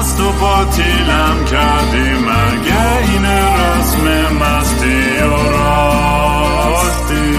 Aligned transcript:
مست 0.00 0.20
و 0.20 0.32
باطیلم 0.32 1.44
کردی 1.50 2.10
مگه 2.10 2.96
این 2.96 3.24
رسم 3.24 4.34
مستی 4.40 5.22
و 5.22 5.50
راستی. 5.50 7.36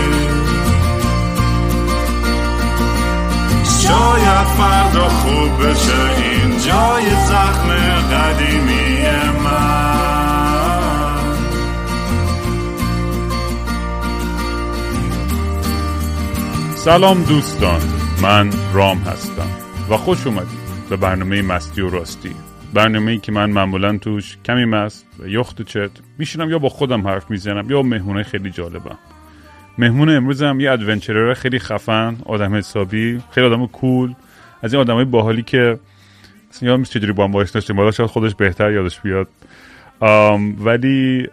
شاید 3.63 4.47
فردا 4.58 5.10
خوب 5.10 5.68
بشه 5.68 6.02
این 6.18 6.57
جای 6.57 7.10
زخم 7.25 7.70
قدیمی 8.11 9.02
سلام 16.75 17.23
دوستان 17.23 17.82
من 18.21 18.50
رام 18.73 18.98
هستم 18.98 19.50
و 19.89 19.98
خوش 19.98 20.28
اومدید 20.28 20.59
به 20.89 20.98
برنامه 20.98 21.41
مستی 21.41 21.82
و 21.82 21.89
راستی. 21.89 22.36
برنامه 22.74 23.11
ای 23.11 23.18
که 23.18 23.32
من 23.32 23.50
معمولا 23.50 23.98
توش 23.98 24.38
کمی 24.46 24.66
مست 24.66 25.07
و 25.20 25.28
یخت 25.28 25.62
چت 25.62 25.89
میشینم 26.18 26.50
یا 26.50 26.60
با 26.60 26.70
خودم 26.70 27.07
حرف 27.07 27.32
می‌زنم 27.32 27.71
یا 27.71 27.82
مهمونه 27.82 28.24
خیلی 28.24 28.52
جالبم. 28.52 28.98
مهمون 29.78 30.10
امروزم 30.10 30.60
یه 30.60 30.71
ادونچرر 30.71 31.34
خیلی 31.34 31.60
خفن 31.60 32.16
آدم 32.26 32.56
حسابی 32.56 33.22
خیلی 33.31 33.48
آدم 33.48 33.67
کول. 33.67 34.14
از 34.62 34.73
این 34.73 34.81
آدمای 34.81 35.06
باحالی 35.06 35.44
که 35.44 35.80
اصلا 36.50 36.70
یادم 36.70 36.84
چجوری 36.84 37.12
با 37.12 37.23
هم 37.23 37.31
باش 37.31 37.50
داشتیم 37.50 37.92
شاید 37.92 38.09
خودش 38.09 38.36
بهتر 38.36 38.72
یادش 38.72 39.00
بیاد. 39.00 39.28
ولی 40.59 41.28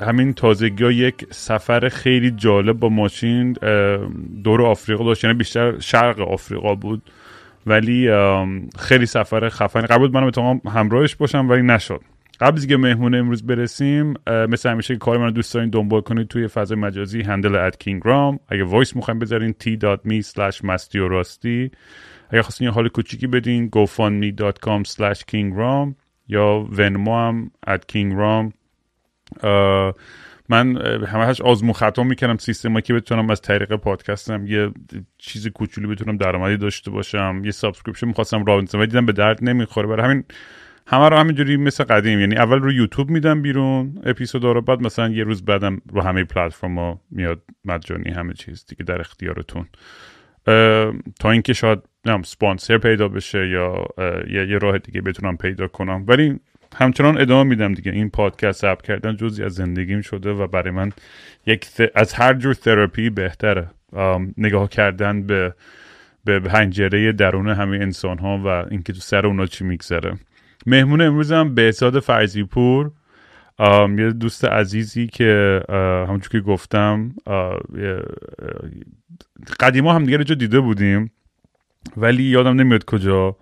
همین 0.00 0.34
تازگی 0.34 0.84
ها 0.84 0.92
یک 0.92 1.26
سفر 1.30 1.88
خیلی 1.88 2.30
جالب 2.30 2.78
با 2.78 2.88
ماشین 2.88 3.52
دور 4.44 4.62
آفریقا 4.62 5.04
داشت. 5.04 5.24
یعنی 5.24 5.36
بیشتر 5.36 5.80
شرق 5.80 6.20
آفریقا 6.20 6.74
بود. 6.74 7.02
ولی 7.68 8.10
خیلی 8.78 9.06
سفر 9.06 9.48
خفنی. 9.48 9.82
قبل 9.82 9.98
بود 9.98 10.14
منم 10.14 10.26
بتونم 10.26 10.60
همراهش 10.66 11.16
باشم 11.16 11.50
ولی 11.50 11.62
نشد. 11.62 12.00
قبل 12.40 12.56
از 12.56 12.62
اینکه 12.62 12.76
مهمون 12.76 13.14
امروز 13.14 13.46
برسیم 13.46 14.14
مثل 14.26 14.70
همیشه 14.70 14.94
که 14.94 14.98
کار 14.98 15.18
من 15.18 15.30
دوست 15.30 15.54
دارین 15.54 15.70
دنبال 15.70 16.00
کنید 16.00 16.28
توی 16.28 16.48
فضای 16.48 16.78
مجازی 16.78 17.22
handle 17.22 17.56
at 17.56 17.78
کینگرام 17.78 18.40
اگه 18.48 18.64
voice 18.64 18.96
می‌خوایم 18.96 19.18
بذارین 19.18 19.54
t.me 19.64 20.24
slash 20.24 20.64
مستی 20.64 20.98
و 20.98 21.08
راستی 21.08 21.70
اگه 22.30 22.42
خواستین 22.42 22.64
یه 22.68 22.74
حال 22.74 22.88
کوچیکی 22.88 23.26
بدین 23.26 23.70
gofundme.com 23.76 24.88
slash 24.88 25.18
kingram 25.18 25.94
یا 26.28 26.66
Venmo 26.72 27.16
هم 27.16 27.50
at 27.70 27.80
kingram 27.92 28.52
من 30.48 30.76
همش 31.06 31.40
آزمون 31.40 31.72
خطا 31.72 32.02
می‌کنم 32.02 32.36
سیستم 32.36 32.80
که 32.80 32.94
بتونم 32.94 33.30
از 33.30 33.40
طریق 33.40 33.76
پادکستم 33.76 34.46
یه 34.46 34.70
چیز 35.18 35.48
کوچولی 35.48 35.86
بتونم 35.86 36.16
درآمدی 36.16 36.56
داشته 36.56 36.90
باشم 36.90 37.42
یه 37.44 37.50
subscription 37.50 38.06
می‌خواستم 38.06 38.44
راه 38.44 38.64
ولی 38.74 38.86
دیدم 38.86 39.06
به 39.06 39.12
درد 39.12 39.38
نمی‌خوره. 39.42 39.86
برای 39.88 40.04
همین 40.04 40.24
همه 40.86 41.08
رو 41.08 41.16
همینجوری 41.16 41.56
مثل 41.56 41.84
قدیم 41.84 42.20
یعنی 42.20 42.36
اول 42.36 42.58
رو 42.58 42.72
یوتیوب 42.72 43.10
میدم 43.10 43.42
بیرون 43.42 44.02
اپیزود 44.04 44.44
رو 44.44 44.62
بعد 44.62 44.82
مثلا 44.82 45.08
یه 45.08 45.24
روز 45.24 45.44
بعدم 45.44 45.80
رو 45.92 46.00
همه 46.00 46.24
پلتفرم 46.24 46.78
ها 46.78 47.00
میاد 47.10 47.42
مجانی 47.64 48.10
همه 48.10 48.32
چیز 48.32 48.66
دیگه 48.66 48.84
در 48.84 49.00
اختیارتون. 49.00 49.66
تا 51.20 51.30
اینکه 51.30 51.52
شاید 51.52 51.78
نم 52.06 52.22
سپانسر 52.22 52.78
پیدا 52.78 53.08
بشه 53.08 53.48
یا 53.48 53.86
یه 54.28 54.58
راه 54.58 54.78
دیگه 54.78 55.00
بتونم 55.00 55.36
پیدا 55.36 55.68
کنم. 55.68 56.04
ولی 56.08 56.40
همچنان 56.76 57.20
ادامه 57.20 57.50
میدم 57.50 57.74
دیگه. 57.74 57.92
این 57.92 58.10
پادکست 58.10 58.60
ثبت 58.60 58.82
کردن 58.82 59.16
جزی 59.16 59.44
از 59.44 59.54
زندگیم 59.54 60.00
شده 60.00 60.30
و 60.30 60.46
برای 60.46 60.70
من 60.70 60.92
یک 61.46 61.66
از 61.94 62.12
هر 62.12 62.34
جور 62.34 62.54
تراپی 62.54 63.10
بهتره. 63.10 63.70
نگاه 64.36 64.68
کردن 64.68 65.22
به 65.22 65.54
به 66.24 66.40
پنجره 66.40 67.12
درون 67.12 67.48
همه 67.48 67.76
انسان 67.76 68.18
ها 68.18 68.38
و 68.44 68.46
اینکه 68.70 68.92
تو 68.92 69.00
سر 69.00 69.26
اونا 69.26 69.46
چی 69.46 69.64
میگذره. 69.64 70.18
مهمون 70.66 71.00
امروزم 71.00 71.54
بهزاد 71.54 72.00
فرزی 72.00 72.44
پور 72.44 72.90
یه 73.98 74.12
دوست 74.12 74.44
عزیزی 74.44 75.06
که 75.06 75.62
همونجور 75.68 76.28
که 76.28 76.40
گفتم 76.40 77.14
قدیما 79.60 79.94
هم 79.94 80.04
دیگه 80.04 80.18
دیده 80.34 80.60
بودیم 80.60 81.10
ولی 81.96 82.22
یادم 82.22 82.60
نمیاد 82.60 82.84
کجا. 82.84 83.36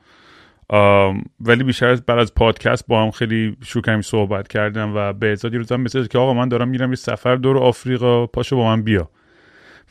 ولی 1.40 1.64
بیشتر 1.64 1.88
از 1.88 2.02
بعد 2.02 2.18
از 2.18 2.34
پادکست 2.34 2.86
با 2.86 3.02
هم 3.02 3.10
خیلی 3.10 3.56
شروع 3.64 3.84
کردیم 3.84 4.02
صحبت 4.02 4.48
کردم 4.48 4.92
و 4.96 5.12
به 5.12 5.32
ازاد 5.32 5.52
یه 5.52 5.58
روزم 5.58 5.80
مثل 5.80 6.06
که 6.06 6.18
آقا 6.18 6.34
من 6.34 6.48
دارم 6.48 6.68
میرم 6.68 6.90
یه 6.90 6.96
سفر 6.96 7.36
دور 7.36 7.58
آفریقا 7.58 8.26
پاشو 8.26 8.56
با 8.56 8.76
من 8.76 8.82
بیا. 8.82 9.10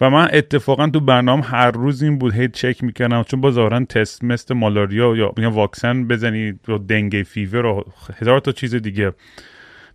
و 0.01 0.09
من 0.09 0.29
اتفاقا 0.33 0.87
تو 0.87 0.99
برنامه 0.99 1.43
هر 1.43 1.71
روز 1.71 2.03
این 2.03 2.17
بود 2.17 2.33
هی 2.33 2.47
چک 2.47 2.83
می‌کنم 2.83 3.23
چون 3.23 3.41
با 3.41 3.51
ظاهرا 3.51 3.85
تست 3.85 4.23
مثل 4.23 4.53
مالاریا 4.53 5.15
یا 5.15 5.33
میگن 5.37 5.49
واکسن 5.49 6.07
بزنی 6.07 6.59
یا 6.67 6.77
دنگه 6.77 7.23
فیور 7.23 7.65
و 7.65 7.85
هزار 8.17 8.39
تا 8.39 8.51
چیز 8.51 8.75
دیگه. 8.75 9.11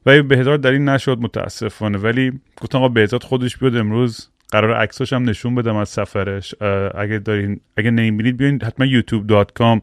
ولی 0.06 0.22
به 0.22 0.38
هزار 0.38 0.66
این 0.66 0.88
نشد 0.88 1.18
متاسفانه. 1.20 1.98
ولی 1.98 2.32
گفتم 2.60 2.78
آقا 2.78 2.88
بهزاد 2.88 3.22
خودش 3.22 3.56
بیاد 3.56 3.76
امروز 3.76 4.28
قرار 4.52 4.74
عکساش 4.74 5.12
هم 5.12 5.28
نشون 5.28 5.54
بدم 5.54 5.76
از 5.76 5.88
سفرش. 5.88 6.54
اگه 6.94 7.18
دارین 7.18 7.60
اگه 7.76 7.90
نمی‌بینید 7.90 8.36
بیاین 8.36 8.62
حتما 8.62 8.86
youtube.com 8.86 9.80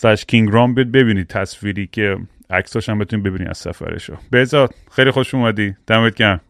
slash 0.00 0.20
kingram 0.20 0.74
بیاد 0.74 0.92
ببینید 0.92 1.26
تصویری 1.26 1.88
که 1.92 2.16
عکساش 2.50 2.88
هم 2.88 2.98
بتونید 2.98 3.26
ببینید 3.26 3.48
از 3.48 3.58
سفرشو. 3.58 4.16
بهزاد 4.30 4.74
خیلی 4.92 5.10
خوش 5.10 5.34
اومدی. 5.34 5.74
دمت 5.86 6.14
گرم. 6.14 6.40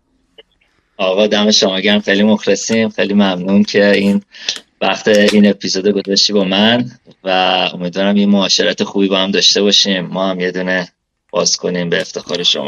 آقا 0.97 1.27
دم 1.27 1.51
شما 1.51 1.81
گرم. 1.81 2.01
خیلی 2.01 2.23
مخلصیم. 2.23 2.89
خیلی 2.89 3.15
ممنون 3.15 3.63
که 3.63 3.91
این 3.91 4.23
وقت 4.81 5.09
این 5.09 5.49
اپیزود 5.49 5.89
گذاشتی 5.89 6.33
با 6.33 6.45
من 6.45 6.91
و 7.25 7.29
امیدوارم 7.75 8.17
یه 8.17 8.27
معاشرت 8.27 8.85
خوبی 8.85 9.09
با 9.09 9.19
هم 9.19 9.31
داشته 9.31 9.63
باشیم. 9.63 10.07
ما 10.07 10.31
هم 10.31 10.41
یه 10.41 10.51
دونه 10.51 10.89
باز 11.33 11.57
کنیم 11.57 11.91
به 11.91 12.01
افتخار 12.01 12.43
شما. 12.43 12.67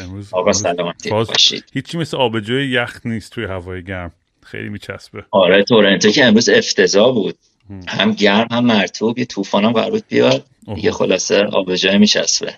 امروز 0.00 0.34
آقا 0.34 0.52
سلامتی. 0.52 1.10
باشید. 1.10 1.64
هیچی 1.72 1.98
مثل 1.98 2.16
آبجوی 2.16 2.70
یخ 2.70 3.00
نیست 3.04 3.32
توی 3.32 3.44
هوای 3.44 3.84
گرم. 3.84 4.12
خیلی 4.42 4.68
میچسبه. 4.68 5.24
آره 5.30 5.64
تورنتو 5.64 6.10
که 6.10 6.24
امروز 6.24 6.48
افتضاح 6.48 7.14
بود. 7.14 7.38
هم. 7.88 8.12
گرم 8.12 8.46
هم 8.50 8.64
مرتوب 8.64 9.18
یه 9.18 9.24
طوفان 9.24 9.64
هم 9.64 9.72
قرار 9.72 10.00
بیاد. 10.08 10.44
یه 10.76 10.90
خلاصه 10.90 11.44
آبجوی 11.44 11.98
میچسبه. 11.98 12.54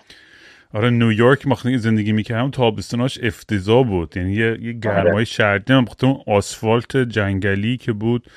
آره 0.73 0.89
نیویورک 0.89 1.47
مخصوصا 1.47 1.77
زندگی 1.77 2.11
می‌کردم 2.11 2.51
تابستوناش 2.51 3.19
افتضاح 3.23 3.85
بود. 3.85 4.17
یعنی 4.17 4.33
یه, 4.33 4.57
یه 4.61 4.73
گرمای 4.73 5.13
آره. 5.13 5.23
شرطی 5.23 5.73
هم 5.73 5.85
اون 6.03 6.17
آسفالت 6.27 6.97
جنگلی 6.97 7.77
که 7.77 7.91
بود 7.91 8.27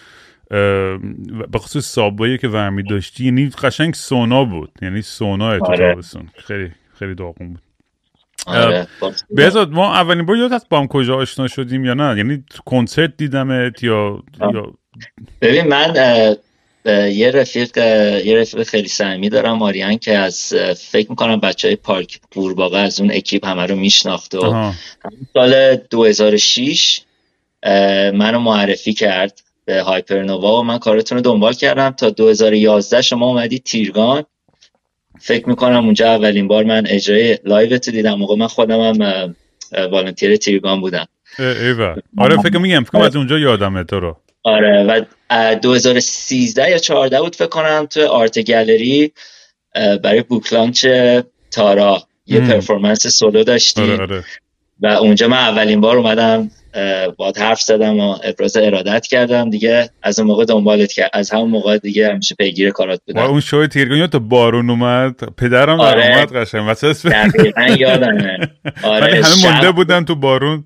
به 1.51 1.59
خصوص 1.59 1.87
سابایی 1.87 2.39
که 2.39 2.49
ورمی 2.49 2.83
داشتی 2.83 3.25
یعنی 3.25 3.49
قشنگ 3.49 3.95
سونا 3.95 4.45
بود. 4.45 4.73
یعنی 4.83 5.03
سونا 5.03 5.59
تو 5.59 5.65
آره. 5.65 5.95
تابستون. 5.95 6.29
خیلی 6.37 6.71
خیلی 6.99 7.15
داغون 7.15 7.49
بود. 7.49 7.63
آره. 8.47 8.87
بهزاد 9.31 9.71
ما 9.71 9.95
اولین 9.95 10.27
بار 10.27 10.37
یاد 10.37 10.69
با 10.71 10.81
هم 10.81 10.87
کجا 10.87 11.17
آشنا 11.17 11.49
شدیم 11.49 11.85
یا 11.85 11.95
نه؟ 11.95 12.17
یعنی 12.17 12.45
کنسرت 12.65 13.17
دیدمت 13.17 13.83
یا 13.83 14.23
یا 14.41 14.73
ببین 15.41 15.69
من 15.69 15.93
یه 16.85 17.31
رفیق 17.31 17.77
یه 18.27 18.39
رفیق 18.39 18.63
خیلی 18.63 18.89
صمیمی 18.89 19.29
دارم 19.29 19.63
آریان 19.63 19.99
که 19.99 20.19
از 20.19 20.55
فکر 20.91 21.11
می‌کنم 21.11 21.41
بچه 21.41 21.69
های 21.69 21.77
پارک 21.77 22.21
قورباغه 22.31 22.79
از 22.79 23.01
اون 23.01 23.11
اکیپ 23.13 23.47
همه 23.47 23.67
رو 23.67 23.77
میشناخت 23.77 24.35
و 24.35 24.73
سال 25.35 25.77
2006 25.77 27.01
منو 28.15 28.39
معرفی 28.39 28.93
کرد 28.93 29.41
به 29.65 29.83
هایپرنووا 29.83 30.61
و 30.61 30.63
من 30.63 30.79
کارتون 30.79 31.19
رو 31.19 31.23
دنبال 31.23 31.53
کردم. 31.53 31.91
تا 31.91 32.11
2011 32.11 33.03
شما 33.03 33.27
اومدی 33.27 33.59
تیرگان. 33.59 34.25
فکر 35.21 35.49
می‌کنم 35.49 35.85
اونجا 35.85 36.15
اولین 36.15 36.49
بار 36.49 36.65
من 36.65 36.87
اجرای 36.87 37.39
live 37.45 37.79
تو 37.79 37.91
دیدم. 37.91 38.15
موقع 38.15 38.37
من 38.37 38.47
خودم 38.47 38.81
هم 38.81 39.35
volunteer 39.91 40.37
تیرگان 40.37 40.81
بودم. 40.81 41.07
ایول. 41.39 41.95
آره 42.19 42.37
فکر 42.37 42.59
میگم 42.59 42.85
فکر 42.85 43.03
از 43.03 43.17
اونجا 43.17 43.39
یادمه 43.39 43.85
تو 43.85 44.01
رو. 44.01 44.17
آره 44.43 45.05
و 45.31 45.55
2013 45.63 46.71
یا 46.71 46.79
14 46.79 47.21
بود 47.21 47.37
فکر 47.37 47.47
کنم 47.47 47.87
تو 47.91 48.07
art 48.07 48.51
gallery 48.51 49.13
برای 49.75 50.23
book 50.23 50.49
launch 50.49 50.87
تارا 51.51 52.03
یه 52.27 52.41
performance 52.41 53.07
solo 53.07 53.45
داشتی. 53.45 53.83
آره 53.83 54.01
آره. 54.03 54.25
و 54.81 54.87
اونجا 54.87 55.29
من 55.29 55.37
اولین 55.37 55.81
بار 55.81 55.97
اومدم 55.97 56.51
با 57.17 57.33
حرف 57.37 57.61
زدم 57.61 58.01
و 58.01 58.19
ابراز 58.25 58.57
ارادت 58.57 59.07
کردم. 59.07 59.51
دیگه 59.51 59.91
از 60.03 60.19
اون 60.19 60.29
موقع 60.29 60.45
دنبالت 60.45 60.93
کرد 60.93 61.11
از 61.13 61.31
همون 61.31 61.51
موقع 61.51 61.79
دیگه 61.79 62.13
همیشه 62.13 62.35
پیگیر 62.35 62.71
کارات 62.71 63.01
بودم. 63.07 63.23
اون 63.23 63.41
شوی 63.41 63.67
تیرگان 63.67 64.07
تا 64.07 64.19
بارون 64.19 64.71
اومد. 64.71 65.35
پدرم 65.37 65.81
آره. 65.81 66.03
در 66.03 66.13
اومد 66.13 66.37
قشنگ. 66.37 66.67
واسه 66.67 66.93
دقیقا 67.09 67.63
یادمه. 67.79 68.39
آره 68.83 69.23
همه 69.25 69.53
مونده 69.53 69.73
بودن 69.73 70.05
تو 70.05 70.15
بارون. 70.15 70.65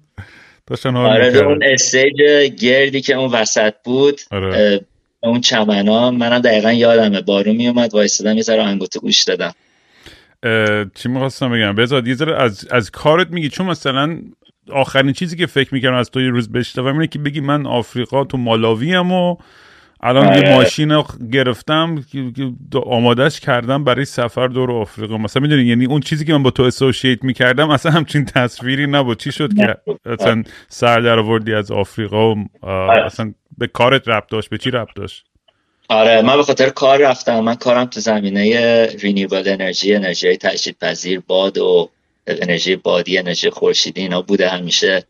داشتن 0.67 0.97
حال 0.97 1.11
آره 1.11 1.39
اون 1.39 1.61
استیج 1.63 2.21
گردی 2.61 3.01
که 3.01 3.15
اون 3.15 3.31
وسط 3.31 3.75
بود 3.85 4.21
آره. 4.31 4.81
اون 5.23 5.41
چمنا 5.41 6.11
منم 6.11 6.39
دقیقا 6.39 6.73
یادمه. 6.73 7.21
بارون 7.21 7.57
میومد 7.57 7.95
وایسادم 7.95 8.37
یه 8.37 8.43
ذره 8.43 8.63
انگوت 8.63 8.99
گوش 8.99 9.25
دادم. 9.25 9.55
چی 10.95 11.09
می‌خواستم 11.09 11.53
بگم؟ 11.53 11.75
بذار 11.75 12.09
یه 12.09 12.15
ذره 12.15 12.43
از 12.43 12.69
از 12.71 12.91
کارت 12.91 13.31
میگی. 13.31 13.49
چون 13.49 13.67
مثلا 13.67 14.19
آخرین 14.73 15.13
چیزی 15.13 15.37
که 15.37 15.47
فکر 15.47 15.75
می‌کردم 15.75 15.97
از 15.97 16.11
تو 16.11 16.21
یه 16.21 16.31
روز 16.31 16.53
بشنوم 16.53 16.93
اینه 16.93 17.07
که 17.07 17.19
بگی 17.19 17.41
من 17.41 17.67
آفریقا 17.67 18.25
تو 18.25 18.37
مالاوی 18.37 18.95
ام 18.95 19.13
و 19.13 19.37
الان 20.05 20.43
یه 20.43 20.55
ماشین 20.55 20.91
رو 20.91 21.07
گرفتم 21.33 22.05
آمادهش 22.87 23.41
کردم 23.41 23.85
برای 23.85 24.05
سفر 24.05 24.49
دور 24.49 24.73
آفریقا. 24.73 25.19
مثلا 25.19 25.43
می‌دونی 25.43 25.63
یعنی 25.63 25.87
اون 25.87 26.01
چیزی 26.01 26.25
که 26.25 26.33
من 26.33 26.43
با 26.43 26.51
تو 26.51 26.63
اسوشیت 26.63 27.25
می‌کردم 27.25 27.71
اصلا 27.71 27.93
همچین 27.93 28.25
تصویری 28.25 28.87
نبود. 28.87 29.21
چی 29.21 29.33
شد 29.33 29.55
که 29.55 29.77
اصلا 30.07 30.43
سر 30.69 31.01
در 31.01 31.19
آوردی 31.19 31.55
از 31.55 31.71
آفریقا 31.71 32.35
و 32.35 32.45
آره. 32.63 33.07
اصلا 33.07 33.35
به 33.59 33.67
کارت 33.67 34.09
ربط 34.09 34.29
داشت؟ 34.31 34.51
به 34.51 34.59
چی 34.59 34.71
ربط 34.71 34.95
داشت؟ 34.97 35.25
آره 35.89 36.23
من 36.23 36.37
به 36.37 36.43
خاطر 36.43 36.69
کار 36.69 36.99
رفتم 36.99 37.41
من 37.41 37.55
کارم 37.55 37.85
تو 37.85 38.01
زمینه 38.01 38.87
رینیوبل 39.01 39.43
انرژی 39.47 39.95
انرژی 39.95 40.37
تجدید 40.37 40.77
پذیر 40.81 41.23
باد 41.27 41.59
و 41.59 41.91
انرژی 42.27 42.77
بادی 42.77 43.19
انرژی 43.19 43.51
خورشیدی 43.51 44.01
اینا 44.01 44.23
بوده 44.23 44.49
همیشه. 44.49 45.05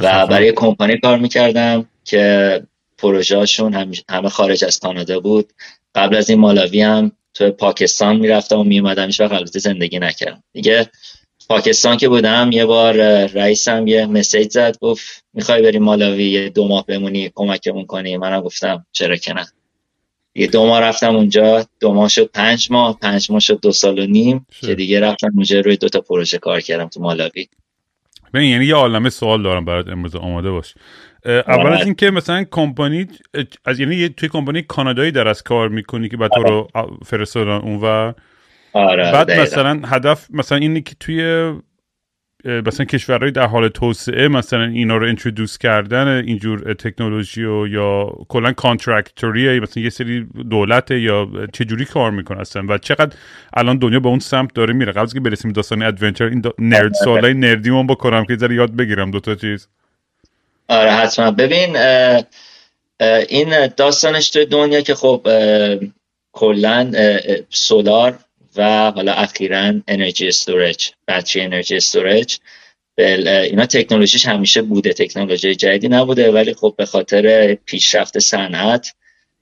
و 0.00 0.26
برای 0.26 0.52
کمپانی 0.52 0.98
کار 0.98 1.18
می‌کردم 1.18 1.86
که 2.04 2.62
پروژهشون 2.98 4.02
همه 4.10 4.28
خارج 4.28 4.64
از 4.64 4.78
کانادا 4.78 5.20
بود. 5.20 5.52
قبل 5.94 6.16
از 6.16 6.30
این 6.30 6.38
مالاوی 6.38 6.82
هم 6.82 7.12
تو 7.34 7.50
پاکستان 7.50 8.16
می‌رفتم 8.16 8.58
و 8.58 8.64
میومدم 8.64 9.06
هیچ 9.06 9.20
وقت 9.20 9.58
زندگی 9.58 9.98
نکردم. 9.98 10.42
دیگه 10.52 10.90
پاکستان 11.48 11.96
که 11.96 12.08
بودم 12.08 12.50
یه 12.52 12.66
بار 12.66 12.94
رئیسم 13.26 13.86
یه 13.86 14.06
مسیج 14.06 14.50
زد 14.52 14.78
گفت 14.80 15.24
می‌خوای 15.34 15.62
بریم 15.62 15.82
مالاوی 15.82 16.24
یه 16.24 16.48
دو 16.48 16.68
ماه 16.68 16.86
بمونی 16.86 17.30
کمکمون 17.34 17.86
کنی؟ 17.86 18.16
منم 18.16 18.40
گفتم 18.40 18.86
چرا 18.92 19.16
که 19.16 19.32
نه. 19.32 19.46
یه 20.34 20.46
دو 20.46 20.66
ماه 20.66 20.80
رفتم 20.80 21.16
اونجا 21.16 21.66
دو 21.80 21.94
ماه 21.94 22.08
شد 22.08 22.30
پنج 22.34 22.68
ماه 22.70 22.98
پنج 22.98 23.30
ماه 23.30 23.40
شد 23.40 23.60
دو 23.60 23.72
سال 23.72 23.98
و 23.98 24.06
نیم 24.06 24.46
که 24.60 24.74
دیگه 24.74 25.00
رفتم 25.00 25.32
اونجا 25.34 25.60
روی 25.60 25.76
دو 25.76 25.88
تا 25.88 26.00
پروژه 26.00 26.38
کار 26.38 26.60
کردم 26.60 26.88
تو 26.88 27.00
مالاوی. 27.00 27.48
ببین 28.34 28.50
یعنی 28.50 28.66
یه 28.66 28.74
عالمه 28.74 29.10
سوال 29.10 29.42
دارم 29.42 29.64
برات 29.64 29.88
امروز 29.88 30.16
آماده 30.16 30.50
باش. 30.50 30.74
اول 31.28 31.72
از 31.72 31.84
اینکه 31.84 32.10
مثلا 32.10 32.44
کمپانی 32.50 33.06
از 33.64 33.80
یعنی 33.80 34.08
توی 34.08 34.28
کمپانی 34.28 34.62
کانادایی 34.62 35.10
در 35.10 35.28
از 35.28 35.42
کار 35.42 35.68
می‌کنی 35.68 36.08
که 36.08 36.16
بعد 36.16 36.30
تو 36.30 36.42
رو 36.42 36.68
فرستادن 37.06 37.50
اونور 37.50 38.14
آره 38.72 39.12
بعد 39.12 39.30
مثلا 39.30 39.80
هدف 39.86 40.28
مثلا 40.30 40.58
اینه 40.58 40.80
که 40.80 40.94
توی 41.00 41.52
مثلا 42.44 42.86
کشورهای 42.86 43.30
در 43.30 43.46
حال 43.46 43.68
توسعه 43.68 44.28
مثلا 44.28 44.64
اینا 44.64 44.96
رو 44.96 45.06
انترودوس 45.06 45.58
کردن 45.58 46.08
اینجور 46.08 46.74
تکنولوژی 46.74 47.44
و 47.44 47.66
یا 47.66 48.12
کلا 48.28 48.52
کانترکتوری 48.52 49.60
مثلا 49.60 49.82
یه 49.82 49.90
سری 49.90 50.26
دولت 50.50 50.90
یا 50.90 51.28
چه 51.52 51.64
جوری 51.64 51.84
کار 51.84 52.10
می‌کنه 52.10 52.40
اصلا؟ 52.40 52.64
و 52.68 52.78
چقدر 52.78 53.16
الان 53.54 53.78
دنیا 53.78 54.00
به 54.00 54.08
اون 54.08 54.18
سمت 54.18 54.54
داره 54.54 54.74
میره؟ 54.74 54.92
قبل 54.92 55.06
که 55.06 55.20
برسیم 55.20 55.52
داستان 55.52 55.82
ادونچر 55.82 56.24
این 56.24 56.42
نرد 56.58 56.82
آره. 56.82 56.92
سوالای 57.04 57.34
نردیمون 57.34 57.86
بکنم 57.86 58.24
که 58.24 58.36
ذره 58.36 58.54
یاد 58.54 58.76
بگیرم 58.76 59.10
دو 59.10 59.20
تا 59.20 59.34
چیز. 59.34 59.68
آره 60.68 60.90
حتما. 60.90 61.30
ببین 61.30 61.76
این 63.28 63.66
داستانش 63.66 64.30
توی 64.30 64.46
دنیا 64.46 64.80
که 64.80 64.94
خب 64.94 65.28
کلا 66.32 66.92
سولار 67.50 68.18
و 68.56 68.90
حالا 68.90 69.12
اخیرا 69.12 69.72
انرژی 69.88 70.28
استورج 70.28 70.92
بطری 71.08 71.42
انرژی 71.42 71.76
استورج 71.76 72.38
اینا 72.98 73.66
تکنولوژیش 73.66 74.26
همیشه 74.26 74.62
بوده 74.62 74.92
تکنولوژی 74.92 75.54
جدیدی 75.54 75.88
نبوده 75.88 76.32
ولی 76.32 76.54
خب 76.54 76.74
به 76.78 76.86
خاطر 76.86 77.54
پیشرفت 77.54 78.18
صنعت 78.18 78.94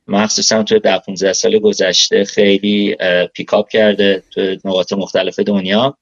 مخصوصا 0.07 0.63
توی 0.63 0.81
ده 0.81 0.99
15 0.99 1.33
سال 1.33 1.59
گذشته 1.59 2.25
خیلی 2.25 2.97
pick 3.35 3.57
up 3.57 3.69
کرده 3.69 4.23
تو 4.31 4.57
نقاط 4.65 4.93
مختلف 4.93 5.39
دنیا. 5.39 5.97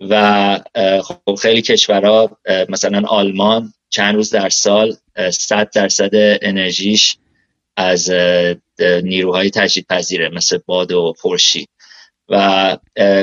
و 0.00 0.58
خب 1.02 1.34
خیلی 1.34 1.62
کشورها 1.62 2.38
مثلا 2.68 3.02
آلمان 3.08 3.72
چند 3.94 4.14
روز 4.14 4.30
در 4.30 4.48
سال 4.48 4.96
100 5.30 5.70
درصد 5.70 6.10
انرژیش 6.42 7.16
از 7.76 8.10
نیروهای 8.80 9.50
تجدید 9.50 9.86
پذیره 9.86 10.28
مثل 10.28 10.58
باد 10.66 10.92
و 10.92 11.14
خورشید. 11.18 11.68
و 12.28 12.76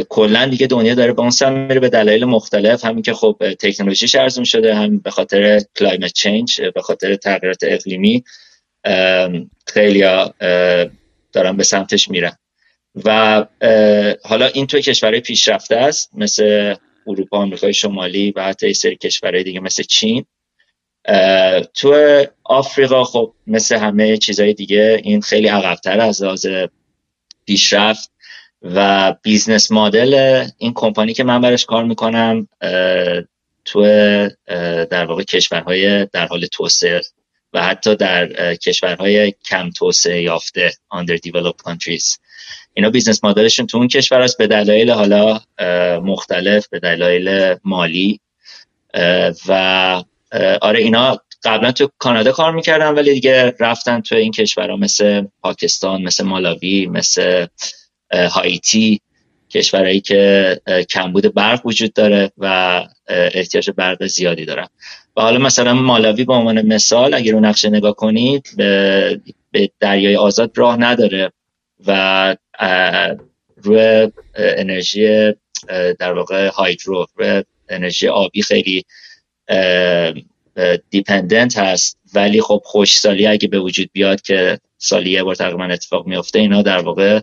کلا 0.09 0.45
دیگه 0.45 0.67
دنیا 0.67 0.95
داره 0.95 1.13
به 1.13 1.21
اون 1.21 1.53
میره 1.67 1.79
به 1.79 1.89
دلایل 1.89 2.25
مختلف. 2.25 2.85
همین 2.85 3.01
که 3.01 3.13
خب 3.13 3.37
تکنولوژیش 3.59 4.15
ارزون 4.15 4.43
شده 4.43 4.75
هم 4.75 4.99
به 4.99 5.11
خاطر 5.11 5.61
climate 5.75 6.13
change 6.13 6.61
به 6.61 6.81
خاطر 6.81 7.15
تغییرات 7.15 7.59
اقلیمی 7.63 8.23
خیلی 9.67 10.01
دارن 11.31 11.57
به 11.57 11.63
سمتش 11.63 12.09
میرن. 12.09 12.37
و 13.05 13.45
حالا 14.23 14.45
این 14.45 14.67
توی 14.67 14.81
کشورهای 14.81 15.21
پیشرفته 15.21 15.75
است 15.75 16.09
مثل 16.13 16.75
اروپا 17.07 17.37
آمریکای 17.37 17.73
شمالی 17.73 18.31
و 18.31 18.43
حتی 18.43 18.73
سری 18.73 18.95
کشورهای 18.95 19.43
دیگه 19.43 19.59
مثل 19.59 19.83
چین. 19.83 20.25
تو 21.73 22.23
آفریقا 22.43 23.03
خب 23.03 23.33
مثل 23.47 23.75
همه 23.75 24.17
چیزهای 24.17 24.53
دیگه 24.53 25.01
این 25.03 25.21
خیلی 25.21 25.47
عقبتر 25.47 25.99
از 25.99 26.23
لحاظ 26.23 26.47
پیشرفت 27.45 28.11
و 28.61 29.13
business 29.21 29.71
model 29.71 30.45
این 30.57 30.73
کمپانی 30.75 31.13
که 31.13 31.23
من 31.23 31.41
براش 31.41 31.65
کار 31.65 31.83
می‌کنم 31.83 32.47
تو 33.65 33.81
در 34.85 35.05
واقع 35.05 35.23
کشورهای 35.23 36.05
در 36.05 36.27
حال 36.27 36.45
توسعه 36.45 37.01
و 37.53 37.63
حتی 37.63 37.95
در 37.95 38.55
کشورهای 38.55 39.33
کم 39.49 39.69
توسعه 39.69 40.21
یافته 40.21 40.71
underdeveloped 40.93 41.71
countries. 41.71 42.17
اینا 42.73 42.89
business 42.89 43.23
model 43.23 43.48
شون 43.48 43.67
تو 43.67 43.77
اون 43.77 43.87
کشور 43.87 44.21
است 44.21 44.37
به 44.37 44.47
دلایل 44.47 44.91
حالا 44.91 45.39
مختلف 45.99 46.67
به 46.67 46.79
دلایل 46.79 47.55
مالی 47.63 48.19
و 49.47 50.03
آره 50.61 50.79
اینا 50.79 51.17
قبلا 51.43 51.71
تو 51.71 51.89
کانادا 51.97 52.31
کار 52.31 52.51
می‌کردن 52.51 52.93
ولی 52.93 53.13
دیگه 53.13 53.53
رفتن 53.59 54.01
تو 54.01 54.15
این 54.15 54.31
کشورها 54.31 54.75
مثل 54.77 55.25
پاکستان 55.41 56.01
مثل 56.01 56.23
مالاوی 56.23 56.87
مثل 56.87 57.45
هایتی 58.13 59.01
کشورهایی 59.49 60.01
که 60.01 60.61
کمبود 60.89 61.33
برق 61.33 61.65
وجود 61.65 61.93
داره 61.93 62.31
و 62.37 62.85
احتیاج 63.07 63.69
برق 63.69 64.05
زیادی 64.05 64.45
دارن. 64.45 64.67
و 65.17 65.21
حالا 65.21 65.39
مثلا 65.39 65.73
مالاوی 65.73 66.23
به 66.23 66.33
عنوان 66.33 66.61
مثال 66.61 67.13
اگر 67.13 67.33
رو 67.33 67.39
نقشه 67.39 67.69
نگاه 67.69 67.95
کنید 67.95 68.47
به, 68.57 69.19
دریای 69.79 70.15
آزاد 70.15 70.51
راه 70.55 70.77
نداره 70.77 71.31
و 71.87 72.35
روی 73.55 74.11
انرژی 74.35 75.33
در 75.99 76.13
واقع 76.13 76.47
هایدرو 76.47 77.07
روی 77.15 77.43
انرژی 77.69 78.07
آبی 78.07 78.41
خیلی 78.41 78.85
دیپندنت 80.89 81.57
هست. 81.57 81.97
ولی 82.13 82.41
خب 82.41 82.61
خوشسالی 82.65 83.27
اگه 83.27 83.47
به 83.47 83.59
وجود 83.59 83.89
بیاد 83.93 84.21
که 84.21 84.59
سالی 84.77 85.11
یه 85.11 85.23
بار 85.23 85.35
تقریبا 85.35 85.65
اتفاق 85.65 86.07
میفته 86.07 86.39
اینا 86.39 86.61
در 86.61 86.77
واقع 86.77 87.19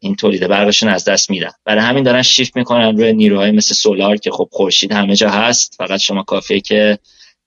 این 0.00 0.16
تولید 0.16 0.48
برقشون 0.48 0.88
از 0.88 1.04
دست 1.04 1.30
میدن. 1.30 1.50
برای 1.64 1.84
همین 1.84 2.04
دارن 2.04 2.22
شیفت 2.22 2.56
می‌کنن 2.56 2.96
روی 2.96 3.12
نیروهای 3.12 3.50
مثل 3.50 3.74
سولار 3.74 4.16
که 4.16 4.30
خب 4.30 4.48
خورشید 4.52 4.92
همه 4.92 5.16
جا 5.16 5.30
هست. 5.30 5.74
فقط 5.78 6.00
شما 6.00 6.22
کافیه 6.22 6.60
که 6.60 6.98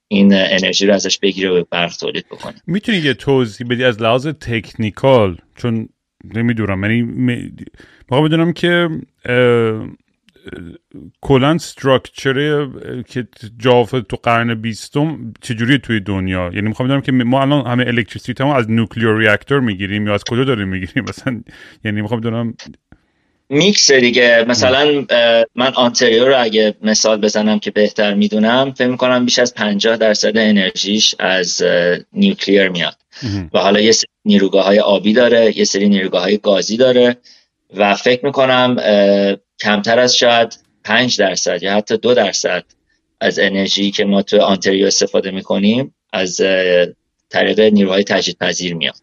این 0.08 0.34
انرژی 0.34 0.86
رو 0.86 0.94
ازش 0.94 1.18
بگیره 1.18 1.50
و 1.50 1.64
برق 1.70 1.96
تولید 1.96 2.26
بکنه. 2.30 2.54
می‌تونی 2.66 2.98
یه 2.98 3.14
توضیح 3.14 3.66
بدی 3.70 3.84
از 3.84 4.02
لحاظ 4.02 4.26
تکنیکال؟ 4.26 5.36
چون 5.56 5.88
نمی‌دونم 6.34 6.82
یعنی 6.82 7.02
می‌خوام 7.02 8.24
بدونم 8.24 8.52
که 8.52 8.88
کلا 11.20 11.50
استراکچر 11.50 12.66
که 13.08 13.28
جاف 13.58 13.90
تو 13.90 14.16
قرن 14.22 14.54
بیستم 14.54 15.32
چجوری 15.40 15.78
توی 15.78 16.00
دنیا؟ 16.00 16.50
یعنی 16.54 16.68
می‌خوام 16.68 16.88
بدونم 16.88 17.02
که 17.02 17.12
ما 17.12 17.42
الان 17.42 17.66
همه 17.66 17.84
الکتریسیته 17.86 18.46
از 18.46 18.70
نوکلیر 18.70 19.16
ریاکتور 19.16 19.60
می‌گیریم 19.60 20.06
یا 20.06 20.14
از 20.14 20.24
کجا 20.24 20.44
داریم 20.44 20.68
می‌گیریم؟ 20.68 21.04
مثلا 21.08 21.42
یعنی 21.84 22.02
می‌خوام 22.02 22.20
بدونم. 22.20 22.54
میکس 23.48 23.92
دیگه. 23.92 24.44
مثلا 24.48 25.04
من 25.54 25.72
انتاریو 25.74 26.28
رو 26.28 26.42
اگه 26.42 26.74
مثال 26.82 27.20
بزنم 27.20 27.58
که 27.58 27.70
بهتر 27.70 28.14
می‌دونم 28.14 28.72
فکر 28.72 28.88
می‌کنم 28.88 29.24
بیش 29.24 29.38
از 29.38 29.54
50 29.54 29.96
درصد 29.96 30.38
انرژیش 30.38 31.14
از 31.18 31.62
nuclear 32.12 32.68
میاد. 32.68 32.96
و 33.54 33.58
حالا 33.58 33.80
یه 33.80 33.92
سری 33.92 34.10
نیروگاه 34.24 34.64
های 34.64 34.80
آبی 34.80 35.12
داره 35.12 35.58
یه 35.58 35.64
سری 35.64 35.88
نیروگاه 35.88 36.22
های 36.22 36.38
گازی 36.38 36.76
داره 36.76 37.16
و 37.76 37.94
فکر 37.94 38.26
می‌کنم 38.26 38.76
کمتر 39.60 39.98
از 39.98 40.16
شاید 40.16 40.58
5 40.84 41.18
درصد 41.18 41.62
یا 41.62 41.74
حتی 41.74 41.96
دو 41.96 42.14
درصد 42.14 42.64
از 43.20 43.38
انرژی 43.38 43.90
که 43.90 44.04
ما 44.04 44.22
تو 44.22 44.40
انتاریو 44.40 44.86
استفاده 44.86 45.30
می‌کنیم 45.30 45.94
از 46.12 46.40
طریق 47.30 47.60
نیروهای 47.60 48.04
تجدید 48.04 48.38
پذیر 48.38 48.74
میاد 48.74 49.00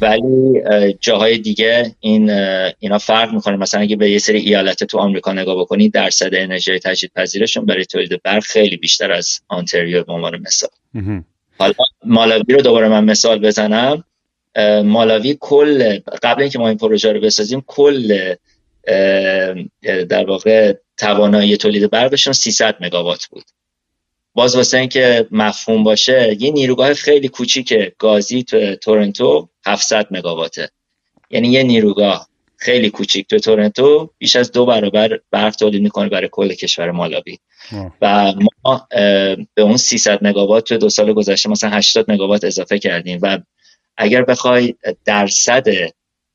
ولی 0.00 0.62
جاهای 1.00 1.38
دیگه 1.38 1.94
این 2.00 2.30
اینا 2.78 2.98
فرق 2.98 3.32
می‌کنه. 3.34 3.56
مثلا 3.56 3.80
اگه 3.80 3.96
به 3.96 4.10
یه 4.10 4.18
سری 4.18 4.38
ایالت 4.38 4.84
تو 4.84 4.98
آمریکا 4.98 5.32
نگاه 5.32 5.60
بکنید 5.60 5.92
درصد 5.92 6.34
انرژی 6.34 6.78
تجدید 6.78 7.12
پذیرشون 7.16 7.66
برای 7.66 7.84
تولید 7.84 8.22
برق 8.22 8.42
خیلی 8.42 8.76
بیشتر 8.76 9.12
از 9.12 9.40
آنتریو 9.48 10.04
به 10.04 10.12
عنوان 10.12 10.40
مثال. 10.40 10.70
حالا 11.58 11.74
مالاوی 12.04 12.54
رو 12.54 12.62
دوباره 12.62 12.88
من 12.88 13.04
مثال 13.04 13.38
بزنم. 13.38 14.04
مالاوی 14.84 15.36
کل 15.40 15.98
قبل 16.22 16.42
اینکه 16.42 16.58
ما 16.58 16.68
این 16.68 16.78
پروژه 16.78 17.12
رو 17.12 17.20
بسازیم 17.20 17.64
کل 17.66 18.34
در 20.08 20.24
واقع 20.28 20.74
توانایی 20.96 21.56
تولید 21.56 21.90
برقشون 21.90 22.32
300 22.32 22.76
مگاوات 22.80 23.26
بود. 23.26 23.44
باز 24.34 24.56
واسه 24.56 24.78
اینکه 24.78 25.26
مفهوم 25.30 25.84
باشه 25.84 26.36
یه 26.40 26.50
نیروگاه 26.50 26.94
خیلی 26.94 27.28
کوچیک 27.28 27.74
گازی 27.98 28.42
تو 28.42 28.74
تورنتو 28.74 29.48
700 29.66 30.06
مگاواته. 30.10 30.70
یعنی 31.30 31.48
یه 31.48 31.62
نیروگاه 31.62 32.28
خیلی 32.56 32.90
کوچیک 32.90 33.28
تو 33.28 33.38
تورنتو 33.38 34.10
بیش 34.18 34.36
از 34.36 34.52
دو 34.52 34.66
برابر 34.66 35.20
برق 35.30 35.54
تولید 35.54 35.82
می‌کنه 35.82 36.08
برای 36.08 36.28
کل 36.32 36.54
کشور 36.54 36.90
مالاوی 36.90 37.38
و 38.02 38.32
ما 38.64 38.88
به 39.54 39.62
اون 39.62 39.76
300 39.76 40.18
مگاوات 40.22 40.64
تو 40.64 40.76
دو 40.76 40.88
سال 40.88 41.12
گذشته 41.12 41.48
مثلا 41.48 41.70
80 41.70 42.10
مگاوات 42.10 42.44
اضافه 42.44 42.78
کردیم. 42.78 43.18
و 43.22 43.38
اگر 43.96 44.22
بخوای 44.22 44.74
درصد 45.04 45.64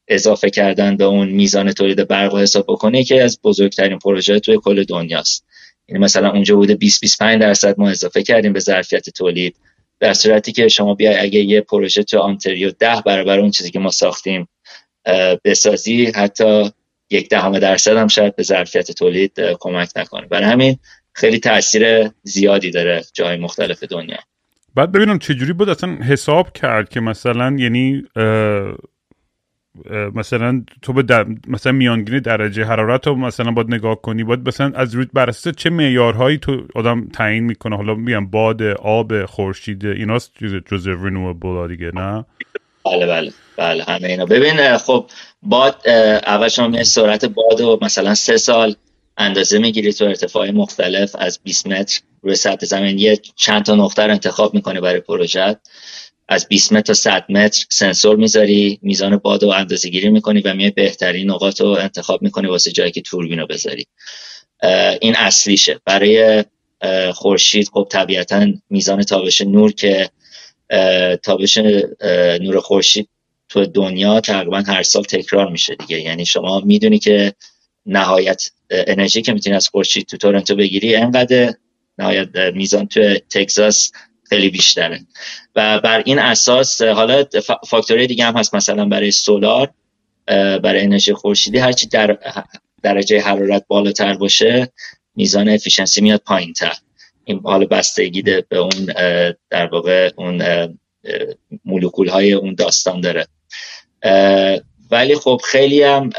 اضافه 0.10 0.50
کردن 0.50 0.98
به 0.98 1.04
اون 1.04 1.30
میزان 1.30 1.72
تولید 1.72 2.08
برق 2.08 2.38
حساب 2.38 2.66
بکنی 2.68 3.04
که 3.04 3.24
از 3.24 3.40
بزرگترین 3.44 4.00
پروژه 4.00 4.40
توی 4.40 4.58
کل 4.58 4.84
دنیاست. 4.84 5.46
یعنی 5.88 6.04
مثلا 6.04 6.32
اونجا 6.32 6.56
بوده 6.56 6.76
20 6.76 7.02
25 7.02 7.42
درصد 7.42 7.80
ما 7.80 7.90
اضافه 7.90 8.24
کردیم 8.24 8.54
به 8.54 8.60
ظرفیت 8.60 9.10
تولید 9.10 9.56
در 10.00 10.14
صورتی 10.14 10.52
که 10.52 10.68
شما 10.68 10.94
بیای 10.94 11.18
اگه 11.18 11.40
یه 11.40 11.62
پروژه 11.62 12.04
تو 12.04 12.20
آنتریو 12.20 12.72
ده 12.72 13.02
برابر 13.06 13.40
اون 13.40 13.52
چیزی 13.52 13.72
که 13.72 13.80
ما 13.80 13.90
ساختیم 13.90 14.48
بسازی 15.46 16.06
حتی 16.06 16.72
یک 17.10 17.30
دهم 17.30 17.60
درصد 17.60 17.98
هم 17.98 18.08
شاید 18.08 18.36
به 18.36 18.44
ظرفیت 18.44 18.92
تولید 18.92 19.40
کمک 19.60 19.90
نکنه. 19.96 20.28
برای 20.28 20.46
همین 20.46 20.80
خیلی 21.14 21.40
تاثیر 21.40 22.10
زیادی 22.24 22.72
داره 22.72 23.04
جای 23.14 23.38
مختلف 23.38 23.84
دنیا. 23.84 24.18
بعد 24.76 24.92
ببینم 24.92 25.20
چجوری 25.20 25.54
بود؟ 25.54 25.70
اصلا 25.70 25.96
حساب 25.96 26.54
کرد 26.54 26.90
که 26.90 27.00
مثلا 27.00 27.56
یعنی 27.60 28.04
مثلا 30.16 30.64
تو 30.82 30.94
به 30.94 31.04
در... 31.04 31.26
مثلا 31.48 31.72
میانگین 31.72 32.20
درجه 32.20 32.64
حرارت 32.64 33.08
رو 33.08 33.16
مثلا 33.16 33.52
باید 33.52 33.74
نگاه 33.74 34.02
کنی 34.02 34.24
باید 34.24 34.48
مثلا 34.48 34.72
از 34.76 34.96
روی 34.96 35.08
بر 35.14 35.32
چه 35.32 35.70
معیارهایی 35.70 36.38
تو 36.38 36.68
آدم 36.76 37.08
تعیین 37.14 37.44
می‌کنه؟ 37.44 37.76
حالا 37.76 37.96
میگم 37.96 38.28
باد 38.28 38.64
آب 38.64 39.26
خورشید 39.26 39.86
ایناست 39.86 40.32
چیز 40.40 40.52
جزء 40.72 40.92
رینوبل 40.92 41.68
دیگه 41.68 41.92
نه؟ 41.96 42.26
بله 42.86 43.08
بله 43.08 43.32
بله 43.58 43.84
همه 43.84 44.08
اینا. 44.08 44.26
ببین 44.26 44.78
خب 44.78 45.06
باد 45.44 45.90
اول 46.28 46.48
شما 46.48 46.84
سرعت 46.84 47.26
باد 47.26 47.62
و 47.62 47.80
مثلا 47.82 48.16
سه 48.16 48.38
سال 48.38 48.76
اندازه 49.18 49.60
می‌گیری 49.60 49.94
تو 49.94 50.06
ارتفاع 50.06 50.52
مختلف 50.52 51.16
از 51.20 51.40
20 51.44 51.68
متر 51.68 52.02
روی 52.22 52.36
سطح 52.36 52.66
زمین 52.66 53.00
یه 53.00 53.20
چند 53.36 53.64
تا 53.64 53.76
نقطه 53.76 54.04
رو 54.04 54.12
انتخاب 54.12 54.54
می‌کنه 54.54 54.82
برای 54.82 55.00
پروژه 55.00 55.58
از 56.32 56.48
20 56.48 56.74
متر 56.74 56.82
تا 56.82 56.94
100 56.94 57.26
متر 57.30 57.66
سنسور 57.70 58.16
می‌ذاری 58.16 58.80
میزان 58.82 59.18
باد 59.18 59.44
رو 59.44 59.50
اندازه 59.50 59.90
گیری 59.90 60.10
می‌کنی 60.10 60.42
و 60.42 60.54
میای 60.54 60.72
بهترین 60.72 61.32
نقاط 61.32 61.62
رو 61.62 61.68
انتخاب 61.68 62.22
می‌کنی 62.22 62.48
واسه 62.48 62.72
جایی 62.72 62.92
که 62.92 63.02
توربین 63.02 63.40
رو 63.40 63.48
بذاری 63.48 63.86
این 65.02 65.16
اصلیشه. 65.16 65.80
برای 65.86 66.44
خورشید 67.14 67.70
خب 67.74 67.88
طبیعتا 67.92 68.48
میزان 68.70 69.04
تابش 69.04 69.42
نور 69.42 69.72
که 69.72 70.10
تابش 71.24 71.58
نور 72.42 72.60
خورشید 72.60 73.10
تو 73.50 73.66
دنیا 73.66 74.20
تقریبا 74.20 74.64
هر 74.68 74.84
سال 74.84 75.04
تکرار 75.04 75.50
میشه 75.50 75.76
دیگه. 75.76 76.02
یعنی 76.02 76.26
شما 76.26 76.60
می‌دونی 76.60 77.00
که 77.00 77.34
نهایت 77.86 78.52
انرژی 78.70 79.22
که 79.22 79.34
می‌تونی 79.34 79.56
از 79.56 79.68
خورشید 79.70 80.06
تو 80.06 80.18
تورنتو 80.18 80.56
بگیری 80.56 80.96
انقدر 80.96 81.54
نهایت 81.98 82.28
میزان 82.36 82.88
تو 82.88 83.16
تگزاس 83.30 83.92
خیلی 84.30 84.50
بیشتره. 84.50 85.00
و 85.56 85.80
بر 85.80 86.04
این 86.06 86.20
اساس 86.20 86.82
حالا 86.82 87.26
فاکتوری 87.68 88.08
دیگه 88.08 88.26
هم 88.26 88.38
هست 88.38 88.56
مثلا 88.56 88.86
برای 88.86 89.12
سولار 89.12 89.74
برای 90.64 90.82
انرژی 90.82 91.14
خورشیدی 91.14 91.58
هرچی 91.58 91.88
در 91.88 92.18
درجه 92.84 93.22
حرارت 93.22 93.66
بالاتر 93.68 94.14
باشه 94.14 94.72
میزان 95.16 95.50
افیشنسی 95.50 96.02
میاد 96.02 96.22
پایین 96.26 96.54
تر 96.54 96.74
این 97.24 97.42
حالا 97.44 97.66
بستگی 97.66 98.22
به 98.22 98.58
اون 98.58 98.86
در 99.50 99.66
واقع 99.66 100.12
اون 100.16 100.44
مولکول 101.66 102.10
های 102.10 102.34
اون 102.34 102.56
داستان 102.56 103.02
داره. 103.02 103.28
ولی 104.92 105.16
خب 105.16 105.42
خیلی 105.44 105.84
هم 105.84 106.10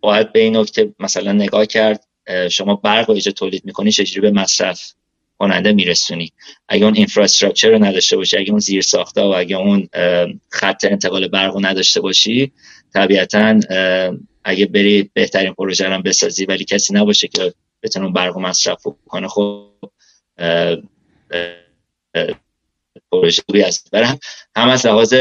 باید 0.00 0.32
به 0.32 0.40
این 0.40 0.56
نکته 0.56 0.94
مثلا 0.98 1.32
نگاه 1.32 1.66
کرد 1.66 2.04
شما 2.50 2.74
برق 2.74 3.10
و 3.10 3.20
تولید 3.20 3.64
می‌کنی 3.64 3.92
چجوری 3.92 4.20
به 4.20 4.40
مصرف؟ 4.40 4.92
کننده 5.38 5.72
میرسونی. 5.72 6.32
اگه 6.68 6.84
اون 6.84 6.94
اینفراستراکچر 6.94 7.70
رو 7.70 7.84
نداشته 7.84 8.16
باشی 8.16 8.36
اگه 8.36 8.50
اون 8.50 8.60
زیر 8.60 8.82
ساخته 8.82 9.22
و 9.22 9.34
اگه 9.36 9.56
اون 9.56 9.88
خط 10.50 10.84
انتقال 10.84 11.28
برق 11.28 11.54
رو 11.54 11.66
نداشته 11.66 12.00
باشی 12.00 12.52
طبیعتا 12.94 13.60
اگه 14.44 14.66
بری 14.66 15.10
بهترین 15.14 15.52
پروژه 15.52 15.88
رو 15.88 16.02
بسازی 16.02 16.44
ولی 16.44 16.64
کسی 16.64 16.94
نباشه 16.94 17.28
که 17.28 17.54
بتونه 17.82 18.12
برق 18.12 18.36
و 18.36 18.40
مصرف 18.40 18.86
کنه 19.06 19.28
خب 19.28 19.68
پروژه 23.12 23.42
خوبی 23.46 23.62
است 23.62 23.90
برم 23.90 24.18
هم 24.56 24.68
از 24.68 24.86
لحاظ 24.86 25.14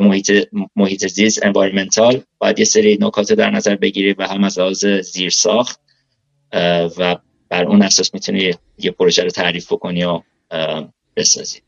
محیط, 0.00 0.48
محیط 0.76 1.06
زیست 1.06 1.46
environmental 1.46 2.22
باید 2.38 2.58
یه 2.58 2.64
سری 2.64 2.98
نکات 3.00 3.32
در 3.32 3.50
نظر 3.50 3.76
بگیری 3.76 4.12
و 4.12 4.26
هم 4.26 4.44
از 4.44 4.58
لحاظ 4.58 4.86
زیر 4.86 5.30
ساخت 5.30 5.80
و 6.98 7.16
بر 7.54 7.64
اون 7.64 7.82
اساس 7.82 8.14
می‌تونی 8.14 8.52
یه 8.78 8.90
پروژه 8.90 9.22
رو 9.22 9.30
تعریف 9.30 9.72
بکنی 9.72 10.04
و 10.04 10.20
بسازی. 11.16 11.60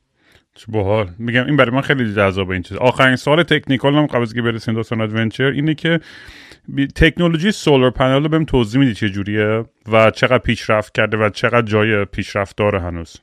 چه 0.54 0.64
باحال. 0.68 1.08
میگم 1.18 1.46
این 1.46 1.56
برای 1.56 1.70
من 1.70 1.80
خیلی 1.80 2.14
جذابه 2.14 2.50
این 2.50 2.62
چیز. 2.62 2.76
آخرین 2.76 3.16
سوال 3.16 3.42
technical 3.42 3.94
هم 3.94 4.06
قبل 4.06 4.22
از 4.22 4.34
که 4.34 4.42
برسیم 4.42 4.74
دوستان 4.74 5.00
adventure 5.00 5.44
اینه 5.44 5.74
که 5.74 6.00
تکنولوژی 6.94 7.52
solar 7.52 7.90
panel 7.90 8.22
رو 8.22 8.28
بهم 8.28 8.44
توضیح 8.44 8.80
میدی 8.80 8.94
چه 8.94 9.08
جوریه 9.08 9.64
و 9.92 10.10
چقدر 10.10 10.38
پیشرفت 10.38 10.94
کرده 10.94 11.16
و 11.16 11.30
چقدر 11.30 11.62
جای 11.62 12.04
پیشرفت 12.04 12.56
داره 12.56 12.80
هنوز؟ 12.80 13.16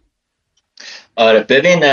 آره 1.15 1.39
ببین 1.39 1.83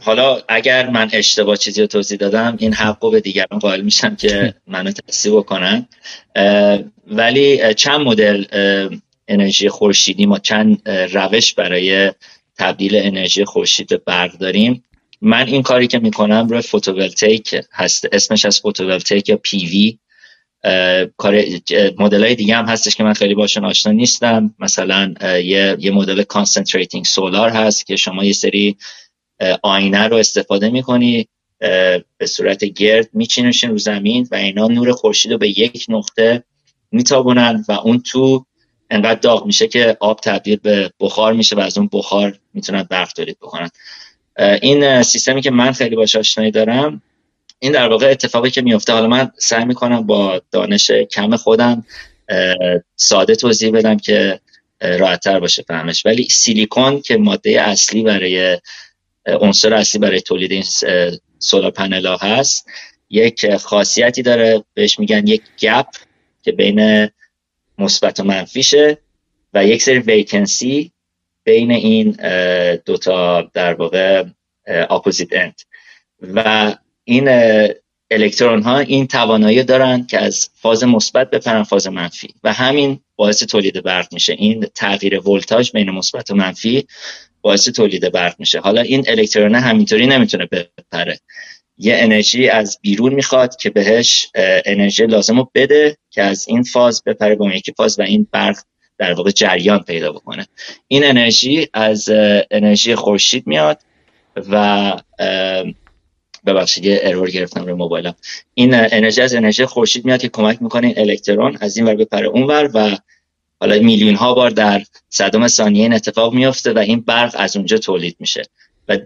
حالا 0.00 0.38
اگر 0.48 0.90
من 0.90 1.10
اشتباه 1.12 1.56
چیزی 1.56 1.80
رو 1.80 1.86
توضیح 1.86 2.18
دادم 2.18 2.56
این 2.58 2.74
حقو 2.74 3.10
به 3.10 3.20
دیگران 3.20 3.58
قائل 3.60 3.80
میشم 3.80 4.16
که 4.16 4.54
منو 4.66 4.90
تصحیح 4.90 5.34
بکنن. 5.34 5.88
ولی 7.06 7.74
چند 7.74 8.00
مدل 8.00 8.44
انرژی 9.32 9.68
خورشیدی 9.68 10.26
ما 10.26 10.38
چند 10.38 10.88
روش 10.88 11.54
برای 11.54 12.12
تبدیل 12.58 12.96
انرژی 12.96 13.44
خورشید 13.44 13.88
به 13.88 13.96
برق 13.96 14.32
داریم. 14.32 14.84
من 15.20 15.46
این 15.46 15.62
کاری 15.62 15.86
که 15.86 15.98
می‌کنم 15.98 16.46
روی 16.48 16.62
photovoltaic 16.62 17.54
هست. 17.72 18.08
اسمش 18.12 18.44
از 18.44 18.60
photovoltaic 18.60 19.28
یا 19.28 19.36
PV. 19.36 19.98
کار 21.16 21.44
مدل 21.98 22.24
های 22.24 22.34
دیگه 22.34 22.56
هم 22.56 22.64
هستش 22.64 22.96
که 22.96 23.04
من 23.04 23.12
خیلی 23.12 23.34
باشون 23.34 23.64
آشنا 23.64 23.92
نیستم. 23.92 24.54
مثلا 24.58 25.14
یه, 25.22 25.76
یه 25.78 25.90
مدل 25.90 26.22
concentrating 26.22 27.04
solar 27.04 27.50
هست 27.50 27.86
که 27.86 27.96
شما 27.96 28.24
یه 28.24 28.32
سری 28.32 28.76
آینه 29.62 30.08
رو 30.08 30.16
استفاده 30.16 30.70
می‌کنی 30.70 31.28
به 32.18 32.26
صورت 32.26 32.64
گرد 32.64 33.08
می‌چینیشون 33.12 33.70
رو 33.70 33.78
زمین 33.78 34.28
و 34.30 34.34
اینا 34.34 34.66
نور 34.66 34.92
خورشید 34.92 35.32
رو 35.32 35.38
به 35.38 35.58
یک 35.58 35.86
نقطه 35.88 36.44
میتابونن 36.92 37.64
و 37.68 37.72
اون 37.72 38.00
تو 38.00 38.46
انقدر 38.92 39.20
داغ 39.20 39.46
میشه 39.46 39.68
که 39.68 39.96
آب 40.00 40.20
تبدیل 40.20 40.56
به 40.56 40.90
بخار 41.00 41.32
میشه 41.32 41.56
و 41.56 41.60
از 41.60 41.78
اون 41.78 41.88
بخار 41.92 42.38
می‌تونن 42.54 42.82
برق 42.82 43.12
تولید 43.12 43.38
بکنن. 43.38 43.70
این 44.62 45.02
سیستمی 45.02 45.42
که 45.42 45.50
من 45.50 45.72
خیلی 45.72 45.96
باش 45.96 46.16
آشنایی 46.16 46.50
دارم 46.50 47.02
این 47.58 47.72
در 47.72 47.88
واقع 47.88 48.10
اتفاقی 48.10 48.50
که 48.50 48.62
میفته 48.62 48.92
حالا 48.92 49.06
من 49.06 49.30
سعی 49.38 49.64
می‌کنم 49.64 50.06
با 50.06 50.42
دانش 50.50 50.90
کم 50.90 51.36
خودم 51.36 51.84
ساده 52.96 53.34
توضیح 53.34 53.70
بدم 53.70 53.96
که 53.96 54.40
راحتتر 54.80 55.40
باشه 55.40 55.62
فهمش. 55.62 56.06
ولی 56.06 56.28
سیلیکون 56.30 57.00
که 57.00 57.16
ماده 57.16 57.62
اصلی 57.62 58.02
برای 58.02 58.58
عنصر 59.26 59.74
اصلی 59.74 60.00
برای 60.00 60.20
تولید 60.20 60.52
این 60.52 60.64
سولار 61.38 61.70
پنل 61.70 62.06
ها 62.06 62.16
هست 62.16 62.66
یک 63.10 63.56
خاصیتی 63.56 64.22
داره. 64.22 64.64
بهش 64.74 64.98
میگن 64.98 65.26
یک 65.26 65.42
گپ 65.60 65.86
که 66.42 66.52
بین 66.52 67.08
مثبت 67.82 68.20
و 68.20 68.24
منفیشه 68.24 68.98
و 69.54 69.66
یک 69.66 69.82
سری 69.82 69.98
ویکنسی 69.98 70.92
بین 71.44 71.70
این 71.70 72.10
دوتا 72.84 73.42
در 73.42 73.74
واقع 73.74 74.24
اپوزیت 74.66 75.28
اند 75.32 75.54
و 76.22 76.74
این 77.04 77.28
الکترون 78.10 78.62
ها 78.62 78.78
این 78.78 79.06
توانایی 79.06 79.62
دارن 79.62 80.06
که 80.06 80.18
از 80.18 80.50
فاز 80.54 80.84
مثبت 80.84 81.30
بپرن 81.30 81.62
فاز 81.62 81.86
منفی. 81.86 82.34
و 82.44 82.52
همین 82.52 83.00
باعث 83.16 83.42
تولید 83.42 83.82
برق 83.82 84.08
میشه. 84.12 84.32
این 84.32 84.66
تغییر 84.74 85.28
ولتاژ 85.28 85.70
بین 85.70 85.90
مثبت 85.90 86.30
و 86.30 86.34
منفی 86.34 86.86
باعث 87.40 87.68
تولید 87.68 88.12
برق 88.12 88.34
میشه. 88.38 88.60
حالا 88.60 88.80
این 88.80 89.04
الکترون 89.08 89.54
همینطوری 89.54 90.06
نمی‌تونه 90.06 90.46
بپره. 90.46 91.20
یه 91.84 91.96
انرژی 91.98 92.48
از 92.48 92.78
بیرون 92.82 93.14
می‌خواد 93.14 93.56
که 93.56 93.70
بهش 93.70 94.26
انرژی 94.64 95.06
لازم 95.06 95.38
رو 95.38 95.50
بده 95.54 95.96
که 96.10 96.22
از 96.22 96.48
این 96.48 96.62
فاز 96.62 97.02
بپره 97.04 97.34
به 97.34 97.42
اون 97.42 97.52
یکی 97.52 97.72
فاز 97.76 97.98
و 97.98 98.02
این 98.02 98.26
برق 98.32 98.56
در 98.98 99.12
واقع 99.12 99.30
جریان 99.30 99.78
پیدا 99.78 100.12
بکنه. 100.12 100.46
این 100.88 101.04
انرژی 101.04 101.68
از 101.74 102.08
انرژی 102.50 102.94
خورشید 102.94 103.46
میاد 103.46 103.80
و 104.50 104.92
ببخشید 106.46 106.84
یه 106.84 107.00
error 107.02 107.30
گرفتم 107.30 107.62
روی 107.62 107.72
موبایلم. 107.72 108.14
این 108.54 108.74
انرژی 108.74 109.22
از 109.22 109.34
انرژی 109.34 109.66
خورشید 109.66 110.04
میاد 110.04 110.20
که 110.20 110.28
کمک 110.28 110.62
می‌کنه 110.62 110.86
این 110.86 110.98
الکترون 110.98 111.58
از 111.60 111.76
این 111.76 111.86
ور 111.86 111.94
بپره 111.94 112.26
اون 112.26 112.42
ور 112.42 112.70
و 112.74 112.96
حالا 113.60 113.78
میلیون 113.78 114.14
ها 114.14 114.34
بار 114.34 114.50
در 114.50 114.82
صدم 115.08 115.48
ثانیه 115.48 115.82
این 115.82 115.94
اتفاق 115.94 116.34
میفته 116.34 116.72
و 116.72 116.78
این 116.78 117.00
برق 117.00 117.34
از 117.38 117.56
اونجا 117.56 117.78
تولید 117.78 118.16
میشه. 118.20 118.42
و 118.88 118.98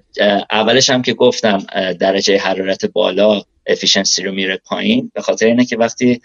اولش 0.50 0.90
هم 0.90 1.02
که 1.02 1.14
گفتم 1.14 1.66
درجه 2.00 2.38
حرارت 2.38 2.86
بالا 2.86 3.42
efficiency 3.66 4.22
رو 4.22 4.32
میره 4.32 4.56
پایین. 4.56 5.10
به 5.14 5.22
خاطر 5.22 5.46
اینه 5.46 5.64
که 5.64 5.76
وقتی 5.76 6.20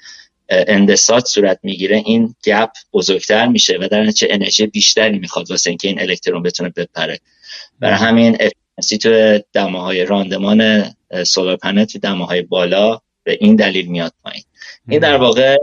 اندسات 0.50 1.26
صورت 1.26 1.60
می‌گیره 1.64 1.98
این 1.98 2.36
gap 2.46 2.70
بزرگتر 2.94 3.48
میشه 3.48 3.78
و 3.78 3.88
در 3.88 4.04
نتیجه 4.04 4.34
انرژی 4.34 4.68
بیشتری 4.68 5.20
می‌خواد 5.20 5.52
واسه 5.52 5.70
اینکه 5.70 5.88
این 5.88 6.02
الکترون 6.02 6.44
بتونه 6.44 6.70
بپره. 6.70 7.20
برای 7.80 7.96
همین 7.96 8.38
efficiency 8.40 8.98
تو 8.98 9.40
دماهای 9.54 10.06
راندمان 10.06 10.90
solar 11.26 11.58
panel 11.58 11.86
تو 11.86 12.00
دماهای 12.00 12.42
بالا 12.42 13.00
به 13.24 13.38
این 13.42 13.56
دلیل 13.56 13.88
میاد 13.88 14.14
پایین. 14.24 14.44
این 14.90 15.00
در 15.00 15.18
واقع 15.18 15.58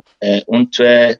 اون 0.46 0.70
تو 0.70 1.14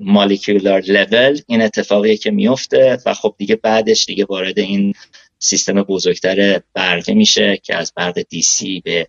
molecular 0.00 0.80
level 0.80 1.40
این 1.46 1.62
اتفاقیه 1.62 2.16
که 2.16 2.30
میفته 2.30 2.98
و 3.06 3.14
خب 3.14 3.34
دیگه 3.38 3.56
بعدش 3.56 4.04
دیگه 4.04 4.24
وارد 4.24 4.58
این 4.58 4.94
سیستم 5.42 5.82
بزرگتر 5.82 6.60
برقی 6.74 7.14
میشه 7.14 7.56
که 7.56 7.76
از 7.76 7.92
برق 7.96 8.24
DC 8.42 8.80
به 8.84 9.08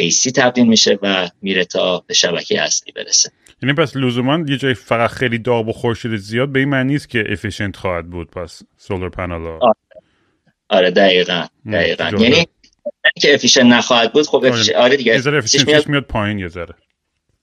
AC 0.00 0.32
تبدیل 0.32 0.68
میشه 0.68 0.98
و 1.02 1.28
میره 1.42 1.64
تا 1.64 2.04
به 2.06 2.14
شبکه 2.14 2.62
اصلی 2.62 2.92
برسه. 2.92 3.30
یعنی 3.62 3.74
پس 3.74 3.96
لزوما 3.96 4.44
یه 4.48 4.56
جای 4.56 4.74
فقط 4.74 5.10
خیلی 5.10 5.38
داغ 5.38 5.68
و 5.68 5.72
خورشید 5.72 6.16
زیاد 6.16 6.52
به 6.52 6.58
این 6.58 6.68
معنی 6.68 6.92
نیست 6.92 7.08
که 7.08 7.24
efficient 7.28 7.76
خواهد 7.76 8.10
بود 8.10 8.30
پس 8.30 8.62
solar 8.76 9.10
panel 9.10 9.46
آره. 9.46 9.58
آره 10.68 10.90
دقیقا. 10.90 11.46
دقیقا. 11.72 12.10
یعنی 12.18 12.46
که 13.20 13.34
efficient 13.34 13.64
نخواهد 13.64 14.12
بود 14.12 14.26
خب 14.26 14.44
آره, 14.44 14.76
آره 14.76 14.96
دیگه. 14.96 15.22
میاد... 15.66 15.88
میاد 15.88 16.02
پایین 16.02 16.38
یه 16.38 16.48
ذره. 16.48 16.74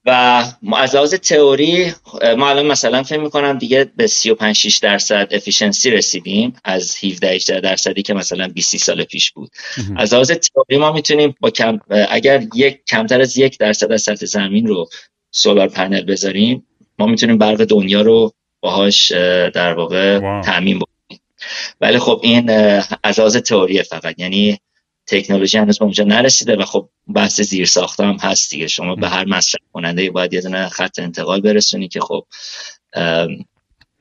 و 0.05 0.43
از 0.75 0.95
لحاظ 0.95 1.13
تئوری 1.13 1.93
ما 2.37 2.49
الان 2.49 2.65
مثلا 2.67 3.03
فکر 3.03 3.19
می‌کنم 3.19 3.57
دیگه 3.57 3.91
به 3.97 4.07
35 4.07 4.55
6 4.55 4.77
درصد 4.77 5.27
efficiency 5.31 5.91
رسیدیم 5.91 6.53
از 6.63 6.95
17 7.03 7.29
18 7.29 7.59
درصدی 7.59 8.01
که 8.01 8.13
مثلا 8.13 8.47
20 8.47 8.77
سال 8.77 9.03
پیش 9.03 9.31
بود. 9.31 9.51
از 9.97 10.13
لحاظ 10.13 10.31
تئوری 10.31 10.77
ما 10.77 10.91
می‌تونیم 10.91 11.35
با 11.39 11.49
کم 11.49 11.79
اگر 12.09 12.43
یک 12.55 12.85
کمتر 12.87 13.21
از 13.21 13.37
یک 13.37 13.57
درصد 13.57 13.91
از 13.91 14.01
سطح 14.01 14.25
زمین 14.25 14.67
رو 14.67 14.89
سولار 15.31 15.67
پنل 15.67 16.01
بذاریم 16.01 16.67
ما 16.99 17.05
می‌تونیم 17.05 17.37
برق 17.37 17.65
دنیا 17.65 18.01
رو 18.01 18.33
باهاش 18.59 19.11
در 19.53 19.73
واقع 19.73 20.19
تامین 20.41 20.79
بکنیم. 20.79 21.21
ولی 21.81 21.99
خب 21.99 22.19
این 22.23 22.49
از 23.03 23.19
لحاظ 23.19 23.37
تئوری 23.37 23.83
فقط 23.83 24.19
یعنی 24.19 24.59
تکنولوژی 25.11 25.57
هنوز 25.57 25.79
به 25.79 25.85
اونجا 25.85 26.03
نرسیده 26.03 26.55
و 26.55 26.65
خب 26.65 26.89
بحث 27.07 27.41
زیر 27.41 27.65
ساخته 27.65 28.03
هم 28.03 28.17
هست 28.21 28.51
دیگه. 28.51 28.67
شما 28.67 28.95
به 28.95 29.09
هر 29.09 29.25
مصرف 29.25 29.61
کننده 29.73 30.11
باید 30.11 30.33
یه 30.33 30.41
دونه 30.41 30.69
خط 30.69 30.99
انتقال 30.99 31.41
برسونی 31.41 31.87
که 31.87 31.99
خب 31.99 32.25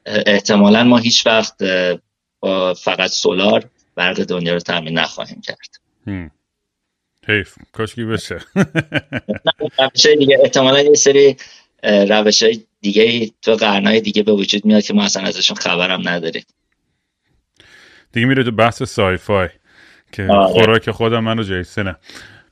احتمالا 0.07 0.85
ما 0.85 0.99
هیچ 0.99 1.27
وقت 1.27 1.55
با 2.41 2.75
فقط 2.75 3.11
solar 3.11 3.71
برق 3.95 4.21
دنیا 4.21 4.53
رو 4.53 4.61
تامین 4.61 4.99
نخواهیم 4.99 5.41
کرد. 5.41 5.81
حیف 7.29 7.55
کاشکی 7.73 8.05
بشه. 8.05 8.39
دیگه 10.19 10.39
احتمالا 10.43 10.81
یه 10.81 10.95
سری 10.95 11.37
روش 11.83 12.43
های 12.43 12.65
دیگه 12.81 13.31
تو 13.43 13.55
قرنهای 13.55 14.01
دیگه 14.01 14.23
به 14.23 14.33
وجود 14.33 14.65
میاد 14.65 14.83
که 14.83 14.95
ما 14.95 15.05
اصلا 15.05 15.23
ازشون 15.23 15.57
خبرم 15.57 16.09
نداریم. 16.09 16.45
دیگه 18.13 18.27
میره 18.27 18.45
تو 18.45 18.51
بحث 18.51 18.83
sci-fi 18.83 19.49
که 20.13 20.27
آره. 20.27 20.53
خوراک 20.53 20.91
خودم 20.91 21.25
من 21.25 21.39
و 21.39 21.43
جیسنه 21.43 21.97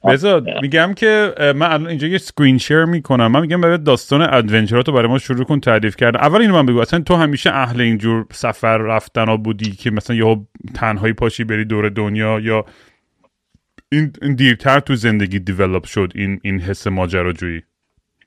بذار 0.05 0.61
میگم 0.63 0.95
که 0.95 1.35
من 1.39 1.73
الان 1.73 1.87
اینجا 1.87 2.07
یه 2.07 2.19
screen 2.19 2.59
share 2.59 2.85
می‌کنم. 2.85 3.33
من 3.33 3.41
میگم 3.41 3.61
برای 3.61 3.79
داستان 3.79 4.35
adventure 4.35 4.83
ات 4.83 4.89
رو 4.89 4.95
برای 4.95 5.09
ما 5.09 5.19
شروع 5.19 5.45
کن 5.45 5.61
تعریف 5.61 5.97
کردن. 5.97 6.21
اول 6.21 6.41
اینو 6.41 6.55
من 6.55 6.67
بگو. 6.67 6.79
اصلا 6.79 7.01
تو 7.01 7.15
همیشه 7.15 7.51
اهل 7.55 7.81
اینجور 7.81 8.27
سفر 8.33 8.79
رفتن 8.79 9.29
ها 9.29 9.37
بودی 9.37 9.71
که 9.71 9.91
مثلا 9.91 10.17
یا 10.17 10.41
تنهایی 10.75 11.13
پاشی 11.13 11.45
بری 11.45 11.65
دور 11.65 11.89
دنیا 11.89 12.41
یا 12.41 12.65
این, 13.93 14.13
دیرتر 14.37 14.81
تو 14.81 14.97
زندگی 14.97 15.39
دیولپ 15.39 15.85
شد 15.85 16.13
این 16.15 16.41
این 16.43 16.61
حس 16.61 16.87
ماجراجویی؟ 16.87 17.63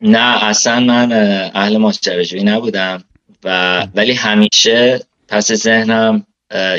نه 0.02 0.44
اصلا 0.44 0.80
من 0.80 1.12
اهل 1.56 1.78
ماجراجویی 1.78 2.44
نبودم 2.44 3.04
و 3.44 3.82
ولی 3.96 4.14
همیشه 4.14 5.00
پس 5.28 5.52
ذهنم 5.52 6.26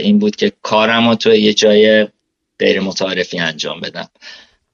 این 0.03 0.19
بود 0.19 0.37
که 0.37 0.53
کارم 0.63 1.09
رو 1.09 1.15
تو 1.15 1.35
یه 1.35 1.55
جای 1.55 2.09
غیر 2.63 2.81
متعارفی 2.81 3.39
انجام 3.39 3.81
بدم. 3.81 4.09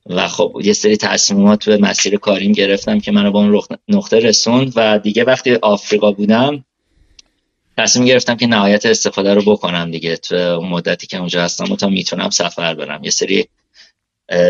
و 0.07 0.29
خب 0.29 0.61
یه 0.65 0.73
سری 0.73 0.97
تصمیمات 0.97 1.65
تو 1.65 1.79
مسیر 1.81 2.17
کاریم 2.17 2.53
گرفتم 2.53 3.01
که 3.01 3.13
منو 3.13 3.31
با 3.31 3.41
اون 3.41 3.63
نقطه 3.89 4.19
رسوند 4.19 4.73
و 4.77 4.99
دیگه 4.99 5.25
وقتی 5.25 5.55
آفریقا 5.55 6.13
بودم 6.13 6.65
تصمیم 7.79 8.07
گرفتم 8.07 8.37
که 8.37 8.47
نهایت 8.47 8.87
استفاده 8.87 9.35
رو 9.35 9.43
بکنم 9.43 9.91
دیگه. 9.91 10.17
تو 10.17 10.61
مدتی 10.61 11.07
که 11.07 11.19
اونجا 11.19 11.43
هستم 11.43 11.73
و 11.73 11.77
تا 11.77 11.89
می‌تونم 11.89 12.31
سفر 12.31 12.75
برم. 12.75 13.05
یه 13.05 13.11
سری 13.11 13.49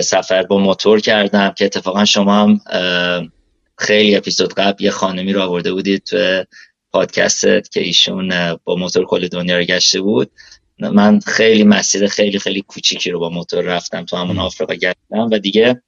سفر 0.02 0.42
با 0.42 0.58
موتور 0.58 1.00
کردم 1.00 1.50
که 1.50 1.64
اتفاقا 1.64 2.04
شما 2.04 2.34
هم 2.34 2.60
خیلی 3.78 4.16
اپیزود 4.16 4.54
قبل 4.54 4.84
یه 4.84 4.90
خانمی 4.90 5.32
رو 5.32 5.42
آورده 5.42 5.72
بودید 5.72 6.04
تو 6.04 6.44
پادکستت 6.92 7.68
که 7.70 7.80
ایشون 7.80 8.56
با 8.64 8.76
موتور 8.76 9.04
کل 9.04 9.28
دنیا 9.28 9.58
رو 9.58 9.64
گشته 9.64 10.00
بود. 10.00 10.30
من 10.80 11.20
خیلی 11.20 11.64
مسیر 11.64 12.06
خیلی 12.06 12.38
خیلی 12.38 12.62
کوچیکی 12.62 13.10
رو 13.10 13.18
با 13.18 13.28
موتور 13.28 13.64
رفتم 13.64 14.04
تو 14.04 14.16
همون 14.16 14.38
آفریقا 14.38 14.74
گشتم 14.74 15.28
و 15.32 15.38
دیگه 15.38 15.82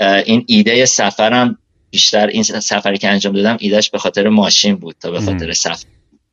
این 0.00 0.44
ایده 0.46 0.84
سفرم 0.84 1.58
بیشتر 1.90 2.26
این 2.26 2.42
سفری 2.42 2.98
که 2.98 3.08
انجام 3.08 3.34
دادم 3.34 3.56
ایدهش 3.60 3.90
به 3.90 3.98
خاطر 3.98 4.28
ماشین 4.28 4.74
بود 4.76 4.96
تا 5.00 5.10
به 5.10 5.20
خاطر 5.20 5.52
سفر. 5.52 5.84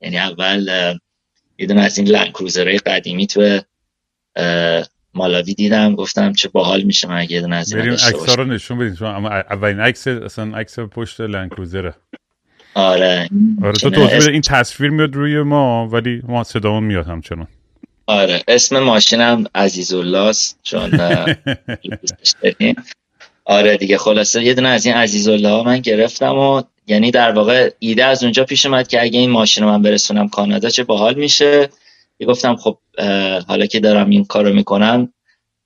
یعنی 0.02 0.17
اول 0.17 0.69
یه 1.58 1.65
دونه 1.67 1.82
از 1.82 1.97
این 1.97 2.08
لند 2.08 2.32
کروزرهای 2.32 2.78
قدیمی 2.78 3.28
تو 3.28 3.60
مالاوی 5.13 5.54
دیدم 5.54 5.95
گفتم 5.95 6.34
چه 6.34 6.50
باحال 6.50 6.82
میشه 6.82 7.08
من 7.08 7.17
اگه 7.17 7.41
دونه 7.41 7.56
از 7.56 7.73
این 7.73 7.89
عکس 7.89 8.38
رو 8.38 8.45
نشون 8.45 8.78
بدیم 8.78 9.08
اما 9.08 9.30
اولین 9.30 9.80
عکس 9.80 10.08
اصلا 10.08 10.58
عکس 10.58 10.80
پشت 10.80 11.21
لند 11.21 11.50
کروزره. 11.50 11.93
آره 12.73 13.30
آره 13.63 13.73
تو 13.73 13.89
توضیح 13.89 14.32
این 14.32 14.41
تصویر 14.41 14.89
میاد 14.89 15.15
روی 15.15 15.41
ما 15.41 15.88
ولی 15.88 16.21
ما 16.28 16.43
صدامون 16.43 16.84
میاد 16.84 17.08
همچنان. 17.08 17.47
آره 18.08 18.43
اسم 18.48 18.80
ماشینم 18.80 19.43
عزیزالله 19.56 20.34
چون 20.63 21.00
آره 23.46 23.78
دیگه 23.78 23.98
خلاصه 23.98 24.43
یه 24.43 24.54
دونه 24.54 24.70
از 24.70 24.86
این 24.86 24.96
عزیزالله 24.96 25.50
ها 25.50 25.63
من 25.63 25.80
گرفتم 25.80 26.36
و 26.38 26.62
یعنی 26.88 27.12
در 27.12 27.32
واقع 27.32 27.70
ایده 27.80 28.06
از 28.06 28.24
اونجا 28.24 28.43
پیش 28.43 28.65
اومد 28.65 28.88
که 28.88 29.02
اگه 29.02 29.20
این 29.20 29.30
ماشین 29.30 29.63
رو 29.63 29.70
من 29.70 29.82
برسونم 29.82 30.30
کانادا 30.30 30.70
چه 30.70 30.84
باحال 30.84 31.13
میشه. 31.13 31.70
یه 32.20 32.28
گفتم 32.28 32.56
خب 32.56 32.78
حالا 33.48 33.65
که 33.65 33.80
دارم 33.80 34.10
این 34.10 34.26
کارو 34.26 34.54
می‌کنم 34.54 35.13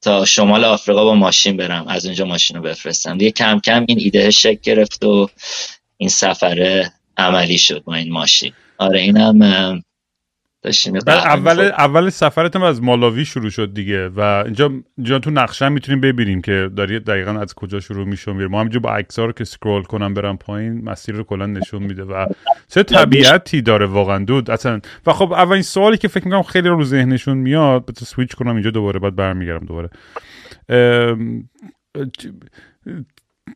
تا 0.01 0.25
شمال 0.25 0.65
آفریقا 0.65 1.03
با 1.03 1.15
ماشین 1.15 1.57
برم 1.57 1.87
از 1.87 2.05
اونجا 2.05 2.25
ماشین 2.25 2.57
رو 2.57 2.63
بفرستم. 2.63 3.17
دیگه 3.17 3.31
کم 3.31 3.59
کم 3.59 3.85
این 3.87 3.99
ایده 3.99 4.31
شکل 4.31 4.59
گرفت 4.63 5.03
و 5.03 5.29
این 5.97 6.09
سفره 6.09 6.91
عملی 7.17 7.57
شد 7.57 7.83
با 7.83 7.95
این 7.95 8.11
ماشین. 8.11 8.53
آره 8.77 8.99
اینم 8.99 9.83
داشتیم 10.61 10.99
اول 11.07 11.59
اول 11.59 12.09
سفرتم 12.09 12.63
از 12.63 12.83
مالاوی 12.83 13.25
شروع 13.25 13.49
شد 13.49 13.73
دیگه 13.73 14.09
و 14.09 14.19
اینجا 14.19 14.71
اینجا 14.97 15.19
تو 15.19 15.31
نقشه 15.31 15.69
می‌تونیم 15.69 16.01
ببینیم 16.01 16.41
که 16.41 16.69
داری 16.75 16.99
دقیقا 16.99 17.31
از 17.31 17.53
کجا 17.53 17.79
شروع 17.79 18.07
میشه 18.07 18.33
میره. 18.33 18.47
ما 18.47 18.59
همینجا 18.59 18.79
با 18.79 18.89
عکس‌ها 18.89 19.25
رو 19.25 19.31
که 19.31 19.43
scroll 19.43 19.83
کنم 19.83 20.13
برم 20.13 20.37
پایین 20.37 20.83
مسیر 20.83 21.15
رو 21.15 21.23
کلا 21.23 21.45
نشون 21.45 21.83
میده 21.83 22.03
و 22.03 22.25
چه 22.67 22.83
طبیعتی 22.83 23.61
داره 23.61 23.85
واقعا. 23.85 24.25
دود 24.25 24.51
اصلا 24.51 24.79
و 25.05 25.13
خب 25.13 25.33
اولین 25.33 25.61
سوالی 25.61 25.97
که 25.97 26.07
فکر 26.07 26.25
می‌کنم 26.25 26.43
خیلی 26.43 26.69
رو 26.69 26.83
ذهنشون 26.83 27.37
میاد 27.37 27.85
تو 27.85 28.05
سویچ 28.05 28.35
کنم 28.35 28.53
اینجا 28.53 28.71
دوباره 28.71 28.99
بعد 28.99 29.15
برمیگردم 29.15 29.65
دوباره. 29.65 29.89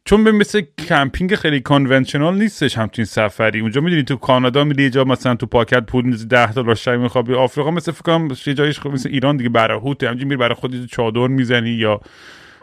چون 0.05 0.23
به 0.23 0.31
مثل 0.31 0.61
کمپینگ 0.87 1.35
خیلی 1.35 1.61
conventional 1.61 2.37
نیستش 2.37 2.77
همچین 2.77 3.05
سفری. 3.05 3.59
اونجا 3.59 3.81
می‌دونی 3.81 4.03
تو 4.03 4.15
کانادا 4.15 4.63
میری 4.63 4.83
یه 4.83 4.89
جا 4.89 5.03
مثلا 5.03 5.35
تو 5.35 5.45
پاکت 5.45 5.85
پول 5.85 6.05
میدی 6.05 6.27
10 6.27 6.53
دلار 6.53 6.75
شب 6.75 6.91
میخوابی. 6.91 7.33
آفریقا 7.33 7.71
مثل 7.71 7.91
فکر 7.91 8.01
کنم 8.01 8.27
یه 8.45 8.53
جایش 8.53 8.79
خب 8.79 8.89
مثل 8.89 9.09
ایران 9.09 9.37
دیگه 9.37 9.49
برای 9.49 9.77
خودت 9.79 10.03
همینجوری 10.03 10.25
میری 10.25 10.37
برای 10.37 10.55
خودت 10.55 10.85
چادر 10.85 11.27
می‌زنی 11.27 11.69
یا 11.69 12.01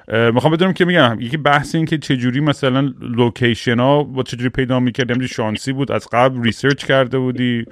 می‌خوام 0.08 0.52
بدونم 0.52 0.72
که 0.72 0.84
میگم 0.84 1.16
یکی 1.20 1.36
بحث 1.36 1.74
این 1.74 1.84
که 1.84 1.98
چجوری 1.98 2.40
مثلا 2.40 2.92
location 3.00 3.80
ها 3.80 4.02
با 4.02 4.22
چجوری 4.22 4.48
پیدا 4.48 4.80
می‌کردی؟ 4.80 5.28
شانسی 5.28 5.72
بود 5.72 5.92
از 5.92 6.08
قبل 6.12 6.42
research 6.42 6.84
کرده 6.84 7.18
بودی. 7.18 7.64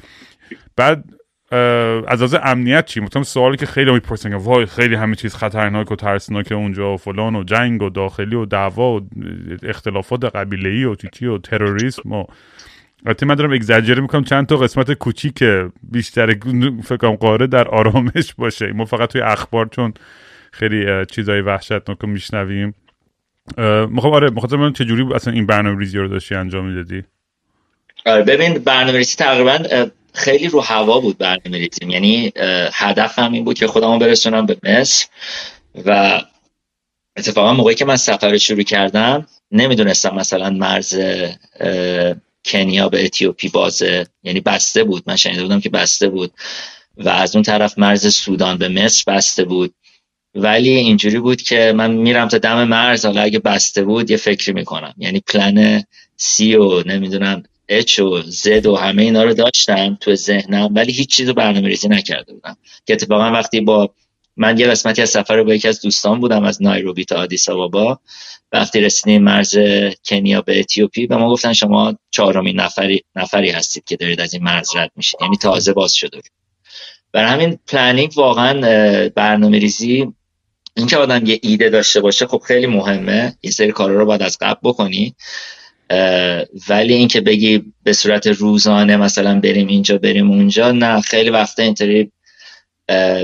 بعد 0.76 1.04
از 2.08 2.22
از 2.22 2.34
امنیت 2.34 2.86
چی؟ 2.86 3.00
مثلا 3.00 3.22
سوالی 3.22 3.56
که 3.56 3.66
خیلی 3.66 3.92
می‌پرسن 3.92 4.34
وای 4.34 4.66
خیلی 4.66 4.94
همه 4.94 5.14
چیز 5.14 5.34
خطرناک 5.34 5.92
و 5.92 5.96
ترسناک 5.96 6.52
اونجا 6.52 6.94
و 6.94 6.96
فلان 6.96 7.36
و 7.36 7.44
جنگ 7.44 7.82
و 7.82 7.90
داخلی 7.90 8.36
و 8.36 8.44
دعوا 8.44 8.96
و 8.96 9.00
اختلافات 9.62 10.24
قبیله 10.24 10.68
ای 10.68 10.84
و 10.84 10.94
تیتی 10.94 11.26
و 11.26 11.38
تروریسم 11.38 12.12
و 12.12 12.24
البته 13.06 13.26
من 13.26 13.34
دارم 13.34 13.52
اگزاجر 13.52 14.00
می‌کنم 14.00 14.24
چند 14.24 14.46
تا 14.46 14.56
قسمت 14.56 14.92
کوچیک 14.92 15.44
بیشتر 15.82 16.34
فکرم 16.84 17.14
قاره 17.14 17.46
در 17.46 17.68
آرامش 17.68 18.34
باشه. 18.38 18.72
ما 18.72 18.84
فقط 18.84 19.12
توی 19.12 19.20
اخبار 19.20 19.66
چون 19.66 19.94
خیلی 20.52 21.06
چیزای 21.06 21.40
وحشتناک 21.40 22.04
میشنویم. 22.04 22.74
می‌خوام 23.88 24.12
آره 24.12 24.30
می‌خوام 24.30 24.72
چجوری 24.72 25.14
اصلا 25.14 25.34
این 25.34 25.46
برنامه 25.46 25.78
ریزی 25.78 25.98
رو 25.98 26.08
داشتی 26.08 26.34
انجام 26.34 26.66
می‌دادی؟ 26.66 27.04
آره 28.06 28.22
ببین 28.22 28.54
برنامه 28.54 29.04
تقریبا 29.04 29.58
خیلی 30.14 30.48
رو 30.48 30.60
هوا 30.60 31.00
بود 31.00 31.18
برنامه 31.18 31.58
ریزیم. 31.58 31.90
یعنی 31.90 32.32
هدف 32.72 33.18
هم 33.18 33.32
این 33.32 33.44
بود 33.44 33.58
که 33.58 33.66
خودمو 33.66 33.98
برسونم 33.98 34.46
به 34.46 34.56
مصر 34.62 35.06
و 35.86 36.22
اتفاقا 37.16 37.52
موقعی 37.52 37.74
که 37.74 37.84
من 37.84 37.96
سفر 37.96 38.36
شروع 38.36 38.62
کردم 38.62 39.26
نمی‌دونستم 39.52 40.14
مثلا 40.14 40.50
مرز 40.50 41.00
کنیا 42.44 42.88
به 42.88 43.04
اتیوپی 43.04 43.48
بازه. 43.48 44.06
یعنی 44.22 44.40
بسته 44.40 44.84
بود. 44.84 45.02
من 45.06 45.16
شنیده 45.16 45.42
بودم 45.42 45.60
که 45.60 45.68
بسته 45.70 46.08
بود. 46.08 46.32
و 46.96 47.08
از 47.08 47.36
اون 47.36 47.42
طرف 47.42 47.78
مرز 47.78 48.14
سودان 48.14 48.58
به 48.58 48.68
مصر 48.68 49.04
بسته 49.06 49.44
بود. 49.44 49.74
ولی 50.34 50.70
اینجوری 50.70 51.18
بود 51.18 51.42
که 51.42 51.72
من 51.76 51.90
میرم 51.90 52.28
تا 52.28 52.38
دم 52.38 52.64
مرز 52.64 53.04
حالا 53.04 53.22
اگه 53.22 53.38
بسته 53.38 53.84
بود 53.84 54.10
یه 54.10 54.16
فکری 54.16 54.52
می‌کنم. 54.52 54.94
یعنی 54.98 55.20
پلن 55.20 55.84
سی 56.16 56.54
و 56.54 56.82
نمی‌دونم 56.88 57.42
اچ 57.70 57.98
و 57.98 58.22
زد 58.22 58.66
و 58.66 58.76
همه 58.76 59.02
اینا 59.02 59.24
رو 59.24 59.34
داشتم 59.34 59.98
تو 60.00 60.14
ذهنم 60.14 60.68
ولی 60.74 60.92
هیچ 60.92 61.16
چیز 61.16 61.28
رو 61.28 61.34
برنامه 61.34 61.68
ریزی 61.68 61.88
نکرده 61.88 62.32
بودم. 62.32 62.56
که 62.86 62.92
اتفاقا 62.92 63.32
وقتی 63.32 63.60
با 63.60 63.94
من 64.36 64.58
یه 64.58 64.66
قسمتی 64.66 65.02
از 65.02 65.10
سفر 65.10 65.42
با 65.42 65.54
یکی 65.54 65.68
از 65.68 65.80
دوستان 65.80 66.20
بودم 66.20 66.44
از 66.44 66.62
نایروبی 66.62 67.04
تا 67.04 67.16
آدیس 67.16 67.48
آبابا 67.48 68.00
وقتی 68.52 68.80
رسیدیم 68.80 69.22
مرز 69.22 69.58
کنیا 70.04 70.42
به 70.42 70.60
اتیوپی 70.60 71.06
به 71.06 71.16
ما 71.16 71.30
گفتن 71.30 71.52
شما 71.52 71.94
چهارمین 72.10 72.60
نفری 72.60 73.04
نفری 73.16 73.50
هستید 73.50 73.84
که 73.84 73.96
دارید 73.96 74.20
از 74.20 74.34
این 74.34 74.42
مرز 74.42 74.76
رد 74.76 74.90
میشید. 74.96 75.20
یعنی 75.22 75.36
تازه 75.36 75.72
باز 75.72 75.94
شده 75.94 76.20
برای 77.12 77.30
همین 77.30 77.58
planning 77.66 78.12
واقعا 78.16 78.60
برنامه 79.08 79.58
ریزی 79.58 80.12
اینکه 80.76 80.96
آدم 80.96 81.26
یه 81.26 81.38
ایده 81.42 81.68
داشته 81.68 82.00
باشه 82.00 82.26
خب 82.26 82.42
خیلی 82.46 82.66
مهمه. 82.66 83.36
یه 83.42 83.50
سری 83.50 83.72
کارا 83.72 83.98
رو 83.98 84.06
باید 84.06 84.22
از 84.22 84.38
قبل 84.40 84.60
بکنی. 84.62 85.14
ولی 86.68 86.94
اینکه 86.94 87.20
بگی 87.20 87.72
به 87.82 87.92
صورت 87.92 88.26
روزانه 88.26 88.96
مثلا 88.96 89.40
بریم 89.40 89.66
اینجا 89.66 89.98
بریم 89.98 90.30
اونجا 90.30 90.72
نه 90.72 91.00
خیلی 91.00 91.30
وقتا 91.30 91.62
اینطوری 91.62 92.12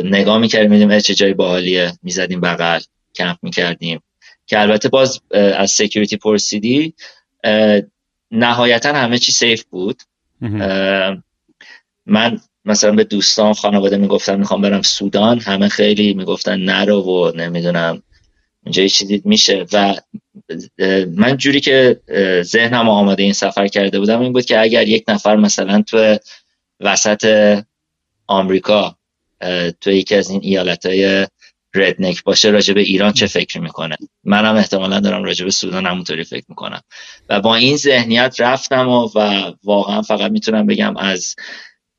نگاه 0.05 0.39
می‌کردیم 0.39 0.71
می‌دیدیم 0.71 0.99
چه 0.99 1.15
جای 1.15 1.35
باحالیه 1.35 1.93
می‌زدیم 2.03 2.41
بغل 2.41 2.81
کمپ 3.15 3.37
می‌کردیم. 3.43 4.01
که 4.47 4.61
البته 4.61 4.89
باز 4.89 5.21
از 5.31 5.71
security 5.71 6.17
پرسیدی 6.17 6.95
نهایتا 8.31 8.93
همه 8.93 9.19
چی 9.19 9.33
safe 9.33 9.65
بود. 9.65 10.03
من 12.07 12.41
مثلا 12.65 12.93
به 12.93 13.05
دوستان 13.05 13.53
خانواده 13.53 13.97
می‌گفتم 13.97 14.39
می‌خوام 14.39 14.61
برم 14.63 14.83
سودان 14.83 15.41
همه 15.41 15.69
خیلی 15.69 16.15
می‌گفتن 16.15 16.61
نرو 16.61 17.03
و 17.03 17.33
نمی‌دونم 17.37 18.03
اینجا 18.65 18.87
چیزی 18.87 19.23
میشه. 19.25 19.67
و 19.73 19.95
من 21.17 21.37
جوری 21.37 21.61
که 21.61 22.01
ذهنم 22.43 22.89
آماده 22.89 23.23
این 23.23 23.33
سفر 23.33 23.67
کرده 23.67 23.99
بودم 23.99 24.21
این 24.21 24.33
بود 24.33 24.45
که 24.45 24.61
اگر 24.61 24.89
یک 24.89 25.05
نفر 25.09 25.37
مثلا 25.37 25.83
تو 25.83 26.17
وسط 26.81 27.63
آمریکا 28.27 28.97
تو 29.81 29.91
یکی 29.91 30.15
از 30.15 30.31
این 30.31 30.41
ایالت 30.43 30.87
های 30.87 31.27
ردنک 31.75 32.25
باشه 32.25 32.51
راجع 32.51 32.75
به 32.75 32.81
ایران 32.81 33.13
چه 33.13 33.27
فکر 33.27 33.61
می‌کنه؟ 33.61 33.97
منم 34.25 34.57
احتمالا 34.57 35.01
دارم 35.01 35.25
راجع 35.25 35.45
به 35.45 35.51
سودان 35.51 35.87
همونطوری 35.87 36.25
فکر 36.25 36.45
می‌کنم. 36.49 36.81
و 37.29 37.41
با 37.41 37.55
این 37.55 37.77
ذهنیت 37.77 38.37
رفتم 38.39 38.89
و, 38.89 39.09
و 39.15 39.53
واقعا 39.65 40.03
فقط 40.03 40.31
می‌تونم 40.31 40.67
بگم 40.67 40.97
از 40.97 41.35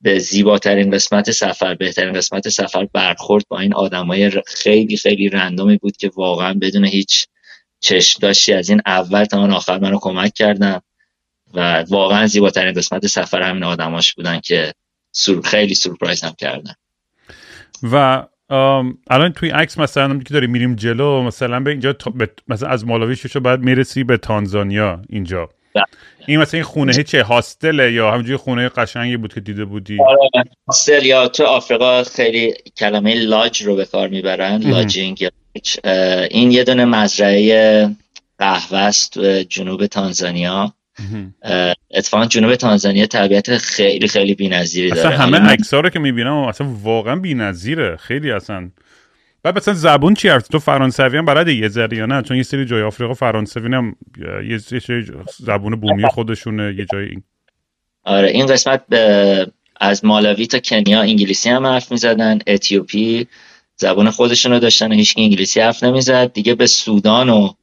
به 0.02 0.19
زیباترین 0.19 0.91
قسمت 0.91 1.32
سفر 1.32 1.76
بهترین 1.76 2.13
قسمت 2.13 2.50
سفر 2.50 2.88
برخورد 2.93 3.43
با 3.50 3.60
این 3.60 3.73
آدمای 3.73 4.32
خیلی 4.47 4.97
خیلی 4.97 5.30
رندومی 5.30 5.78
بود 5.78 5.97
که 5.97 6.12
واقعا 6.15 6.54
بدون 6.54 6.86
هیچ 6.86 7.28
چشم 7.80 8.20
داشتی 8.22 8.54
از 8.54 8.70
این 8.70 8.82
اول 8.86 9.26
تا 9.26 9.40
آن 9.40 9.52
آخر 9.52 9.80
منو 9.80 9.98
کمک 10.02 10.34
کردن 10.34 10.80
و 11.54 11.84
واقعا 11.90 12.28
زیباترین 12.28 12.74
قسمت 12.74 13.08
سفر 13.08 13.42
همین 13.42 13.63
آدماش 13.63 14.13
بودن 14.13 14.40
که 14.40 14.74
سور 15.12 15.42
خیلی 15.42 15.76
سورپرایز 15.76 16.24
هم 16.24 16.34
کردن 16.38 16.74
و 17.84 18.24
الان 19.10 19.34
توی 19.34 19.50
عکس 19.50 19.78
مثلا 19.78 20.20
که 20.20 20.34
داریم 20.34 20.52
میریم 20.52 20.76
جلو 20.76 21.24
مثلا 21.24 21.60
به 21.60 21.72
اینجا 21.72 21.96
مثلا 22.48 22.70
از 22.70 22.86
مالاوی 22.86 23.16
شو 23.16 23.40
بعد 23.40 23.60
می‌رسی 23.60 24.04
به 24.04 24.18
تانزانیا 24.18 25.02
اینجا. 25.10 25.50
این 26.26 26.40
مثلا 26.40 26.58
این 26.58 26.63
خونه 26.63 27.04
چه 27.04 27.24
هاستله 27.24 27.92
یا 27.92 28.12
همونجوری 28.12 28.38
خونه 28.38 28.70
قشنگی 28.70 29.18
بود 29.18 29.34
که 29.34 29.40
دیده 29.40 29.66
بودی؟ 29.66 29.98
آره، 30.02 30.46
هاستل 30.68 31.06
یا 31.06 31.28
تو 31.28 31.44
آفریقا 31.44 32.04
خیلی 32.04 32.54
کلمه 32.78 33.16
لاج 33.16 33.63
رو 33.63 33.76
به 33.76 33.86
کار 33.86 34.08
می‌برن 34.08 34.62
لاجینگ 34.62 35.30
این 36.32 36.52
یه 36.52 36.63
دونه 36.63 36.86
مزرعه 36.86 37.90
قهوه 38.40 38.78
است 38.78 39.20
جنوب 39.20 39.86
تانزانیا. 39.86 40.74
اتفاقا 41.92 42.26
جنوب 42.26 42.56
تانزانیا 42.56 43.06
طبیعت 43.06 43.58
خیلی 43.58 44.08
خیلی 44.08 44.36
بی‌نظیری 44.36 44.90
داره. 44.90 45.13
اصلا 45.13 45.18
همه 45.18 45.40
عکس‌ها 45.40 45.80
رو 45.80 45.90
که 45.90 46.00
می‌بینم 46.00 46.34
اصلا 46.34 46.68
واقعا 46.84 47.16
بی‌نظیره. 47.16 47.96
خیلی 47.98 48.32
اصلا 48.32 48.70
بعد 49.51 49.57
مثلا 49.57 49.73
زبون 49.73 50.13
چی 50.13 50.29
حرف؟ 50.29 50.47
تو 50.47 50.60
فرانسوی 50.60 51.17
هم 51.17 51.25
بلده 51.25 51.53
یه 51.53 51.67
ذره 51.67 51.97
یا 51.97 52.05
نه؟ 52.05 52.21
چون 52.21 52.38
یه 52.38 52.43
سری 52.43 52.65
جای 52.65 52.81
آفریقا 52.81 53.13
فرانسوی 53.13 53.75
هم 53.75 53.95
یه 54.49 54.57
سری 54.57 55.05
زبون 55.39 55.75
بومی 55.75 56.07
خودشونه 56.07 56.75
یه 56.77 56.86
جای 56.91 57.05
این. 57.05 57.23
آره 58.03 58.27
این 58.29 58.45
قسمت 58.45 58.81
از 59.79 60.05
مالاوی 60.05 60.47
تا 60.47 60.60
کنیا 60.60 61.01
انگلیسی 61.01 61.49
هم 61.49 61.65
حرف 61.65 61.91
می‌زدن 61.91 62.39
اتیوپی 62.47 63.27
زبان 63.75 64.10
خودشون 64.10 64.51
رو 64.51 64.60
داشتن 64.60 64.91
و 64.91 64.95
هیچ 64.95 65.13
انگلیسی 65.17 65.60
حرف 65.60 65.83
نمی‌زد. 65.83 66.33
دیگه 66.33 66.55
به 66.55 66.67
سودان 66.67 67.29
و 67.29 67.53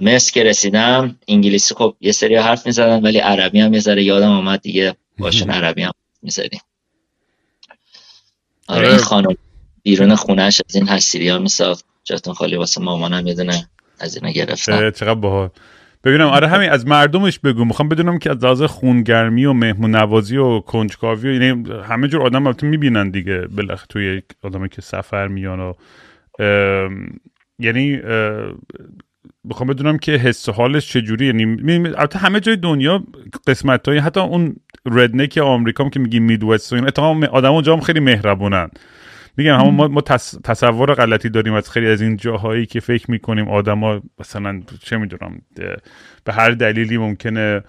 مصر 0.00 0.32
که 0.32 0.42
رسیدم 0.44 1.18
انگلیسی 1.28 1.74
خب 1.74 1.96
یه 2.00 2.12
سری 2.12 2.36
حرف 2.36 2.66
می‌زدن 2.66 3.02
ولی 3.02 3.18
عربی 3.18 3.60
هم 3.60 3.74
یه 3.74 3.80
ذره 3.80 4.04
یادم 4.04 4.30
آمد 4.30 4.60
دیگه. 4.60 4.94
باشن 5.18 5.50
عربی 5.60 5.82
هم 5.82 5.92
می‌زدیم. 6.22 6.60
آره. 8.68 8.86
این 8.86 8.94
آره. 8.94 9.02
خانم. 9.04 9.36
بیرون 9.82 10.14
خونهش 10.14 10.60
از 10.68 10.76
این 10.76 10.88
حسیری 10.88 11.28
ها 11.28 11.38
میساخت. 11.38 11.84
جاتون 12.04 12.34
خالی 12.34 12.56
واسه 12.56 12.80
مامانم 12.80 13.26
یه 13.26 13.34
دونه 13.34 13.68
از 14.00 14.16
اینا 14.16 14.30
گرفتم 14.30 14.90
چقدر 14.90 15.14
باحال. 15.14 15.48
ببینم 16.04 16.26
آره 16.26 16.48
همین 16.48 16.70
از 16.70 16.86
مردمش 16.86 17.38
بگو. 17.38 17.64
می‌خوام 17.64 17.88
بدونم 17.88 18.18
که 18.18 18.30
از 18.30 18.44
لحاظ 18.44 18.62
خونگرمی 18.62 19.44
و 19.44 19.52
مهمون 19.52 19.96
نوازی 19.96 20.36
و 20.36 20.60
کنجکاوی 20.60 21.28
و 21.28 21.42
یعنی 21.42 21.72
همه 21.82 22.08
جور 22.08 22.22
آدم 22.22 22.46
البته 22.46 22.66
می‌بینن 22.66 23.10
دیگه 23.10 23.40
بلخ 23.40 23.86
توی 23.86 24.22
آدمی 24.42 24.68
که 24.68 24.82
سفر 24.82 25.28
میان 25.28 25.60
و 25.60 25.72
یعنی 27.58 28.00
بخوام 29.50 29.68
بدونم 29.68 29.98
که 29.98 30.12
حس 30.12 30.48
حالش 30.48 30.92
چجوری. 30.92 31.26
یعنی 31.26 31.44
البته 31.88 32.18
همه 32.18 32.40
جای 32.40 32.56
دنیا 32.56 33.04
قسمت 33.46 33.88
های 33.88 33.98
حتی 33.98 34.20
اون 34.20 34.56
ردنک 34.86 35.38
آمریکا 35.38 35.88
که 35.88 36.00
میگیم 36.00 36.22
میدوست 36.22 36.72
و 36.72 36.76
این 36.76 36.86
اتفاقا 36.86 37.26
آدم 37.26 37.52
اونجا 37.52 37.72
هم 37.72 37.80
خیلی 37.80 38.00
مهربونن. 38.00 38.70
میگم 39.38 39.58
همون 39.58 39.74
ما, 39.74 39.88
ما 39.88 40.00
تصور 40.44 40.94
غلطی 40.94 41.28
داریم 41.28 41.54
از 41.54 41.70
خیلی 41.70 41.88
از 41.88 42.02
این 42.02 42.16
جاهایی 42.16 42.66
که 42.66 42.80
فکر 42.80 43.10
می‌کنیم 43.10 43.48
آدما 43.48 44.02
مثلا 44.18 44.62
چه 44.82 44.96
می‌دونم 44.96 45.42
به 46.24 46.32
هر 46.32 46.50
دلیلی 46.50 46.98
ممکنه 46.98 47.62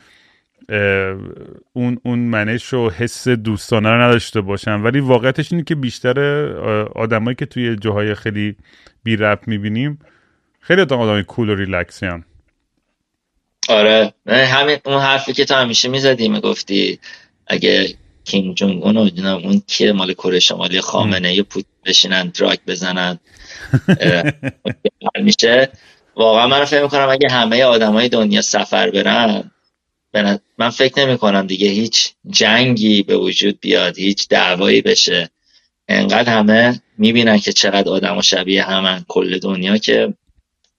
اون 1.73 1.99
اون 2.03 2.19
منش 2.19 2.73
و 2.73 2.89
حس 2.89 3.27
دوستانه 3.27 3.89
رو 3.89 4.01
نداشته 4.01 4.41
باشن. 4.41 4.81
ولی 4.81 4.99
واقعیتش 4.99 5.51
اینه 5.51 5.63
که 5.63 5.75
بیشتر 5.75 6.19
آدمایی 6.95 7.35
که 7.35 7.45
توی 7.45 7.75
جاهای 7.75 8.15
خیلی 8.15 8.55
بی 9.03 9.15
رب 9.15 9.39
می‌بینیم 9.47 9.99
خیلی 10.59 10.81
آدم 10.81 10.99
آدم 10.99 11.21
کول 11.21 11.49
و 11.49 11.55
ریلکسی 11.55 12.05
هم 12.05 12.23
آره. 13.69 14.13
همین 14.27 14.77
اون 14.85 15.01
حرفی 15.01 15.33
که 15.33 15.45
تو 15.45 15.55
همیشه 15.55 15.89
می‌زدی 15.89 16.29
می‌گفتی 16.29 16.99
اگه 17.47 17.95
کیم 18.29 18.53
جونگ 18.53 18.83
اون 18.83 18.97
اون 19.25 19.61
که 19.67 19.91
مال 19.91 20.13
کره 20.13 20.39
شمالی 20.39 20.81
خامنه 20.81 21.35
یه 21.35 21.43
پوت 21.43 21.65
بشینن 21.85 22.27
دراک 22.27 22.59
بزنن. 22.67 23.19
میشه. 25.23 25.69
واقعا 26.15 26.47
من 26.47 26.65
فکر 26.65 26.83
می‌کنم 26.83 27.09
اگه 27.09 27.29
همه 27.29 27.63
آدمای 27.63 28.09
دنیا 28.09 28.41
سفر 28.41 28.89
برن 28.89 29.51
من 30.57 30.69
فکر 30.69 31.05
نمی 31.05 31.17
کنم 31.17 31.47
دیگه 31.47 31.67
هیچ 31.67 32.13
جنگی 32.29 33.03
به 33.03 33.17
وجود 33.17 33.59
بیاد 33.59 33.97
هیچ 33.97 34.27
دعوایی 34.27 34.81
بشه. 34.81 35.29
انقدر 35.87 36.33
همه 36.33 36.81
می‌بینن 36.97 37.39
که 37.39 37.53
چقدر 37.53 37.89
آدم 37.89 38.17
و 38.17 38.21
شبیه 38.21 38.63
همن 38.63 39.05
کل 39.07 39.39
دنیا 39.39 39.77
که 39.77 40.13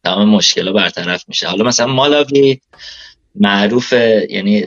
تمام 0.04 0.28
مشکل 0.28 0.72
برطرف 0.72 1.24
میشه. 1.28 1.46
حالا 1.46 1.64
مثلا 1.64 1.86
مالاوی 1.86 2.60
معروف 3.34 3.92
یعنی 4.30 4.64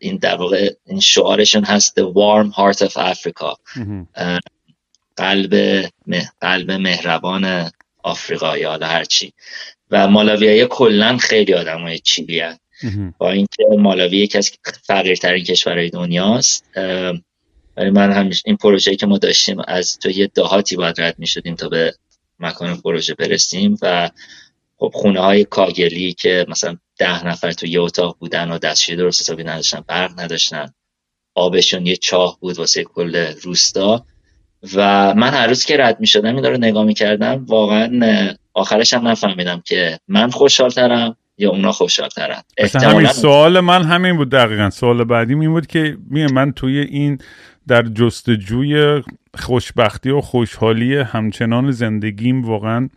این 0.00 0.16
در 0.16 0.36
واقع 0.36 0.70
این 0.86 1.00
شعارشون 1.00 1.64
هست 1.64 2.00
The 2.00 2.04
Warm 2.04 2.52
Heart 2.54 2.88
of 2.88 2.92
Africa. 2.92 3.56
قلب 5.16 5.84
قلب 6.40 6.70
مهربان 6.70 7.70
آفریقا 8.02 8.58
یا 8.58 8.70
حالا 8.70 8.86
هرچی 8.86 9.32
و 9.90 10.08
مالاوی 10.08 10.66
کلا 10.70 11.16
خیلی 11.16 11.54
آدم 11.54 11.80
های 11.80 11.98
چیلی 11.98 12.42
با 13.18 13.30
اینکه 13.30 13.64
مالاوی 13.78 14.18
یکی 14.18 14.38
از 14.38 14.50
فقیرترین 14.82 15.44
کشورهای 15.44 15.90
دنیاست 15.90 16.64
ولی 17.76 17.90
من 17.90 18.12
همیشه 18.12 18.42
این 18.46 18.56
پروژه 18.56 18.96
که 18.96 19.06
ما 19.06 19.18
داشتیم 19.18 19.56
از 19.68 19.98
تو 19.98 20.10
یه 20.10 20.26
دهاتی 20.26 20.76
باید 20.76 21.00
رد 21.00 21.18
می 21.18 21.26
شدیم 21.26 21.54
تا 21.54 21.68
به 21.68 21.94
مکان 22.38 22.80
پروژه 22.80 23.14
برسیم 23.14 23.76
و 23.82 24.10
خب 24.78 24.90
خونه 24.94 25.20
های 25.20 25.44
کاگلی 25.44 26.12
که 26.12 26.46
مثلا 26.48 26.76
ده 26.98 27.26
نفر 27.26 27.52
تو 27.52 27.66
یه 27.66 27.80
اتاق 27.80 28.16
بودن 28.18 28.50
و 28.50 28.58
دستشوی 28.58 28.96
درست 28.96 29.20
حسابی 29.20 29.44
نداشتن 29.44 29.84
برق 29.86 30.20
نداشتن 30.20 30.72
آبشون 31.34 31.86
یه 31.86 31.96
چاه 31.96 32.38
بود 32.40 32.58
واسه 32.58 32.84
کل 32.84 33.34
روستا 33.42 34.06
و 34.74 35.14
من 35.14 35.28
هر 35.28 35.46
روز 35.46 35.64
که 35.64 35.76
رد 35.76 36.00
می 36.00 36.06
شدم 36.06 36.36
این 36.36 36.44
رو 36.44 36.56
نگاه 36.56 36.84
می 36.84 36.94
کردم 36.94 37.44
واقعا 37.48 38.34
آخرش 38.54 38.94
هم 38.94 39.08
نفهمیدم 39.08 39.62
که 39.66 39.98
من 40.08 40.30
خوشحال 40.30 40.70
ترم 40.70 41.16
یا 41.38 41.50
اونا 41.50 41.72
خوشحال 41.72 42.08
ترن 42.08 42.42
همین 42.74 43.06
سوال 43.06 43.60
من 43.60 43.82
همین 43.82 44.16
بود 44.16 44.30
دقیقا. 44.30 44.70
سوال 44.70 45.04
بعدی 45.04 45.34
این 45.34 45.50
بود 45.50 45.66
که 45.66 45.96
من 46.10 46.52
توی 46.52 46.78
این 46.78 47.18
در 47.68 47.82
جستجوی 47.82 49.02
خوشبختی 49.38 50.10
و 50.10 50.20
خوشحالی 50.20 50.96
همچنان 50.96 51.70
زندگیم 51.70 52.44
واقعا 52.44 52.88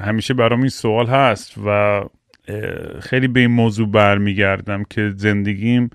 همیشه 0.00 0.34
برام 0.34 0.60
این 0.60 0.68
سوال 0.68 1.06
هست 1.06 1.54
و 1.66 2.00
خیلی 3.00 3.28
به 3.28 3.40
این 3.40 3.50
موضوع 3.50 3.88
برمیگردم 3.88 4.84
که 4.90 5.12
زندگیم 5.16 5.90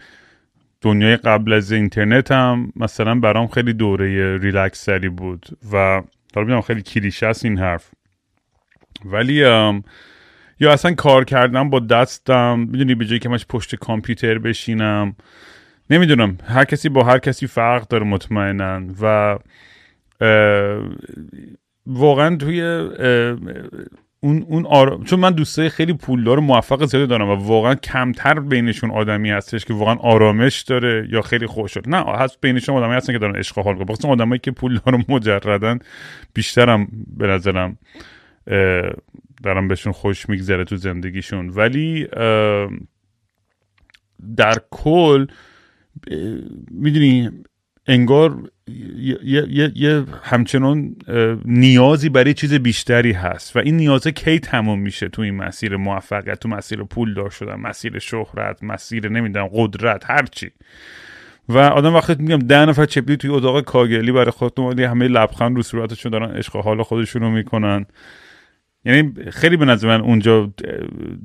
دنیای 0.82 1.18
قبل 1.18 1.54
از 1.54 1.72
اینترنت 1.72 2.32
هم 2.32 2.74
مثلا 2.76 3.16
برام 3.16 3.48
خیلی 3.48 3.74
دوره 3.74 4.38
ریلکس 4.38 4.86
سری 4.86 5.10
بود 5.10 5.46
و 5.74 6.02
حالا 6.36 6.62
خیلی 6.62 6.82
کلیشه 6.82 7.28
است 7.28 7.46
این 7.46 7.58
حرف. 7.58 7.92
ولی 9.06 9.34
یا 10.60 10.74
اصلا 10.74 10.94
کار 10.94 11.26
کردم 11.26 11.70
با 11.70 11.80
دستم 11.80 12.60
می‌دونی 12.60 12.96
به 12.96 13.06
جایی 13.06 13.20
که 13.20 13.30
مش 13.30 13.46
پشت 13.50 13.76
کامپیوتر 13.76 14.38
بشینم. 14.38 15.16
نمی‌دونم 15.90 16.38
هر 16.48 16.66
کسی 16.66 16.90
با 16.90 17.04
هر 17.04 17.18
کسی 17.18 17.48
فرق 17.48 17.88
داره 17.88 18.04
مطمئنا 18.06 18.82
و 19.02 19.38
واقعا 21.88 22.36
توی 22.36 22.62
اون 24.20 24.44
اون 24.48 24.66
آرا... 24.66 25.02
چون 25.06 25.20
من 25.20 25.32
دوستای 25.32 25.70
خیلی 25.70 25.94
پولدار 25.94 26.40
موفق 26.40 26.86
زیادی 26.86 27.08
دارم 27.08 27.30
و 27.30 27.36
واقعا 27.36 27.76
کمتر 27.76 28.40
بینشون 28.40 28.92
آدمی 28.92 29.30
هستش 29.30 29.66
که 29.66 29.74
واقعا 29.74 29.96
آرامش 29.96 30.62
داره 30.62 31.08
یا 31.12 31.22
خیلی 31.22 31.46
خوش 31.46 31.78
نه 31.88 31.98
هست 31.98 32.42
بینشون 32.42 32.76
آدمی 32.76 32.94
هستن 32.94 33.14
که 33.14 33.20
دارن 33.20 33.36
عشق 33.36 33.60
حال 33.60 33.76
کنن 33.76 34.12
آدمایی 34.12 34.40
که 34.40 34.52
پولدار 34.52 34.96
و 34.96 35.04
مجردن 35.10 35.80
بیشترم 36.34 36.88
به 37.18 37.28
نظرم 37.28 37.78
دارم 39.44 39.68
بهشون 39.68 39.94
خوش 39.94 40.30
میگذره 40.30 40.64
تو 40.64 40.76
زندگیشون. 40.76 41.50
ولی 41.50 42.08
در 44.38 44.56
کل 44.72 45.26
می‌دونی 46.72 47.32
انگار 47.88 48.50
یه, 49.24 49.72
یه, 49.76 50.04
همچنان 50.24 50.96
نیازی 51.46 52.10
برای 52.10 52.34
چیز 52.34 52.54
بیشتری 52.54 53.12
هست. 53.12 53.56
و 53.56 53.60
این 53.60 53.78
نیازه 53.78 54.12
کی 54.12 54.40
تموم 54.40 54.80
میشه 54.80 55.10
تو 55.10 55.22
این 55.22 55.36
مسیر 55.36 55.78
موفقیت 55.78 56.40
تو 56.40 56.50
مسیر 56.50 56.84
پول 56.84 57.14
دار 57.14 57.30
شدن 57.30 57.56
مسیر 57.56 58.00
شهرت 58.00 58.64
مسیر 58.64 59.10
نمی‌دونم 59.10 59.48
قدرت 59.54 60.10
هرچی 60.10 60.52
و 61.50 61.58
آدم 61.58 61.96
وقتی 61.96 62.16
میگم 62.20 62.38
ده 62.38 62.66
نفر 62.66 62.86
چپلی 62.86 63.18
توی 63.18 63.30
اتاق 63.30 63.62
کاگلی 63.62 64.12
برای 64.12 64.32
خودتون 64.32 64.80
همه 64.80 65.08
لبخند 65.08 65.56
رو 65.56 65.62
صورتشون 65.64 66.12
دارن 66.12 66.32
عشق 66.32 66.56
حال 66.56 66.84
خودشون 66.84 67.22
رو 67.22 67.30
می‌کنن. 67.30 67.86
یعنی 68.88 69.14
خیلی 69.32 69.58
به 69.58 69.66
نظر 69.66 69.88
من 69.88 70.02
اونجا 70.02 70.54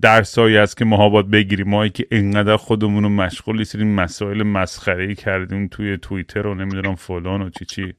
درسایی 0.02 0.56
است 0.56 0.76
که 0.76 0.84
ما 0.84 1.08
باید 1.08 1.30
بگیریم. 1.30 1.68
ما 1.68 1.88
که 1.88 2.06
اینقدر 2.10 2.56
خودمون 2.56 3.02
رو 3.02 3.08
مشغول 3.08 3.58
نیستیم 3.58 3.94
مسائل 3.94 4.42
مسخره 4.42 5.14
کردیم 5.14 5.68
توی 5.68 5.98
توییتر 5.98 6.46
و 6.46 6.54
نمی‌دونم 6.54 6.94
فلان 6.94 7.42
و 7.42 7.50
چی 7.50 7.64
چی. 7.64 7.94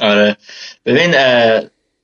آره. 0.00 0.36
ببین 0.86 1.10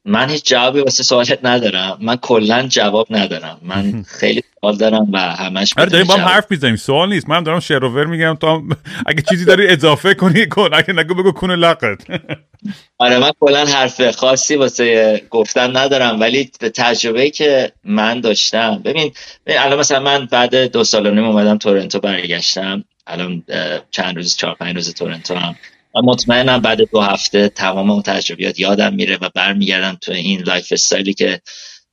من 0.08 0.30
هیچ 0.30 0.44
جوابی 0.44 0.80
واسه 0.80 1.02
سوالت 1.04 1.38
ندارم. 1.42 1.98
من 2.00 2.16
کلا 2.16 2.62
جواب 2.68 3.06
ندارم. 3.10 3.58
من 3.62 4.02
خیلی 4.20 4.42
سوال 4.60 4.76
دارم 4.76 5.12
و 5.12 5.18
همش 5.18 5.74
آره 5.78 5.90
داریم 5.90 6.06
با 6.06 6.14
هم 6.14 6.20
حرف 6.28 6.46
می‌زنیم. 6.50 6.76
سوال 6.76 7.08
نیست. 7.08 7.28
من 7.28 7.42
دارم 7.42 7.60
شروور 7.60 8.06
میگم. 8.06 8.34
تو 8.34 8.62
اگه 9.06 9.22
چیزی 9.30 9.44
داری 9.44 9.68
اضافه 9.68 10.14
کنی 10.14 10.46
کن. 10.46 10.70
اگه 10.72 10.94
نگو 10.94 11.14
بگو 11.14 11.32
کنه 11.32 11.56
لقت. 11.56 12.10
آره 12.98 13.18
من 13.18 13.30
کلا 13.40 13.66
حرف 13.66 14.10
خاصی 14.16 14.56
واسه 14.56 15.22
گفتن 15.30 15.76
ندارم. 15.76 16.20
ولی 16.20 16.44
تجربه 16.74 17.30
که 17.30 17.72
من 17.84 18.20
داشتم. 18.20 18.82
ببین 18.84 19.12
الان 19.46 19.78
مثلا 19.78 20.00
من 20.00 20.26
بعد 20.26 20.56
دو 20.56 20.84
سال 20.84 21.06
و 21.06 21.10
نیم 21.10 21.24
اومدم 21.24 21.58
تورنتو 21.58 22.00
برگشتم. 22.00 22.84
الان 23.06 23.42
چند 23.90 24.16
روز 24.16 24.36
چهار 24.36 24.54
پنج 24.54 24.74
روز 24.76 24.94
تورنتو 24.94 25.34
هم. 25.34 25.56
و 25.98 26.02
مطمئنم 26.04 26.60
بعد 26.60 26.90
دو 26.90 27.00
هفته 27.00 27.48
تمام 27.48 27.90
اون 27.90 28.02
تجربیات 28.02 28.60
یادم 28.60 28.94
میره 28.94 29.18
و 29.20 29.28
برمیگردم 29.34 29.98
تو 30.00 30.12
این 30.12 30.42
lifestyle 30.42 30.72
ی 30.72 31.14
که 31.14 31.40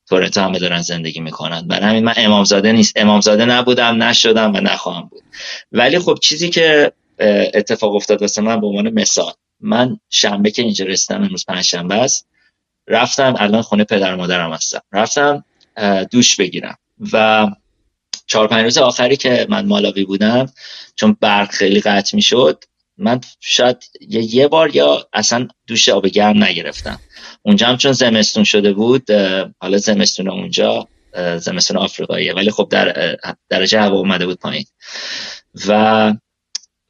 تورنتو 0.08 0.40
همه 0.40 0.58
دارن 0.58 0.80
زندگی 0.80 1.20
می‌کنن. 1.20 1.68
برای 1.68 1.84
همین 1.84 2.04
من 2.04 2.14
امامزاده 2.16 2.72
نیست. 2.72 2.92
امامزاده 2.96 3.44
نبودم 3.44 4.02
نشدم 4.02 4.54
و 4.54 4.60
نخواهم 4.60 5.08
بود. 5.08 5.22
ولی 5.72 5.98
خب 5.98 6.18
چیزی 6.22 6.50
که 6.50 6.92
اتفاق 7.54 7.94
افتاد 7.94 8.22
واسه 8.22 8.42
من 8.42 8.60
به 8.60 8.66
عنوان 8.66 8.90
مثال. 8.90 9.32
من 9.60 10.00
شنبه 10.10 10.50
که 10.50 10.62
اینجا 10.62 10.84
رسیدم 10.84 11.22
امروز 11.22 11.44
پنجشنبه 11.44 11.94
است 11.94 12.28
رفتم 12.88 13.34
الان 13.38 13.62
خونه 13.62 13.84
پدر 13.84 14.14
مادرم 14.14 14.52
هستم. 14.52 14.80
رفتم 14.92 15.44
دوش 16.10 16.36
بگیرم. 16.36 16.78
و 17.12 17.46
چهار 18.26 18.48
پنج 18.48 18.64
روز 18.64 18.78
آخری 18.78 19.16
که 19.16 19.46
من 19.48 19.66
مالاوی 19.66 20.04
بودم 20.04 20.52
چون 20.94 21.16
برق 21.20 21.50
خیلی 21.50 21.80
قطع 21.80 22.16
می‌شد 22.16 22.64
من 22.98 23.20
شاید 23.40 23.76
یه 24.10 24.48
بار 24.48 24.76
یا 24.76 25.08
اصلا 25.12 25.48
دوش 25.66 25.88
آب 25.88 26.06
گرم 26.06 26.44
نگرفتم. 26.44 27.00
اونجا 27.42 27.66
هم 27.66 27.76
چون 27.76 27.92
زمستون 27.92 28.44
شده 28.44 28.72
بود 28.72 29.10
حالا 29.60 29.78
زمستون 29.78 30.28
اونجا 30.28 30.88
زمستون 31.38 31.76
آفریقاییه 31.76 32.34
ولی 32.34 32.50
خب 32.50 32.68
در 32.70 33.16
درجه 33.48 33.80
هوا 33.80 33.96
اومده 33.96 34.26
بود 34.26 34.38
پایین. 34.38 34.64
و 35.68 36.14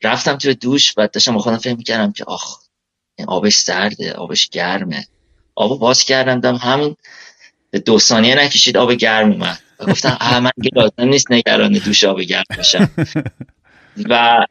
رفتم 0.03 0.37
توی 0.37 0.55
دوش 0.55 0.95
و 0.97 1.09
داشتم 1.13 1.39
خودم 1.39 1.57
فکر 1.57 1.77
می‌کردم 1.77 2.13
که 2.13 2.25
آخ 2.25 2.59
این 3.19 3.29
آبش 3.29 3.57
سرده 3.57 4.13
آبش 4.13 4.49
گرمه. 4.49 5.07
آب 5.55 5.81
باز 5.81 6.05
کردم 6.05 6.41
دم 6.41 6.55
همین 6.57 6.97
دو 7.85 7.99
ثانیه 7.99 8.35
نکشید 8.35 8.77
آب 8.77 8.93
گرم 8.93 9.33
اومد. 9.33 9.59
و 9.81 9.87
گفتم 9.87 10.17
اه 10.21 10.41
من 10.41 10.51
لازم 10.73 11.09
نیست 11.11 11.33
نگران 11.33 11.73
دوش 11.73 12.05
آب 12.05 12.21
گرم 12.21 12.45
باشم. 12.57 12.91
و 14.11 14.47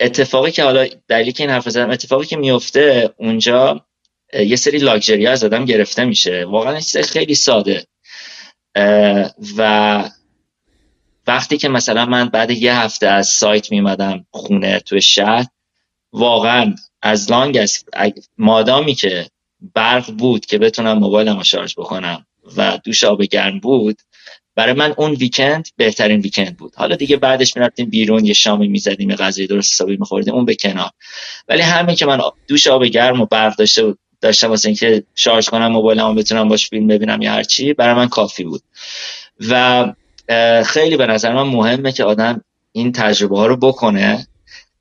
اتفاقی 0.00 0.50
که 0.50 0.64
حالا 0.64 0.86
دلیلی 1.08 1.32
که 1.32 1.42
این 1.42 1.50
حرف 1.50 1.68
زدم 1.68 1.90
اتفاقی 1.90 2.26
که 2.26 2.36
میفته 2.36 3.14
اونجا 3.16 3.86
یه 4.32 4.56
سری 4.56 4.78
لاکچری 4.78 5.26
از 5.26 5.44
آدم 5.44 5.64
گرفته 5.64 6.04
میشه. 6.04 6.44
واقعا 6.44 6.80
چیز 6.80 6.96
خیلی 6.96 7.34
ساده. 7.34 7.86
و 9.56 10.10
وقتی 11.26 11.58
که 11.58 11.68
مثلا 11.68 12.06
من 12.06 12.28
بعد 12.28 12.50
یه 12.50 12.74
هفته 12.74 13.06
از 13.06 13.28
سایت 13.28 13.70
میمدم 13.70 14.26
خونه 14.30 14.80
تو 14.80 15.00
شهر 15.00 15.46
واقعا 16.12 16.74
از 17.02 17.30
لانگ 17.30 17.56
از 17.56 17.84
مادامی 18.38 18.94
که 18.94 19.26
برق 19.74 20.10
بود 20.10 20.46
که 20.46 20.58
بتونم 20.58 20.98
موبایلم 20.98 21.36
رو 21.36 21.44
شارژ 21.44 21.74
بکنم 21.74 22.26
و 22.56 22.78
دوش 22.84 23.04
آب 23.04 23.22
گرم 23.22 23.60
بود 23.60 24.00
برای 24.56 24.72
من 24.72 24.94
اون 24.96 25.12
ویکند 25.12 25.68
بهترین 25.76 26.20
ویکند 26.20 26.56
بود. 26.56 26.72
حالا 26.76 26.96
دیگه 26.96 27.16
بعدش 27.16 27.56
می‌رفتیم 27.56 27.90
بیرون 27.90 28.24
یه 28.24 28.32
شامی 28.32 28.68
می‌زدیم 28.68 29.10
یه 29.10 29.16
غذای 29.16 29.46
درست 29.46 29.72
حسابی 29.72 29.96
میخوردیم 29.96 30.34
اون 30.34 30.44
به 30.44 30.54
کنار. 30.54 30.90
ولی 31.48 31.62
همین 31.62 31.96
که 31.96 32.06
من 32.06 32.20
دوش 32.48 32.66
آب 32.66 32.84
گرم 32.84 33.20
و 33.20 33.26
برق 33.26 33.56
داشته 33.56 33.94
داشتم 34.20 34.48
واسه 34.48 34.68
اینکه 34.68 35.02
شارژ 35.14 35.48
کنم 35.48 35.66
موبایلمو 35.66 36.14
بتونم 36.14 36.48
باش 36.48 36.68
فیلم 36.68 36.86
ببینم 36.86 37.22
یا 37.22 37.32
هر 37.32 37.42
چی 37.42 37.72
برای 37.72 37.94
من 37.94 38.08
کافی 38.08 38.44
بود. 38.44 38.62
و 39.48 39.84
خیلی 40.66 40.96
به 40.96 41.06
نظر 41.06 41.34
من 41.34 41.42
مهمه 41.42 41.92
که 41.92 42.04
آدم 42.04 42.44
این 42.72 42.92
تجربه 42.92 43.38
ها 43.38 43.46
رو 43.46 43.56
بکنه. 43.56 44.26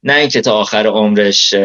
نه 0.03 0.13
اینکه 0.13 0.41
تا 0.41 0.53
آخر 0.53 0.87
عمرش 0.87 1.55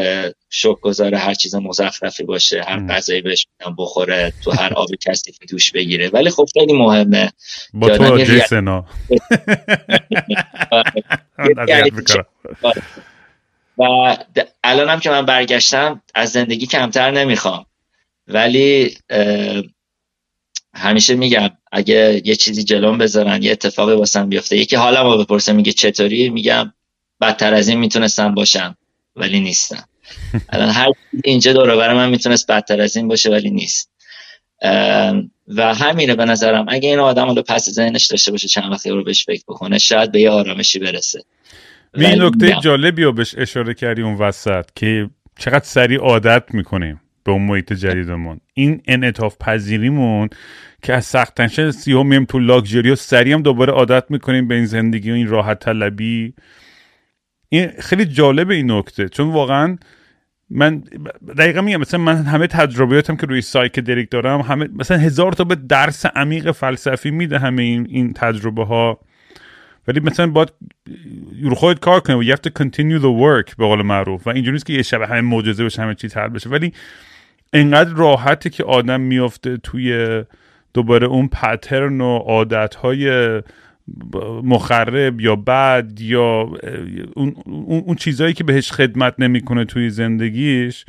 شک 0.50 0.80
گذاره 0.80 1.18
هر 1.18 1.34
چیز 1.34 1.54
مزخرفی 1.54 2.24
باشه 2.24 2.62
هر 2.62 2.86
غذایی 2.86 3.22
بهش 3.22 3.46
بخوره 3.78 4.32
تو 4.44 4.50
هر 4.50 4.74
آب 4.74 4.88
کسی 5.00 5.32
که 5.32 5.46
دوش 5.46 5.72
بگیره. 5.72 6.08
ولی 6.08 6.30
خب 6.30 6.48
خیلی 6.52 6.72
مهمه. 6.72 7.32
با 7.74 7.98
تو 7.98 8.18
جیسنا 8.18 8.84
و 13.78 14.16
الانم 14.64 15.00
که 15.00 15.10
من 15.10 15.26
برگشتم 15.26 16.02
از 16.14 16.32
زندگی 16.32 16.66
کمتر 16.66 17.10
نمی‌خوام. 17.10 17.66
ولی 18.28 18.96
همیشه 20.74 21.14
میگم 21.14 21.50
اگه 21.72 22.22
یه 22.24 22.36
چیزی 22.36 22.64
جلوم 22.64 22.98
بذارن 22.98 23.42
یه 23.42 23.52
اتفاقی 23.52 23.92
واسم 23.92 24.28
بیفته 24.28 24.56
یکی 24.56 24.76
حالا 24.76 25.04
ما 25.04 25.16
بپرسه 25.16 25.52
میگه 25.52 25.72
چطوری؟ 25.72 26.28
میگم 26.28 26.72
بدتر 27.24 27.54
از 27.54 27.68
این 27.68 27.78
می‌تونستم 27.78 28.34
باشم 28.34 28.76
ولی 29.16 29.40
نیستم. 29.40 29.84
الان 30.48 30.68
هر 30.68 30.88
اینجا 31.24 31.52
دور 31.52 31.94
من 31.94 32.08
می‌تونست 32.08 32.50
بدتر 32.50 32.80
از 32.80 32.96
این 32.96 33.08
باشه 33.08 33.30
ولی 33.30 33.50
نیست. 33.50 33.90
و 35.48 35.74
همینه 35.74 36.14
به 36.14 36.24
نظرم. 36.24 36.66
اگه 36.68 36.88
این 36.88 36.98
آدم 36.98 37.34
رو 37.34 37.42
پس 37.42 37.70
ذهنش 37.70 38.06
داشته 38.06 38.30
باشه 38.30 38.48
چند 38.48 38.72
وقتی 38.72 38.90
رو 38.90 39.04
بهش 39.04 39.24
فکر 39.24 39.42
بکنه 39.48 39.78
شاید 39.78 40.12
به 40.12 40.20
یه 40.20 40.30
آرامشی 40.30 40.78
برسه. 40.78 41.20
این 41.94 42.22
نکته 42.22 42.56
جالبی 42.62 43.02
رو 43.02 43.12
بهش 43.12 43.34
اشاره 43.38 43.74
کردی 43.74 44.02
اون 44.02 44.14
وسط 44.14 44.64
که 44.74 45.10
چقدر 45.38 45.64
سریع 45.64 45.98
عادت 45.98 46.42
می‌کنیم 46.50 47.00
به 47.24 47.32
اون 47.32 47.42
محیط 47.42 47.72
جدیدمون. 47.72 48.40
این 48.54 48.82
انعطاف 48.86 49.36
پذیریمون 49.40 50.28
که 50.82 50.92
از 50.92 51.04
سخت 51.04 51.34
تنشن 51.34 51.70
سی 51.70 51.92
هم 51.92 52.06
میم 52.06 52.24
تو 52.24 52.38
لاکچری 52.38 52.90
و 52.90 52.96
سریع 52.96 53.34
هم 53.34 53.42
دوباره 53.42 53.72
عادت 53.72 54.04
می‌کنیم 54.10 54.48
به 54.48 54.54
این 54.54 54.66
زندگی 54.66 55.10
و 55.10 55.14
این 55.14 55.28
راحت 55.28 55.58
طلبی. 55.58 56.34
این 57.54 57.70
خیلی 57.80 58.04
جالب 58.04 58.50
این 58.50 58.70
نکته 58.70 59.08
چون 59.08 59.32
واقعا 59.32 59.78
من 60.50 60.82
دقیقا 61.38 61.60
میگم 61.60 61.80
مثلا 61.80 62.00
من 62.00 62.16
همه 62.16 62.46
تجربیاتم 62.46 63.16
که 63.16 63.26
روی 63.26 63.40
psychedelic 63.40 64.10
دارم 64.10 64.40
همه 64.40 64.68
مثلا 64.76 64.96
هزار 64.96 65.32
تا 65.32 65.44
به 65.44 65.54
درس 65.54 66.06
عمیق 66.06 66.50
فلسفی 66.50 67.10
میده 67.10 67.38
همه 67.38 67.62
این 67.62 67.86
این 67.88 68.12
تجربه 68.12 68.64
ها 68.64 69.00
ولی 69.88 70.00
مثلا 70.00 70.26
باید 70.26 70.52
رو 71.42 71.54
خودت 71.54 71.80
کار 71.80 72.00
کنی 72.00 72.16
و 72.16 72.22
you 72.22 72.36
have 72.36 72.40
to 72.40 72.50
continue 72.62 73.00
the 73.00 73.20
work 73.22 73.56
به 73.56 73.66
قول 73.66 73.82
معروف. 73.82 74.26
و 74.26 74.30
اینجوری 74.30 74.52
نیست 74.52 74.66
که 74.66 74.72
یه 74.72 74.82
شب 74.82 75.02
همه 75.02 75.20
معجزه 75.20 75.64
بشه 75.64 75.82
همه 75.82 75.94
چیز 75.94 76.16
حل 76.16 76.28
بشه. 76.28 76.50
ولی 76.50 76.72
انقدر 77.52 77.90
راحته 77.90 78.50
که 78.50 78.64
آدم 78.64 79.00
میافته 79.00 79.56
توی 79.56 80.22
دوباره 80.74 81.06
اون 81.06 81.28
پترن 81.28 82.00
و 82.00 82.16
عادت 82.16 82.74
های 82.74 83.08
مخرب 84.42 85.20
یا 85.20 85.36
بد 85.36 86.00
یا 86.00 86.50
اون, 87.16 87.34
اون 87.46 87.94
چیزهایی 87.94 88.32
که 88.34 88.44
بهش 88.44 88.72
خدمت 88.72 89.14
نمی‌کنه 89.18 89.64
توی 89.64 89.90
زندگیش 89.90 90.84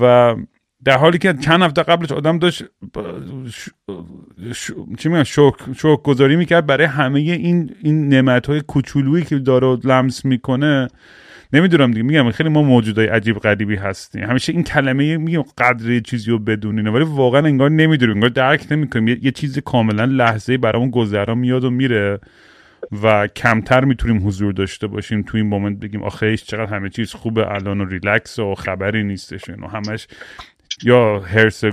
و 0.00 0.34
در 0.84 0.98
حالی 0.98 1.18
که 1.18 1.34
چند 1.34 1.62
هفته 1.62 1.82
قبلش 1.82 2.12
آدم 2.12 2.38
داشت 2.38 2.64
چی 4.98 5.08
میگن 5.08 5.24
شوک, 5.24 6.02
گذاری 6.02 6.36
می‌کرد 6.36 6.66
برای 6.66 6.86
همه 6.86 7.20
این 7.20 7.74
این 7.82 8.08
نعمت 8.08 8.46
های 8.46 8.60
کوچولویی 8.60 9.24
که 9.24 9.38
داره 9.38 9.78
لمس 9.84 10.24
می‌کنه. 10.24 10.88
نمی‌دونم 11.52 11.90
دیگه 11.90 12.02
میگم 12.02 12.30
خیلی 12.30 12.48
ما 12.48 12.62
موجودای 12.62 13.06
عجیب 13.06 13.38
غریبی 13.38 13.76
هستیم. 13.76 14.22
همیشه 14.22 14.52
این 14.52 14.64
کلمه 14.64 15.16
میگم 15.16 15.42
قدر 15.58 16.00
چیزی 16.00 16.30
رو 16.30 16.38
بدونین 16.38 16.86
ولی 16.86 17.04
واقعا 17.04 17.46
انگار 17.46 17.70
نمی‌دونیم 17.70 18.14
انگار 18.14 18.30
درک 18.30 18.66
نمی‌کنیم. 18.70 19.08
یه،, 19.08 19.18
یه 19.22 19.30
چیز 19.30 19.58
کاملا 19.58 20.04
لحظه 20.04 20.58
برامون 20.58 20.90
گذرا 20.90 21.34
میاد 21.34 21.64
و 21.64 21.70
میره 21.70 22.20
و 23.02 23.26
کمتر 23.26 23.84
می‌تونیم 23.84 24.26
حضور 24.26 24.52
داشته 24.52 24.86
باشیم 24.86 25.22
تو 25.22 25.36
این 25.36 25.46
moment. 25.46 25.78
بگیم 25.78 26.02
آخه 26.02 26.36
چقدر 26.36 26.74
همه 26.74 26.88
چیز 26.88 27.12
خوبه 27.12 27.52
الان 27.52 27.80
و 27.80 27.84
ریلکس 27.84 28.38
و 28.38 28.54
خبری 28.54 29.04
نیستش 29.04 29.48
و 29.48 29.66
همش 29.66 30.06
یا 30.82 31.20
هرس 31.20 31.64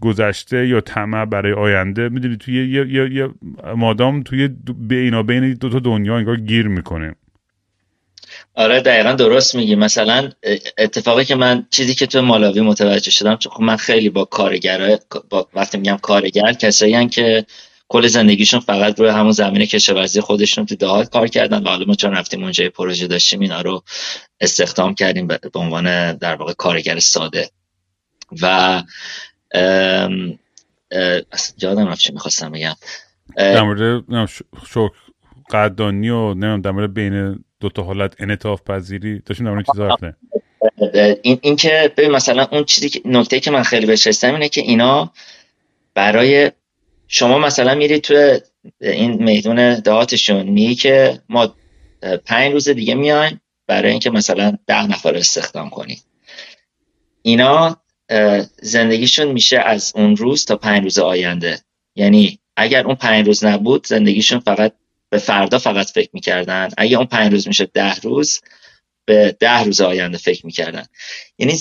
گذشته 0.00 0.68
یا 0.68 0.80
طمع 0.80 1.24
برای 1.24 1.52
آینده. 1.52 2.08
می‌دونی 2.08 2.36
توی 2.36 2.72
یه, 2.72 2.86
یه،, 2.88 3.12
یه 3.12 3.28
مادام 3.76 4.22
توی 4.22 4.48
بینا 4.78 5.22
بین 5.22 5.52
دو 5.52 5.68
تا 5.68 5.78
دنیا 5.78 6.16
انگار 6.16 6.36
گیر 6.36 6.68
می‌کنه. 6.68 7.14
آره 8.54 8.80
دقیقا 8.80 9.12
درست 9.12 9.54
میگی. 9.54 9.74
مثلا 9.74 10.30
اتفاقی 10.78 11.24
که 11.24 11.34
من 11.34 11.66
چیزی 11.70 11.94
که 11.94 12.06
تو 12.06 12.22
مالاوی 12.22 12.60
متوجه 12.60 13.10
شدم 13.10 13.36
چون 13.36 13.52
خب 13.52 13.62
من 13.62 13.76
خیلی 13.76 14.08
با 14.08 14.24
کارگر 14.24 14.98
با 15.30 15.48
وقتی 15.54 15.78
میگم 15.78 15.96
کارگر 15.96 16.52
کسایی 16.52 17.08
که 17.08 17.46
کل 17.88 18.06
زندگیشون 18.06 18.60
فقط 18.60 19.00
روی 19.00 19.08
همون 19.08 19.32
زمین 19.32 19.66
کشاورزی 19.66 20.20
خودشون 20.20 20.66
تو 20.66 20.76
دهات 20.76 21.10
کار 21.10 21.28
کردن 21.28 21.62
و 21.62 21.68
حالا 21.68 21.84
ما 21.84 21.94
چون 21.94 22.12
رفتیم 22.12 22.42
اونجا 22.42 22.68
پروژه 22.68 23.06
داشتیم 23.06 23.40
اینا 23.40 23.60
رو 23.60 23.82
استخدام 24.40 24.94
کردیم 24.94 25.26
به 25.26 25.38
عنوان 25.54 26.16
در 26.16 26.34
واقع 26.34 26.52
کارگر 26.52 26.98
ساده. 26.98 27.50
و 28.42 28.82
یادم 31.62 31.88
رفت 31.88 32.00
چی 32.00 32.12
می‌خواستم 32.12 32.52
بگم. 32.52 32.74
در 33.36 33.62
مورد 33.62 34.04
قدانی 35.50 36.08
و 36.08 36.34
نمی‌دونم 36.34 36.60
در 36.60 36.70
مورد 36.70 36.94
بین 36.94 37.44
دو 37.60 37.68
تا 37.68 37.82
حالت 37.82 38.14
انعطاف 38.18 38.62
پذیری 38.62 39.18
داشتیم 39.18 39.56
در 39.56 39.62
چیزا 39.62 39.96
این 41.22 41.38
این 41.42 41.56
که 41.56 41.92
ببین 41.96 42.10
مثلا 42.10 42.48
اون 42.52 42.64
چیزی 42.64 42.88
که 42.88 43.00
نکته 43.04 43.40
که 43.40 43.50
من 43.50 43.62
خیلی 43.62 43.86
بهش 43.86 44.06
رسیدم 44.06 44.34
اینه 44.34 44.48
که 44.48 44.60
اینا 44.60 45.12
برای 45.94 46.50
شما 47.08 47.38
مثلا 47.38 47.74
میری 47.74 48.00
تو 48.00 48.38
این 48.80 49.22
میدون 49.22 49.80
دهاتشون 49.80 50.42
میگی 50.42 50.74
که 50.74 51.20
ما 51.28 51.54
پنج 52.24 52.52
روز 52.52 52.68
دیگه 52.68 52.94
میایم 52.94 53.40
برای 53.66 53.90
اینکه 53.90 54.10
مثلا 54.10 54.58
ده 54.66 54.86
نفر 54.86 55.16
استخدام 55.16 55.70
کنیم 55.70 56.00
اینا 57.22 57.76
زندگیشون 58.62 59.32
میشه 59.32 59.58
از 59.58 59.92
اون 59.96 60.16
روز 60.16 60.44
تا 60.44 60.56
پنج 60.56 60.82
روز 60.82 60.98
آینده. 60.98 61.60
یعنی 61.96 62.38
اگر 62.56 62.86
اون 62.86 62.94
پنج 62.94 63.26
روز 63.26 63.44
نبود 63.44 63.86
زندگیشون 63.86 64.40
فقط 64.40 64.72
به 65.10 65.18
فردا 65.18 65.58
فقط 65.58 65.90
فکر 65.90 66.10
می‌کردن. 66.12 66.68
اگر 66.78 66.96
اون 66.96 67.06
پنج 67.06 67.32
روز 67.32 67.48
میشه 67.48 67.66
ده 67.66 67.94
روز 67.94 68.40
به 69.06 69.36
ده 69.40 69.62
روز 69.62 69.80
آینده 69.80 70.18
فکر 70.18 70.46
می‌کردن. 70.46 70.84
یعنی 71.38 71.58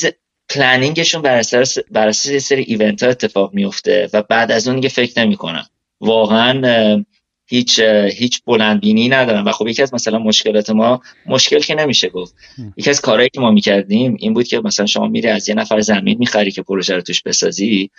پلنینگشون 0.49 1.21
بر 1.21 1.35
اساس 1.35 1.77
بر 1.91 2.07
اساس 2.07 2.31
یه 2.31 2.39
سری 2.39 2.63
ایونت 2.63 3.03
ها 3.03 3.09
اتفاق 3.09 3.53
میفته 3.53 4.09
و 4.13 4.21
بعد 4.21 4.51
از 4.51 4.67
اون 4.67 4.75
دیگه 4.75 4.89
فکر 4.89 5.19
نمی‌کنن. 5.19 5.65
واقعا 6.01 7.03
هیچ 7.49 7.79
هیچ 8.13 8.43
بلندبینی 8.45 9.09
ندارن. 9.09 9.43
و 9.43 9.51
خب 9.51 9.67
یکی 9.67 9.81
از 9.81 9.93
مثلا 9.93 10.19
مشکلات 10.19 10.69
ما 10.69 11.01
مشکل 11.25 11.59
که 11.59 11.75
نمیشه 11.75 12.09
گفت. 12.09 12.35
یکی 12.77 12.89
از 12.89 13.01
کارهایی 13.01 13.29
که 13.33 13.39
ما 13.39 13.51
می‌کردیم 13.51 14.15
این 14.19 14.33
بود 14.33 14.47
که 14.47 14.59
مثلا 14.59 14.85
شما 14.85 15.07
میری 15.07 15.27
از 15.27 15.49
یه 15.49 15.55
نفر 15.55 15.81
زمین 15.81 16.17
می‌خری 16.17 16.51
که 16.51 16.61
پروژه 16.61 16.95
رو 16.95 17.01
توش 17.01 17.21
بسازی 17.21 17.91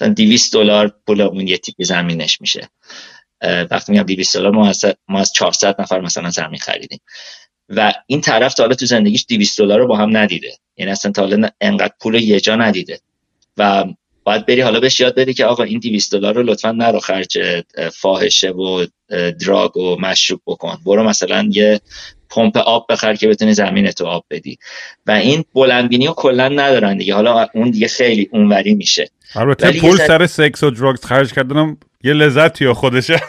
مثلا 0.00 0.14
200 0.14 0.52
دلار 0.52 0.94
پول 1.06 1.20
اون 1.20 1.48
یه 1.48 1.58
تیپ 1.58 1.82
زمینش 1.82 2.40
میشه. 2.40 2.68
وقتی 3.42 3.92
میگم 3.92 4.04
200 4.04 4.36
دلار 4.36 4.52
ما 4.52 4.68
از 4.68 4.84
ما 5.08 5.20
از 5.20 5.32
400 5.32 5.80
نفر 5.80 6.00
مثلا 6.00 6.30
زمین 6.30 6.58
خریدیم. 6.58 7.00
و 7.68 7.92
این 8.06 8.20
طرف 8.20 8.54
تا 8.54 8.62
حالا 8.62 8.74
تو 8.74 8.86
زندگیش 8.86 9.26
200 9.28 9.58
دلار 9.58 9.78
رو 9.78 9.86
با 9.86 9.96
هم 9.96 10.16
ندیده. 10.16 10.52
یعنی 10.76 10.92
اصلا 10.92 11.12
تا 11.12 11.22
حالا 11.22 11.48
انقدر 11.60 11.92
پول 12.00 12.14
یه 12.14 12.40
جا 12.40 12.56
ندیده. 12.56 13.00
و 13.56 13.84
باید 14.24 14.46
بری 14.46 14.60
حالا 14.60 14.80
بهش 14.80 15.00
یاد 15.00 15.14
بدی 15.14 15.34
که 15.34 15.44
آقا 15.44 15.62
این 15.62 15.78
200 15.78 16.12
دلار 16.12 16.34
رو 16.34 16.42
لطفا 16.42 16.72
نرو 16.72 17.00
خرج 17.00 17.62
فاحشه 17.92 18.50
و 18.50 18.86
دراگ 19.40 19.76
و 19.76 19.96
مشروب 20.00 20.40
بکن. 20.46 20.78
برو 20.86 21.04
مثلا 21.04 21.48
یه 21.50 21.80
پمپ 22.30 22.56
آب 22.56 22.86
بخر 22.90 23.14
که 23.14 23.28
بتونی 23.28 23.54
زمین 23.54 23.90
تو 23.90 24.06
آب 24.06 24.24
بدی. 24.30 24.58
و 25.06 25.10
این 25.10 25.44
بلندبینی 25.54 26.06
رو 26.06 26.12
کلا 26.12 26.48
ندارن 26.48 26.96
دیگه. 26.96 27.14
حالا 27.14 27.46
اون 27.54 27.70
دیگه 27.70 27.88
خیلی 27.88 28.28
اونوری 28.32 28.74
میشه. 28.74 29.10
البته 29.34 29.72
پول 29.72 29.96
سر 29.96 30.26
سکس 30.26 30.62
و 30.62 30.70
دراگز 30.70 31.04
خرج 31.04 31.32
کردنم 31.32 31.76
یه 32.04 32.12
لذت 32.12 32.60
یا 32.60 32.74
خودشه. 32.74 33.20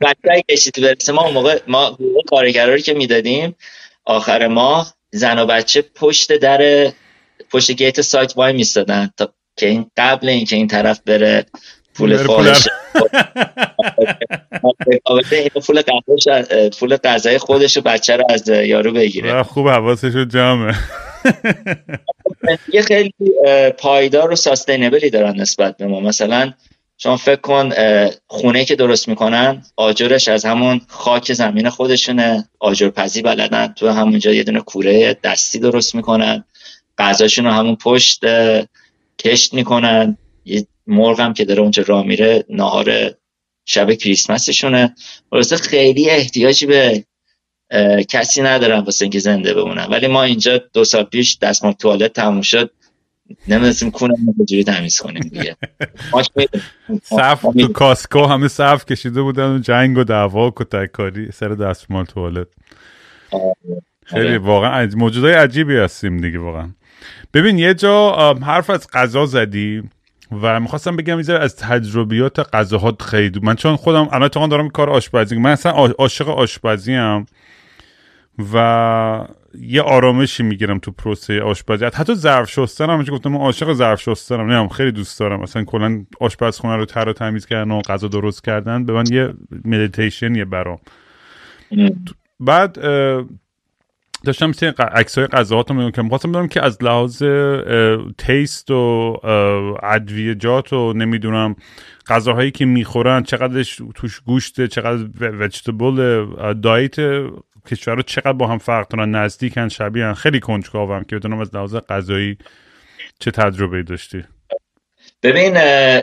بچه 0.00 0.42
کشید 0.50 0.82
برسه 0.82 1.12
ما 1.12 1.30
موقع 1.30 1.60
ما 1.66 1.98
کارگرا 2.28 2.78
که 2.78 2.94
می‌دادیم 2.94 3.56
آخر 4.04 4.46
ماه 4.46 4.94
زن 5.10 5.38
و 5.38 5.46
بچه 5.46 5.84
پشت 5.94 6.32
در 6.32 6.92
پشت 7.50 7.70
گیت 7.70 8.00
سایت 8.00 8.32
وای 8.36 8.52
میستادن 8.52 9.10
تا 9.16 9.32
که 9.56 9.66
این 9.66 9.90
قبل 9.96 10.28
اینکه 10.28 10.56
این 10.56 10.66
طرف 10.66 11.00
بره 11.06 11.46
پول 11.94 12.16
فاحش 12.16 12.68
پول 15.66 15.82
پول 16.78 16.96
غذای 16.96 17.38
خودش 17.38 17.76
و 17.76 17.80
بچه 17.80 18.16
رو 18.16 18.24
از 18.30 18.48
یارو 18.48 18.92
بگیره. 18.92 19.42
خوب 19.42 19.68
حواسش 19.68 20.14
رو 20.14 20.24
جمعه. 20.24 20.74
یه 22.72 22.82
خیلی 22.82 23.14
پایدار 23.78 24.32
و 24.32 24.36
ساستینبلی 24.36 25.10
دارن 25.10 25.40
نسبت 25.40 25.76
به 25.76 25.86
ما. 25.86 26.00
مثلا 26.00 26.52
شما 26.98 27.16
فکر 27.16 27.40
کن 27.40 27.70
خونه 28.26 28.64
که 28.64 28.76
درست 28.76 29.08
می‌کنن 29.08 29.62
آجرش 29.76 30.28
از 30.28 30.44
همون 30.44 30.80
خاک 30.88 31.32
زمین 31.32 31.68
خودشونه. 31.70 32.48
آجرپزی 32.58 33.22
بلدن. 33.22 33.66
تو 33.66 33.88
همونجا 33.88 34.32
یه 34.32 34.42
دونه 34.42 34.60
کوره 34.60 35.16
دستی 35.24 35.58
درست 35.58 35.94
می‌کنن. 35.94 36.44
غذاشون 36.98 37.44
رو 37.44 37.50
همون 37.50 37.76
پشت 37.76 38.20
کشت 39.18 39.54
می‌کنن. 39.54 40.18
یه 40.44 40.66
مرغ 40.86 41.20
هم 41.20 41.34
که 41.34 41.44
داره 41.44 41.62
اونجا 41.62 41.84
راه 41.86 42.06
میره 42.06 42.44
نهار 42.48 43.14
شب 43.64 43.92
کریسمسشونه. 43.94 44.94
واسه 45.32 45.56
خیلی 45.56 46.10
احتیاجی 46.10 46.66
به 46.66 47.04
کسی 48.08 48.42
ندارن 48.42 48.78
واسه 48.78 49.04
اینکه 49.04 49.18
زنده 49.18 49.54
بمونن. 49.54 49.84
ولی 49.84 50.06
ما 50.06 50.22
اینجا 50.22 50.60
دو 50.72 50.84
سال 50.84 51.04
پیش 51.04 51.38
دستمال 51.38 51.72
توالت 51.72 52.12
تموم 52.12 52.40
شد. 52.40 52.70
نمی‌دونستیم 53.48 53.90
کونه 53.90 54.14
چجوری 54.46 54.64
تمیز 54.64 55.00
کنیم 55.00 55.22
دیگه. 55.22 55.56
صف 57.02 57.42
تو 57.42 57.68
کاسکو 57.68 58.24
همه 58.26 58.48
صف 58.48 58.84
کشیده 58.84 59.22
بودن 59.22 59.56
و 59.56 59.58
جنگ 59.58 59.98
و 59.98 60.04
دعوا 60.04 60.46
و 60.46 60.52
کتککاری 60.56 61.32
سر 61.32 61.48
دستمال 61.48 62.04
توالت. 62.04 62.46
خیلی 64.04 64.28
آره. 64.28 64.38
واقعا 64.38 64.90
موجودای 64.96 65.32
عجیبی 65.32 65.76
هستیم 65.76 66.16
دیگه 66.16 66.38
واقعا. 66.38 66.70
ببین 67.34 67.58
یه 67.58 67.74
جا 67.74 68.34
حرف 68.42 68.70
از 68.70 68.90
غذا 68.92 69.26
زدی 69.26 69.82
و 70.42 70.60
می‌خواستم 70.60 70.96
بگم 70.96 71.16
می‌ذاره 71.16 71.44
از 71.44 71.56
تجربیات 71.56 72.54
غذاها 72.54 72.96
خیلی. 73.00 73.40
من 73.42 73.54
چون 73.54 73.76
خودم 73.76 74.08
الان 74.12 74.48
دارم 74.48 74.68
کار 74.68 74.90
آشپزی 74.90 75.38
من 75.38 75.50
اصلا 75.50 75.72
عاشق 75.72 76.28
آشپزی 76.28 76.94
هم 76.94 77.26
و 78.54 79.28
یه 79.60 79.82
آرامشی 79.82 80.42
می‌گیرم 80.42 80.78
تو 80.78 80.90
پروسه 80.90 81.40
آشپزی. 81.42 81.84
حتی 81.84 82.14
ظرف 82.14 82.50
شستن 82.50 82.90
هم 82.90 83.02
گفتم 83.02 83.30
من 83.30 83.40
عاشق 83.40 83.72
ظرف 83.72 84.00
شستنم 84.00 84.52
نه 84.52 84.68
خیلی 84.68 84.92
دوست 84.92 85.20
دارم. 85.20 85.40
مثلا 85.40 85.64
کلا 85.64 86.04
آشپزخونه 86.20 86.76
رو 86.76 86.84
تر 86.84 87.08
و 87.08 87.12
تمیز 87.12 87.46
کردن 87.46 87.70
و 87.70 87.80
غذا 87.80 88.08
درست 88.08 88.44
کردن. 88.44 88.84
به 88.84 88.92
من 88.92 89.04
یه 89.10 89.34
مدیتیشن 89.64 90.34
یه 90.34 90.44
برام 90.44 90.78
بعد 92.40 92.78
داشتم 94.24 94.46
مثل 94.46 94.72
عکس 94.78 95.18
های 95.18 95.26
غذاهات 95.26 95.70
رو 95.70 95.90
که 95.90 96.02
می‌خواستم 96.02 96.32
بدونم 96.32 96.48
که 96.48 96.64
از 96.64 96.82
لحاظ 96.82 97.22
taste 98.18 98.70
و 98.70 99.16
ادویجات 99.82 100.72
و 100.72 100.92
نمی‌دونم 100.92 101.56
غذاهایی 102.08 102.50
که 102.50 102.66
می‌خورن 102.66 103.22
چقدرش 103.22 103.82
توش 103.94 104.20
گوشته 104.20 104.68
چقدر 104.68 105.06
vegetable 105.20 106.26
diet 106.62 106.96
کشور 107.66 108.02
چقدر 108.02 108.32
با 108.32 108.46
هم 108.46 108.58
فرق 108.58 108.88
دارن 108.88 109.14
نزدیکن 109.14 109.68
شبیه 109.68 110.12
خیلی 110.12 110.40
کنجکاوم 110.40 111.04
که 111.04 111.16
بدونم 111.16 111.40
از 111.40 111.54
لحاظ 111.54 111.76
غذایی 111.76 112.38
چه 113.18 113.30
تجربه 113.30 113.82
داشتی؟ 113.82 114.24
ببین 115.22 115.56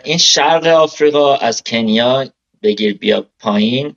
این 0.04 0.18
شرق 0.18 0.68
آفریقا 0.68 1.36
از 1.36 1.64
کنیا 1.64 2.26
بگیر 2.64 2.98
بیا 2.98 3.26
پایین 3.40 3.96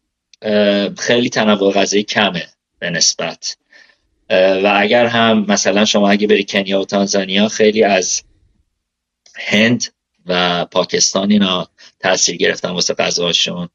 خیلی 0.99 1.29
تنوع 1.29 1.73
غذایی 1.73 2.03
کمه 2.03 2.47
به 2.79 2.91
نسبت. 2.91 3.57
و 4.31 4.73
اگر 4.77 5.07
هم 5.07 5.45
مثلا 5.49 5.85
شما 5.85 6.11
اگه 6.11 6.27
بری 6.27 6.45
کنیا 6.45 6.81
و 6.81 6.85
تانزانیا 6.85 7.49
خیلی 7.49 7.85
از 7.85 8.23
هند 9.37 9.85
و 10.27 10.65
پاکستان 10.65 11.31
اینا 11.31 11.69
تاثیر 12.01 12.37
گرفتن 12.37 12.71
واسه 12.71 12.95
غذاشون 12.95 13.69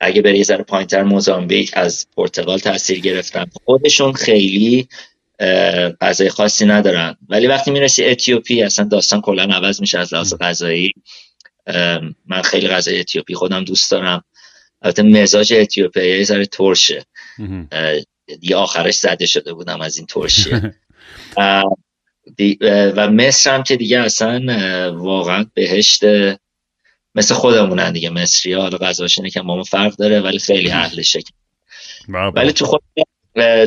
اگه 0.00 0.22
بری 0.22 0.38
یه 0.38 0.44
ذره 0.44 0.62
پایینتر 0.62 1.02
موزامبیک 1.02 1.70
از 1.72 2.06
پرتغال 2.16 2.58
تاثیر 2.58 3.00
گرفتن. 3.00 3.44
خودشون 3.64 4.12
خیلی 4.12 4.88
غذای 6.00 6.28
خاصی 6.28 6.66
ندارن. 6.66 7.16
ولی 7.28 7.46
وقتی 7.46 7.70
می‌رسی 7.70 8.04
اتیوپی 8.04 8.62
اصلا 8.62 8.84
داستان 8.84 9.20
کلا 9.20 9.42
عوض 9.42 9.80
میشه 9.80 9.98
از 9.98 10.14
لحاظ 10.14 10.34
غذایی. 10.40 10.92
من 12.26 12.42
خیلی 12.44 12.68
غذای 12.68 13.00
اتیوپی 13.00 13.34
خودم 13.34 13.64
دوست 13.64 13.90
دارم. 13.90 14.24
البته 14.82 15.02
مزاج 15.02 15.52
اتیوپی 15.52 16.18
یه 16.18 16.24
ذره 16.24 16.46
ترشه. 16.46 17.04
دیگه 18.40 18.56
آخرش 18.56 18.94
زده 18.94 19.26
شده 19.26 19.52
بودم 19.52 19.80
از 19.80 19.96
این 19.96 20.06
ترشیه. 20.06 20.74
و 22.96 23.10
مصر 23.10 23.54
هم 23.54 23.62
که 23.62 23.76
دیگه 23.76 23.98
اصلا 23.98 24.40
واقعا 24.96 25.46
بهشت 25.54 26.04
مثل 27.14 27.34
خودمونن 27.34 27.92
دیگه 27.92 28.10
مصری 28.10 28.52
ها 28.52 28.62
حالا 28.62 28.78
غذاش 28.78 29.18
اینه 29.18 29.30
که 29.30 29.40
ما 29.40 29.62
فرق 29.62 29.96
داره 29.96 30.20
ولی 30.20 30.38
خیلی 30.38 30.70
اهلشه 30.70 31.20
ولی 32.08 32.52
تو 32.52 32.64
خود 32.66 32.82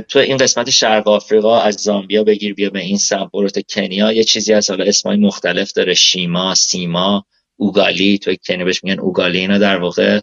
تو 0.08 0.20
این 0.20 0.38
قسمت 0.38 0.70
شرق 0.70 1.08
آفریقا 1.08 1.60
از 1.60 1.76
زامبیا 1.76 2.24
بگیر 2.24 2.54
بیا 2.54 2.70
به 2.70 2.80
این 2.80 2.98
سمت 2.98 3.32
برو 3.34 3.50
کنیا. 3.70 4.12
یه 4.12 4.24
چیزی 4.24 4.54
از 4.54 4.70
حالا 4.70 4.86
اسمای 4.86 5.18
مختلف 5.18 5.72
داره 5.72 5.94
شیما 5.94 6.56
سیما 6.56 7.26
اوگالی. 7.56 8.18
تو 8.18 8.36
کنیا 8.48 8.66
بهش 8.66 8.84
میگن 8.84 9.00
اوگالی. 9.00 9.40
اینا 9.40 9.58
در 9.58 9.78
واقع 9.78 10.20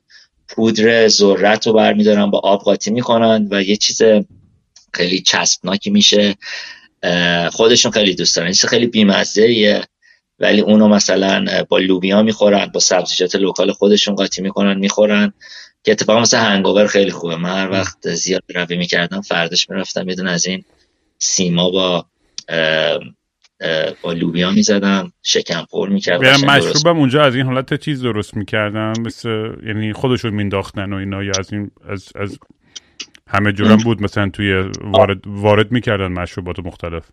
پودر 0.49 1.09
ذرت 1.09 1.67
رو 1.67 1.73
برمیدارن 1.73 2.31
با 2.31 2.39
آب 2.39 2.61
قاطی 2.61 2.91
می‌کنن 2.91 3.49
و 3.51 3.63
یه 3.63 3.77
چیز 3.77 4.03
خیلی 4.95 5.21
چسبناکی 5.21 5.91
میشه. 5.91 6.35
خودشون 7.53 7.93
خیلی 7.93 8.15
دوست 8.15 8.37
دارن. 8.37 8.47
این 8.47 8.69
خیلی 8.69 8.87
بیمزه 8.87 9.83
ولی 10.41 10.61
اونو 10.61 10.89
مثلا 10.89 11.65
با 11.69 11.79
لوبیا 11.79 12.23
می‌خورن 12.23 12.67
با 12.67 12.81
سبزیجات 12.81 13.35
لوکال 13.37 13.73
خودشون 13.73 14.15
قاطی 14.15 14.43
می‌کنن 14.43 14.79
می‌خورن 14.79 15.33
که 15.85 15.93
اتفاقا 15.93 16.21
مثل 16.21 16.39
هنگوور 16.39 16.87
خیلی 16.87 17.11
خوبه. 17.11 17.37
من 17.37 17.51
هر 17.51 17.71
وقت 17.71 18.15
زیاد 18.15 18.43
روی 18.55 18.77
می‌کردم 18.77 19.21
فردش 19.21 19.71
می‌رفتم 19.71 20.09
یه 20.09 20.29
از 20.29 20.47
این 20.47 20.65
سیما 21.19 21.71
با 21.71 22.07
با 24.03 24.13
لوبیا 24.13 24.51
می‌زدم 24.51 25.13
شکم 25.23 25.65
پر 25.71 25.89
می‌کردم 25.89 26.47
مشروبم 26.47 26.99
اونجا 26.99 27.23
از 27.23 27.35
این 27.35 27.47
حالت 27.47 27.81
چیز 27.81 28.03
درست 28.03 28.37
می‌کردن 28.37 28.93
مثل 29.01 29.53
یعنی 29.67 29.93
خودشون 29.93 30.35
مینداختن 30.35 30.93
و 30.93 30.97
اینا 30.97 31.25
یا 31.25 31.33
از 31.39 31.53
این 31.53 31.71
از, 31.89 32.09
از 32.15 32.39
همه 33.27 33.53
جورم 33.53 33.77
بود 33.77 34.03
مثلا 34.03 34.31
توی 34.31 34.71
وارد, 34.81 35.19
وارد 35.27 35.73
می‌کردن 35.73 36.07
مشروبات 36.07 36.59
مختلف. 36.59 37.11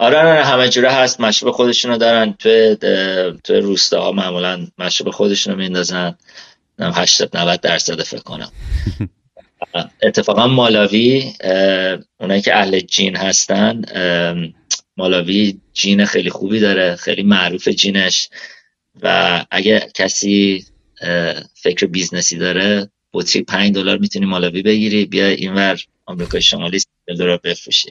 آره 0.00 0.22
نه 0.22 0.44
همه 0.44 0.68
جوره 0.68 0.92
هست. 0.92 1.20
مشروب 1.20 1.54
خودشونو 1.54 1.96
دارن 1.98 2.32
توی 2.32 2.76
توی 3.44 3.60
روستاها 3.60 4.12
معمولا 4.12 4.66
مشروب 4.78 5.10
خودشونو 5.10 5.56
میندازن. 5.56 6.18
80 6.80 7.36
90 7.36 7.60
درصد 7.60 8.02
فکر 8.02 8.22
کنم. 8.22 8.52
اتفاقا 10.02 10.46
مالاوی 10.46 11.32
اونایی 12.20 12.42
که 12.42 12.56
اهل 12.56 12.80
جین 12.80 13.16
هستن 13.16 13.82
مالاوی 14.96 15.60
جین 15.72 16.04
خیلی 16.04 16.30
خوبی 16.30 16.60
داره. 16.60 16.96
خیلی 16.96 17.22
معروف 17.22 17.68
جینش. 17.68 18.28
و 19.02 19.44
اگه 19.50 19.88
کسی 19.94 20.64
فکر 21.54 21.86
business 21.86 22.32
ی 22.32 22.38
داره 22.38 22.90
بطری 23.12 23.42
5 23.42 23.74
دلار 23.74 23.98
می‌تونی 23.98 24.26
مالاوی 24.26 24.62
بگیری. 24.62 25.04
بیا 25.04 25.26
اینور 25.26 25.80
آمریکای 26.06 26.42
شمالی 26.42 26.80
دلار 27.06 27.40
بفروشی. 27.44 27.90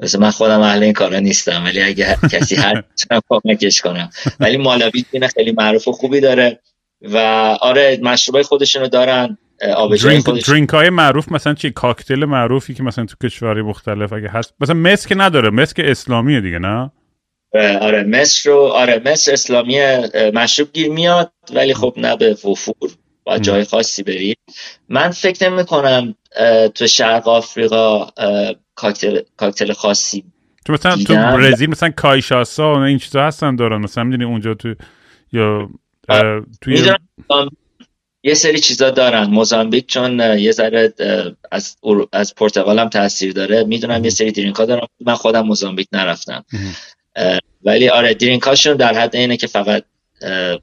مثل 0.00 0.18
من 0.18 0.30
خودم 0.30 0.60
اهل 0.60 0.82
این 0.82 0.92
کارا 0.92 1.18
نیستم 1.18 1.64
ولی 1.64 1.82
اگه 1.82 2.18
کسی 2.32 2.56
هر 2.56 2.82
کمکش 3.28 3.80
کنم. 3.80 4.10
ولی 4.40 4.56
مالاوی 4.56 5.04
جین 5.12 5.28
خیلی 5.28 5.52
معروف 5.52 5.88
و 5.88 5.92
خوبی 5.92 6.20
داره 6.20 6.60
و 7.02 7.16
آره 7.60 7.98
مشروبای 8.02 8.42
خودشونو 8.42 8.88
دارن 8.88 9.38
درینک, 10.02 10.46
درینک 10.46 10.68
های 10.68 10.90
معروف 10.90 11.32
مثلا 11.32 11.54
چی؟ 11.54 11.70
کاکتل 11.70 12.24
معروفی 12.24 12.74
که 12.74 12.82
مثلا 12.82 13.04
تو 13.04 13.16
کشوری 13.22 13.62
مختلف 13.62 14.12
اگه 14.12 14.28
هست. 14.28 14.54
مثلا 14.60 14.74
مس 14.74 15.06
که 15.06 15.14
نداره 15.14 15.50
مس 15.50 15.74
که 15.74 15.90
اسلامیه 15.90 16.40
دیگه 16.40 16.58
نه؟ 16.58 16.90
آره 17.80 18.02
مصر 18.02 18.50
رو 18.50 18.56
آره 18.56 19.02
مصر 19.04 19.32
اسلامی 19.32 19.78
مشروب 20.34 20.68
گیر 20.72 20.90
میاد 20.90 21.32
ولی 21.54 21.74
خب 21.74 21.94
نه 21.96 22.16
به 22.16 22.32
وفور 22.32 22.90
با 23.24 23.38
جای 23.38 23.64
خاصی 23.64 24.02
بری. 24.02 24.34
من 24.88 25.10
فکر 25.10 25.50
نمی 25.50 25.64
کنم 25.64 26.14
تو 26.74 26.86
شرق 26.86 27.28
آفریقا 27.28 28.06
کاکتل, 28.76 29.20
کاکتل 29.36 29.72
خاصی 29.72 30.24
تو 30.64 30.72
مثلا 30.72 30.96
تو 30.96 31.14
برزیل 31.14 31.70
مثلا 31.70 31.90
کایشاسا 31.90 32.74
و 32.74 32.78
این 32.78 32.98
چیزا 32.98 33.22
هستن 33.22 33.56
دارن. 33.56 33.82
مثلا 33.82 34.04
می‌دونی 34.04 34.24
اونجا 34.24 34.54
تو 34.54 34.74
یا 35.32 35.70
توی 36.60 36.92
یه 38.22 38.34
سری 38.34 38.58
چیزا 38.58 38.90
دارن. 38.90 39.24
موزامبیک 39.24 39.86
چون 39.86 40.20
یه 40.38 40.52
ذره 40.52 40.92
از 41.52 41.76
از 42.12 42.34
پرتغال 42.34 42.78
هم 42.78 42.88
تاثیر 42.88 43.32
داره. 43.32 43.64
می‌دونم 43.64 44.04
یه 44.04 44.10
سری 44.10 44.32
درینکا 44.32 44.64
دارم 44.64 44.86
من 45.00 45.14
خودم 45.14 45.46
موزامبیک 45.46 45.88
نرفتم. 45.92 46.44
ولی 47.64 47.88
آره 47.88 48.14
درینکاشون 48.14 48.76
در 48.76 48.94
حد 48.94 49.16
اینه 49.16 49.36
که 49.36 49.46
فقط 49.46 49.84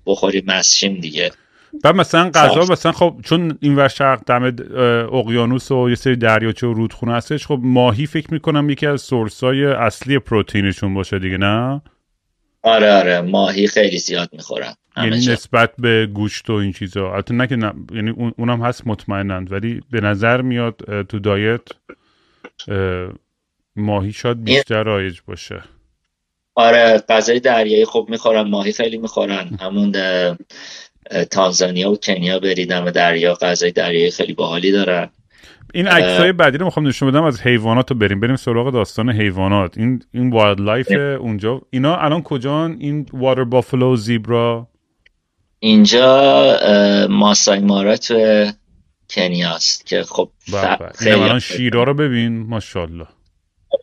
بخوری 0.05 0.43
مسشیم 0.47 0.99
دیگه. 0.99 1.31
و 1.83 1.93
مثلا 1.93 2.29
غذا 2.29 2.73
مثلا 2.73 2.91
خب 2.91 3.15
چون 3.23 3.57
این 3.61 3.75
ور 3.75 3.87
شرق 3.87 4.23
دم 4.25 4.43
اقیانوس 5.13 5.71
و 5.71 5.89
یه 5.89 5.95
سری 5.95 6.15
دریاچه 6.15 6.67
و 6.67 6.73
رودخونه 6.73 7.13
هستش 7.13 7.47
خب 7.47 7.59
ماهی 7.63 8.05
فکر 8.05 8.33
می‌کنم 8.33 8.69
یکی 8.69 8.87
از 8.87 9.01
سورسای 9.01 9.65
اصلی 9.65 10.19
پروتئینشون 10.19 10.93
باشه 10.93 11.19
دیگه 11.19 11.37
نه؟ 11.37 11.81
آره 12.61 12.91
آره. 12.91 13.21
ماهی 13.21 13.67
خیلی 13.67 13.97
زیاد 13.97 14.29
می‌خورم 14.33 14.75
یعنی 14.97 15.17
نسبت 15.17 15.71
به 15.77 16.05
گوشت 16.13 16.49
و 16.49 16.53
این 16.53 16.71
چیزا. 16.71 17.13
البته 17.13 17.33
نه 17.33 17.47
که 17.47 17.57
یعنی 17.93 18.33
اونم 18.37 18.61
هست 18.61 18.87
مطمئنند 18.87 19.51
ولی 19.51 19.81
به 19.91 20.01
نظر 20.01 20.41
میاد 20.41 21.03
تو 21.09 21.19
دایت 21.19 21.61
ماهی 23.75 24.11
شاید 24.11 24.43
بیشتر 24.43 24.83
رایج 24.83 25.19
باشه. 25.27 25.63
آره 26.55 27.03
غذای 27.09 27.39
دریایی 27.39 27.85
خوب 27.85 28.09
می‌خورن 28.09 28.49
ماهی 28.49 28.71
خیلی 28.71 28.97
می‌خورن. 28.97 29.57
همون 29.61 29.91
تانزانیا 31.31 31.91
و 31.91 31.97
کنیا 31.97 32.39
بریدم 32.39 32.85
و 32.85 32.91
دریا 32.91 33.33
غذای 33.33 33.71
دریایی 33.71 34.11
خیلی 34.11 34.33
باحالی 34.33 34.71
دارن. 34.71 35.09
این 35.73 35.87
عکس 35.87 36.19
های 36.19 36.31
بعدی 36.31 36.57
رو 36.57 36.65
می‌خوام 36.65 36.87
نشون 36.87 37.11
بدم 37.11 37.23
از 37.23 37.41
حیوانات 37.41 37.91
رو 37.91 37.97
بریم. 37.97 38.19
بریم 38.19 38.35
سراغ 38.35 38.73
داستان 38.73 39.09
حیوانات. 39.09 39.77
این 39.77 40.03
این 40.13 40.29
wildlife 40.29 40.91
اونجا. 41.19 41.61
اینا 41.69 41.97
الان 41.97 42.23
کجان؟ 42.23 42.77
این 42.79 43.05
water 43.13 43.43
buffalo 43.43 43.95
zebra 43.95 44.67
اینجا 45.59 47.07
ماسای 47.09 47.59
مارا 47.59 47.97
تو 47.97 48.47
کنیاست 49.09 49.85
که 49.85 50.03
خب 50.03 50.29
بله، 50.53 50.75
بله. 50.75 50.89
خیلی 50.95 51.11
الان 51.11 51.39
شیرا 51.39 51.83
رو 51.83 51.93
ببین. 51.93 52.37
ماشاءالله. 52.37 53.07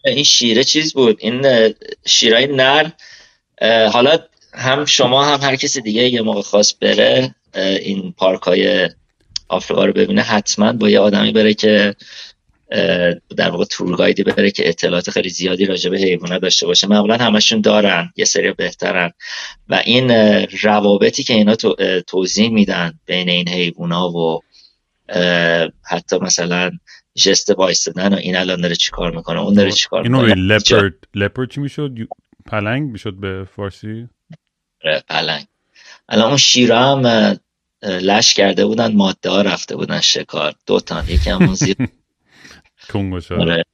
این 0.05 0.25
شیره 0.25 0.65
چیز 0.65 0.95
بود؟ 0.95 1.17
این 1.21 1.47
شیرای 2.07 2.47
نر. 2.47 2.91
حالا 3.93 4.19
هم 4.55 4.85
شما 4.85 5.25
هم 5.25 5.41
هر 5.41 5.57
کسی 5.57 5.81
دیگه 5.81 6.09
یه 6.09 6.23
موقع 6.23 6.43
خواست 6.43 6.81
بره 6.81 7.35
این 7.55 8.13
پارک 8.13 8.43
های 8.43 8.91
آفریقا 9.49 9.85
رو 9.85 9.93
ببینه 9.93 10.23
حتما 10.23 10.73
با 10.73 10.91
یه 10.91 10.99
آدمی 11.01 11.33
بره 11.33 11.55
که 11.55 11.95
در 13.37 13.51
واقع 13.51 13.65
تورگایدی 13.65 14.23
بره 14.23 14.51
که 14.51 14.69
اطلاعات 14.69 15.11
خیلی 15.11 15.29
زیادی 15.29 15.67
راجع 15.67 15.91
به 15.91 15.99
حیوانات 15.99 16.43
داشته 16.43 16.67
باشه. 16.67 16.87
معمولا 16.87 17.17
همشون 17.17 17.61
دارن 17.61 18.13
یه 18.17 18.25
سری 18.25 18.53
بهترن. 18.53 19.11
و 19.69 19.83
این 19.85 20.11
روابطی 20.63 21.23
که 21.23 21.35
اینا 21.35 21.55
توضیح 22.07 22.51
میدن 22.51 22.99
بین 23.07 23.29
این 23.29 23.49
حیوونا 23.49 24.11
و 24.11 24.41
حتی 25.83 26.19
مثلا 26.19 26.71
جست 27.15 27.51
وایستدن 27.51 28.15
و 28.15 28.17
این 28.17 28.37
الان 28.37 28.61
داره 28.61 28.75
چیکار 28.75 29.17
می‌کنه 29.17 29.41
اون 29.41 29.55
داره 29.55 29.73
چیکار 29.73 30.03
می‌کنه. 30.03 30.19
اینو 30.19 30.35
لپرد 30.35 30.95
لپرد 31.15 31.51
چی 31.51 31.61
می‌شد؟ 31.61 31.91
پلنگ 32.47 32.91
می‌شد 32.91 33.15
به 33.15 33.47
فارسی؟ 33.57 34.09
پلنگ. 35.09 35.47
الان 36.09 36.29
اون 36.29 36.37
شیره 36.37 36.77
هم 36.79 37.07
لش 37.83 38.35
کرده 38.35 38.67
بودن 38.67 38.93
ماده 38.97 39.31
ها 39.31 39.43
رفته 39.43 39.77
بودن 39.77 40.01
شکار. 40.01 40.55
دو 40.67 40.81
تا 40.81 41.05
یکی 41.09 41.31
همون 41.31 41.55
زیر. 41.55 41.77
آره. 43.41 43.65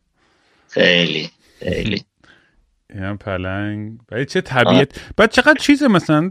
خیلی 0.68 1.30
خیلی. 1.58 2.04
هم 3.00 3.18
پلنگ. 3.18 3.98
برای 4.08 4.24
چه 4.24 4.40
طبیعت؟ 4.40 5.00
بعد 5.16 5.30
چقدر 5.30 5.58
چیزه 5.60 5.88
مثلا 5.88 6.30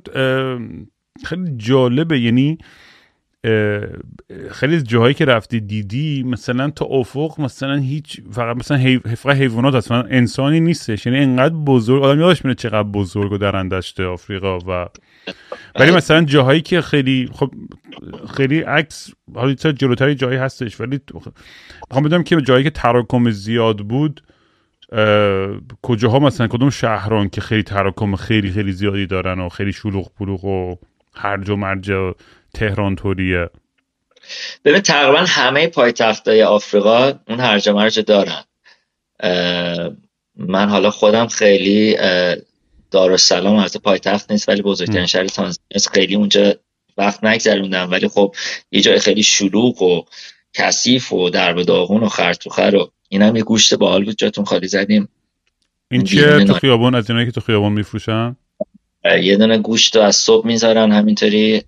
خیلی 1.26 1.58
جالبه. 1.58 2.20
یعنی 2.20 2.58
خیلی 4.52 4.82
جاهایی 4.82 5.14
که 5.14 5.26
رفتی 5.26 5.60
دیدی 5.60 6.24
مثلا 6.24 6.70
تا 6.70 6.86
افق 6.86 7.42
مثلا 7.42 7.76
هیچ 7.76 8.22
فقط 8.32 8.58
مثلا 8.58 8.78
حیو... 8.78 9.00
فقط 9.00 9.36
حیوانات 9.36 9.76
هست 9.76 9.92
انسانی 9.92 10.60
نیستش. 10.60 11.06
یعنی 11.06 11.20
انقدر 11.20 11.56
بزرگ 11.56 12.04
آدم 12.04 12.20
یادش 12.20 12.46
میره 12.46 12.56
چقدر 12.56 12.84
بزرگ 12.84 13.32
و 13.32 13.38
درندشته 13.38 14.06
آفریقا 14.06 14.60
و 14.60 14.88
ولی 15.80 15.92
مثلا 15.92 16.22
جاهایی 16.22 16.62
که 16.62 16.82
خیلی 16.82 17.30
خب 17.34 17.52
خیلی 18.38 18.60
عکس 18.60 19.14
حالا 19.36 19.54
جلوتری 19.54 20.16
جایی 20.16 20.38
هستش 20.38 20.82
ولی 20.82 21.00
می‌خوام 21.14 22.04
بدونم 22.04 22.24
که 22.24 22.42
جایی 22.42 22.64
که 22.64 22.70
تراکم 22.70 23.30
زیاد 23.30 23.78
بود 23.78 24.22
کجاها 25.82 26.20
مثلا؟ 26.20 26.48
کدوم 26.48 26.70
شهران 26.70 27.30
که 27.30 27.42
خیلی 27.42 27.64
تراکم 27.64 28.16
خیلی 28.16 28.52
خیلی 28.52 28.72
زیادی 28.72 29.06
دارن 29.06 29.40
و 29.40 29.50
خیلی 29.50 29.74
شلوغ 29.74 30.12
بلوغ 30.20 30.46
و 30.46 30.76
هرج 31.16 31.50
و 31.50 31.56
مرج 31.56 31.92
تهران 32.56 32.96
طوریه 32.96 33.50
ببین 34.66 34.82
تقریبا 34.82 35.26
همه 35.28 35.68
پایتختهای 35.68 36.44
آفریقا 36.44 37.14
اون 37.28 37.40
هرج 37.40 37.70
و 37.70 37.74
مرج 37.74 38.00
دارن. 38.00 38.44
من 40.36 40.70
حالا 40.70 40.92
خودم 40.92 41.28
خیلی 41.28 41.98
دارالسلام 42.92 43.56
از 43.56 43.78
پایتخت 43.78 44.32
نیست 44.32 44.50
ولی 44.50 44.62
بزرگترین 44.62 45.06
شهر 45.06 45.28
تانزانیا 45.28 45.92
خیلی 45.94 46.16
اونجا 46.16 46.56
وقت 46.98 47.24
نگذروندم 47.24 47.92
ولی 47.92 48.08
خب 48.08 48.36
یه 48.72 48.82
جای 48.82 49.00
خیلی 49.00 49.24
شلوغ 49.24 49.82
و 49.82 50.06
کثیف 50.54 51.14
و 51.14 51.30
درب 51.30 51.62
داغون 51.64 52.04
و 52.04 52.10
خرطوخر 52.10 52.76
و 52.76 52.92
اینم 53.10 53.36
یه 53.36 53.44
گوشت 53.44 53.74
باحال 53.74 54.06
بود 54.06 54.18
جاتون 54.18 54.46
خالی 54.46 54.68
زدیم. 54.68 55.10
این 55.92 56.04
چیه؟ 56.04 56.44
تو 56.44 56.54
خیابون 56.54 56.96
از 56.96 57.10
اینایی 57.10 57.26
که 57.26 57.32
تو 57.32 57.42
خیابون 57.42 57.74
میفروشن؟ 57.74 58.36
یه 59.22 59.38
دونه 59.38 59.58
گوشت 59.58 59.96
رو 59.96 60.02
از 60.02 60.16
صبح 60.16 60.48
می‌ذارن 60.48 60.92
همینطوری 60.92 61.64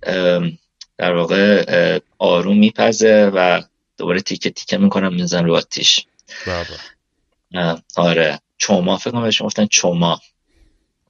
در 0.98 1.14
واقع 1.14 1.98
آروم 2.18 2.58
میپزه 2.58 3.30
و 3.34 3.62
دوباره 3.98 4.20
تیکه 4.20 4.50
تیکه 4.50 4.78
می‌کنم 4.78 5.14
میزن 5.14 5.44
رو 5.44 5.54
آتیش. 5.56 6.06
بابا 6.46 7.78
آره. 7.96 8.40
چوما 8.58 8.96
فکر 8.96 9.10
کنم 9.10 9.22
بهش 9.22 9.42
گفتن 9.42 9.66
چوما 9.66 10.20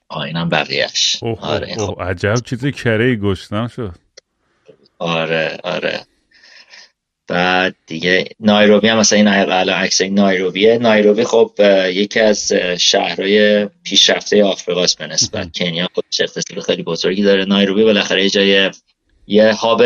آه 0.08 0.22
اینم 0.22 0.48
بقیهش 0.48 1.20
آره 1.40 1.80
اوه 1.80 2.04
عجب 2.04 2.34
چیز 2.34 2.66
کره 2.66 3.16
گشتم 3.16 3.68
شد. 3.68 3.94
آره 4.98 5.58
آره. 5.64 6.00
بعد 7.26 7.74
دیگه 7.86 8.24
نایروبی 8.40 8.88
هم 8.88 8.98
مثلا 8.98 9.18
این 9.18 9.28
الان 9.28 9.68
عکس 9.74 10.00
نایروبیه. 10.00 10.78
نایروبی 10.78 11.24
خب 11.24 11.52
یکی 11.86 12.20
از 12.20 12.52
شهرهای 12.78 13.66
پیشرفته 13.66 14.44
آفریقاست 14.44 14.98
به 14.98 15.06
نسبت. 15.06 15.50
کنیا 15.54 15.88
خودش 15.94 16.20
اقتصاد 16.20 16.60
خیلی 16.60 16.82
بزرگی 16.82 17.22
داره. 17.22 17.44
نایروبی 17.44 17.84
بالاخره 17.84 18.22
یه 18.22 18.30
جای 18.30 18.70
یه 19.28 19.52
هاب 19.52 19.82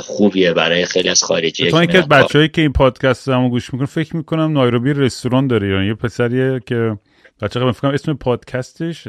خوبیه 0.00 0.52
برای 0.52 0.84
خیلی 0.84 1.08
از 1.08 1.22
خارجی 1.22 1.70
تو 1.70 1.76
اینکه 1.76 2.00
بچه‌ای 2.00 2.48
که 2.48 2.60
این 2.60 2.72
پادکست 2.72 3.28
رو 3.28 3.48
گوش 3.48 3.72
می‌کنن 3.72 3.86
فکر 3.86 4.16
می‌کنم 4.16 4.52
نایروبی 4.52 4.92
رستوران 4.92 5.46
داره 5.46 5.68
یعنی 5.68 5.86
یه 5.86 5.94
پسریه 5.94 6.60
که 6.66 6.98
بچه 7.42 7.60
فکر 7.60 7.72
کنم 7.72 7.94
اسم 7.94 8.14
پادکستش 8.14 9.08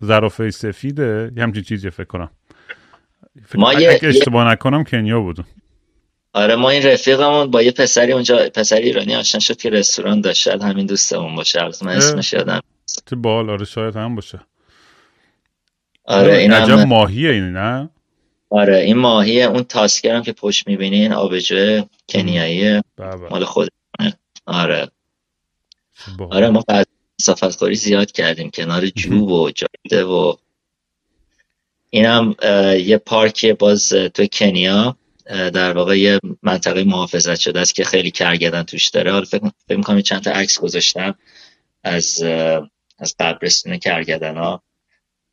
زرافه 0.00 0.50
سفیده. 0.50 1.32
یه 1.36 1.42
همچین 1.42 1.62
چیزی 1.62 1.90
فکر 1.90 2.04
کنم. 2.04 2.30
فکر 3.46 3.58
ما 3.58 3.72
یه 3.72 4.00
اشتباه 4.02 4.52
نکنم 4.52 4.84
کنیا 4.84 5.20
بود. 5.20 5.44
آره 6.32 6.56
ما 6.56 6.70
این 6.70 6.82
رفیقمون 6.82 7.50
با 7.50 7.62
یه 7.62 7.70
پسری 7.70 8.12
اونجا 8.12 8.48
پسری 8.54 8.84
ایرانی 8.86 9.16
آشنا 9.16 9.40
شد 9.40 9.56
که 9.56 9.70
رستوران 9.70 10.20
داشت. 10.20 10.42
شاید 10.42 10.62
همین 10.62 10.86
دوستمون 10.86 11.34
باشه. 11.34 11.62
البته 11.62 11.86
من 11.86 11.96
اسمش 11.96 12.32
یادم 12.32 12.60
تو 13.06 13.16
بال 13.16 13.50
آره 13.50 13.64
شاید 13.64 13.96
هم 13.96 14.14
باشه. 14.14 14.40
آره 16.04 16.36
این 16.36 16.52
هم... 16.52 16.84
ماهیه 16.84 17.30
این 17.30 17.52
نه؟ 17.52 17.90
آره 18.54 18.76
این 18.76 18.96
ماهیه 18.96 19.44
اون 19.44 19.62
تاسکرم 19.62 20.22
که 20.22 20.32
پشت 20.32 20.68
می‌بینین 20.68 21.12
آبجو 21.12 21.82
کنیاییه 22.08 22.82
مال 23.30 23.44
خود. 23.44 23.68
آره. 24.46 24.90
آره 26.30 26.50
ما 26.50 26.64
مسافت 27.20 27.56
خوری 27.56 27.74
زیاد 27.74 28.12
کردیم 28.12 28.50
کنار 28.50 28.86
جوب 28.86 29.30
و 29.30 29.50
جاده 29.50 30.04
و 30.04 30.34
اینم 31.90 32.34
یه 32.78 32.98
پارک 32.98 33.46
باز 33.46 33.88
تو 33.88 34.26
کنیا 34.26 34.96
در 35.26 35.72
واقع 35.72 35.98
یه 35.98 36.20
منطقه 36.42 36.84
محافظت 36.84 37.40
شده 37.40 37.60
است 37.60 37.74
که 37.74 37.84
خیلی 37.84 38.10
کرگدن 38.10 38.62
توش 38.62 38.88
داره. 38.88 39.12
حالا 39.12 39.24
فکر 39.24 39.76
می‌کنم 39.76 40.00
چند 40.00 40.22
تا 40.22 40.30
عکس 40.30 40.58
گذاشتم 40.58 41.14
از 41.84 42.22
از 42.98 43.14
قبرستون 43.20 43.76
کرگدن 43.76 44.36
ها 44.36 44.62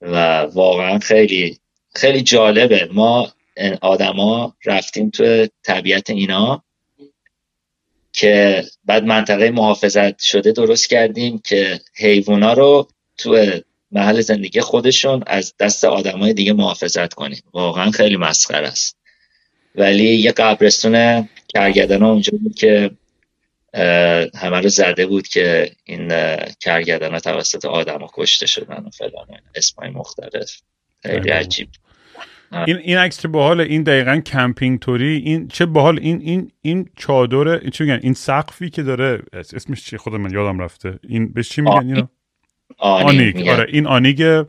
و 0.01 0.41
واقعا 0.41 0.99
خیلی 0.99 1.60
خیلی 1.93 2.21
جالبه. 2.21 2.89
ما 2.91 3.33
آدما 3.81 4.55
رفتیم 4.65 5.09
تو 5.09 5.47
طبیعت 5.63 6.09
اینا 6.09 6.63
که 8.13 8.63
بعد 8.85 9.03
منطقه 9.03 9.51
محافظت 9.51 10.21
شده 10.21 10.51
درست 10.51 10.89
کردیم 10.89 11.39
که 11.39 11.79
حیوونا 11.95 12.53
رو 12.53 12.87
تو 13.17 13.45
محل 13.91 14.21
زندگی 14.21 14.61
خودشون 14.61 15.23
از 15.27 15.53
دست 15.59 15.83
آدمای 15.83 16.33
دیگه 16.33 16.53
محافظت 16.53 17.13
کنیم. 17.13 17.43
واقعا 17.53 17.91
خیلی 17.91 18.17
مسخره 18.17 18.67
است. 18.67 18.97
ولی 19.75 20.15
یه 20.15 20.31
قبرستون 20.31 21.29
کرگدن 21.47 22.03
اونجا 22.03 22.37
بود 22.41 22.55
که 22.55 22.91
همه 24.35 24.59
رو 24.61 24.69
زده 24.69 25.05
بود 25.05 25.27
که 25.27 25.71
این 25.83 26.35
کرگدن 26.59 27.11
ها 27.11 27.19
توسط 27.19 27.65
آدم 27.65 28.01
ها 28.01 28.09
کشته 28.13 28.45
شدن 28.45 28.83
و 28.85 28.89
فلان 28.89 29.27
اسمای 29.55 29.89
مختلف. 29.89 30.61
خیلی 31.03 31.29
عجیب. 31.29 31.67
این 32.51 32.77
این 32.77 32.97
عکس 32.97 33.21
چه 33.21 33.27
باحال 33.27 33.61
این 33.61 33.83
دقیقا 33.83 34.19
کمپینگ 34.25 34.79
توری 34.79 35.17
این 35.17 35.47
چه 35.47 35.65
باحال 35.65 35.99
این 35.99 36.21
این 36.21 36.51
این 36.61 36.89
چادر 36.97 37.69
چی 37.69 37.83
میگن؟ 37.83 37.99
این 38.03 38.13
سقفی 38.13 38.69
که 38.69 38.83
داره 38.83 39.21
اسمش 39.33 39.85
چی؟ 39.85 39.97
خود 39.97 40.13
من 40.13 40.31
یادم 40.31 40.59
رفته. 40.59 40.99
این 41.07 41.33
به 41.33 41.43
چی 41.43 41.61
میگن 41.61 41.87
اینو؟ 41.87 42.07
awning, 42.77 43.47
آره 43.47 43.65
این 43.69 43.87
awning 43.87 44.45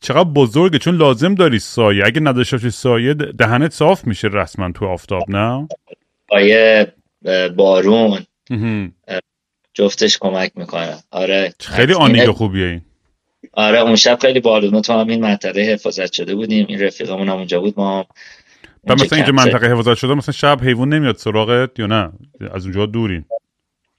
چقدر 0.00 0.28
بزرگه. 0.28 0.78
چون 0.78 0.96
لازم 0.96 1.34
داری 1.34 1.58
سایه. 1.58 2.06
اگه 2.06 2.20
نداشته 2.20 2.70
سایه 2.70 3.14
دهنت 3.14 3.72
صاف 3.72 4.04
میشه 4.04 4.28
رسما 4.28 4.72
تو 4.72 4.86
آفتاب 4.86 5.30
نه؟ 5.30 5.68
آیه 6.28 6.92
بارون. 7.56 8.18
جفتش 9.74 10.18
کمک 10.18 10.52
می‌کنه. 10.54 10.96
آره. 11.10 11.54
خیلی 11.60 11.92
آنیگ 11.92 12.30
خوبیه 12.30 12.66
این. 12.66 12.80
آره 13.52 13.78
اون 13.80 13.96
شب 13.96 14.18
خیلی 14.22 14.40
بالونه 14.40 14.80
تو 14.80 14.92
همین 14.92 15.20
منطقه 15.20 15.60
حفاظت 15.60 16.12
شده 16.12 16.34
بودیم. 16.34 16.66
این 16.68 16.82
رفیقمون 16.82 17.28
هم 17.28 17.36
اونجا 17.36 17.60
بود. 17.60 17.74
ما 17.76 18.06
و 18.84 18.94
مثلا 18.94 19.16
اینجا 19.16 19.32
منطقه 19.32 19.72
حفاظت 19.72 19.94
شده 19.94 20.14
مثلا 20.14 20.32
شب 20.32 20.60
حیوان 20.62 20.88
نمیاد 20.88 21.16
سراغت 21.16 21.78
یا 21.78 21.86
نه؟ 21.86 22.12
از 22.54 22.64
اونجا 22.64 22.86
دورین. 22.86 23.24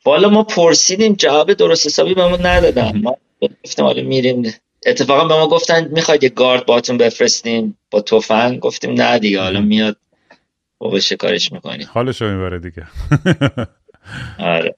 بالا 0.03 0.29
ما 0.29 0.43
پرسیدیم 0.43 1.13
جواب 1.13 1.53
درست 1.53 1.85
حسابی 1.85 2.13
بهمون 2.13 2.45
ندادن. 2.45 3.01
ما 3.03 3.17
گفتیم 3.63 3.85
حالا 3.85 4.03
میریم. 4.03 4.53
اتفاقا 4.85 5.27
به 5.27 5.33
ما 5.33 5.47
گفتن 5.47 5.87
می‌خواید 5.91 6.23
یه 6.23 6.29
گارد 6.29 6.65
باتون 6.65 6.97
بفرستیم 6.97 7.77
با 7.91 8.01
تفنگ؟ 8.01 8.59
گفتیم 8.59 8.93
نه 8.93 9.19
دیگه 9.19 9.41
حالا 9.41 9.61
میاد 9.61 9.97
بابا 10.77 10.99
شکارش 10.99 11.51
می‌کنیم 11.51 11.87
حالشو 11.91 12.25
می‌بره 12.25 12.59
دیگه. 12.59 12.87
آره. 14.55 14.75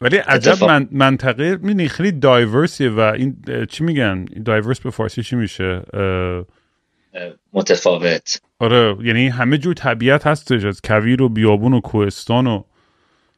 ولی 0.00 0.16
عجب 0.16 0.64
من 0.64 0.88
منطقه 0.90 1.58
می 1.62 1.88
خیلی 1.88 2.12
دایورسیه 2.12 2.90
و 2.90 3.00
این 3.00 3.36
چی 3.70 3.84
میگن؟ 3.84 4.24
دایورس 4.24 4.80
به 4.80 4.90
فارسی 4.90 5.22
چی 5.22 5.36
میشه؟ 5.36 5.82
متفاوت. 7.52 8.40
آره 8.58 8.96
یعنی 9.02 9.28
همه 9.28 9.58
جور 9.58 9.74
طبیعت 9.74 10.26
هستش 10.26 10.64
از 10.64 10.80
کویر 10.82 11.22
و 11.22 11.28
بیابون 11.28 11.74
و 11.74 11.80
کوهستان 11.80 12.46
و 12.46 12.62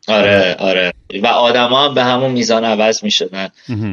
آره 0.09 0.57
آره. 0.59 0.93
و 1.23 1.27
آدما 1.27 1.89
هم 1.89 1.95
به 1.95 2.05
همون 2.05 2.31
میزان 2.31 2.65
عوض 2.65 3.05
می‌شدن. 3.05 3.49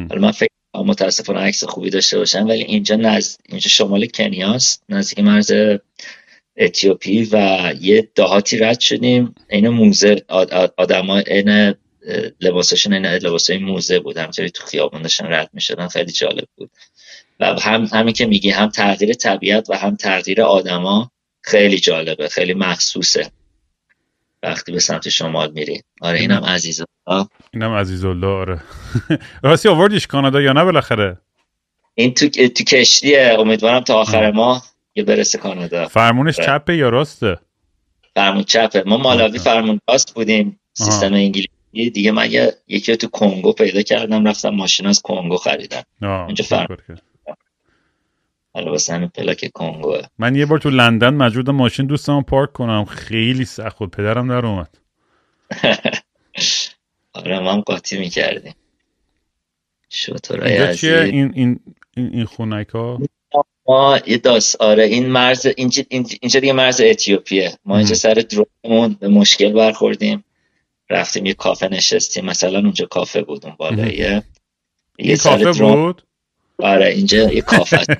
حالا 0.08 0.20
من 0.20 0.30
فکر 0.30 0.48
متاسفانه 0.74 1.40
عکس 1.40 1.64
خوبی 1.64 1.90
داشته 1.90 2.18
باشن 2.18 2.44
ولی 2.44 2.62
اینجا 2.62 2.96
نزد 2.96 3.40
اینجا 3.48 3.68
شمال 3.68 4.06
کنیاست 4.06 4.84
نزدیک 4.88 5.24
مرز 5.24 5.52
اتیوپی 6.56 7.28
و 7.32 7.74
یه 7.80 8.08
دهاتی 8.14 8.58
رد 8.58 8.80
شدیم. 8.80 9.34
این 9.50 9.68
موزه 9.68 10.22
آدما 10.76 11.18
این 11.18 11.74
لباسشون 12.40 12.92
این 12.92 13.06
لباسای 13.06 13.58
موزه 13.58 13.98
بود. 13.98 14.16
همچنین 14.16 14.48
تو 14.48 14.66
خیابون 14.66 15.02
داشتن 15.02 15.32
رد 15.32 15.50
می‌شدن. 15.52 15.88
خیلی 15.88 16.12
جالب 16.12 16.48
بود. 16.56 16.70
و 17.40 17.60
هم 17.60 17.88
همین 17.92 18.12
که 18.12 18.26
میگی 18.26 18.50
هم 18.50 18.68
تغییر 18.68 19.12
طبیعت 19.12 19.70
و 19.70 19.76
هم 19.76 19.96
تغییر 19.96 20.42
آدما 20.42 21.10
خیلی 21.42 21.78
جالبه. 21.78 22.28
خیلی 22.28 22.54
مخصوصه. 22.54 23.30
وقتی 24.42 24.72
به 24.72 24.78
سمت 24.78 25.08
شمال 25.08 25.52
میری. 25.52 25.82
آره 26.00 26.20
اینم 26.20 26.44
عزیز 26.44 26.82
الله 27.06 27.28
اینم 27.54 27.72
عزیز 27.72 28.04
الله 28.04 28.26
آره. 28.26 28.60
راستی 29.42 29.68
آوردیش 29.68 30.06
کانادا 30.06 30.40
یا 30.40 30.52
نه 30.52 30.64
بالاخره؟ 30.64 31.16
این 31.94 32.14
تو, 32.14 32.28
تو 32.28 32.64
کشتیه. 32.64 33.36
امیدوارم 33.38 33.80
تا 33.80 33.94
آخر 33.94 34.30
ماه 34.30 34.66
یه 34.94 35.04
برسه 35.04 35.38
کانادا. 35.38 35.88
فرمونش 35.88 36.36
چپه 36.36 36.76
یا 36.76 36.88
راسته؟ 36.88 37.36
فرمون 38.14 38.44
چپه. 38.44 38.82
ما 38.86 38.96
مالاوی 38.96 39.38
فرمون 39.38 39.80
راست 39.88 40.14
بودیم. 40.14 40.60
سیستم 40.74 41.14
انگلیسی 41.14 41.55
یه 41.76 41.90
دیگه 41.90 42.10
من 42.12 42.30
یه 42.30 42.54
یکی 42.68 42.96
تو 42.96 43.08
کنگو 43.08 43.52
پیدا 43.52 43.82
کردم 43.82 44.28
رفتم 44.28 44.48
ماشین 44.50 44.86
از 44.86 45.02
کنگو 45.02 45.36
خریدم. 45.36 45.82
اینجا 46.02 46.44
فرق 46.44 46.80
حالا 48.54 48.70
واسه 48.70 49.06
پلاک 49.06 49.50
کنگو 49.54 49.96
من 50.18 50.34
یه 50.34 50.46
بار 50.46 50.58
تو 50.58 50.70
لندن 50.70 51.14
مجبور 51.14 51.54
ماشین 51.54 51.86
دوستم 51.86 52.22
پارک 52.22 52.52
کنم. 52.52 52.84
خیلی 52.84 53.44
سخت 53.44 53.78
بود. 53.78 53.90
پدرم 53.90 54.28
در 54.28 54.46
اومد. 54.46 54.78
آره 57.12 57.38
ما 57.38 57.52
هم 57.52 57.60
قاطی 57.60 57.98
می‌کردیم. 57.98 58.54
شطورای 59.88 60.76
چیه؟ 60.76 61.00
این 61.00 61.32
این 61.34 61.60
این, 61.96 62.10
این 62.12 62.24
خونک 62.24 62.68
ها 62.68 63.00
ما 63.66 63.98
یه 64.06 64.18
داست 64.18 64.60
آره 64.60 64.84
این 64.84 65.06
مرز 65.06 65.46
اینجا, 65.56 65.82
اینجا 65.90 66.40
دیگه 66.40 66.52
مرز 66.52 66.80
اتیوپیه. 66.80 67.58
ما 67.64 67.76
اینجا 67.78 67.94
سر 67.94 68.14
درونمون 68.14 68.96
به 69.00 69.08
مشکل 69.08 69.52
برخوردیم. 69.52 70.24
رفتیم 70.90 71.26
یه 71.26 71.34
کافه 71.34 71.68
نشستیم. 71.68 72.24
مثلا 72.24 72.58
اونجا 72.58 72.86
کافه 72.86 73.22
بود 73.22 73.46
اون 73.46 73.54
بالاییه 73.58 74.22
یه 74.98 75.16
کافه 75.16 75.52
بود؟ 75.52 76.02
آره 76.58 76.86
اینجا 76.86 77.32
یه 77.32 77.40
کافه. 77.40 77.84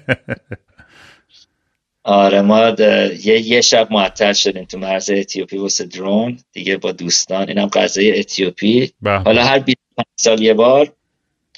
آره 2.03 2.43
ما 2.43 2.69
یه, 2.79 3.41
یه 3.41 3.61
شب 3.61 3.93
معطل 3.93 4.33
شدیم 4.33 4.65
تو 4.65 4.79
مرز 4.79 5.11
اتیوپی 5.11 5.57
واسه 5.57 5.85
درون. 5.85 6.39
دیگه 6.53 6.77
با 6.77 6.93
دوستان 6.93 7.49
اینم 7.49 7.67
غذای 7.69 8.19
اتیوپی. 8.19 8.93
حالا 9.05 9.45
هر 9.45 9.59
25 9.59 10.07
سال 10.17 10.43
یه 10.43 10.55
بار 10.55 10.93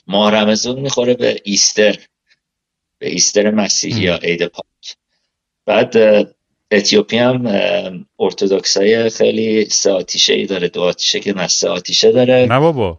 ماه 0.07 0.35
رمزون 0.35 0.81
می‌خوره 0.81 1.15
به 1.15 1.41
Easter. 1.45 1.99
به 2.99 3.09
Easter 3.09 3.51
مسیحی 3.51 4.01
یا 4.01 4.17
عید 4.17 4.47
پاک. 4.47 4.97
بعد 5.67 5.97
اتیوپی 6.71 7.19
هم 7.19 7.47
ارتودکس 8.21 8.77
های 8.77 9.11
خیلی 9.11 9.65
سه 9.65 9.91
آتیشه 9.91 10.33
ای 10.33 10.47
داره. 10.47 10.69
دو 10.69 10.83
آتیشه 10.83 11.21
که 11.21 11.33
نه 11.33 11.49
سه 11.49 11.69
آتیشه 11.69 12.13
داره. 12.13 12.47
نه 12.51 12.59
بابا. 12.59 12.99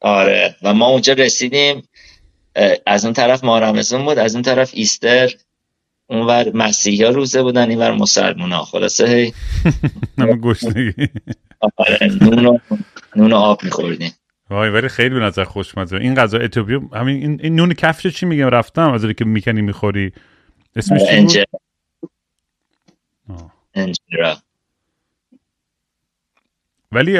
آره. 0.00 0.56
و 0.62 0.74
ما 0.74 0.86
اونجا 0.86 1.12
رسیدیم. 1.12 1.82
از 2.86 3.04
اون 3.04 3.14
طرف 3.14 3.44
ماه 3.44 3.60
رمزون 3.60 4.04
بود. 4.04 4.18
از 4.18 4.34
اون 4.34 4.42
طرف 4.42 4.70
Easter. 4.74 5.30
اونور 6.06 6.56
مسیحی 6.56 7.04
ها 7.04 7.10
روزه 7.10 7.42
بودن. 7.42 7.70
اینور 7.70 7.92
مسلمان 7.92 8.52
ها 8.52 8.64
خلاصه 8.64 9.06
هی 10.76 10.92
آره. 11.76 11.98
نون 12.20 12.60
نون 13.16 13.32
آب 13.32 13.64
میخوردیم. 13.64 14.12
وای 14.50 14.70
ولی 14.70 14.88
خیلی 14.88 15.14
به 15.14 15.20
نظر 15.20 15.44
خوشمزه. 15.44 15.96
این 15.96 16.14
غذا 16.14 16.38
اتیوپی 16.38 16.78
همین 16.92 17.22
این, 17.22 17.40
این 17.42 17.54
نون 17.54 17.74
کفش 17.74 18.06
چی 18.06 18.26
میگم؟ 18.26 18.48
رفتم 18.48 18.92
از 18.92 19.06
که 19.06 19.24
می‌کنی 19.24 19.62
می‌خوری. 19.62 20.12
اسمش 20.76 21.00
چی 21.32 21.44
انجرا 23.74 24.36
ولی 26.92 27.18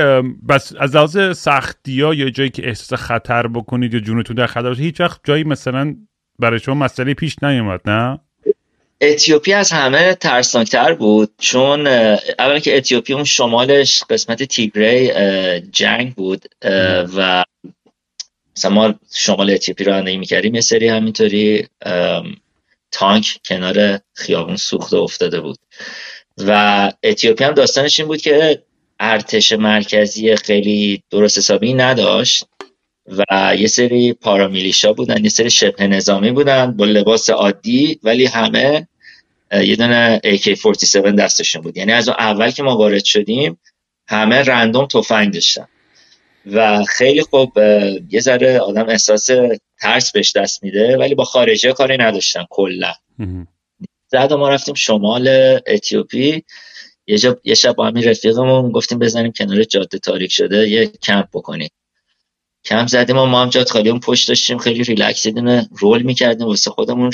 بس 0.48 0.72
از 0.80 0.96
لحاظ 0.96 1.38
سختی 1.38 2.00
ها 2.00 2.14
یا 2.14 2.30
جایی 2.30 2.50
که 2.50 2.68
احساس 2.68 3.00
خطر 3.00 3.46
بکنید 3.46 3.94
یا 3.94 4.00
جونتون 4.00 4.36
در 4.36 4.46
خطر 4.46 4.74
هیچ 4.74 5.00
وقت 5.00 5.20
جایی 5.24 5.44
مثلا 5.44 5.96
برای 6.38 6.61
شما 6.61 6.74
مسئله 6.74 7.14
پیش 7.14 7.36
نیومد 7.42 7.80
نه؟ 7.90 8.18
اتیوپی 9.00 9.53
از 9.53 9.72
همه 9.72 10.14
ترسناکتر 10.14 10.94
بود 10.94 11.30
چون 11.38 11.86
اولا 12.38 12.59
که 12.59 12.76
اتیوپی 12.76 13.12
اون 13.12 13.24
شمالش 13.24 14.05
قسمت 14.11 14.42
تیگری 14.42 15.11
جنگ 15.61 16.14
بود 16.14 16.44
و 17.16 17.44
مثلا 18.57 18.70
ما 18.70 18.94
شمال 19.14 19.50
اتیوپی 19.50 19.84
رانندگی 19.84 20.16
می‌کردیم 20.16 20.55
یه 20.55 20.61
سری 20.61 20.88
همینطوری 20.88 21.68
تانک 22.92 23.40
کنار 23.44 24.00
خیابون 24.14 24.57
سوخته 24.57 24.96
افتاده 24.96 25.40
بود. 25.40 25.59
و 26.47 26.93
اتیوپی 27.03 27.45
هم 27.45 27.53
داستانش 27.53 28.01
این 28.01 28.09
بود 28.09 28.20
که 28.20 28.62
ارتش 29.01 29.53
مرکزی 29.53 30.36
خیلی 30.36 31.03
درست 31.11 31.38
حسابی 31.38 31.74
نداشت 31.74 32.45
و 33.07 33.55
یه 33.59 33.66
سری 33.66 34.12
پارامیلیشا 34.12 34.93
بودن 34.93 35.24
یه 35.24 35.30
سری 35.30 35.51
شبه 35.51 35.86
نظامی 35.86 36.30
بودن 36.30 36.76
با 36.76 36.84
لباس 36.84 37.30
عادی 37.30 38.01
ولی 38.03 38.26
همه 38.26 38.88
یه 39.53 39.76
دونه 39.76 40.20
AK47 40.24 40.97
دستشون 40.97 41.62
بود. 41.62 41.76
یعنی 41.76 41.93
از 41.93 42.09
اول 42.09 42.51
که 42.51 42.62
ما 42.62 42.76
وارد 42.76 43.05
شدیم 43.05 43.59
همه 44.07 44.43
random 44.43 44.86
تفنگ 44.86 45.34
داشتن. 45.34 45.68
و 46.47 46.84
خیلی 46.84 47.22
خوب 47.22 47.59
یه 48.11 48.20
ذره 48.20 48.59
آدم 48.59 48.88
احساس 48.88 49.28
ترس 49.80 50.12
بهش 50.12 50.36
دست 50.36 50.62
میده 50.64 50.97
ولی 50.97 51.14
با 51.14 51.24
خارجی 51.24 51.72
کاری 51.72 51.97
نداشتن 51.97 52.45
کلا. 52.51 52.93
زد 54.12 54.32
ما 54.32 54.48
رفتیم 54.48 54.74
شمال 54.74 55.28
اتیوپی. 55.66 56.44
یه, 57.06 57.36
یه 57.44 57.54
شب 57.54 57.72
با 57.72 57.86
همین 57.86 58.04
رفیقمون 58.04 58.72
گفتیم 58.72 58.98
بزنیم 58.98 59.32
کنار 59.32 59.64
جاده 59.64 59.98
تاریک 59.98 60.32
شده 60.32 60.68
یه 60.68 60.86
کمپ 60.86 61.28
بکنیم. 61.32 61.70
کمپ 62.64 62.86
زدیم 62.86 63.18
و 63.18 63.26
ما 63.26 63.42
هم 63.42 63.48
جات 63.48 63.70
خالی 63.70 63.90
اون 63.90 64.00
پشت 64.00 64.28
داشتیم 64.28 64.58
خیلی 64.58 64.82
ریلکس 64.82 65.22
دیدیم 65.22 65.68
roll 65.78 66.03
می‌کردیم 66.02 66.46
واسه 66.46 66.70
خودمون 66.70 67.10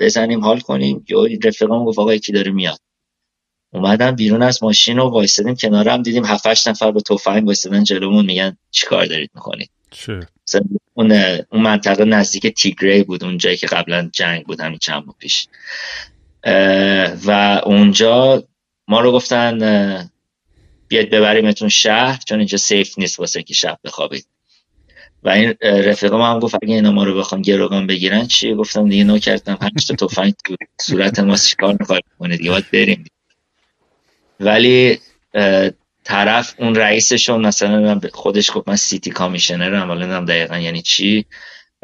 بزنیم 0.00 0.44
حال 0.44 0.60
کنیم. 0.60 1.04
یا 1.08 1.26
رفیقمون 1.44 1.84
گفت 1.84 1.98
آقا 1.98 2.14
یکی 2.14 2.32
داره 2.32 2.50
میاد. 2.50 2.78
اومدم 3.72 4.10
بیرون 4.10 4.42
از 4.42 4.62
ماشین 4.62 4.98
و 4.98 5.08
وایسادیم 5.10 5.54
کنارم 5.54 6.02
دیدیم 6.02 6.24
7 6.24 6.68
نفر 6.68 6.90
با 6.90 7.00
تفنگ 7.00 7.46
وایسادن 7.46 7.84
جلومون 7.84 8.26
میگن 8.26 8.56
چیکار 8.70 9.06
دارید 9.06 9.30
می‌کنید؟ 9.34 9.70
چه؟ 9.90 10.20
اون 10.94 11.12
اون 11.52 11.62
منطقه 11.62 12.04
نزدیک 12.04 12.46
تیگری 12.46 13.02
بود 13.02 13.24
اون 13.24 13.38
جایی 13.38 13.56
که 13.56 13.66
قبلا 13.66 14.10
جنگ 14.12 14.44
بود 14.44 14.60
همین 14.60 14.78
چند 14.78 15.06
ماه 15.06 15.16
پیش. 15.18 15.46
و 17.26 17.60
اونجا 17.64 18.44
ما 18.88 19.00
رو 19.00 19.12
گفتن 19.12 20.10
بیاد 20.88 21.08
ببریمتون 21.10 21.68
شهر 21.68 22.20
چون 22.28 22.38
اینجا 22.38 22.58
سیف 22.58 22.98
نیست 22.98 23.20
واسه 23.20 23.42
که 23.42 23.54
شب 23.54 23.78
بخوابید. 23.84 24.26
و 25.22 25.28
این 25.28 25.54
رفیقم 25.62 26.20
هم 26.20 26.38
گفت 26.38 26.54
اگه 26.62 26.74
اینا 26.74 26.92
ما 26.92 27.04
رو 27.04 27.18
بخوام 27.18 27.42
گروگان 27.42 27.86
بگیرن 27.86 28.26
چی؟ 28.26 28.54
گفتم 28.54 28.88
دیگه 28.88 29.04
نو 29.04 29.18
کردم. 29.18 29.54
پنج 29.54 29.86
تا 29.86 30.06
تفنگ 30.06 30.34
تو 30.44 30.56
صورت 30.80 31.18
ما 31.18 31.36
چیکار 31.36 31.76
می‌خواد 31.80 32.00
کنه 32.18 32.36
دیگه 32.36 32.50
باید 32.50 32.70
بریم. 32.72 33.04
ولی 34.40 34.98
طرف 36.04 36.54
اون 36.58 36.74
رئیسشون 36.74 37.46
مثلا 37.46 38.00
خودش 38.12 38.50
گفت 38.54 38.68
من 38.68 38.76
سیتی 38.76 39.10
کامیشنرم 39.10 39.90
ولی 39.90 40.00
نمی‌دونم 40.00 40.24
دقیقا 40.24 40.58
یعنی 40.58 40.82
چی. 40.82 41.26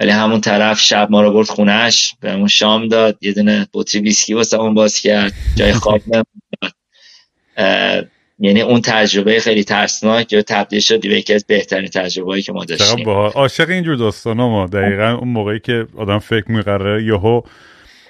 ولی 0.00 0.10
همون 0.10 0.40
طرف 0.40 0.80
شب 0.80 1.08
ما 1.10 1.22
رو 1.22 1.32
برد 1.32 1.48
خونش 1.48 2.14
همون 2.22 2.48
شام 2.48 2.88
داد 2.88 3.18
یه 3.20 3.32
دونه 3.32 3.68
بطری 3.74 4.00
ویسکی 4.00 4.34
واسه 4.34 4.60
اون 4.60 4.74
باز 4.74 5.00
کرد 5.00 5.32
جای 5.56 5.72
خواب 5.72 6.00
نمی‌داد 6.12 8.08
یعنی 8.42 8.60
اون 8.60 8.80
تجربه 8.80 9.40
خیلی 9.40 9.64
ترسناک 9.64 10.32
یا 10.32 10.42
تبدیل 10.42 10.80
شد 10.80 11.00
به 11.00 11.08
یکی 11.08 11.34
از 11.34 11.44
بهترین 11.46 11.88
تجربه 11.88 12.42
که 12.42 12.52
ما 12.52 12.64
داشتیم. 12.64 13.08
عاشق 13.08 13.70
اینجور 13.70 13.96
داستان 13.96 14.36
ما. 14.36 14.66
دقیقا 14.66 15.18
اون 15.20 15.28
موقعی 15.28 15.60
که 15.60 15.86
آدم 15.96 16.18
فکر 16.18 16.52
میقرره 16.52 17.04
یهو 17.04 17.40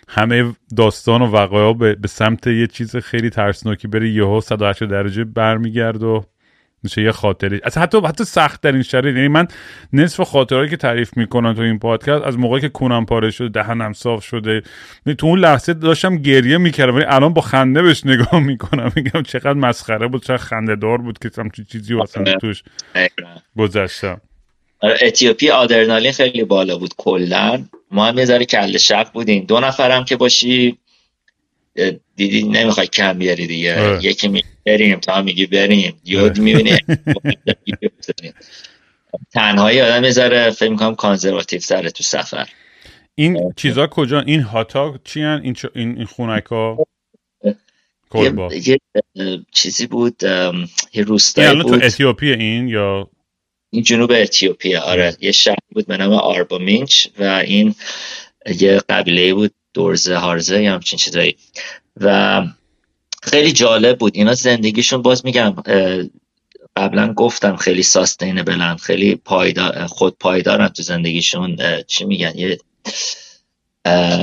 همه 0.09 0.53
داستان 0.77 1.23
و 1.23 1.27
وقایع 1.27 1.75
به،, 1.75 1.95
به 1.95 2.09
سمت 2.09 2.47
یه 2.47 2.67
چیز 2.67 2.97
خیلی 2.97 3.31
ترسناکی 3.31 3.89
بره 3.89 4.11
یهو 4.11 4.41
180 4.41 4.91
درجه 4.91 5.25
برمیگرد 5.25 6.03
و 6.03 6.25
میشه 6.83 7.03
یه 7.03 7.13
خاطری. 7.13 7.61
از 7.65 7.79
حتی 7.79 8.01
حتی 8.01 8.25
سخت 8.25 8.61
در 8.61 8.73
این 8.73 8.83
شرایط 8.83 9.17
یعنی 9.17 9.29
من 9.29 9.49
نصف 9.93 10.21
خاطرهایی 10.21 10.71
که 10.71 10.77
تعریف 10.77 11.17
می‌کنم 11.17 11.55
تو 11.55 11.63
این 11.63 11.79
پادکست 11.79 12.25
از 12.25 12.39
موقعی 12.39 12.61
که 12.61 12.69
کونم 12.69 13.07
پاره 13.07 13.31
شده 13.31 13.49
دهنم 13.49 13.93
صاف 13.93 14.25
شده 14.25 14.63
تو 15.19 15.27
اون 15.27 15.39
لحظه 15.39 15.75
داشتم 15.75 16.17
گریه 16.17 16.59
می‌کردم 16.59 16.95
ولی 16.95 17.05
الان 17.05 17.35
با 17.35 17.43
خنده 17.43 17.83
بهش 17.83 18.07
نگاه 18.07 18.41
می‌کنم 18.51 18.93
میگم 18.97 19.23
چقدر 19.23 19.53
مسخره 19.53 20.09
بود 20.09 20.23
چقدر 20.23 20.37
خنده 20.37 20.77
دار 20.77 20.99
بود 20.99 21.19
که 21.19 21.31
همچین 21.39 21.65
چیزی 21.65 21.95
واسه 21.95 22.21
آره. 22.21 22.37
توش 22.41 22.63
گذشتم. 23.57 24.21
آره، 24.81 24.99
اتیوپی 25.03 25.51
آدرنالین 25.51 26.13
خیلی 26.13 26.45
بالا 26.45 26.79
بود 26.79 26.95
کلا. 26.97 27.65
ما 27.91 28.07
هم 28.07 28.19
یه 28.19 28.25
ذره 28.25 28.45
کل 28.45 28.77
شب 28.77 29.11
بودیم. 29.15 29.45
دو 29.45 29.61
نفرم 29.61 30.05
که 30.05 30.17
باشی 30.17 30.79
دیدی 32.17 32.43
نمی‌خوای 32.43 32.87
کم 32.87 33.19
بیاری 33.19 33.47
دیگه. 33.47 33.81
آه. 33.81 34.05
یکی 34.05 34.29
می 34.29 34.45
بریم 34.71 35.01
تا 35.01 35.23
میگی 35.23 35.47
بریم. 35.47 36.01
یود 36.05 36.39
می‌بینی؟ 36.39 36.77
تنهایی 39.35 39.81
آدم 39.81 40.01
می‌ذاره 40.01 40.51
فکر 40.51 40.71
می‌کنم 40.71 40.95
کانزرواتیو 40.95 41.61
سره 41.61 41.91
تو 41.91 42.05
سفر. 42.05 42.49
این 43.15 43.53
چیزا 43.57 43.87
کجا؟ 43.87 44.21
این 44.21 44.41
هاتا 44.41 44.99
چی 45.05 45.21
هن؟ 45.21 45.41
این, 45.45 45.57
این, 45.75 45.97
این 45.97 46.07
خونک 46.07 46.45
ها 46.45 46.87
یه, 48.15 48.79
چیزی 49.53 49.87
بود 49.87 50.23
یه 50.93 51.03
روستایی 51.07 51.63
بود 51.63 51.79
تو 51.79 51.87
اتیوپی 51.87 52.33
این 52.33 52.69
یا؟ 52.69 53.11
این 53.73 53.83
جنوب 53.83 54.13
اتیوپی 54.13 54.77
آره. 54.77 55.17
یه 55.21 55.33
شهر 55.33 55.57
بود 55.73 55.87
به 55.87 55.97
نام 55.97 56.13
آربا 56.13 56.59
مینچ 56.59 57.07
و 57.19 57.25
این 57.25 57.75
یه 58.61 58.81
قبیله 58.89 59.35
بود 59.35 59.55
دورزه 59.75 60.17
هارزه 60.17 60.63
یا 60.63 60.75
همچین 60.75 60.99
چیزایی. 60.99 61.37
و 61.97 62.43
خیلی 63.23 63.53
جالب 63.53 63.99
بود. 63.99 64.17
اینا 64.17 64.35
زندگیشون 64.35 65.03
باز 65.03 65.25
میگم 65.25 65.55
قبلا 66.77 67.13
گفتم 67.13 67.57
خیلی 67.57 67.83
بلند 68.43 68.81
خیلی 68.81 69.15
پایدار 69.15 69.87
خود 69.87 70.17
پایدارن 70.19 70.69
تو 70.69 70.83
زندگیشون. 70.83 71.59
چی 71.87 72.05
میگن؟ 72.05 72.33
یه 72.37 72.59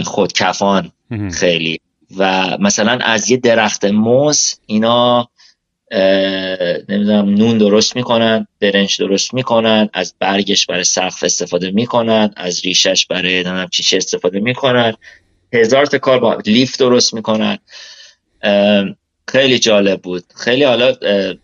خودکفان 0.04 0.92
خیلی. 1.34 1.80
و 2.18 2.58
مثلا 2.60 2.92
از 2.92 3.32
یه 3.32 3.38
درخت 3.38 3.86
موز 3.86 4.60
اینا 4.66 5.30
نمی‌دونم 6.90 7.30
نون 7.30 7.58
درست 7.58 7.96
می‌کنن 7.96 8.48
برنج 8.60 8.98
درست 9.00 9.34
می‌کنن 9.34 9.90
از 9.94 10.14
برگش 10.20 10.66
برای 10.66 10.84
سقف 10.84 11.24
استفاده 11.24 11.72
می‌کنن 11.72 12.34
از 12.36 12.62
ریشش 12.66 13.06
برای 13.06 13.34
نمی‌دونم 13.34 13.68
چیچه 13.68 13.98
استفاده 13.98 14.40
می‌کنن. 14.40 14.94
هزار 15.54 15.86
تا 15.86 15.98
کار 15.98 16.20
با 16.20 16.38
لیف 16.46 16.78
درست 16.78 17.14
می‌کنن. 17.14 17.58
خیلی 19.28 19.60
جالب 19.60 20.02
بود. 20.02 20.24
خیلی 20.36 20.64
حالا 20.64 20.96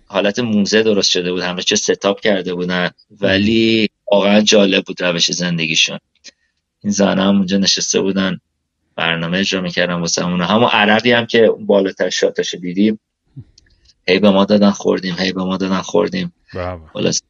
حالت 0.05 0.39
موزه 0.39 0.83
درست 0.83 1.09
شده 1.11 1.31
بود. 1.31 1.43
همه 1.43 1.61
چه 1.61 1.75
ستاپ 1.75 2.19
کرده 2.19 2.53
بودن. 2.53 2.89
ولی 3.21 3.89
واقعا 4.11 4.41
جالب 4.41 4.83
بود 4.85 5.03
روش 5.03 5.31
زندگیشون. 5.31 5.99
این 6.83 6.93
زن 6.93 7.19
هم 7.19 7.37
اونجا 7.37 7.57
نشسته 7.57 8.01
بودن. 8.01 8.39
برنامه 8.95 9.37
اجرا 9.37 9.61
می‌کردن 9.61 9.93
واسه 9.93 10.23
همون 10.25 10.41
همون 10.41 10.69
عرقی 10.69 11.11
هم 11.11 11.25
که 11.25 11.51
بالاتر 11.59 12.09
شاتش 12.09 12.55
دیدیم. 12.55 12.99
هی 14.07 14.19
به 14.19 14.29
ما 14.29 14.45
دادن 14.45 14.71
خوردیم 14.71 15.15
هی 15.19 15.33
به 15.33 15.43
ما 15.43 15.57
دادن 15.57 15.81
خوردیم. 15.81 16.33
خلاص 16.93 17.21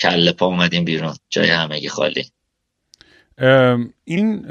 کله 0.00 0.32
پا 0.32 0.46
اومدیم 0.46 0.84
بیرون. 0.84 1.16
جای 1.30 1.50
همگی 1.50 1.88
خالی. 1.88 2.24
این 4.04 4.46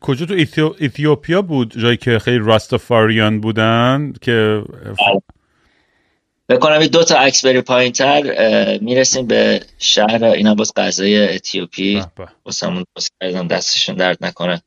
کجا 0.00 0.26
تو 0.26 0.34
ایتیوپیا 0.78 1.42
بود؟ 1.42 1.78
جایی 1.78 1.96
که 1.96 2.18
خیلی 2.18 2.38
راستافاریان 2.38 3.40
بودن 3.40 4.12
که 4.20 4.62
بکنم 6.48 6.86
دو 6.86 7.04
تا 7.04 7.18
عکس 7.18 7.44
بری 7.44 7.60
پایین 7.60 7.92
تر 7.92 8.78
می‌رسیم 8.78 9.26
به 9.26 9.60
شهر 9.78 10.24
اینا 10.24 10.54
باز 10.54 10.72
غذای 10.76 11.34
اتیوپی 11.34 12.02
واسمون 12.44 12.84
کردم 13.20 13.48
دستشون 13.48 13.96
درد 13.96 14.18
نکنه. 14.20 14.62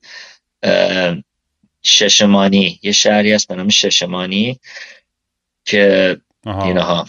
شاشمانی. 1.84 2.80
یه 2.84 2.92
شهری 2.92 3.34
هست 3.34 3.48
به 3.48 3.56
نام 3.56 3.70
شاشمانی 3.70 4.60
که 5.66 6.18
اینها. 6.46 7.08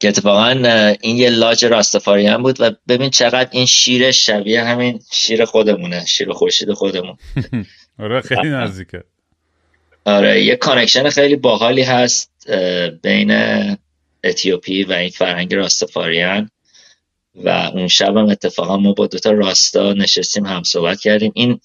که 0.00 0.08
اتفاقا 0.08 0.48
این 1.00 1.16
یه 1.16 1.30
lodge 1.30 1.64
Rastafarian 1.64 2.42
بود 2.42 2.60
و 2.60 2.70
ببین 2.88 3.10
چقدر 3.10 3.48
این 3.50 3.66
شیر 3.66 4.10
شبیه 4.10 4.64
همین 4.64 5.00
شیر 5.12 5.44
خودمونه 5.44 6.06
شیر 6.06 6.32
خورشید 6.32 6.72
خودمون. 6.72 7.16
آره 7.98 8.20
خیلی 8.20 8.50
نزدیکه. 8.50 9.04
آره 10.04 10.44
یه 10.44 10.56
connection 10.56 11.10
خیلی 11.10 11.36
باحالی 11.36 11.82
هست 11.82 12.50
بین 13.02 13.30
اتیوپی 14.24 14.84
و 14.84 14.92
این 14.92 15.10
فرهنگ 15.10 15.54
Rastafarian 15.54 16.50
و 17.34 17.48
اون 17.48 17.88
شب 17.88 18.16
هم 18.16 18.28
اتفاقا 18.28 18.76
ما 18.76 18.92
با 18.92 19.06
دوتا 19.06 19.30
راستا 19.30 19.92
نشستیم 19.92 20.46
هم 20.46 20.62
صحبت 20.62 21.00
کردیم. 21.00 21.32
این 21.34 21.60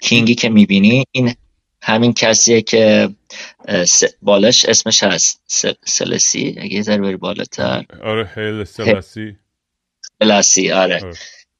کینگی 0.00 0.34
که 0.34 0.48
می‌بینی 0.48 1.04
این 1.12 1.34
همین 1.82 2.12
کسیه 2.12 2.62
که 2.62 3.08
بالاش 4.22 4.64
اسمش 4.64 5.02
هست 5.02 5.42
سلسی. 5.84 6.56
اگه 6.58 6.74
یه 6.74 6.98
بری 6.98 7.16
بالاتر. 7.16 7.84
آره 8.02 8.30
هیل 8.34 8.64
سلسی 8.64 9.36
سلسی 10.22 10.70
آره. 10.70 10.96
آره. 10.96 11.14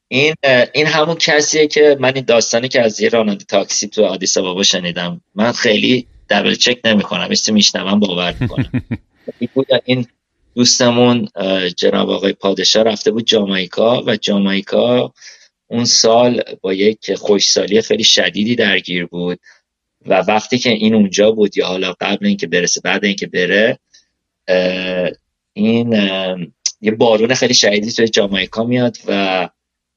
این 0.08 0.34
این 0.72 0.86
همون 0.86 1.14
کسیه 1.14 1.66
که 1.66 1.96
من 2.00 2.12
این 2.14 2.24
داستانی 2.24 2.68
که 2.68 2.80
از 2.80 3.00
یه 3.00 3.08
راننده 3.08 3.44
تاکسی 3.44 3.88
تو 3.88 4.04
آدیس 4.04 4.38
بابا 4.38 4.62
شنیدم. 4.62 5.20
من 5.34 5.52
خیلی 5.52 6.06
دبل 6.30 6.54
چک 6.54 6.80
نمی‌کنم. 6.84 7.28
مثل 7.30 7.52
میشنوم؟ 7.52 8.00
باور 8.00 8.34
می‌کنم. 8.40 8.70
این 9.84 10.06
دوستمون 10.54 11.28
جناب 11.76 12.10
آقای 12.10 12.32
پادشاه 12.32 12.82
رفته 12.82 13.10
بود 13.10 13.26
جامایکا 13.26 14.02
و 14.06 14.16
جامایکا 14.16 15.12
اون 15.66 15.84
سال 15.84 16.42
با 16.60 16.74
یک 16.74 17.14
خوشسالی 17.14 17.82
خیلی 17.82 18.04
شدیدی 18.04 18.56
درگیر 18.56 19.06
بود. 19.06 19.40
و 20.06 20.14
وقتی 20.14 20.58
که 20.58 20.70
این 20.70 20.94
اونجا 20.94 21.30
بود 21.30 21.56
یا 21.56 21.66
حالا 21.66 21.94
قبل 22.00 22.26
اینکه 22.26 22.46
برسه 22.46 22.80
بعد 22.80 23.04
اینکه 23.04 23.26
بره 23.26 23.78
این 25.52 25.92
یه 26.80 26.90
بارون 26.90 27.34
خیلی 27.34 27.54
شدیدی 27.54 27.92
توی 27.92 28.08
جامایکا 28.08 28.64
میاد 28.64 28.96
و 29.06 29.48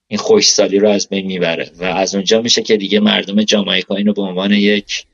این 0.08 0.18
خوشسالی 0.18 0.78
رو 0.78 0.88
از 0.88 1.08
بین 1.08 1.26
می‌بره 1.26 1.70
و 1.78 1.84
از 1.84 2.14
اونجا 2.14 2.42
میشه 2.42 2.62
که 2.62 2.76
دیگه 2.76 3.00
مردم 3.00 3.42
جامایکا 3.42 3.96
اینو 3.96 4.12
به 4.12 4.22
عنوان 4.22 4.52
یک 4.52 5.06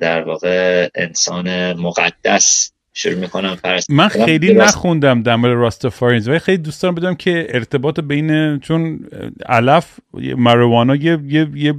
در 0.00 0.22
واقع 0.22 0.88
انسان 0.94 1.72
مقدس 1.72 2.72
شروع 2.94 3.14
می‌کنم 3.14 3.56
پرست 3.64 3.90
من 3.90 4.08
خیلی 4.08 4.54
نخوندم 4.54 5.22
در 5.22 5.36
مورد 5.36 5.56
راستافارینز 5.56 6.28
ولی 6.28 6.38
خیلی 6.38 6.58
دوست 6.58 6.82
دارم 6.82 6.94
بدونم 6.94 7.14
که 7.14 7.46
ارتباط 7.48 8.00
بین 8.00 8.58
چون 8.58 9.00
علف 9.46 10.00
مروانا 10.36 10.96
یه, 10.96 11.18
یه،, 11.26 11.48
یه،, 11.54 11.74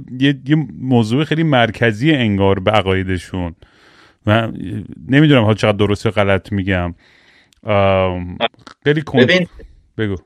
یه 0.46 0.56
موضوع 0.80 1.24
خیلی 1.24 1.42
مرکزی 1.42 2.12
انگار 2.12 2.58
به 2.60 2.70
عقایدشون. 2.70 3.54
و 4.26 4.48
نمی‌دونم 5.08 5.42
حالا 5.42 5.54
چقدر 5.54 5.76
درست 5.76 6.06
یا 6.06 6.12
غلط 6.12 6.52
میگم. 6.52 6.94
خیلی 8.84 9.02
کن 9.02 9.26
بگو. 9.98 10.16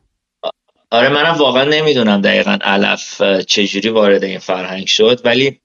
آره 0.91 1.09
منم 1.09 1.35
واقعا 1.39 1.65
نمی‌دونم 1.65 2.21
دقیقا 2.21 2.59
علف 2.61 3.23
چجوری 3.23 3.89
وارد 3.89 4.25
این 4.25 4.39
فرهنگ 4.39 4.87
شد. 4.87 5.21
ولی 5.25 5.61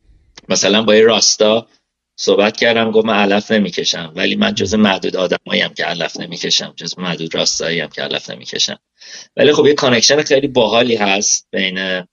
مثلا 0.49 0.83
با 0.83 0.93
این 0.93 1.05
Rasta 1.05 1.67
صحبت 2.15 2.57
کردم 2.57 2.91
گفت 2.91 3.05
من 3.05 3.13
علف 3.13 3.51
نمی‌کشم. 3.51 4.13
ولی 4.15 4.35
من 4.35 4.53
جز 4.53 4.73
معدود 4.73 5.15
آدماییم 5.15 5.73
که 5.73 5.85
علف 5.85 6.19
نمی‌کشم. 6.19 6.73
جز 6.75 6.99
معدود 6.99 7.35
Rasta 7.35 7.68
ییم 7.68 7.87
که 7.87 8.01
علف 8.01 8.29
نمی‌کشم. 8.29 8.79
ولی 9.37 9.53
خب 9.53 9.65
یه 9.65 9.73
connection 9.73 10.21
خیلی 10.21 10.47
باحالی 10.47 10.95
هست 10.95 11.47
بین 11.51 12.03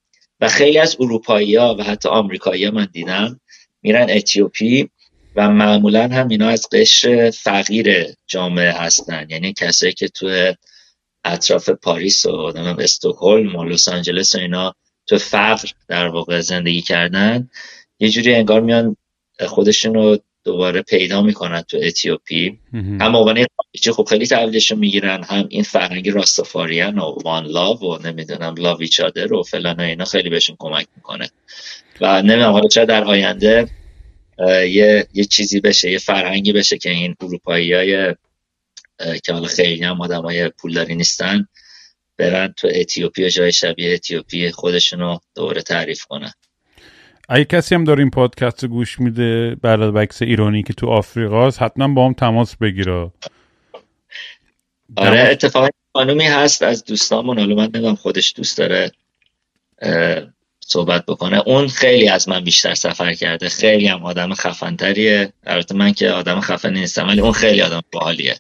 و 0.41 0.49
خیلی 0.49 0.79
از 0.79 0.97
اروپایی 1.01 1.57
ها 1.57 1.77
و 1.79 1.83
حتی 1.83 2.09
آمریکایی 2.09 2.71
من 2.71 2.89
دیدم. 2.93 3.41
میرن 3.83 4.11
اتیوپی 4.11 4.89
و 5.37 5.51
معمولا 5.51 6.03
هم 6.03 6.29
اینا 6.29 6.49
از 6.49 6.69
قشر 6.73 7.31
فقیر 7.31 8.07
جامعه 8.27 8.73
هستن. 8.73 9.27
یعنی 9.31 9.53
کسایی 9.53 9.93
که 9.93 10.09
تو 10.09 10.53
اطراف 11.25 11.71
پاریس 11.71 12.27
و 12.27 12.53
استکهلم 12.79 13.57
و 13.57 13.65
لس 13.65 13.89
آنجلس 13.89 14.35
و 14.35 14.39
اینا 14.39 14.75
تو 15.07 15.19
فقر 15.19 15.69
در 15.89 16.09
واقع 16.09 16.41
زندگی 16.41 16.83
کردن 16.83 17.51
یه 17.99 18.09
جوری 18.09 18.35
انگار 18.35 18.61
میان 18.61 18.97
خودشون 19.47 19.95
رو 19.95 20.19
دوباره 20.45 20.83
پیدا 20.83 21.23
می‌کنن 21.23 21.63
تو 21.63 21.79
اتیوپی. 21.83 22.59
هم 22.75 23.17
عنوان 23.17 23.47
خب 23.93 24.07
خیلی 24.09 24.27
تحویلشون 24.27 24.79
می‌گیرن 24.79 25.23
هم 25.23 25.47
این 25.49 25.63
فرهنگ 25.63 26.09
راستافاریان 26.09 26.99
و 26.99 27.19
وان 27.25 27.47
لاو 27.47 27.79
و 27.79 27.99
نمی‌دونم 28.07 28.55
لاوی 28.59 28.89
چادر 28.89 29.33
و 29.33 29.43
فلان 29.43 29.77
و 29.77 29.81
اینا 29.81 30.05
خیلی 30.05 30.31
بهشون 30.31 30.57
کمک 30.59 30.87
می‌کنه. 30.97 31.31
و 32.01 32.23
نمی‌دونم 32.23 32.53
حالا 32.53 32.69
چرا 32.69 32.85
در 32.85 33.05
آینده 33.05 33.69
یه،, 34.49 35.07
یه 35.15 35.25
چیزی 35.25 35.61
بشه 35.61 35.91
یه 35.91 35.99
فرهنگی 35.99 36.53
بشه 36.53 36.79
که 36.79 36.91
این 36.91 37.17
اروپایی 37.21 37.73
های 37.73 38.15
که 39.25 39.33
حالا 39.33 39.47
خیلی 39.47 39.85
هم 39.85 40.01
آدم 40.01 40.23
های 40.23 40.49
پولداری 40.49 40.95
نیستن 40.95 41.49
برن 42.17 42.55
تو 42.57 42.69
اتیوپی 42.75 43.31
جای 43.31 43.53
شبیه 43.53 43.95
اتیوپی 43.95 44.51
خودشونو 44.51 45.19
دوباره 45.35 45.63
تعریف 45.63 46.05
کنن. 46.05 46.33
اگه 47.33 47.45
کسی 47.45 47.75
هم 47.75 47.85
داره 47.85 48.01
این 48.01 48.11
پادکست 48.11 48.67
گوش 48.67 49.01
میده 49.01 49.55
برای 49.55 49.91
بکس 49.91 50.23
ایرانی 50.23 50.63
که 50.63 50.73
تو 50.73 50.87
آفریقاست 50.87 51.63
حتما 51.63 51.89
با 51.89 52.07
هم 52.07 52.13
تماس 52.13 52.57
بگیره. 52.57 53.11
آره 54.97 55.21
اتفاقا 55.21 55.69
خانومی 55.93 56.25
هست 56.25 56.63
از 56.63 56.85
دوستامون 56.85 57.39
حالا 57.39 57.55
من 57.55 57.63
نمی‌دونم 57.63 57.95
خودش 57.95 58.33
دوست 58.37 58.59
داره 58.59 58.93
صحبت 60.61 61.07
بکنه. 61.07 61.43
اون 61.47 61.69
خیلی 61.69 62.09
از 62.09 62.29
من 62.29 62.45
بیشتر 62.45 62.75
سفر 62.75 63.15
کرده. 63.15 63.49
خیلی 63.49 63.87
هم 63.87 64.05
آدم 64.05 64.35
خفنتریه. 64.35 65.33
البته 65.45 65.75
من 65.75 65.93
که 65.93 66.11
آدم 66.11 66.41
خفن 66.41 66.73
نیستم 66.73 67.09
ولی 67.09 67.21
اون 67.21 67.33
خیلی 67.33 67.63
آدم 67.63 67.83
باحالیه. 67.93 68.37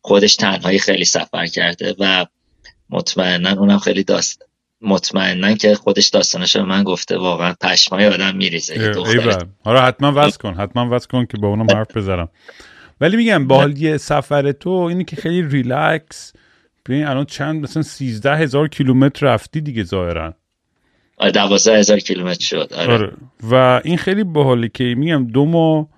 خودش 0.00 0.36
تنهایی 0.36 0.78
خیلی 0.78 1.04
سفر 1.04 1.46
کرده 1.46 1.94
و 1.98 2.26
مطمئنا 2.90 3.50
اونم 3.50 3.78
خیلی 3.78 4.04
داست 4.04 4.49
مطمئنا 4.82 5.54
که 5.54 5.74
خودش 5.74 6.08
داستانش 6.08 6.56
به 6.56 6.62
من 6.62 6.84
گفته. 6.84 7.18
واقعا 7.18 7.54
پشمای 7.60 8.06
آدم 8.06 8.36
میریزه 8.36 8.92
حالا 9.64 9.82
حتما 9.82 10.12
وز 10.16 10.36
کن 10.36 10.54
حتما 10.54 10.88
وز 10.90 11.06
کن 11.06 11.26
که 11.26 11.38
با 11.38 11.48
اونم 11.48 11.66
حرف 11.70 11.96
بذارم 11.96 12.28
ولی 13.00 13.16
میگم 13.16 13.46
با 13.46 13.68
یه 13.68 13.96
سفر 13.96 14.52
تو 14.52 14.70
اینی 14.70 15.04
که 15.04 15.16
خیلی 15.16 15.42
ریلکس. 15.42 16.32
ببین 16.86 17.04
الان 17.04 17.24
چند؟ 17.24 17.62
مثلا 17.62 17.82
13 17.82 18.36
هزار 18.36 18.68
کیلومتر 18.68 19.26
رفتی 19.26 19.60
دیگه 19.60 19.84
ظاهرا. 19.84 20.34
آره 21.16 21.30
12 21.30 21.78
هزار 21.78 21.98
کیلومتر 21.98 22.44
شد. 22.44 22.72
آره. 22.76 22.92
آره. 22.92 23.12
و 23.50 23.80
این 23.84 23.96
خیلی 23.96 24.24
باحاله 24.24 24.68
که 24.68 24.84
میگم 24.84 25.26
دو 25.26 25.46
ماه 25.46 25.88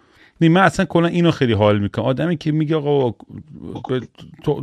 من 0.49 0.61
اصلا 0.61 0.87
کلا 0.87 1.09
اینو 1.09 1.31
خیلی 1.31 1.53
حال 1.53 1.79
می‌کنم 1.79 2.05
آدمی 2.05 2.37
که 2.37 2.53
میگه 2.53 2.77
آقا 2.77 3.15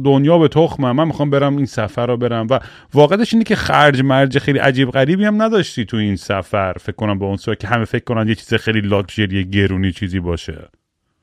دنیا 0.06 0.38
به 0.38 0.48
تخمه 0.48 0.92
من 0.92 1.08
می‌خوام 1.08 1.30
برم 1.30 1.58
این 1.58 1.66
سفر 1.66 2.06
رو 2.06 2.18
برم. 2.18 2.48
و 2.50 2.60
واقعش 2.94 3.34
اینه 3.34 3.46
که 3.46 3.56
خرج 3.56 4.02
مرج 4.02 4.38
خیلی 4.38 4.60
عجیب 4.60 4.92
غریبی 4.92 5.26
هم 5.26 5.42
نداشتی 5.42 5.86
تو 5.86 5.98
این 5.98 6.16
سفر 6.16 6.74
فکر 6.74 6.96
کنم 6.96 7.20
به 7.20 7.26
اون 7.26 7.38
که 7.60 7.68
همه 7.68 7.86
فکر 7.86 8.04
کنن 8.04 8.28
یه 8.28 8.36
چیز 8.36 8.54
خیلی 8.54 8.82
لاکچری 8.82 9.50
گرونی 9.50 9.92
چیزی 9.92 10.20
باشه. 10.20 10.70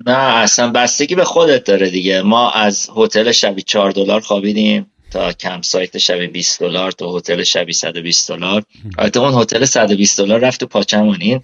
نه 0.07 0.19
اصلا 0.19 0.71
بستگی 0.71 1.15
به 1.15 1.25
خودت 1.25 1.65
داره 1.65 1.91
دیگه. 1.91 2.23
ما 2.23 2.51
از 2.51 2.91
هتل 2.97 3.33
شبی 3.33 3.63
4 3.63 3.91
دلار 3.91 4.21
خوابیدیم 4.21 4.87
تا 5.11 5.33
کم 5.33 5.63
سایت 5.63 5.99
شبی 5.99 6.27
20 6.27 6.61
دلار 6.61 6.93
تا 6.93 7.17
هتل 7.17 7.43
شبی 7.43 7.73
120 7.73 8.29
دلار. 8.33 8.63
البته 8.99 9.21
اون 9.21 9.43
هتل 9.43 9.65
120 9.65 10.19
دلار 10.21 10.41
رفت 10.41 10.61
تو 10.61 10.67
پاچمون 10.67 11.17
این 11.21 11.41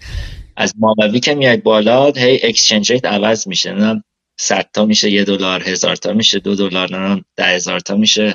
از 0.57 0.75
ماموی 0.79 1.21
که 1.21 1.35
میاد 1.35 1.63
بالا 1.63 2.11
هی 2.11 2.41
exchange 2.43 2.93
rate 2.93 3.05
عوض 3.05 3.49
میشه. 3.49 4.03
صد 4.41 4.69
تا 4.73 4.85
میشه 4.85 5.11
یه 5.11 5.25
دلار 5.25 5.63
هزار 5.69 5.97
تا 5.97 6.13
میشه 6.13 6.39
دو 6.39 6.55
دلار 6.55 7.21
ده 7.37 7.45
هزار 7.45 7.81
تا 7.81 7.97
میشه 7.97 8.35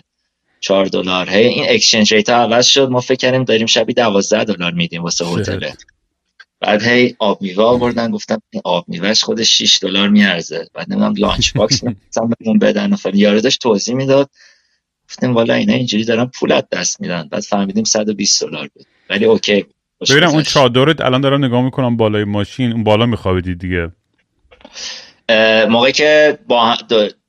چهار 0.59 0.85
دلار. 0.85 1.29
هی 1.29 1.47
این 1.47 1.65
exchange 1.69 2.13
rate 2.13 2.29
عوض 2.29 2.65
شد. 2.65 2.89
ما 2.89 3.01
فکر 3.01 3.15
کردیم 3.15 3.43
داریم 3.43 3.65
شبی 3.65 3.93
دوازده 3.93 4.43
دلار 4.43 4.71
میدیم 4.71 5.03
واسه 5.03 5.25
هتل. 5.25 5.69
بعد 6.59 6.83
هی 6.83 7.15
آب 7.19 7.41
میوه 7.41 7.63
آوردن 7.63 8.11
گفتم 8.11 8.41
این 8.49 8.61
آب 8.65 8.85
میوهش 8.87 9.23
خودش 9.23 9.57
6 9.57 9.79
دلار 9.81 10.09
میارزه. 10.09 10.67
بعد 10.73 10.91
نمی‌دونم 10.91 11.13
lunch 11.17 11.53
box 11.53 11.83
مثلا 12.09 12.29
بهمون 12.39 12.59
بدن 12.59 12.93
و 12.93 12.97
یارو 13.13 13.39
داشت 13.39 13.61
توضیح 13.61 13.95
می‌داد. 13.95 14.29
گفتیم 15.09 15.33
والا 15.33 15.53
اینا 15.53 15.73
اینجوری 15.73 16.03
دارن 16.03 16.25
پولت 16.25 16.69
دست 16.69 17.01
میدن. 17.01 17.27
بعد 17.31 17.41
فهمیدیم 17.41 17.83
120 17.83 18.43
دلار 18.43 18.69
بود. 18.73 18.85
ولی 19.09 19.25
OK 19.25 19.65
ببینم 20.09 20.29
اون 20.29 20.43
چادرت 20.43 21.01
الان 21.01 21.21
دارم 21.21 21.45
نگاه 21.45 21.61
می‌کنم 21.61 21.97
بالای 21.97 22.23
ماشین 22.23 22.71
اون 22.71 22.83
بالا 22.83 23.05
میخوابیدی 23.05 23.55
دیگه. 23.55 23.91
موقعی 25.69 25.91
که 25.91 26.39
با 26.47 26.75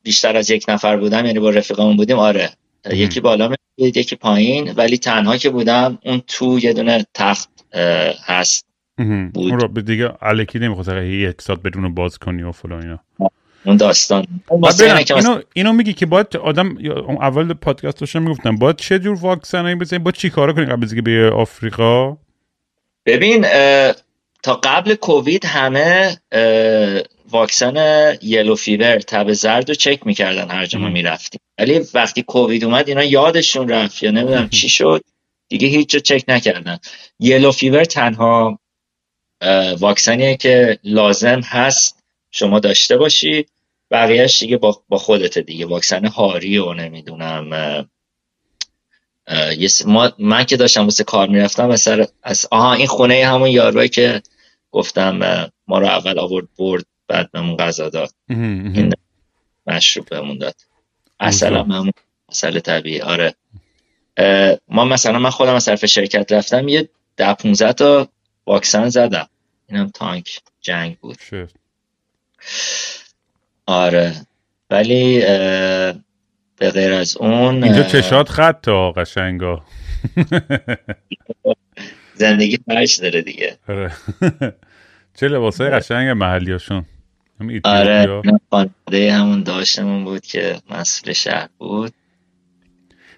بیشتر 0.02 0.36
از 0.36 0.50
یک 0.50 0.64
نفر 0.68 0.96
بودم 0.96 1.26
یعنی 1.26 1.38
با 1.38 1.50
رفیقمون 1.50 1.96
بودیم 1.96 2.18
آره. 2.18 2.50
یکی 2.92 3.20
بالا 3.20 3.48
می‌دید 3.48 3.96
یکی 3.96 4.16
پایین 4.16 4.72
ولی 4.76 4.98
تنها 4.98 5.36
که 5.36 5.50
بودم 5.50 5.98
اون 6.04 6.22
تو 6.26 6.58
یه 6.58 6.72
دونه 6.72 7.06
تخت 7.14 7.50
هست. 8.24 8.66
بود. 9.34 9.52
اون 9.52 9.60
رو 9.60 9.68
به 9.68 9.82
دیگه 9.82 10.08
علکی 10.22 10.58
نمی‌خواست 10.58 10.92
یک 10.92 11.42
ساعت 11.42 11.62
بدون 11.62 11.94
باز 11.94 12.18
کنی 12.18 12.42
و 12.42 12.52
فلان 12.52 12.82
اینا. 12.82 12.98
اون 13.64 13.76
داستان. 13.76 14.26
اینو, 15.16 15.40
اینو 15.52 15.72
میگی 15.72 15.92
که 15.92 16.06
باید 16.06 16.36
آدم 16.36 16.76
اول 17.20 17.52
پادکست 17.52 18.00
داشتم 18.00 18.22
می‌گفتم 18.22 18.56
باید 18.56 18.76
چه 18.76 18.98
جور 18.98 19.18
واکسنایی 19.18 19.74
بزنیم؟ 19.74 20.02
باید 20.02 20.14
چی 20.14 20.30
کارا 20.30 20.52
کنیم 20.52 20.68
قبل 20.68 20.84
از 20.84 20.94
به 20.94 21.30
آفریقا؟ 21.30 22.16
ببین 23.08 23.42
تا 24.42 24.54
قبل 24.62 24.94
کووید 24.94 25.44
همه 25.44 26.16
واکسن 27.30 27.76
yellow 28.22 28.54
fever 28.54 28.98
تب 28.98 29.32
زرد 29.32 29.68
رو 29.68 29.74
چک 29.74 30.06
می‌کردن 30.06 30.50
هر 30.50 30.66
جا 30.66 30.78
ما 30.78 30.88
می‌رفتیم. 30.88 31.40
ولی 31.58 31.80
وقتی 31.94 32.22
کووید 32.22 32.64
اومد 32.64 32.88
اینا 32.88 33.04
یادشون 33.04 33.68
رفت 33.68 34.02
یا 34.02 34.10
نمی‌دونم 34.10 34.48
چی 34.48 34.68
شد 34.68 35.04
دیگه 35.48 35.68
هیچ 35.68 35.90
جا 35.90 35.98
چک 35.98 36.24
نکردن. 36.28 36.78
yellow 37.20 37.52
fever 37.52 37.84
تنها 37.84 38.58
واکسنیه 39.78 40.36
که 40.36 40.78
لازم 40.84 41.40
هست 41.40 42.02
شما 42.30 42.60
داشته 42.60 42.96
باشی 42.96 43.46
بقیهش 43.90 44.38
دیگه 44.38 44.56
با, 44.56 44.82
با 44.88 44.98
خودت 44.98 45.38
دیگه. 45.38 45.66
واکسن 45.66 46.06
هاری 46.06 46.58
و 46.58 46.72
نمی‌دونم 46.72 47.88
من 50.18 50.44
که 50.44 50.56
داشتم 50.56 50.84
واسه 50.84 51.04
کار 51.04 51.28
می‌رفتم 51.28 51.76
سر 51.76 52.06
از 52.22 52.46
آها 52.50 52.72
این 52.72 52.86
خونه 52.86 53.26
همون 53.26 53.48
یاروی 53.48 53.88
که 53.88 54.22
گفتم 54.70 55.48
ما 55.68 55.78
رو 55.78 55.86
اول 55.86 56.18
آورد 56.18 56.48
برد 56.58 56.84
بعد 57.08 57.30
بهمون 57.32 57.56
غذا 57.56 57.88
داد. 57.88 58.10
این 58.28 58.92
مشروب 59.66 60.08
بهمون 60.08 60.38
داد. 60.38 60.54
اصلا 61.20 61.62
همون 61.62 61.92
مسئله 62.28 62.60
طبیعی 62.60 63.00
آره. 63.00 63.34
ما 64.68 64.84
مثلا 64.84 65.18
من 65.18 65.30
خودم 65.30 65.54
از 65.54 65.64
طرف 65.64 65.86
شرکت 65.86 66.32
رفتم 66.32 66.68
یه 66.68 66.88
ده 67.16 67.34
15 67.34 67.72
تا 67.72 68.08
واکسن 68.46 68.88
زدم. 68.88 69.28
اینم 69.68 69.88
تانک 69.88 70.40
جنگ 70.60 70.98
بود. 70.98 71.18
آره. 73.66 74.26
ولی 74.70 75.22
به 76.58 76.70
غیر 76.70 76.92
از 76.92 77.16
اون 77.16 77.64
اینجا 77.64 77.82
چشات 77.82 78.28
خط 78.28 78.62
تا 78.62 78.92
قشنگا 78.92 79.62
زندگی 82.14 82.58
فرش 82.66 82.96
داره 82.96 83.22
دیگه. 83.22 83.56
آره. 83.68 83.92
چه 85.20 85.28
لباسای 85.28 85.66
آره. 85.66 85.76
قشنگ 85.76 86.08
محلیاشون. 86.08 86.84
آره 87.64 88.22
خانواده 88.50 89.12
همون 89.12 89.42
داشتمون 89.42 90.04
بود 90.04 90.26
که 90.26 90.56
مسئول 90.70 91.12
شهر 91.12 91.48
بود. 91.58 91.92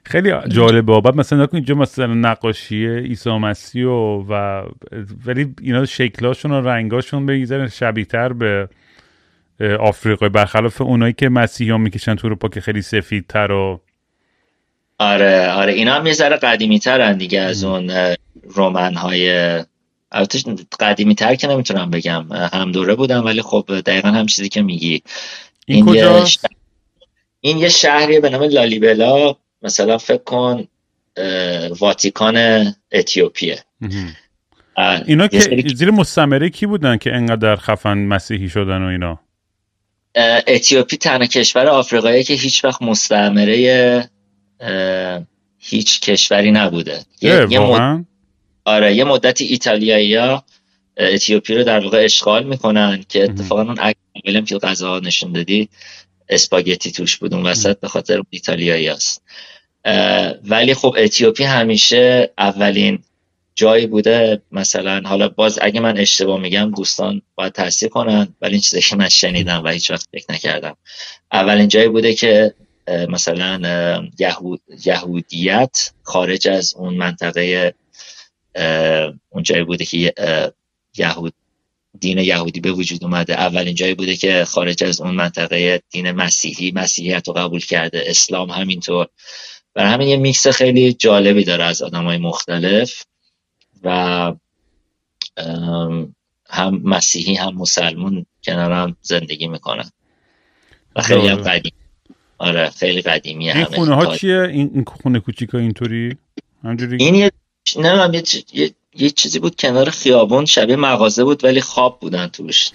خیلی 0.04 0.32
جالبه 0.48 1.00
بعد 1.00 1.16
مثلا 1.16 1.42
نکن 1.42 1.56
اینجا 1.56 1.74
مثلا 1.74 2.14
نقاشی 2.14 2.86
عیسی 2.86 3.30
مسیح 3.30 3.86
و, 3.86 4.24
و 4.28 4.64
ولی 5.26 5.54
اینا 5.60 5.84
شکلاشون 5.84 6.50
و 6.50 6.60
رنگاشون 6.60 7.26
بگیزن 7.26 7.68
شبیه 7.68 8.04
تر 8.04 8.32
به 8.32 8.68
آفریقای 9.60 10.28
برخلاف 10.28 10.80
اونایی 10.80 11.12
که 11.12 11.28
مسیحی 11.28 11.78
می‌کشن 11.78 12.14
تو 12.14 12.26
اروپا 12.26 12.48
که 12.48 12.60
خیلی 12.60 12.82
سفید 12.82 13.26
تر 13.26 13.52
و 13.52 13.80
آره 14.98 15.50
آره 15.50 15.72
اینا 15.72 15.94
هم 15.94 16.06
یه 16.06 16.12
ذره 16.12 16.36
قدیمی 16.36 16.78
ترن 16.78 17.18
دیگه 17.18 17.40
از 17.40 17.64
اون 17.64 18.14
رومن 18.42 18.94
های 18.94 19.30
البته 20.12 20.38
قدیمی 20.80 21.14
تر 21.14 21.34
که 21.34 21.46
نمی‌تونم 21.46 21.90
بگم 21.90 22.32
هم 22.32 22.72
دوره 22.72 22.94
بودم 22.94 23.24
ولی 23.24 23.42
خب 23.42 23.80
دقیقا 23.86 24.08
هم 24.08 24.26
چیزی 24.26 24.48
که 24.48 24.62
میگی. 24.62 25.02
این, 25.66 25.88
این 25.88 25.96
یه 25.96 26.24
این 27.40 27.58
یه 27.58 27.68
شهریه 27.68 28.20
به 28.20 28.30
نام 28.30 28.42
لالیبلا 28.42 29.34
مثلا 29.62 29.98
فکر 29.98 30.22
کن 30.24 30.64
واتیکان 31.80 32.64
اتیوپیه. 32.92 33.64
اینا 35.06 35.28
که 35.28 35.64
زیر 35.74 35.90
مستمره 35.90 36.50
کی 36.50 36.66
بودن 36.66 36.96
که 36.96 37.14
انقدر 37.14 37.56
خفن 37.56 37.98
مسیحی 37.98 38.48
شدن 38.48 38.82
و 38.82 38.86
اینا؟ 38.86 39.20
اتیوپی 40.46 40.96
تنها 40.96 41.26
کشور 41.26 41.66
آفریقایی 41.66 42.24
که 42.24 42.34
هیچ 42.34 42.64
وقت 42.64 42.82
مستعمره 42.82 44.10
هیچ 45.58 46.00
کشوری 46.00 46.50
نبوده. 46.50 47.04
یه, 47.20 47.46
یه 47.50 47.60
آره 48.64 48.94
یه 48.94 49.04
مدتی 49.04 49.44
ایتالیایی 49.44 50.14
ها 50.14 50.44
اتیوپی 50.96 51.54
رو 51.54 51.64
در 51.64 51.80
واقع 51.80 52.04
اشغال 52.04 52.44
می‌کنن 52.44 53.04
که 53.08 53.24
اتفاقا 53.24 53.62
اون 53.62 53.76
اگه 53.80 54.42
که 54.42 54.58
غذا 54.58 54.98
نشون 54.98 55.32
دادی 55.32 55.68
اسپاگتی 56.28 56.92
توش 56.92 57.16
بود 57.16 57.34
اون 57.34 57.46
وسط 57.46 57.80
به 57.80 57.88
خاطر 57.88 58.22
ایتالیایی 58.30 58.88
هست. 58.88 59.22
ولی 60.44 60.74
خب 60.74 60.94
اتیوپی 60.98 61.44
همیشه 61.44 62.30
اولین 62.38 62.98
جایی 63.54 63.86
بوده 63.86 64.42
مثلا 64.52 65.02
حالا 65.04 65.28
باز 65.28 65.58
اگه 65.62 65.80
من 65.80 65.98
اشتباه 65.98 66.40
میگم 66.40 66.72
دوستان 66.76 67.22
باید 67.34 67.52
تصدیق 67.52 67.90
کنن 67.90 68.34
ولی 68.40 68.52
این 68.52 68.60
چیزی 68.60 68.82
که 68.82 68.96
من 68.96 69.08
شنیدم 69.08 69.62
و 69.64 69.68
هیچ 69.68 69.90
وقت 69.90 70.08
فکر 70.12 70.32
نکردم. 70.32 70.76
اولین 71.32 71.68
جایی 71.68 71.88
بوده 71.88 72.14
که 72.14 72.54
مثلا 72.88 74.08
یهود، 74.18 74.60
یهودیت 74.84 75.92
خارج 76.02 76.48
از 76.48 76.74
اون 76.74 76.94
منطقه 76.94 77.74
اون 79.30 79.42
جایی 79.42 79.64
بوده 79.64 79.84
که 79.84 80.14
یهود 80.96 81.34
دین 82.00 82.18
یهودی 82.18 82.60
به 82.60 82.72
وجود 82.72 83.04
اومده. 83.04 83.34
اولین 83.34 83.74
جایی 83.74 83.94
بوده 83.94 84.16
که 84.16 84.44
خارج 84.44 84.84
از 84.84 85.00
اون 85.00 85.14
منطقه 85.14 85.82
دین 85.90 86.10
مسیحی 86.10 86.72
مسیحیت 86.74 87.28
رو 87.28 87.34
قبول 87.34 87.60
کرده 87.60 88.04
اسلام 88.06 88.50
همینطور. 88.50 89.06
برای 89.74 89.92
همین 89.92 90.08
یه 90.08 90.16
میکس 90.16 90.46
خیلی 90.46 90.92
جالبی 90.92 91.44
داره 91.44 91.64
از 91.64 91.82
آدم 91.82 92.04
های 92.04 92.18
مختلف. 92.18 93.04
و 93.84 93.90
هم 96.50 96.80
مسیحی 96.84 97.34
هم 97.34 97.54
مسلمون 97.54 98.26
کنار 98.44 98.72
هم 98.72 98.96
زندگی 99.00 99.48
می‌کنن. 99.48 99.90
و 100.96 101.02
خیلی 101.02 101.28
هم 101.28 101.36
قدیم. 101.36 101.72
آره 102.38 102.70
خیلی 102.70 103.02
قدیمی 103.02 103.50
این 103.50 103.64
خونه 103.64 103.94
ها 103.94 104.16
چیه؟ 104.16 104.42
این, 104.42 104.84
خونه 105.02 105.20
کوچیکا 105.20 105.58
اینطوری؟ 105.58 106.16
همجوری؟ 106.64 106.96
این 107.00 107.14
یه 107.14 107.30
نه 107.76 108.10
یه, 108.14 108.22
یه،, 108.52 108.70
یه 108.94 109.10
چیزی 109.10 109.38
بود 109.38 109.56
کنار 109.56 109.90
خیابون 109.90 110.44
شبیه 110.44 110.76
مغازه 110.76 111.24
بود 111.24 111.44
ولی 111.44 111.60
خواب 111.60 112.00
بودن 112.00 112.26
توش. 112.26 112.70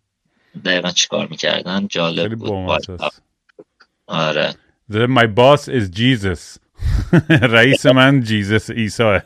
دقیقا 0.64 0.90
چیکار 0.90 1.26
می‌کردن؟ 1.26 1.86
جالب 1.88 2.38
بود. 2.38 2.80
آره. 4.06 4.54
My 4.90 5.26
boss 5.26 5.68
is 5.68 5.88
Jesus. 5.90 6.58
رئیس 7.56 7.86
من 7.86 8.20
جیزس 8.20 8.70
ایسا 8.70 9.20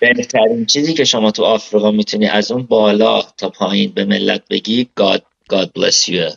بهترین 0.00 0.66
چیزی 0.66 0.94
که 0.94 1.04
شما 1.04 1.30
تو 1.30 1.44
آفریقا 1.44 1.90
می‌تونی 1.90 2.26
از 2.26 2.52
اون 2.52 2.62
بالا 2.62 3.22
تا 3.22 3.50
پایین 3.50 3.92
به 3.92 4.04
ملت 4.04 4.42
بگی 4.50 4.88
God, 5.00 5.20
God 5.52 5.66
bless 5.66 6.08
you. 6.08 6.34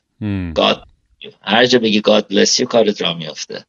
God 0.53 0.77
هر 1.41 1.65
جا 1.65 1.79
بگی 1.79 2.01
God 2.01 2.21
bless 2.21 2.59
you 2.59 2.63
کارت 2.63 3.01
را 3.01 3.13
میافته. 3.13 3.65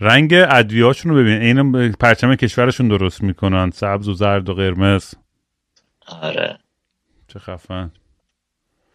رنگ 0.00 0.34
ادویهاشون 0.34 1.12
رو 1.12 1.18
ببین. 1.18 1.42
این 1.42 1.92
پرچم 1.92 2.34
کشورشون 2.34 2.88
درست 2.88 3.22
می‌کنن. 3.22 3.70
سبز 3.70 4.08
و 4.08 4.14
زرد 4.14 4.48
و 4.48 4.54
قرمز. 4.54 5.14
آره. 6.06 6.58
چه 7.28 7.38
خفن. 7.38 7.90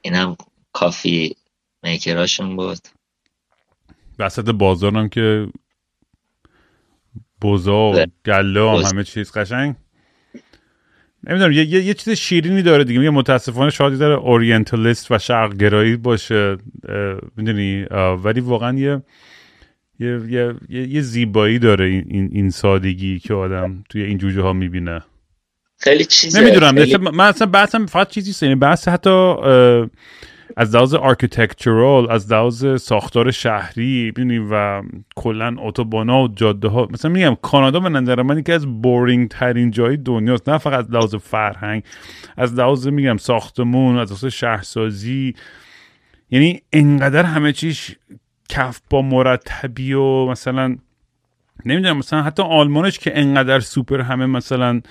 اینم 0.02 0.38
کافی 0.74 1.36
میکراشون 1.84 2.56
بود. 2.56 2.78
وسط 4.20 4.50
بازارم 4.50 5.10
که 5.10 5.48
و 7.44 7.92
بله. 7.92 8.08
گله 8.26 8.62
و 8.62 8.84
همه 8.86 9.04
چیز 9.04 9.32
قشنگ. 9.32 9.76
نمی‌دونم 11.28 11.52
یه،, 11.52 11.66
یه،, 11.66 11.84
یه 11.84 11.94
چیز 11.94 12.14
شیرینی 12.14 12.62
داره 12.62 12.84
دیگه. 12.84 13.00
میگه 13.00 13.12
متاسفانه 13.12 13.70
شاید 13.70 14.00
داره 14.00 14.16
اورینتالیست 14.16 15.12
و 15.12 15.18
شرق 15.18 15.58
گرایی 15.58 15.96
باشه 15.96 16.58
می‌دونی؟ 17.38 17.86
ولی 18.24 18.40
واقعا 18.40 18.78
یه 18.78 19.02
یه, 20.00 20.22
یه،, 20.30 20.54
یه 20.70 21.02
زیبایی 21.02 21.60
داره 21.60 21.86
این, 21.86 22.30
این 22.32 22.50
سادگی 22.50 23.20
که 23.20 23.34
آدم 23.34 23.84
توی 23.90 24.04
این 24.04 24.18
جوجه 24.18 24.42
ها 24.42 24.54
می‌بینه. 24.54 25.04
خیلی 25.78 26.06
چیزه 26.06 26.42
نمی‌دونم 26.42 26.76
خیلی... 26.76 26.98
من 26.98 27.28
اصلا 27.28 27.48
بحثم 27.48 27.86
فقط 27.86 28.10
چیزی 28.10 28.34
سینه 28.34 28.56
بحث 28.56 28.88
حتی 28.88 29.36
از 30.58 30.76
لحاظ 30.76 30.94
architectural 30.94 32.12
از 32.12 32.32
لحاظ 32.32 32.82
ساختار 32.82 33.32
شهری 33.32 34.12
ببینید 34.12 34.48
و 34.52 34.84
کلا 35.16 35.56
اتوبانا 35.60 36.24
و 36.24 36.28
جاده 36.28 36.68
ها 36.68 36.88
مثلا 36.92 37.12
میگم 37.12 37.36
کانادا 37.42 37.80
به 37.80 37.90
نظر 37.90 38.22
من 38.22 38.38
یکی 38.38 38.52
از 38.52 38.82
boring 38.82 39.30
ترین 39.30 39.72
جای 39.72 39.98
دنیاست. 39.98 40.50
نه 40.50 40.58
فقط 40.58 40.80
از 40.80 40.92
لحاظ 40.92 41.16
فرهنگ 41.16 41.84
از 42.38 42.54
لحاظ 42.54 42.88
میگم 42.88 43.18
ساختمون 43.18 43.98
از 43.98 44.12
لحاظ 44.12 44.26
شهرسازی. 44.26 45.36
یعنی 46.32 46.62
انقدر 46.74 47.24
همه 47.24 47.54
چیش 47.54 47.96
کف 48.50 48.82
با 48.90 49.02
مرتبی 49.02 49.94
و 49.94 50.26
مثلا 50.26 50.76
نمی‌دونم 51.66 51.98
مثلا 51.98 52.22
حتی 52.22 52.44
آلمانش 52.44 53.00
که 53.00 53.20
انقدر 53.20 53.60
سوپر 53.60 54.02
همه 54.02 54.26
مثلا 54.26 54.82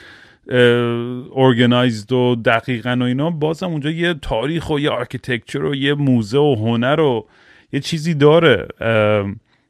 organized 1.36 2.12
و 2.12 2.34
دقیقا 2.44 2.96
و 3.00 3.02
اینا. 3.02 3.30
بازم 3.30 3.66
اونجا 3.66 3.90
یه 3.90 4.14
تاریخ 4.14 4.70
و 4.70 4.80
یه 4.80 4.90
architecture 4.90 5.64
و 5.64 5.74
یه 5.74 5.94
موزه 5.94 6.38
و 6.38 6.54
هنر 6.58 7.00
و 7.00 7.26
یه 7.72 7.80
چیزی 7.80 8.14
داره. 8.14 8.66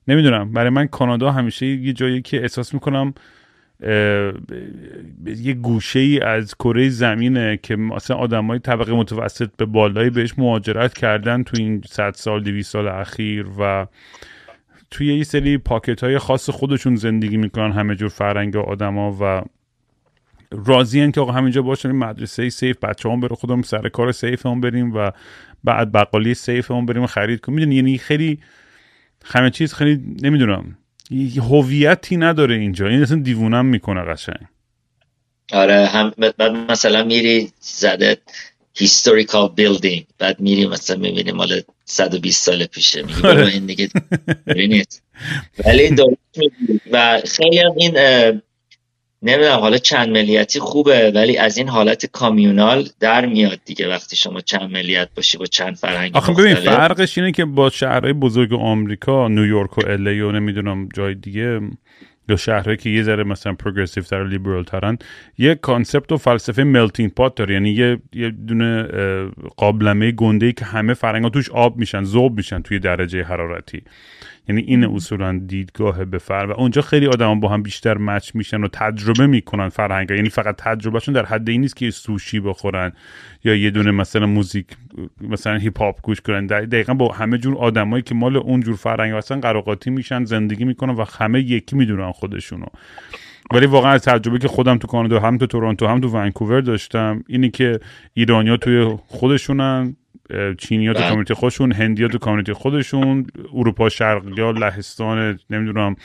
نمی‌دونم. 0.09 0.53
برای 0.53 0.71
من 0.71 0.87
کانادا 0.87 1.31
همیشه 1.31 1.67
یه 1.67 1.93
جایی 1.93 2.23
که 2.23 2.43
احساس 2.43 2.75
می‌کنم 2.75 3.15
یه 5.27 5.55
گوشه 5.63 5.99
ای 5.99 6.21
از 6.21 6.55
کره 6.55 6.89
زمینه 6.89 7.59
که 7.63 7.77
مثلا 7.77 8.17
آدم 8.17 8.47
های 8.47 8.59
طبقه 8.59 8.93
متوسط 8.93 9.51
به 9.57 9.65
بالایی 9.65 10.11
بهش 10.11 10.39
مهاجرت 10.39 10.95
کردن 10.95 11.43
تو 11.43 11.57
این 11.59 11.83
صد 11.87 12.15
سال 12.15 12.43
دویست 12.43 12.71
سال 12.71 12.89
اخیر 12.89 13.47
و 13.59 13.87
توی 14.91 15.15
یه 15.19 15.25
سری 15.25 15.59
pocket 15.59 16.05
های 16.05 16.19
خاص 16.19 16.51
خودشون 16.51 16.97
زندگی 16.97 17.37
می‌کنن 17.37 17.73
همه 17.73 17.95
جور 17.95 18.09
فرنگ 18.09 18.57
آدما 18.57 19.17
و 19.21 19.43
راضی 20.67 21.13
که 21.13 21.21
آقا 21.21 21.33
همینجا 21.33 21.63
باشن 21.63 21.93
مدرسه 21.93 22.49
safe 22.49 22.77
بچه 22.79 23.09
هم 23.09 23.21
بره 23.21 23.37
خودم 23.37 23.63
سر 23.63 23.89
کار 23.89 24.13
safe 24.13 24.47
هم 24.47 24.61
بریم 24.61 24.95
و 24.95 25.11
بعد 25.65 25.93
بقالی 25.93 26.35
safe 26.35 26.71
هم 26.71 26.87
بریم 26.87 27.03
و 27.03 27.07
خرید 27.07 27.41
کنیم. 27.41 27.57
می‌دونی؟ 27.57 27.75
یعنی 27.77 27.99
خیلی 27.99 28.39
همه 29.25 29.51
چیز 29.51 29.75
خیلی 29.75 30.01
نمی‌دونم. 30.23 30.79
هویتی 31.51 32.17
نداره 32.17 32.55
اینجا. 32.55 32.89
این 32.89 33.03
اصلا 33.03 33.21
دیوونم 33.21 33.67
می‌کنه 33.67 34.01
قشنگ. 34.03 34.47
آره 35.53 35.87
هم 35.87 36.13
بعد 36.19 36.43
مثلا 36.43 37.05
میری 37.05 37.53
زده 37.61 38.19
historical 38.75 39.49
building 39.49 40.07
بعد 40.19 40.41
میری 40.41 40.67
مثلا 40.67 40.97
می‌بینی 40.97 41.33
مال 41.33 41.63
120 41.85 42.45
سال 42.45 42.67
پیشه. 42.67 43.03
میگی 43.03 43.27
آره. 43.27 43.47
این 43.47 43.67
دیگه 43.67 43.89
ولی 45.67 45.97
و 46.93 47.21
خیلی 47.27 47.59
هم 47.59 47.73
این 47.77 47.97
نمی‌دونم 49.25 49.59
حالا 49.59 49.79
چند 49.79 50.09
ملیتی 50.09 50.61
خوبه 50.61 51.13
ولی 51.15 51.37
از 51.37 51.59
این 51.59 51.69
حالت 51.69 52.07
communal 52.07 52.89
در 53.01 53.27
میاد 53.27 53.59
دیگه 53.65 53.89
وقتی 53.89 54.17
شما 54.17 54.41
چند 54.41 54.71
ملیت 54.71 55.09
باشی 55.17 55.39
با 55.39 55.47
چند 55.47 55.75
فرهنگ 55.77 56.17
آخه 56.17 56.33
ببین 56.33 56.55
فرقش 56.55 57.19
اینه 57.19 57.33
که 57.33 57.45
با 57.45 57.71
شهرهای 57.71 58.13
بزرگ 58.13 58.53
آمریکا 58.53 59.29
نیویورک 59.29 59.79
و 59.79 59.89
LA 59.89 60.21
و 60.21 60.33
نمی‌دونم 60.33 60.89
جای 60.95 61.15
دیگه 61.15 61.61
یا 62.29 62.37
شهرهایی 62.37 62.77
که 62.77 62.91
یه 62.91 63.03
ذره 63.03 63.25
مثلا 63.25 63.55
progressive 63.55 64.03
تر 64.03 64.21
و 64.21 64.27
لیبرال 64.27 64.65
ترن 64.65 64.99
یه 65.39 65.55
concept 65.55 66.13
و 66.13 66.17
فلسفه 66.17 66.65
melting 66.65 67.11
pot 67.15 67.35
داره. 67.35 67.55
یعنی 67.55 67.71
یه, 67.71 67.99
یه 68.13 68.31
دونه 68.31 68.83
قابلمه 69.57 70.13
گنده 70.13 70.47
ای 70.47 70.53
که 70.53 70.65
همه 70.65 70.95
فرهنگا 70.95 71.29
توش 71.29 71.51
آب 71.51 71.77
میشن 71.77 72.05
ذوب 72.05 72.37
میشن 72.37 72.63
توی 72.63 72.79
درجه 72.79 73.23
حرارتی. 73.23 73.83
یعنی 74.49 74.63
این 74.63 74.85
اصولا 74.85 75.41
دیدگاه 75.47 76.05
به 76.05 76.19
فر 76.19 76.47
و 76.49 76.53
اونجا 76.53 76.83
خیلی 76.83 77.07
آدم 77.07 77.41
با 77.41 77.49
هم 77.49 77.63
بیشتر 77.63 77.99
match 77.99 78.35
میشن 78.35 78.65
و 78.65 78.69
تجربه 78.69 79.27
می‌کنن 79.27 79.69
فرهنگ. 79.69 80.11
یعنی 80.11 80.29
فقط 80.29 80.57
تجربهشون 80.57 81.15
در 81.15 81.27
حد 81.27 81.49
این 81.49 81.61
نیست 81.61 81.77
که 81.77 81.91
سوشی 81.91 82.41
بخورن 82.41 82.93
یا 83.45 83.55
یه 83.55 83.71
دونه 83.71 83.91
مثلا 83.91 84.27
موزیک 84.27 84.67
مثلا 85.21 85.57
هیپ 85.57 85.79
هاپ 85.79 86.03
گوش 86.03 86.21
کنن. 86.21 86.47
دقیقا 86.47 86.95
با 86.95 87.13
همه 87.13 87.39
جور 87.39 87.59
آدمایی 87.59 88.03
که 88.03 88.15
مال 88.15 88.37
اون 88.37 88.61
جور 88.61 88.77
فرهنگ 88.77 89.13
هستن 89.13 89.41
قروقاطی 89.41 89.91
میشن 89.91 90.25
زندگی 90.25 90.65
می‌کنن 90.65 90.95
و 90.95 91.05
همه 91.19 91.41
یکی 91.41 91.77
می‌دونن 91.77 92.13
خودشونو. 92.13 92.67
ولی 93.55 93.67
واقعا 93.67 93.93
از 93.93 94.03
تجربه 94.03 94.39
که 94.39 94.49
خودم 94.49 94.79
تو 94.79 94.87
کانادا 94.87 95.21
هم 95.21 95.39
تو 95.39 95.47
تورنتو 95.47 95.87
هم 95.87 96.01
تو 96.01 96.09
ونکوور 96.09 96.61
داشتم 96.61 97.25
اینی 97.29 97.51
که 97.51 97.81
ایرانیا 98.15 98.57
توی 98.57 98.97
خودشونن 99.07 99.97
چینی 100.59 100.87
ها 100.87 100.93
تو 100.93 100.99
بله. 100.99 101.09
کامیونیتی 101.09 101.35
خودشون 101.35 101.73
هندی 101.73 102.03
ها 102.03 102.09
تو 102.09 102.19
کامیونیتی 102.19 102.53
خودشون 102.53 103.27
اروپا 103.55 103.89
شرقی 103.89 104.41
ها 104.41 104.51
لهستان 104.51 105.39
نمی‌دونم 105.51 105.97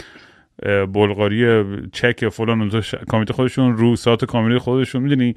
بلغاری 0.93 1.63
چک 1.91 2.29
فلان 2.29 2.59
اونجا 2.59 2.81
کامیونیتی 2.81 3.33
خودشون 3.33 3.77
روس 3.77 4.07
ها 4.07 4.15
تو 4.15 4.25
کامیونیتی 4.25 4.59
خودشون 4.59 5.03
می‌دونی؟ 5.03 5.35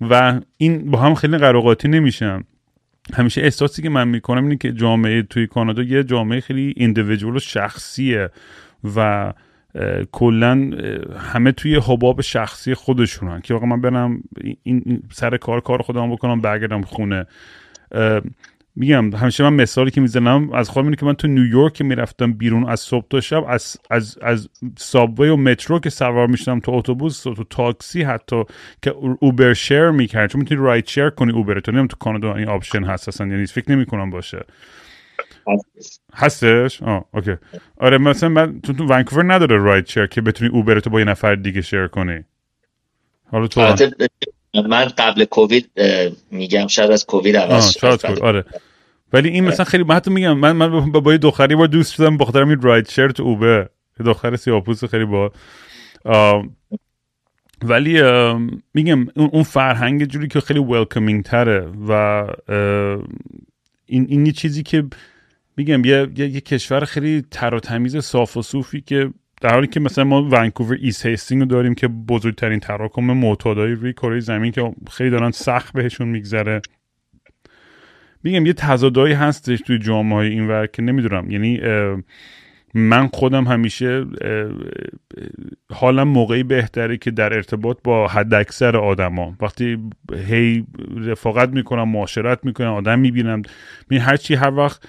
و 0.00 0.40
این 0.56 0.90
با 0.90 0.98
هم 0.98 1.14
خیلی 1.14 1.38
قراقاتی 1.38 1.88
نمیشن. 1.88 2.44
همیشه 3.14 3.40
احساسی 3.40 3.82
که 3.82 3.88
من 3.88 4.08
می‌کنم 4.08 4.42
اینه 4.42 4.56
که 4.56 4.72
جامعه 4.72 5.22
توی 5.22 5.46
کانادا 5.46 5.82
یه 5.82 6.04
جامعه 6.04 6.40
خیلی 6.40 6.74
ایندیویدوال 6.76 7.36
و 7.36 7.38
شخصیه 7.38 8.30
و 8.96 9.32
کلا 10.12 10.70
همه 11.18 11.52
توی 11.52 11.80
حباب 11.86 12.20
شخصی 12.20 12.74
خودشونن. 12.74 13.40
که 13.40 13.54
واقعا 13.54 13.68
من 13.68 13.80
برم 13.80 14.22
این 14.62 15.02
سر 15.12 15.36
کار 15.36 15.60
کار 15.60 15.82
خودم 15.82 16.12
بکنم 16.12 16.40
برگردم 16.40 16.82
خونه. 16.82 17.26
میگم 18.78 19.14
همیشه 19.14 19.44
من 19.44 19.62
مثالی 19.62 19.90
که 19.90 20.00
می‌زنم 20.00 20.52
از 20.52 20.68
خودم 20.68 20.86
اینه 20.86 20.96
که 20.96 21.06
من 21.06 21.14
تو 21.14 21.28
نیویورک 21.28 21.72
که 21.72 21.84
می‌رفتم 21.84 22.32
بیرون 22.32 22.68
از 22.68 22.80
صبح 22.80 23.06
تا 23.10 23.20
شب 23.20 23.44
از 23.48 23.76
از 23.90 24.18
از 24.22 24.48
subway 24.78 25.28
و 25.28 25.36
مترو 25.36 25.80
که 25.80 25.90
سوار 25.90 26.26
می‌شدم 26.26 26.60
تو 26.60 26.72
اتوبوس 26.72 27.22
تو 27.22 27.44
تاکسی 27.50 28.02
حتی 28.02 28.44
که 28.82 28.90
Uber 29.20 29.54
share 29.54 29.90
می‌کرد. 29.90 30.30
چون 30.30 30.40
می‌تونی 30.40 30.60
ride 30.60 30.88
share 30.88 31.10
کنی 31.10 31.32
Uber 31.32 31.60
تو. 31.60 31.72
نمی‌دونم 31.72 31.86
تو 31.86 31.96
کانادا 31.96 32.34
این 32.34 32.48
option 32.48 32.84
هست 32.84 33.08
اصلا 33.08 33.26
یعنی 33.26 33.46
فکر 33.46 33.72
نمی‌کنم 33.72 34.10
باشه. 34.10 34.44
هستش؟ 36.14 36.82
آه 36.82 37.04
OK. 37.14 37.34
آره 37.76 37.98
مثلا 37.98 38.28
من 38.28 38.60
تو 38.60 38.72
تو 38.72 38.84
ونکوور 38.84 39.34
نداره 39.34 39.56
رایت 39.56 39.88
شیر 39.88 40.06
که 40.06 40.20
بتونی 40.20 40.50
اوبر 40.50 40.80
تو 40.80 40.90
با 40.90 40.98
یه 41.00 41.06
نفر 41.06 41.34
دیگه 41.34 41.60
شیر 41.62 41.86
کنی. 41.86 42.24
حالا 43.30 43.46
تو 43.46 43.76
من 44.62 44.84
قبل 44.84 45.24
کووید 45.24 45.70
میگم 46.30 46.66
شاید 46.66 46.90
از 46.90 47.06
کووید 47.06 47.36
عوض 47.36 47.70
شد. 47.70 48.18
آره. 48.22 48.44
ولی 49.12 49.28
این 49.28 49.44
مثلا 49.44 49.64
خیلی 49.64 49.84
من 49.84 49.94
حتی 49.94 50.10
میگم 50.10 50.38
من 50.38 50.52
من 50.52 50.90
با, 50.90 51.00
با 51.00 51.16
دختری 51.16 51.54
با 51.54 51.66
دوست 51.66 51.94
شدم 51.94 52.16
بخاطر 52.16 52.44
این 52.44 52.62
راید 52.62 52.88
شرت 52.88 53.20
اوبه. 53.20 53.68
دختر 54.04 54.36
سیاپوس 54.36 54.84
خیلی 54.84 55.04
با 55.04 55.32
ولی 57.62 58.02
میگم 58.74 59.06
اون 59.16 59.42
فرهنگ 59.42 60.04
جوری 60.04 60.28
که 60.28 60.40
خیلی 60.40 60.60
ویلکمینگ 60.60 61.24
تره 61.24 61.72
و 61.88 62.24
این 63.86 64.06
این 64.08 64.26
یه 64.26 64.32
چیزی 64.32 64.62
که 64.62 64.84
میگم 65.56 65.84
یه, 65.84 66.08
یه, 66.16 66.28
یه 66.28 66.40
کشور 66.40 66.84
خیلی 66.84 67.24
تر 67.30 67.54
و 67.54 67.60
تمیز 67.60 67.96
صاف 67.96 68.36
و 68.36 68.42
صوفی 68.42 68.80
که 68.80 69.10
در 69.40 69.54
حالی 69.54 69.66
که 69.66 69.80
مثلا 69.80 70.04
ما 70.04 70.22
ونکوور 70.22 70.78
East 70.80 71.06
Hastings 71.06 71.40
رو 71.40 71.46
داریم 71.46 71.74
که 71.74 71.88
بزرگترین 71.88 72.60
تراکم 72.60 73.02
معتادایی 73.02 73.74
روی 73.74 73.92
کره 73.92 74.20
زمین 74.20 74.52
که 74.52 74.72
خیلی 74.90 75.10
دارن 75.10 75.30
سخت 75.30 75.72
بهشون 75.72 76.08
میگذره. 76.08 76.60
میگم 78.22 78.46
یه 78.46 78.52
تضادایی 78.52 79.14
هستش 79.14 79.60
توی 79.60 79.78
جامعه 79.78 80.14
های 80.14 80.28
این 80.28 80.48
ور 80.48 80.66
که 80.66 80.82
نمی‌دونم. 80.82 81.30
یعنی 81.30 81.60
من 82.74 83.06
خودم 83.06 83.44
همیشه 83.44 84.06
حالم 85.72 86.08
موقعی 86.08 86.42
بهتره 86.42 86.96
که 86.96 87.10
در 87.10 87.34
ارتباط 87.34 87.78
با 87.84 88.08
حد 88.08 88.34
اکثر 88.34 88.76
آدما. 88.76 89.36
وقتی 89.40 89.78
هی 90.28 90.66
رفاقت 90.96 91.48
می‌کنم 91.48 91.88
معاشرت 91.88 92.44
می‌کنم 92.44 92.72
آدم 92.72 92.98
می‌بینم 92.98 93.42
می 93.90 93.98
هرچی 93.98 94.34
هر 94.34 94.54
وقت 94.54 94.88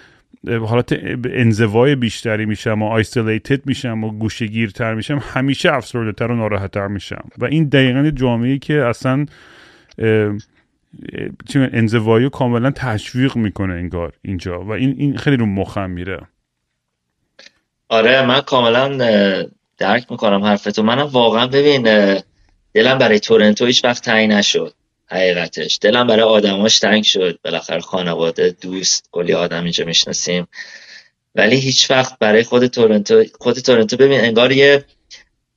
حالت 0.68 1.00
انزوای 1.26 1.96
بیشتری 1.96 2.46
میشم 2.46 2.82
و 2.82 2.88
آیسولیتد 2.88 3.66
میشم 3.66 4.04
و 4.04 4.12
گوشگیرتر 4.12 4.94
میشم 4.94 5.22
همیشه 5.24 5.74
افسرده 5.74 6.12
تر 6.12 6.32
و 6.32 6.36
ناراحتتر 6.36 6.88
میشم. 6.88 7.30
و 7.38 7.46
این 7.46 7.64
دقیقا 7.64 8.12
جامعه 8.12 8.58
که 8.58 8.74
اصلا 8.84 9.26
انزوایی 11.56 12.24
رو 12.24 12.30
کاملا 12.30 12.72
تشویق 12.72 13.36
می‌کنه 13.36 13.74
انگار 13.74 14.14
اینجا. 14.22 14.62
و 14.62 14.72
این, 14.72 14.96
این 14.98 15.18
خیلی 15.18 15.38
رو 15.38 15.46
مخم 15.46 15.90
میره. 15.90 16.20
آره 17.90 18.26
من 18.26 18.42
کاملا 18.42 18.98
درک 19.78 20.12
می‌کنم 20.12 20.44
حرفتو. 20.44 20.84
منم 20.84 21.06
واقعا 21.06 21.48
ببین 21.48 21.84
دلم 22.74 22.98
برای 22.98 23.20
تورنتو 23.20 23.66
هیچ 23.66 23.86
وقت 23.86 24.04
تعیین 24.04 24.32
نشد. 24.32 24.74
حقیقتش. 25.10 25.80
دلم 25.82 26.08
برای 26.08 26.24
آدماش 26.24 26.80
تنگ 26.80 27.04
شد. 27.04 27.40
بالاخره 27.44 27.80
خانواده 27.80 28.56
دوست 28.62 29.10
کلی 29.12 29.34
آدم 29.34 29.64
اینجا 29.64 29.86
می‌شناسیم. 29.86 30.48
ولی 31.36 31.56
هیچ 31.56 31.92
وقت 31.92 32.20
برای 32.20 32.44
خود 32.44 32.68
تورنتو 32.68 33.24
خود 33.40 33.60
تورنتو 33.60 33.98
ببین 33.98 34.20
انگار 34.20 34.52
یه 34.52 34.86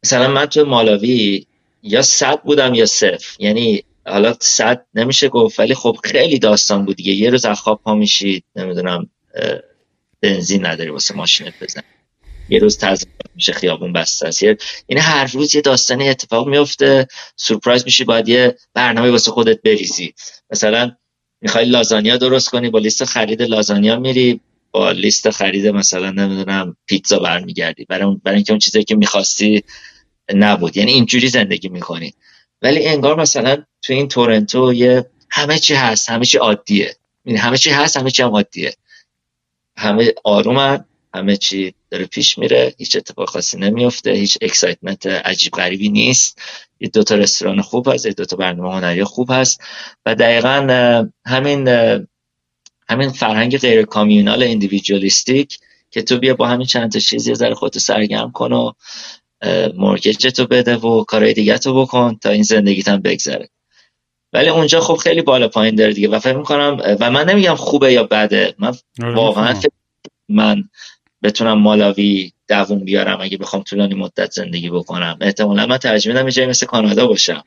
مثلا 0.05 0.28
من 0.28 0.46
تو 0.46 0.64
مالاوی 0.64 1.46
یا 1.82 2.03
صد 2.03 2.42
بودم 2.42 2.74
یا 2.74 2.86
صفر. 2.86 3.36
یعنی 3.38 3.84
حالا 4.07 4.36
صد 4.40 4.86
نمیشه 4.94 5.28
گفت 5.28 5.61
ولی 5.61 5.74
خب 5.74 5.96
خیلی 6.05 6.38
داستان 6.38 6.84
بود 6.84 6.96
دیگه. 6.96 7.12
یه 7.12 7.30
روز 7.30 7.44
از 7.44 7.61
خواب 7.61 7.80
پا 7.84 7.94
میشید. 7.94 8.44
نمی‌دونم 8.57 9.11
بنزین 10.20 10.66
نداری 10.66 10.90
واسه 10.90 11.14
ماشینت 11.14 11.55
بزن 11.61 11.82
یه 12.51 12.59
روز 12.59 12.78
تزریق 12.78 13.14
میشه 13.34 13.53
خیابون 13.53 13.92
بسته 13.92 14.28
است. 14.28 14.42
این 14.86 14.98
هر 14.98 15.30
روز 15.32 15.55
یه 15.55 15.61
داستانی 15.61 16.09
اتفاق 16.09 16.48
میفته. 16.48 17.07
سورپرایز 17.36 17.84
میشی 17.84 18.05
باید 18.05 18.28
یه 18.28 18.57
برنامه 18.74 19.11
واسه 19.11 19.30
خودت 19.30 19.62
بریزی. 19.62 20.14
مثلا 20.51 20.92
می‌خوای 21.40 21.64
لازانیا 21.64 22.16
درست 22.16 22.48
کنی 22.48 22.70
با 22.70 22.78
لیست 22.78 23.05
خرید 23.05 23.42
لازانیا 23.42 23.98
میری 23.98 24.40
با 24.70 24.90
لیست 24.90 25.30
خرید 25.30 25.66
مثلا 25.66 26.11
نمی‌دونم 26.11 26.76
پیتزا 26.86 27.18
برمیگردی. 27.18 27.84
برای 27.84 28.16
برای 28.24 28.36
اینکه 28.36 28.53
اون 28.53 28.59
چیزی 28.59 28.84
که 28.84 28.96
می‌خواستی 28.96 29.64
نبود. 30.34 30.76
یعنی 30.76 30.92
اینجوری 30.92 31.28
زندگی 31.28 31.68
می‌کنی. 31.68 32.14
ولی 32.62 32.86
انگار 32.86 33.20
مثلا 33.20 33.64
تو 33.82 33.92
این 33.92 34.09
تورنتو 34.09 34.72
یه 34.72 35.07
همه 35.30 35.59
چی 35.59 35.74
هست 35.74 36.11
همه 36.11 36.24
چی 36.24 36.38
عادیه. 36.38 36.96
همه 37.36 37.59
چی 37.59 37.70
هست 37.70 37.96
همه 37.96 38.11
چی 38.11 38.22
هم 38.22 38.30
عادیه. 38.30 38.74
همه 39.76 40.14
آرومن. 40.24 40.84
همه 41.14 41.36
چی 41.36 41.74
داره 41.90 42.06
پیش 42.06 42.38
میره 42.38 42.74
هیچ 42.78 42.96
اتفاق 42.96 43.28
خاصی 43.28 43.58
نمیفته 43.58 44.12
هیچ 44.12 44.38
excitement 44.40 45.07
عجیب 45.06 45.52
غریبی 45.52 45.88
نیست. 45.88 46.38
یه 46.80 46.88
دوتا 46.88 47.14
رستوران 47.14 47.62
خوب 47.62 47.88
هست 47.88 48.06
یه 48.06 48.12
دوتا 48.12 48.36
برنامه 48.36 48.74
هنری 48.74 49.04
خوب 49.04 49.28
هست 49.30 49.61
و 50.06 50.14
دقیقا 50.14 50.66
همین 51.26 51.68
همین 52.88 53.11
فرهنگ 53.11 53.58
غیر 53.58 53.82
communal 53.82 54.42
individualistic 54.42 55.59
که 55.90 56.02
تو 56.02 56.18
بیا 56.18 56.34
با 56.34 56.48
همین 56.48 56.66
چند 56.66 56.92
تا 56.92 56.98
چیز 56.98 57.26
یه 57.26 57.34
ذره 57.34 57.54
خودتو 57.54 57.78
سرگرم 57.78 58.32
کن 58.32 58.52
و 58.52 58.72
mortgage 59.76 60.42
بده 60.42 60.76
و 60.76 61.04
کارهای 61.04 61.32
دیگه 61.32 61.58
تو 61.58 61.82
بکن 61.82 62.18
تا 62.22 62.30
این 62.30 62.42
زندگیت 62.42 62.88
هم 62.88 63.00
بگذره. 63.00 63.48
ولی 64.32 64.48
اونجا 64.48 64.80
خب 64.80 64.96
خیلی 64.96 65.22
بالا 65.22 65.48
پایین 65.48 65.74
داره 65.74 65.92
دیگه. 65.92 66.08
و 66.08 66.18
فکر 66.18 66.36
می‌کنم 66.36 66.96
و 67.00 67.11
من 67.11 67.28
نمیگم 67.28 67.54
خوبه 67.54 67.92
یا 67.92 68.04
بده. 68.04 68.54
من 68.58 68.74
آره، 69.02 69.14
واقعا 69.14 69.61
من 70.28 70.68
بتونم 71.22 71.58
مالاوی 71.58 72.32
دووم 72.48 72.78
بیارم 72.78 73.18
اگه 73.20 73.38
بخوام 73.38 73.62
طولانی 73.62 73.94
مدت 73.94 74.30
زندگی 74.30 74.70
بکنم. 74.70 75.18
احتمالا 75.20 75.66
من 75.66 75.78
ترجیح 75.78 76.12
میدم 76.12 76.28
یه 76.28 76.46
مثل 76.46 76.66
کانادا 76.66 77.06
باشم. 77.06 77.42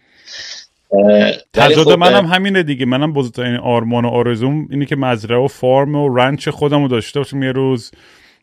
تضاد 1.54 1.92
خب 1.92 2.00
منم 2.00 2.26
همینه 2.26 2.64
دیگه. 2.64 2.86
منم 2.86 3.14
بزرگترین 3.14 3.56
آرمان 3.56 4.06
و 4.06 4.08
آرزوم 4.08 4.68
اینه 4.72 4.86
که 4.86 4.96
مزرعه 4.96 5.40
و 5.40 5.48
فارم 5.48 5.96
و 5.96 6.16
رنچ 6.18 6.50
خودم 6.50 6.82
رو 6.82 6.88
داشته 6.88 7.20
باشم. 7.20 7.44
یه 7.44 7.52
روز 7.52 7.92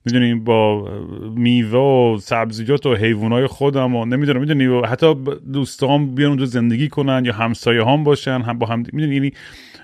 می‌دونی 0.04 0.34
با 0.34 0.88
میوه 1.34 1.78
و 1.78 2.18
سبزیجات 2.18 2.86
و 2.86 2.94
حیوانای 2.94 3.46
خودم 3.46 3.96
و 3.96 4.04
نمی‌دونم 4.04 4.40
می‌دونی 4.40 4.66
و 4.66 4.86
حتی 4.86 5.14
دوستان 5.52 6.14
بیان 6.14 6.28
اونجا 6.28 6.44
زندگی 6.44 6.88
کنن 6.88 7.24
یا 7.24 7.32
همسایه 7.32 7.84
هم 7.84 8.04
باشن 8.04 8.42
هم 8.42 8.58
با 8.58 8.66
هم 8.66 8.78
می‌دونی 8.92 9.14
یعنی 9.14 9.32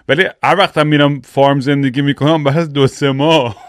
ولی 0.09 0.25
هر 0.43 0.57
وقت 0.57 0.79
هم 0.79 0.87
میرم 0.87 1.21
فارم 1.21 1.61
زندگی 1.61 2.03
می‌کنم 2.03 2.45
بعد 2.45 2.73
دو 2.73 2.87
سه 2.87 3.13
ماه. 3.13 3.57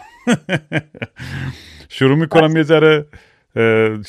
شروع 1.88 2.16
می‌کنم 2.16 2.56
یه 2.56 2.62
ذره 2.62 3.06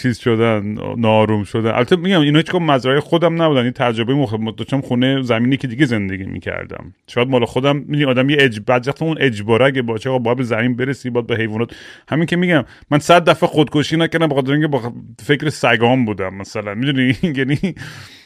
چیز 0.01 0.19
شدن 0.19 0.75
ناروم 0.97 1.43
شدن. 1.43 1.69
البته 1.69 1.95
میگم 1.95 2.21
اینا 2.21 2.39
هیچ 2.39 2.55
مزرعه 2.55 2.99
خودم 2.99 3.41
نبودن. 3.41 3.61
این 3.63 3.71
تجربه 3.71 4.13
مخ 4.13 4.33
داشتم 4.57 4.81
خونه 4.81 5.21
زمینی 5.21 5.57
که 5.57 5.67
دیگه 5.67 5.85
زندگی 5.85 6.23
می‌کردم. 6.23 6.93
شاید 7.07 7.29
مال 7.29 7.45
خودم 7.45 7.77
می‌دونی 7.77 8.05
آدم 8.05 8.29
یه 8.29 8.37
اج 8.39 8.59
بعد 8.65 8.95
اون 9.01 9.17
اجبارگه. 9.19 9.81
باشه 9.81 10.09
آقا 10.09 10.19
باید 10.19 10.37
به 10.37 10.43
زمین 10.43 10.75
برسی 10.75 11.09
باید 11.09 11.27
به 11.27 11.35
حیوانات. 11.35 11.75
همین 12.09 12.25
که 12.25 12.35
میگم 12.35 12.65
من 12.91 12.99
صد 12.99 13.29
دفعه 13.29 13.49
خودکشی 13.49 13.97
نکردم 13.97 14.27
بخاطر 14.27 14.51
اینکه 14.51 14.67
با 14.67 14.93
فکر 15.19 15.49
سگام 15.49 16.05
بودم 16.05 16.35
مثلا. 16.35 16.75
می‌دونی؟ 16.75 17.15
یعنی 17.37 17.75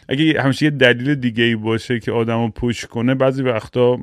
اگه 0.10 0.42
همیشه 0.42 0.66
یه 0.66 0.72
دلیل 0.72 1.16
دیگه 1.16 1.44
ای 1.44 1.56
باشه 1.56 2.00
که 2.00 2.12
آدمو 2.12 2.50
پوش 2.50 2.86
کنه 2.86 3.16
بعضی 3.16 3.44
وقتا 3.44 3.98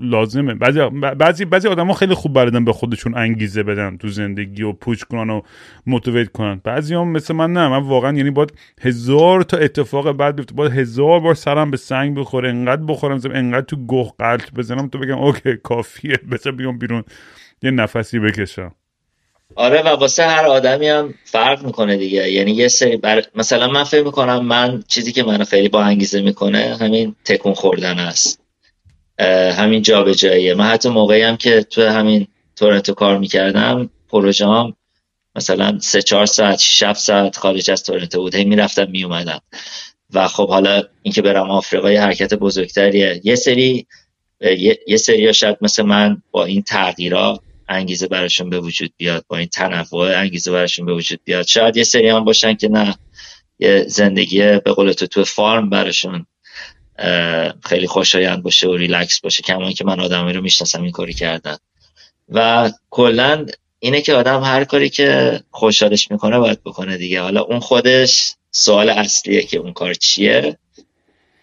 لازمه. 0.00 0.54
بعضی 0.54 0.80
بعضی 1.18 1.44
بعضی 1.44 1.68
آدما 1.68 1.94
خیلی 1.94 2.14
خوب 2.14 2.32
بردن 2.32 2.64
به 2.64 2.72
خودشون 2.72 3.14
انگیزه 3.14 3.62
بدن 3.62 3.96
تو 3.96 4.08
زندگی 4.08 4.62
و 4.62 4.72
پوچ 4.72 5.02
کنن 5.02 5.30
و 5.30 5.40
موتیویت 5.86 6.32
کنن. 6.32 6.60
بعضی 6.64 6.94
هم 6.94 7.08
مثل 7.08 7.34
من 7.34 7.52
نه 7.52 7.68
من 7.68 7.82
واقعا 7.82 8.16
یعنی 8.16 8.30
باید 8.30 8.52
هزار 8.80 9.42
تا 9.42 9.56
اتفاق 9.56 10.12
بعد 10.12 10.36
بیفته. 10.36 10.54
باید 10.54 10.72
هزار 10.72 11.20
بار 11.20 11.34
سرم 11.34 11.70
به 11.70 11.76
سنگ 11.76 12.16
بخوره 12.16 12.48
انقدر 12.48 12.82
بخورم 12.82 13.20
انقدر 13.34 13.66
تو 13.66 13.76
گوه 13.76 14.12
قلط 14.18 14.52
بزنم 14.52 14.88
تو 14.88 14.98
بگم 14.98 15.18
اوکی 15.18 15.56
کافیه 15.62 16.16
بذار 16.32 16.52
بیام 16.52 16.78
بیرون. 16.78 17.04
یه 17.62 17.70
نفسی 17.70 18.18
بکشم. 18.18 18.74
آره 19.56 19.82
و 19.82 19.88
واسه 19.88 20.22
هر 20.22 20.46
آدمی 20.46 20.88
هم 20.88 21.14
فرق 21.24 21.64
می‌کنه 21.64 21.96
دیگه. 21.96 22.30
یعنی 22.32 22.50
یه 22.50 22.68
سری 22.68 22.96
بر... 22.96 23.22
مثلا 23.34 23.68
من 23.68 23.84
فکر 23.84 24.04
می‌کنم 24.04 24.46
من 24.46 24.82
چیزی 24.88 25.12
که 25.12 25.22
منو 25.22 25.44
خیلی 25.44 25.68
با 25.68 25.82
انگیزه 25.82 26.22
می‌کنه 26.22 26.76
همین 26.80 27.14
تکون 27.24 27.54
خوردن 27.54 27.98
است. 27.98 28.43
همین 29.56 29.82
جابجاییه 29.82 30.54
من 30.54 30.66
حتی 30.66 30.88
موقعی 30.88 31.22
هم 31.22 31.36
که 31.36 31.62
تو 31.62 31.88
همین 31.88 32.26
تورنتو 32.56 32.94
کار 32.94 33.18
می‌کردم 33.18 33.90
پروژه 34.08 34.46
هم 34.46 34.74
مثلا 35.36 35.78
سه 35.78 36.02
چهار 36.02 36.26
ساعت 36.26 36.58
شش 36.58 36.92
ساعت 36.92 37.36
خارج 37.36 37.70
از 37.70 37.82
تورنتو 37.82 38.20
بود. 38.20 38.36
می‌رفتم 38.36 38.90
میومدم 38.90 39.40
و 40.12 40.28
خب 40.28 40.48
حالا 40.48 40.82
اینکه 41.02 41.22
برم 41.22 41.50
آفریقا 41.50 41.92
یه 41.92 42.00
حرکت 42.00 42.34
بزرگتریه. 42.34 43.20
یه 43.24 43.34
سری 43.34 43.86
یه, 44.40 44.78
یه 44.86 44.96
سری 44.96 45.34
شاید 45.34 45.56
مثل 45.60 45.82
من 45.82 46.22
با 46.30 46.44
این 46.44 46.62
تغییرات 46.62 47.40
انگیزه 47.68 48.06
براشون 48.06 48.50
به 48.50 48.60
وجود 48.60 48.92
بیاد. 48.96 49.24
با 49.28 49.36
این 49.36 49.48
تنوع 49.48 50.18
انگیزه 50.18 50.52
براشون 50.52 50.86
به 50.86 50.94
وجود 50.94 51.20
بیاد. 51.24 51.46
شاید 51.46 51.76
یه 51.76 51.84
سری 51.84 52.08
هم 52.08 52.24
باشن 52.24 52.54
که 52.54 52.68
نه 52.68 52.94
یه 53.58 53.84
زندگی 53.88 54.40
به 54.40 54.72
قول 54.72 54.92
تو 54.92 55.06
تو 55.06 55.24
فارم 55.24 55.70
براشون 55.70 56.26
خیلی 57.64 57.86
خوشایند 57.86 58.42
باشه 58.42 58.68
و 58.68 58.76
ریلکس 58.76 59.20
باشه 59.20 59.42
کما 59.42 59.72
که 59.72 59.84
من 59.84 60.00
آدمی 60.00 60.32
رو 60.32 60.42
می‌شناسم 60.42 60.82
این 60.82 60.92
کاری 60.92 61.14
کردن. 61.14 61.56
و 62.28 62.70
کلا 62.90 63.46
اینه 63.78 64.00
که 64.00 64.14
آدم 64.14 64.42
هر 64.42 64.64
کاری 64.64 64.88
که 64.88 65.40
خوشحالش 65.50 66.10
می‌کنه 66.10 66.38
باید 66.38 66.62
بکنه 66.64 66.96
دیگه. 66.96 67.20
حالا 67.20 67.40
اون 67.40 67.60
خودش 67.60 68.34
سوال 68.50 68.90
اصلیه 68.90 69.42
که 69.42 69.58
اون 69.58 69.72
کار 69.72 69.94
چیه؟ 69.94 70.56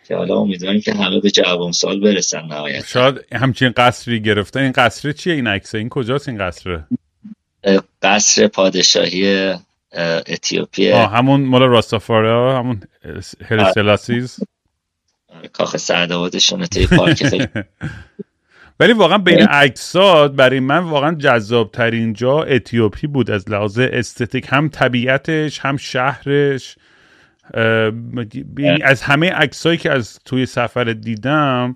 که 0.08 0.16
حالا 0.16 0.36
امیدواریم 0.36 0.82
که 0.82 0.94
همه 0.94 1.20
به 1.20 1.32
جواب 1.32 1.72
سال 1.72 2.00
برسن 2.00 2.46
نهایت 2.46 2.88
شاید 2.88 3.16
همچین 3.32 3.74
قصری 3.78 4.22
گرفته. 4.22 4.60
این 4.60 4.72
قصر 4.72 5.12
چیه 5.12 5.34
این 5.34 5.48
عکسه؟ 5.48 5.78
این 5.78 5.90
کجاست 5.90 6.30
این 6.30 6.38
قصر 6.38 6.84
قصر 8.02 8.48
پادشاهی 8.48 9.54
اتیوپیه. 10.28 10.96
همون 10.96 11.42
مال 11.42 11.62
راستافارا 11.62 12.58
همون 12.60 12.82
هرسلاسیز 13.46 14.40
کاخ 15.48 15.78
سعدآبادشون 15.78 16.66
توی 16.66 16.88
پارک 16.88 17.28
خیلی. 17.28 17.48
ولی 18.80 18.94
واقعا 18.94 19.18
بین 19.18 19.42
عکسات 19.42 20.32
برای 20.32 20.60
من 20.60 20.78
واقعا 20.78 21.16
جذاب 21.16 21.72
ترین 21.72 22.14
جا 22.14 22.44
اتیوپی 22.44 23.08
بود 23.08 23.32
از 23.32 23.50
لحاظ 23.50 23.80
استتیک. 23.80 24.46
هم 24.50 24.70
طبیعتش 24.70 25.60
هم 25.60 25.78
شهرش. 25.78 26.76
از 28.84 29.04
عکس 29.04 29.18
عکسایی 29.18 29.78
که 29.78 29.92
از 29.92 30.20
توی 30.26 30.46
سفر 30.46 30.84
دیدم 30.84 31.76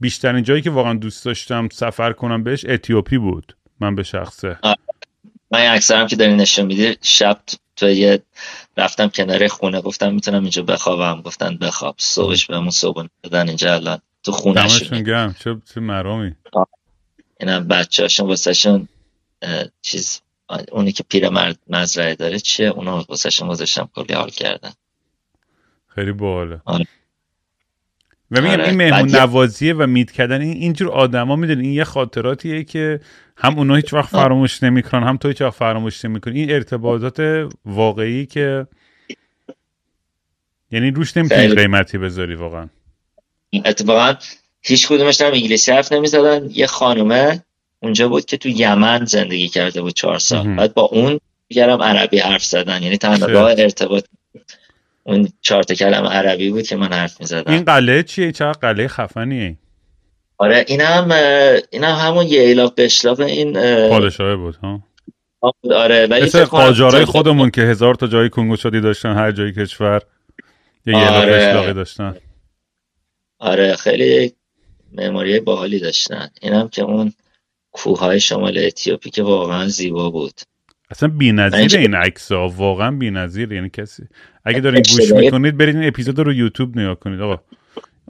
بیشترین 0.00 0.42
جایی 0.42 0.62
که 0.62 0.70
واقعا 0.70 0.94
دوست 0.94 1.24
داشتم 1.24 1.68
سفر 1.72 2.12
کنم 2.12 2.44
بهش 2.44 2.64
اتیوپی 2.68 3.18
بود 3.18 3.56
من 3.80 3.94
به 3.94 4.02
شخصه. 4.02 4.58
من 5.50 5.66
اکثرم 5.66 6.06
که 6.06 6.16
داری 6.16 6.36
نشون 6.36 6.66
میدی 6.66 6.96
شب 7.02 7.40
یه 7.90 8.22
رفتم 8.76 9.08
کنار 9.08 9.48
خونه 9.48 9.80
گفتم 9.80 10.14
می‌تونم 10.14 10.40
اینجا 10.40 10.62
بخوابم. 10.62 11.22
گفتن 11.22 11.56
بخواب. 11.56 11.94
صبحش 11.98 12.46
بهمون 12.46 12.70
صبح 12.70 13.06
دادن 13.22 13.48
اینجا 13.48 13.74
الان 13.74 13.98
تو 14.22 14.32
خونه 14.32 14.68
شون 14.68 15.02
گم 15.02 15.34
چه 15.38 15.56
چه 15.74 15.80
مرامی 15.80 16.34
اینم 17.40 17.68
بچه 17.68 18.02
هاشون 18.02 18.28
واسه 18.28 18.52
شون 18.52 18.88
چیز 19.82 20.20
اونی 20.72 20.92
که 20.92 21.04
پیر 21.08 21.28
مرد 21.28 21.58
مزرعه 21.68 22.14
داره 22.14 22.38
چیه؟ 22.38 22.68
اونو 22.68 23.04
واسه 23.08 23.30
شون 23.30 23.48
گذاشتم 23.48 23.88
کلی 23.94 24.14
حال 24.14 24.30
کردن. 24.30 24.72
خیلی 25.94 26.12
باحاله. 26.12 26.60
آره. 26.64 26.86
و 28.30 28.40
میگم 28.40 28.52
آره. 28.52 28.68
این 28.68 28.76
مهمون 28.76 29.16
نوازیه 29.16 29.74
و 29.74 29.86
میت 29.86 30.10
کردن 30.10 30.40
این 30.40 30.52
اینجور 30.52 30.90
آدما 30.90 31.36
می‌دونی 31.36 31.62
این 31.62 31.72
یه 31.72 31.84
خاطراتیه 31.84 32.64
که 32.64 33.00
هم 33.42 33.58
اونا 33.58 33.74
هیچ 33.74 33.92
وقت 33.92 34.08
فراموش 34.08 34.62
نمی‌کنن 34.62 35.02
هم 35.02 35.16
تو 35.16 35.28
هیچ 35.28 35.40
وقت 35.40 35.54
فراموش 35.54 36.04
نمی‌کنی. 36.04 36.40
این 36.40 36.50
ارتباطات 36.50 37.48
واقعی 37.64 38.26
که 38.26 38.66
یعنی 40.70 40.90
روش 40.90 41.16
نمی‌تونی 41.16 41.54
قیمتی 41.54 41.98
بذاری 41.98 42.34
واقعا. 42.34 42.68
اتفاقا 43.64 44.14
هیچ 44.62 44.88
کدومش 44.88 45.20
هم 45.20 45.32
انگلیسی 45.32 45.72
حرف 45.72 45.92
نمی‌زدن. 45.92 46.48
یه 46.50 46.66
خانومه 46.66 47.44
اونجا 47.80 48.08
بود 48.08 48.24
که 48.24 48.36
تو 48.36 48.48
یمن 48.48 49.04
زندگی 49.04 49.48
کرده 49.48 49.82
بود 49.82 49.94
چهار 49.94 50.18
سال. 50.18 50.56
بعد 50.56 50.74
با 50.74 50.82
اون 50.82 51.20
دیگرم 51.48 51.82
عربی 51.82 52.18
حرف 52.18 52.44
زدن. 52.44 52.82
یعنی 52.82 52.96
تنها 52.96 53.26
راه 53.26 53.50
ارتباط 53.50 54.04
اون 55.02 55.28
چهار 55.40 55.64
کلم 55.64 56.04
عربی 56.04 56.50
بود 56.50 56.66
که 56.66 56.76
من 56.76 56.92
حرف 56.92 57.20
می‌زدم. 57.20 57.52
این 57.52 57.64
قلعه 57.64 58.02
چیه؟ 58.02 58.32
چه 58.32 58.44
قلعه 58.44 58.88
خفنیه؟ 58.88 59.56
آره 60.42 60.64
این 60.68 60.80
هم 60.80 61.10
این 61.70 61.84
هم 61.84 62.08
همون 62.08 62.26
یه 62.26 62.40
ایلاق 62.40 62.74
بشلاق 62.80 63.20
این 63.20 63.52
پادشاهه 63.88 64.36
بود 64.36 64.54
ها؟ 64.54 64.82
آره 65.74 66.06
ولی 66.06 66.24
مثل 66.24 66.44
قاجارای 66.44 67.04
خودمون 67.04 67.50
که 67.50 67.62
هزار 67.62 67.94
تا 67.94 68.06
جای 68.06 68.30
کنگو 68.30 68.56
شدی 68.56 68.80
داشتن 68.80 69.14
هر 69.14 69.32
جای 69.32 69.52
کشور 69.52 70.02
یه 70.86 70.96
آره. 70.96 71.46
ایلاق 71.46 71.72
داشتن. 71.72 72.16
آره 73.38 73.76
خیلی 73.76 74.32
معماری 74.92 75.40
باحالی 75.40 75.78
داشتن. 75.78 76.28
اینم 76.40 76.68
که 76.68 76.82
اون 76.82 77.12
کوههای 77.72 78.20
شمال 78.20 78.58
اتیوپی 78.58 79.10
که 79.10 79.22
واقعا 79.22 79.68
زیبا 79.68 80.10
بود. 80.10 80.40
اصلا 80.90 81.08
بی‌نظیر 81.08 81.80
این 81.80 81.94
عکس 81.94 82.32
ها 82.32 82.48
واقعا 82.48 82.90
بی‌نظیر 82.90 83.52
یعنی 83.52 83.70
کسی. 83.70 84.02
اگه 84.44 84.60
دارین 84.60 84.82
گوش 84.90 85.12
می‌کنید 85.12 85.56
برید 85.56 85.76
این 85.76 85.88
اپیزود 85.88 86.18
رو 86.18 86.32
یوتیوب 86.32 86.78
نگاه 86.78 86.94
کنید. 86.94 87.20
آقا 87.20 87.42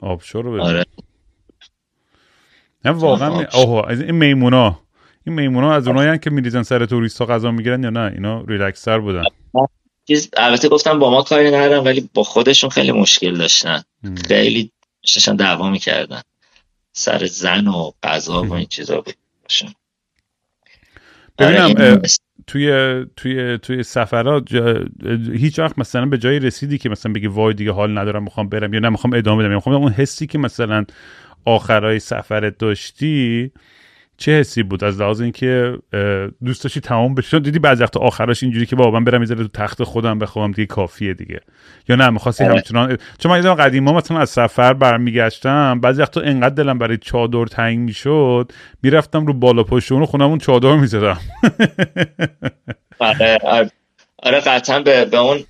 آبشور 0.01 0.43
رو 0.43 0.61
آره. 0.61 0.85
نه 2.85 2.91
واقعا 2.91 3.45
اوه 3.53 3.87
این 3.87 4.11
میمونا. 4.11 4.79
این 5.25 5.35
میمونا 5.35 5.73
از 5.73 5.87
اونایی 5.87 6.19
که 6.19 6.29
میریزن 6.29 6.63
سر 6.63 6.85
توریست 6.85 7.19
ها 7.19 7.25
غذا 7.25 7.51
می‌گیرن 7.51 7.83
یا 7.83 7.89
نه؟ 7.89 8.11
اینا 8.15 8.41
ریلکسر 8.41 8.99
بودن. 8.99 9.23
چیز 10.07 10.29
البته 10.37 10.69
گفتم 10.69 10.99
با 10.99 11.11
ما 11.11 11.21
کاری 11.21 11.47
ندارم 11.47 11.85
ولی 11.85 12.09
با 12.13 12.23
خودشون 12.23 12.69
خیلی 12.69 12.91
مشکل 12.91 13.37
داشتن. 13.37 13.83
خیلی 14.27 14.71
ششن 15.05 15.35
دعوا 15.35 15.69
می‌کردن. 15.69 16.21
سر 16.93 17.25
زن 17.25 17.67
و 17.67 17.91
غذا 18.03 18.43
و 18.43 18.53
این 18.53 18.65
چیزا 18.65 19.01
بود. 19.01 19.13
ببینم 21.39 21.69
آره، 21.69 22.01
توی 22.47 23.05
توی 23.15 23.57
توی 23.57 23.83
سفرات 23.83 24.43
هیچ 25.33 25.59
وقت 25.59 25.79
مثلا 25.79 26.05
به 26.05 26.17
جایی 26.17 26.39
رسیدی 26.39 26.77
که 26.77 26.89
مثلا 26.89 27.13
بگی 27.13 27.27
وای 27.27 27.53
دیگه 27.53 27.71
حال 27.71 27.97
ندارم 27.97 28.23
می‌خوام 28.23 28.49
برم 28.49 28.73
یا 28.73 28.79
نه 28.79 28.89
می‌خوام 28.89 29.13
ادامه 29.13 29.43
بدم 29.43 29.55
می‌خوام 29.55 29.75
اون 29.75 29.91
حسی 29.91 30.27
که 30.27 30.37
مثلا 30.37 30.85
آخرای 31.45 31.99
سفرت 31.99 32.57
داشتی 32.57 33.51
چه 34.17 34.31
حسی 34.31 34.63
بود؟ 34.63 34.83
از 34.83 35.01
لحاظ 35.01 35.21
اینکه 35.21 35.77
دوست 36.45 36.63
داشتی 36.63 36.79
تمام 36.79 37.15
بشه 37.15 37.39
دیدی 37.39 37.59
بعضی 37.59 37.83
وقت 37.83 37.97
آخرش 37.97 38.43
اینجوری 38.43 38.65
که 38.65 38.75
بابا 38.75 38.99
من 38.99 39.03
برم 39.03 39.25
تو 39.25 39.47
تخت 39.47 39.83
خودم 39.83 40.19
بخوام 40.19 40.51
دیگه 40.51 40.65
کافیه 40.65 41.13
دیگه. 41.13 41.39
یا 41.89 41.95
نه 41.95 42.09
می‌خواستی 42.09 42.43
آره. 42.43 42.53
همچنان 42.53 42.97
چون 43.19 43.31
من 43.31 43.37
یادم 43.37 43.53
قدیما 43.53 43.93
مثلا 43.93 44.19
از 44.19 44.29
سفر 44.29 44.73
برمیگشتم 44.73 45.79
بعضی 45.79 46.01
وقت 46.01 46.17
انقدر 46.17 46.55
دلم 46.55 46.77
برای 46.77 46.97
چادر 46.97 47.45
تنگ 47.45 47.79
می‌شد 47.79 48.51
می‌رفتم 48.83 49.25
رو 49.25 49.33
بالا 49.33 49.63
پشت 49.63 49.91
اون 49.91 50.05
خونمون 50.05 50.37
چادر 50.37 50.75
می‌زدم. 50.75 51.19
آره 52.99 53.37
آره, 53.43 53.71
آره 54.23 54.39
قطعا 54.39 54.79
به, 54.79 55.05
به 55.05 55.17
اون 55.17 55.43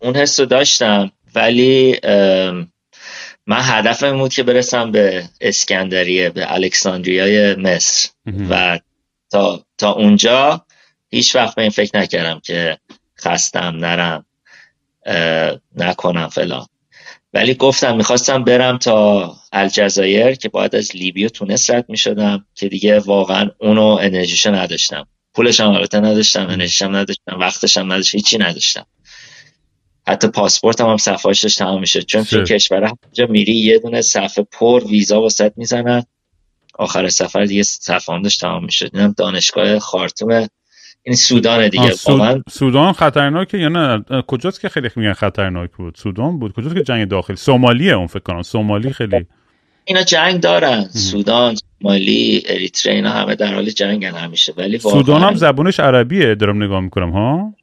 اون 0.00 0.16
حس 0.16 0.40
داشتم. 0.40 1.10
ولی 1.34 1.96
من 3.48 3.60
هدفم 3.62 4.18
بود 4.18 4.34
که 4.34 4.42
برسم 4.42 4.90
به 4.90 5.24
اسکندریه 5.40 6.30
به 6.30 6.54
الکساندریای 6.54 7.54
مصر. 7.54 8.10
و 8.50 8.78
تا, 9.30 9.64
تا 9.78 9.92
اونجا 9.92 10.64
هیچ 11.10 11.36
وقت 11.36 11.54
به 11.54 11.62
این 11.62 11.70
فکر 11.70 11.98
نکردم 11.98 12.40
که 12.44 12.78
خستم 13.20 13.76
نرم 13.76 14.24
نکنم 15.76 16.28
فلان. 16.28 16.66
ولی 17.32 17.54
گفتم 17.54 17.96
می‌خواستم 17.96 18.44
برم 18.44 18.78
تا 18.78 19.36
الجزایر 19.52 20.34
که 20.34 20.48
باید 20.48 20.76
از 20.76 20.96
لیبی 20.96 21.24
و 21.24 21.28
تونس 21.28 21.70
رد 21.70 21.84
می‌شدم 21.88 22.46
که 22.54 22.68
دیگه 22.68 22.98
واقعا 22.98 23.50
اونو 23.58 23.86
انرژیشو 23.86 24.54
نداشتم. 24.54 25.06
پولش 25.34 25.60
هم 25.60 25.70
البته 25.70 26.00
نداشتم 26.00 26.46
انرژیشم 26.46 26.96
نداشتم 26.96 27.38
وقتشم 27.40 27.92
نداشتم 27.92 28.18
هیچی 28.18 28.38
نداشتم. 28.38 28.86
حتی 30.08 30.28
پاسپورت 30.28 30.80
هم, 30.80 30.86
هم 30.86 30.96
صفحهش 30.96 31.40
داشت 31.40 31.58
تمام 31.58 31.80
میشه 31.80 32.02
چون 32.02 32.24
تو 32.24 32.42
کشور 32.42 32.92
جا 33.12 33.26
میری 33.26 33.52
یه 33.52 33.78
دونه 33.78 34.02
صفحه 34.02 34.46
پر 34.52 34.84
ویزا 34.84 35.20
واسط 35.20 35.52
می‌زنن. 35.56 36.02
آخر 36.74 37.08
سفر 37.08 37.44
دیگه 37.44 37.62
صفحه 37.62 38.20
تمام 38.40 38.64
میشه 38.64 38.88
دیدم 38.88 39.14
دانشگاه 39.16 39.78
خارتوم. 39.78 40.46
این 41.02 41.14
سودان 41.14 41.68
دیگه 41.68 41.90
سود... 41.90 42.42
سودان 42.50 42.92
خطرناکه 42.92 43.58
یا 43.58 43.68
نه؟ 43.68 44.04
کجاست 44.26 44.60
که 44.60 44.68
خیلی 44.68 44.88
میگن 44.96 45.12
خطرناک 45.12 45.70
بود؟ 45.70 45.94
سودان 45.96 46.38
بود؟ 46.38 46.52
کجاست 46.52 46.74
که 46.74 46.82
جنگ 46.82 47.08
داخلی؟ 47.08 47.36
سومالیه 47.36 47.92
اون 47.92 48.06
فکر 48.06 48.18
کنم. 48.18 48.42
سومالی 48.42 48.90
خیلی. 48.90 49.26
اینا 49.84 50.02
جنگ 50.02 50.40
دارن. 50.40 50.84
سودان 50.84 51.54
مالی 51.80 52.42
اریتره 52.46 52.92
اینا 52.92 53.10
همه 53.10 53.34
در 53.34 53.54
حال 53.54 53.64
جنگن 53.64 54.14
همیشه. 54.14 54.52
ولی 54.56 54.78
سودان 54.78 55.22
هم 55.22 55.34
زبونش 55.34 55.80
عربیه 55.80 56.34
دارم 56.34 56.62
نگاه 56.62 56.80
می‌کنم 56.80 57.10
ها؟ 57.10 57.54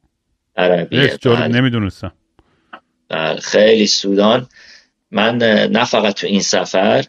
عربیه 0.56 1.18
بله. 1.24 1.48
نمی‌دونستم. 1.48 2.12
خیلی 3.42 3.86
سودان. 3.86 4.46
من 5.10 5.36
نه 5.72 5.84
فقط 5.84 6.14
تو 6.14 6.26
این 6.26 6.40
سفر 6.40 7.04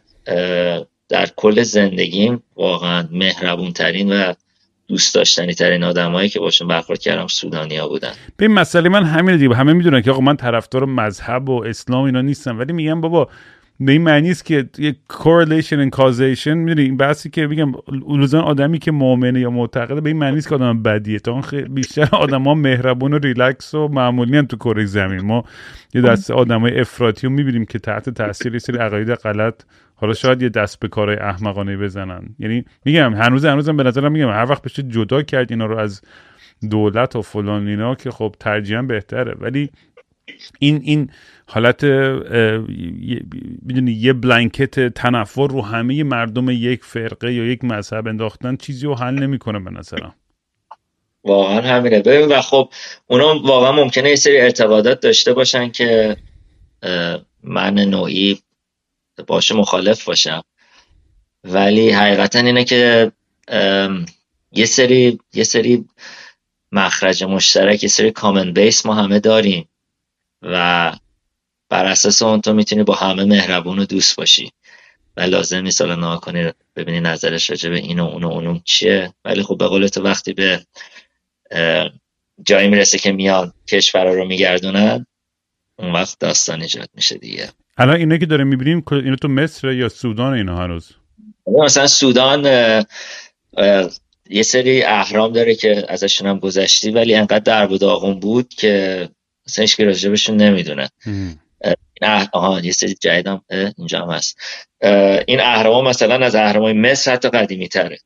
در 1.09 1.27
کل 1.35 1.63
زندگیم 1.63 2.43
واقعا 2.55 3.07
مهربون 3.11 3.73
ترین 3.73 4.11
و 4.11 4.33
دوست 4.87 5.15
داشتنی 5.15 5.53
ترین 5.53 5.83
آدمایی 5.83 6.29
که 6.29 6.39
باشون 6.39 6.67
برخورد 6.67 6.99
کردم 6.99 7.27
سودانیا 7.27 7.87
بودن. 7.87 8.11
به 8.37 8.47
مسئله 8.47 8.89
من 8.89 9.03
همین 9.03 9.37
دیگه. 9.37 9.55
همه 9.55 9.73
می‌دونن 9.73 10.01
که 10.01 10.11
آقا 10.11 10.21
من 10.21 10.37
طرفدار 10.37 10.85
مذهب 10.85 11.49
و 11.49 11.63
اسلام 11.63 12.03
اینا 12.03 12.21
نیستم. 12.21 12.59
ولی 12.59 12.73
میگم 12.73 13.01
بابا 13.01 13.29
به 13.79 13.91
این 13.91 14.01
معنی 14.01 14.31
است 14.31 14.45
که 14.45 14.69
یک 14.77 14.95
correlation 15.09 15.89
and 15.89 15.99
causation. 15.99 16.47
می‌دونی 16.47 16.81
این 16.81 16.97
بحثی 16.97 17.29
که 17.29 17.47
میگم 17.47 17.71
لزوما 18.07 18.43
آدمی 18.43 18.79
که 18.79 18.91
مؤمنه 18.91 19.39
یا 19.39 19.49
معتقده 19.49 20.01
به 20.01 20.09
این 20.09 20.17
معنی 20.19 20.37
است 20.37 20.49
که 20.49 20.55
آدم 20.55 20.83
بدیه. 20.83 21.19
تا 21.19 21.41
بیشتر 21.69 22.09
آدما 22.11 22.53
مهربون 22.53 23.13
و 23.13 23.17
ریلکس 23.17 23.73
و 23.73 23.87
معمولی 23.87 24.37
هم 24.37 24.45
تو 24.45 24.57
کره 24.57 24.85
زمین. 24.85 25.21
ما 25.21 25.43
یه 25.93 26.01
دسته 26.01 26.33
آدمای 26.33 26.79
افراطی 26.79 27.27
رو 27.27 27.33
می‌بینیم 27.33 27.65
که 27.65 27.79
تحت 27.79 28.09
تاثیر 28.09 28.53
یه 28.53 28.59
سری 28.59 28.77
عقاید 28.77 29.13
غلط 29.13 29.63
حالا 29.95 30.13
شاید 30.13 30.41
یه 30.41 30.49
دست 30.49 30.79
به 30.79 30.87
کارهای 30.87 31.17
احمقانه 31.17 31.77
بزنن. 31.77 32.21
یعنی 32.39 32.65
میگم 32.85 33.13
هنوز 33.13 33.45
هنوزم 33.45 33.77
به 33.77 33.83
نظرم 33.83 34.11
میگم 34.11 34.29
هر 34.29 34.45
وقت 34.49 34.61
بشه 34.61 34.83
جدا 34.83 35.21
کرد 35.21 35.51
اینا 35.51 35.65
رو 35.65 35.77
از 35.77 36.01
دولت 36.71 37.15
و 37.15 37.21
فلان 37.21 37.67
اینا 37.67 37.95
که 37.95 38.11
خب 38.11 38.35
ترجیحا 38.39 38.81
بهتره. 38.81 39.35
ولی 39.39 39.69
این 40.59 40.81
این 40.83 41.11
حالت 41.47 41.83
می‌دونی 43.61 43.91
یه 43.91 44.13
بلانکت 44.13 44.93
تنفر 44.93 45.47
رو 45.47 45.61
همه 45.61 46.03
مردم 46.03 46.49
یک 46.49 46.83
فرقه 46.83 47.33
یا 47.33 47.45
یک 47.45 47.63
مذهب 47.63 48.07
انداختن 48.07 48.55
چیزی 48.55 48.85
رو 48.85 48.95
حل 48.95 49.13
نمی‌کنه 49.13 49.59
به 49.59 49.71
نظرم. 49.71 50.15
واقعا 51.23 51.61
همینه. 51.61 51.99
ببین 51.99 52.27
و 52.27 52.41
خب 52.41 52.69
اونا 53.07 53.39
واقعا 53.39 53.71
ممکنه 53.71 54.09
یه 54.09 54.15
سری 54.15 54.37
اعتقادات 54.37 54.99
داشته 54.99 55.33
باشن 55.33 55.69
که 55.69 56.17
من 57.43 57.73
نوعی 57.73 58.39
باشه 59.27 59.55
مخالف 59.55 60.05
باشم. 60.05 60.43
ولی 61.43 61.89
حقیقتا 61.89 62.39
اینه 62.39 62.63
که 62.63 63.11
یه 64.51 64.65
سری 64.65 65.19
یه 65.33 65.43
سری 65.43 65.85
مخرج 66.71 67.23
مشترک 67.23 67.83
یه 67.83 67.89
سری 67.89 68.11
کامن 68.11 68.53
بیس 68.53 68.85
ما 68.85 68.93
همه 68.93 69.19
داریم. 69.19 69.69
و 70.41 70.93
بر 71.69 71.85
اساس 71.85 72.21
اون 72.21 72.41
تو 72.41 72.53
می‌تونی 72.53 72.83
با 72.83 72.95
همه 72.95 73.23
مهربون 73.23 73.79
و 73.79 73.85
دوست 73.85 74.15
باشی. 74.15 74.51
و 75.17 75.21
لازم 75.21 75.61
نیست 75.61 75.81
حالا 75.81 75.95
نها 75.95 76.17
کنی 76.17 76.51
ببینی 76.75 76.99
نظرش 76.99 77.49
راجع 77.49 77.69
به 77.69 77.77
این 77.77 77.99
و 77.99 78.05
اون 78.05 78.23
و 78.23 78.27
اونم 78.27 78.61
چیه. 78.65 79.13
ولی 79.25 79.43
خب 79.43 79.57
به 79.57 79.67
قول 79.67 79.87
تو 79.87 80.01
وقتی 80.01 80.33
به 80.33 80.65
جایی 82.43 82.67
می‌رسه 82.67 82.97
که 82.97 83.11
میاد 83.11 83.53
کشورها 83.67 84.13
رو 84.13 84.25
میگردونن 84.25 85.05
اون 85.79 85.91
وقت 85.91 86.19
داستان 86.19 86.61
ایجاد 86.61 86.89
میشه 86.93 87.17
دیگه. 87.17 87.49
الان 87.77 87.95
اینه 87.95 88.17
که 88.17 88.25
داره 88.25 88.43
می‌بینیم 88.43 88.83
اینو 88.91 89.15
تو 89.15 89.27
مصر 89.27 89.71
یا 89.71 89.89
سودان 89.89 90.33
اینا 90.33 90.57
هنوز 90.57 90.91
مثلا 91.47 91.87
سودان 91.87 92.45
یه 94.29 94.43
سری 94.43 94.83
اهرام 94.83 95.33
داره 95.33 95.55
که 95.55 95.85
ازشون 95.89 96.27
هم 96.27 96.39
گذشتی 96.39 96.91
ولی 96.91 97.15
انقدر 97.15 97.39
در 97.39 97.67
بود 97.67 98.19
بود 98.19 98.49
که 98.49 99.09
مثلا 99.47 99.63
هیچ 99.63 99.79
راجبشون 99.79 100.37
نمی‌دونه. 100.37 100.89
این 101.05 102.27
آها 102.33 102.59
یه 102.59 102.71
سری 102.71 102.93
جدیدم 102.93 103.41
اینجا 103.77 104.01
هم 104.01 104.09
هست. 104.09 104.39
این 105.27 105.39
اهرام 105.39 105.87
مثلا 105.87 106.25
از 106.25 106.35
اهرامای 106.35 106.73
مصر 106.73 107.13
حتی 107.13 107.29
قدیمی 107.29 107.67
تره 107.67 107.99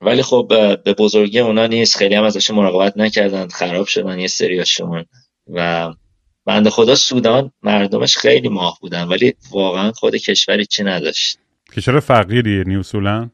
ولی 0.00 0.22
خب 0.22 0.46
به 0.84 0.94
بزرگی 0.94 1.38
اونا 1.38 1.66
نیست. 1.66 1.96
خیلی 1.96 2.14
هم 2.14 2.24
ازشون 2.24 2.56
مراقبت 2.56 2.96
نکردن 2.96 3.48
خراب 3.48 3.86
شدن 3.86 4.18
یه 4.18 4.26
سریاشون. 4.26 5.04
و 5.46 5.92
بنده 6.44 6.70
خدا 6.70 6.94
سودان 6.94 7.52
مردمش 7.62 8.16
خیلی 8.16 8.48
ماه 8.48 8.78
بودن 8.80 9.08
ولی 9.08 9.34
واقعا 9.50 9.92
خود 9.92 10.16
کشوری 10.16 10.66
چی 10.66 10.84
نداشت. 10.84 11.38
کشور 11.76 12.00
فقیریه 12.00 12.64
نیوسولن 12.64 13.30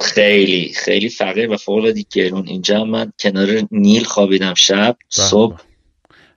خیلی 0.00 0.72
خیلی 0.76 1.08
فقیر 1.08 1.50
و 1.50 1.56
فوق 1.56 1.92
گرون. 2.12 2.48
اینجا 2.48 2.84
من 2.84 3.12
کنار 3.20 3.62
نیل 3.70 4.04
خوابیدم 4.04 4.54
شب. 4.54 4.96
صبح. 5.08 5.60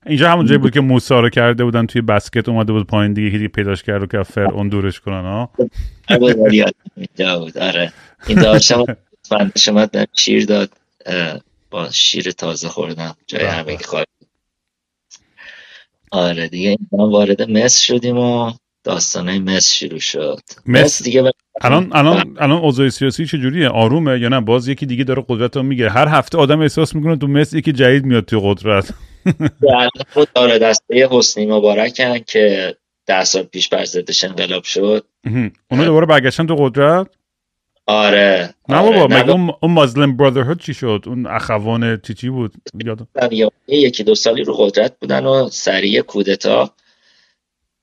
اینجا 0.06 0.32
همون 0.32 0.46
جایی 0.46 0.58
بود 0.58 0.74
که 0.74 0.82
موسا 0.82 1.20
رو 1.20 1.30
کرده 1.30 1.64
بودن 1.64 1.86
توی 1.86 2.02
بسکت 2.02 2.50
اومده 2.50 2.74
بود 2.74 2.88
پایین 2.88 3.14
دیگه 3.14 3.30
هیدی 3.30 3.48
پیداش 3.48 3.84
کرد 3.84 4.04
و 4.04 4.06
که 4.06 4.42
اون 4.42 4.70
دورش 4.70 5.00
کنن 5.00 5.22
ها 5.22 5.52
آره 7.62 7.94
این 8.28 8.42
داشتم 8.42 8.86
شما 9.58 9.88
شیر 10.18 10.46
داد 10.46 10.70
با 11.70 11.90
شیر 11.90 12.32
تازه 12.32 12.70
خوردم 12.70 13.16
جای 13.28 13.46
همه. 13.46 13.78
خواهد 13.78 14.08
آره 16.12 16.48
دیگه 16.48 16.70
این 16.70 16.88
وارد 16.92 17.52
مصر 17.52 17.84
شدیم 17.86 18.18
و 18.18 18.52
داستانه 18.84 19.40
مصر 19.40 19.76
شروع 19.76 20.00
شد. 20.00 20.40
مصر 20.66 21.06
دیگه 21.06 21.32
الان 21.62 21.90
الان 21.92 22.38
الان 22.40 22.58
اوضاع 22.58 22.90
سیاسی 22.90 23.26
چجوریه؟ 23.26 23.70
آرومه 23.70 24.20
یا 24.20 24.30
نه؟ 24.30 24.42
باز 24.42 24.68
یکی 24.68 24.86
دیگه 24.86 25.04
داره 25.04 25.26
قدرت 25.28 25.58
رو 25.58 25.64
می‌گیره 25.64 25.90
هر 25.90 26.08
هفته 26.08 26.38
آدم 26.38 26.62
احساس 26.62 26.96
می‌کنه 26.96 27.18
تو 27.18 27.28
مصر 27.28 27.58
یکی 27.58 27.72
جدید 27.72 28.06
میاد 28.06 28.26
توی 28.26 28.40
قدرت. 28.44 28.94
خود 30.14 30.28
داره 30.36 30.60
دسته 30.60 31.08
حسنی 31.12 31.46
مبارکن 31.46 32.20
که 32.20 32.76
ده 33.06 33.24
سال 33.24 33.44
پیش 33.44 33.70
بر 33.70 33.86
ضدش 33.86 34.24
انقلاب 34.24 34.64
شد. 34.64 35.06
اونو 35.72 35.86
دوباره 35.86 36.06
برگشتن 36.06 36.48
تو 36.48 36.56
قدرت؟ 36.56 37.08
آره. 37.86 38.54
نه 38.70 38.82
بابا 38.82 39.02
آره. 39.02 39.24
مگه 39.24 39.32
اون 39.62 39.72
مازلم 39.72 40.18
برادرهود 40.18 40.60
چی 40.60 40.74
شد؟ 40.74 41.04
اون 41.08 41.26
اخوان 41.26 42.02
چی 42.02 42.14
چی 42.14 42.30
بود؟ 42.30 42.54
یادم 42.86 43.08
یکی 43.68 44.04
دو 44.04 44.16
سالی 44.16 44.44
رو 44.44 44.54
قدرت 44.54 45.00
بودن 45.00 45.26
و 45.26 45.50
سریع 45.50 46.02
کودتا. 46.02 46.74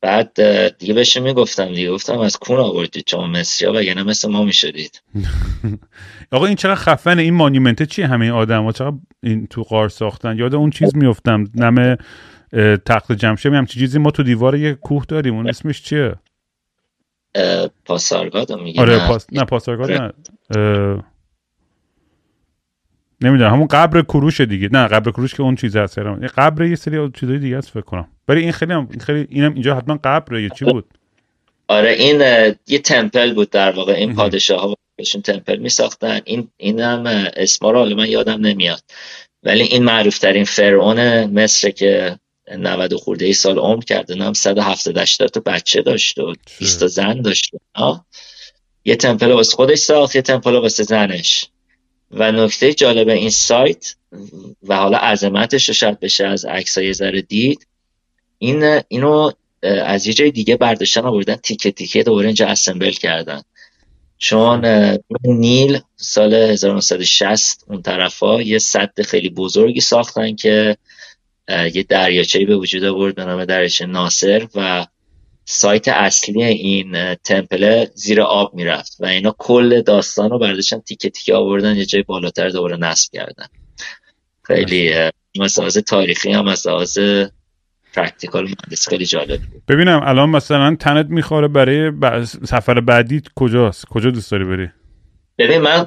بعد 0.00 0.32
دیگه 0.78 0.94
بهش 0.94 1.16
می‌گفتم 1.16 1.74
دیگه. 1.74 1.90
گفتم 1.90 2.18
از 2.18 2.36
کون 2.36 2.58
آوردید 2.58 3.04
شما 3.08 3.32
و 3.74 3.82
یعنی 3.82 4.02
مثل 4.02 4.30
ما 4.30 4.44
می‌شدید. 4.44 5.02
آقا 6.32 6.46
این 6.46 6.56
چقدر 6.56 6.74
خفنه. 6.74 7.22
این 7.22 7.34
مانیمنته 7.34 7.86
چیه 7.86 8.06
همه 8.06 8.30
آدم 8.30 8.64
ها؟ 8.64 8.72
چقدر 8.72 8.96
این 9.22 9.46
تو 9.46 9.62
قار 9.62 9.88
ساختن؟ 9.88 10.38
یاد 10.38 10.54
اون 10.54 10.70
چیز 10.70 10.96
میفتم 10.96 11.44
نمه 11.54 11.96
تخت 12.86 13.12
جمشه 13.12 13.50
هم 13.50 13.66
چیزی 13.66 13.98
ما 13.98 14.10
تو 14.10 14.22
دیوار 14.22 14.56
یه 14.56 14.74
کوه 14.74 15.04
داریم. 15.08 15.34
اون 15.34 15.48
اسمش 15.48 15.82
چیه؟ 15.82 16.14
پاسارگاد 17.84 18.52
میگه 18.52 18.80
آره 18.80 19.08
پاس... 19.08 19.26
نه 19.32 19.44
پاسارگاد 19.44 19.90
نه. 19.90 20.12
نمی‌دونم. 23.20 23.52
همون 23.52 23.66
قبر 23.66 24.02
کروش 24.02 24.40
دیگه. 24.40 24.68
نه 24.72 24.86
قبر 24.86 25.10
کروش 25.10 25.34
که 25.34 25.42
اون 25.42 25.54
چیز 25.54 25.76
هست. 25.76 25.98
قبر 26.36 26.64
یه 26.64 26.76
سری 26.76 27.10
چیزای 27.10 27.38
دیگه 27.38 27.56
است 27.56 27.70
فکر 27.70 27.80
کنم. 27.80 28.08
ولی 28.28 28.40
این 28.40 28.52
خیلی 28.52 28.72
هم 28.72 28.88
خیلی 29.06 29.26
اینم 29.30 29.52
اینجا 29.52 29.74
حتما 29.74 29.98
قبره 30.04 30.42
یه 30.42 30.50
چی 30.58 30.64
بود. 30.64 30.84
آره 31.68 31.90
این 31.90 32.20
یه 32.66 32.78
تمپل 32.78 33.34
بود 33.34 33.50
در 33.50 33.70
واقع 33.70 33.92
این 33.92 34.14
پادشاه 34.14 34.60
ها 34.60 34.76
بهشون 34.96 35.22
تمپل 35.22 35.56
می 35.56 35.68
ساختن 35.68 36.20
این 36.24 36.48
این 36.56 36.80
هم 36.80 37.06
اسما 37.36 37.70
رو 37.70 37.84
من 37.84 38.08
یادم 38.08 38.46
نمیاد. 38.46 38.82
ولی 39.42 39.62
این 39.62 39.84
معروف 39.84 40.18
ترین 40.18 40.44
فرعون 40.44 41.24
مصر 41.24 41.70
که 41.70 42.18
90 42.56 42.94
خورده 42.94 43.24
ای 43.24 43.32
سال 43.32 43.58
عمر 43.58 43.84
کرده 43.84 44.32
170 44.32 44.98
80 44.98 45.28
تا 45.28 45.40
بچه 45.40 45.82
داشت 45.82 46.18
و 46.18 46.34
20 46.58 46.86
زن 46.86 47.22
داشت. 47.22 47.50
یه 48.84 48.96
تمپل 48.96 49.32
واسه 49.32 49.56
خودش 49.56 49.78
ساخت 49.78 50.16
یه 50.16 50.22
تمپل 50.22 50.54
واسه 50.54 50.82
زنش. 50.82 51.48
و 52.10 52.32
نکته 52.32 52.74
جالب 52.74 53.08
این 53.08 53.30
سایت 53.30 53.94
و 54.62 54.76
حالا 54.76 54.98
عظمتش 54.98 55.68
رو 55.68 55.74
شاید 55.74 56.00
بشه 56.00 56.26
از 56.26 56.44
عکسای 56.44 56.92
ذره 56.92 57.22
دید 57.22 57.66
این 58.38 58.80
اینو 58.88 59.30
از 59.62 60.06
یه 60.06 60.12
جای 60.12 60.30
دیگه 60.30 60.56
برداشتن 60.56 61.00
آوردن 61.00 61.34
تیکه 61.36 61.70
تیکه 61.70 62.02
دوباره 62.02 62.26
اینجا 62.26 62.46
اسمبل 62.46 62.90
کردن. 62.90 63.42
چون 64.18 64.66
نیل 65.24 65.80
سال 65.96 66.34
1960 66.34 67.64
اون 67.68 67.82
طرفا 67.82 68.42
یه 68.42 68.58
صد 68.58 69.02
خیلی 69.02 69.30
بزرگی 69.30 69.80
ساختن 69.80 70.34
که 70.34 70.76
یه 71.48 71.82
دریاچه‌ای 71.88 72.44
به 72.44 72.56
وجود 72.56 72.84
آورد 72.84 73.14
به 73.14 73.24
نام 73.24 73.44
دریاچه 73.44 73.86
ناصر 73.86 74.48
و 74.54 74.86
سایت 75.44 75.88
اصلی 75.88 76.44
این 76.44 77.14
تمپل 77.14 77.86
زیر 77.94 78.22
آب 78.22 78.54
می‌رفت 78.54 78.96
و 79.00 79.06
اینا 79.06 79.34
کل 79.38 79.80
داستان 79.80 80.30
رو 80.30 80.38
برداشتن 80.38 80.80
تیکه 80.80 81.10
تیکه 81.10 81.34
آوردن 81.34 81.76
یه 81.76 81.84
جای 81.84 82.02
بالاتر 82.02 82.48
دوباره 82.48 82.76
نصب 82.76 83.12
کردن. 83.12 83.46
خیلی 84.42 85.10
مسائل 85.38 85.70
تاریخی 85.70 86.32
هم 86.32 86.48
از 86.48 86.98
practical 87.98 88.44
مهندسی 88.44 88.90
خیلی 88.90 89.06
جالب 89.06 89.40
ببینم 89.68 90.00
الان 90.04 90.30
مثلا 90.30 90.76
تنت 90.80 91.06
می‌خاره 91.06 91.48
برای 91.48 91.92
سفر 92.26 92.80
بعدی 92.80 93.22
کجاست؟ 93.36 93.84
کجا 93.86 94.10
دوست 94.10 94.30
داری 94.30 94.44
بری؟ 94.44 94.68
ببین 95.38 95.58
من 95.58 95.86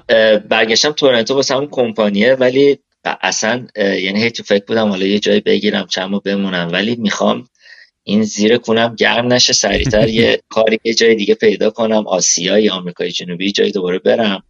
برگشتم 0.50 0.92
تورنتو 0.92 1.36
واسه 1.36 1.56
همون 1.56 1.68
کمپانیه 1.72 2.34
ولی 2.34 2.80
اصلا 3.22 3.68
یعنی 3.78 4.24
هی 4.24 4.32
تو 4.32 4.44
فکر 4.44 4.66
بودم 4.66 4.90
حالا 4.90 5.06
یه 5.06 5.20
جایی 5.20 5.40
بگیرم 5.40 5.88
چند 5.88 6.24
بمونم 6.24 6.70
ولی 6.72 6.96
می‌خوام 6.96 7.48
این 8.04 8.24
زیر 8.24 8.58
کونم 8.58 8.96
گرم 8.96 9.34
نشه 9.34 9.54
سریعتر 9.54 10.08
یه 10.20 10.42
کاری 10.50 10.80
یه 10.84 10.94
جای 10.94 11.16
دیگه 11.16 11.36
پیدا 11.36 11.70
کنم 11.70 12.08
آسیا 12.08 12.60
یا 12.60 12.74
آمریکای 12.74 13.12
جنوبی 13.12 13.52
جایی 13.52 13.72
دوباره 13.72 14.00
برم. 14.00 14.44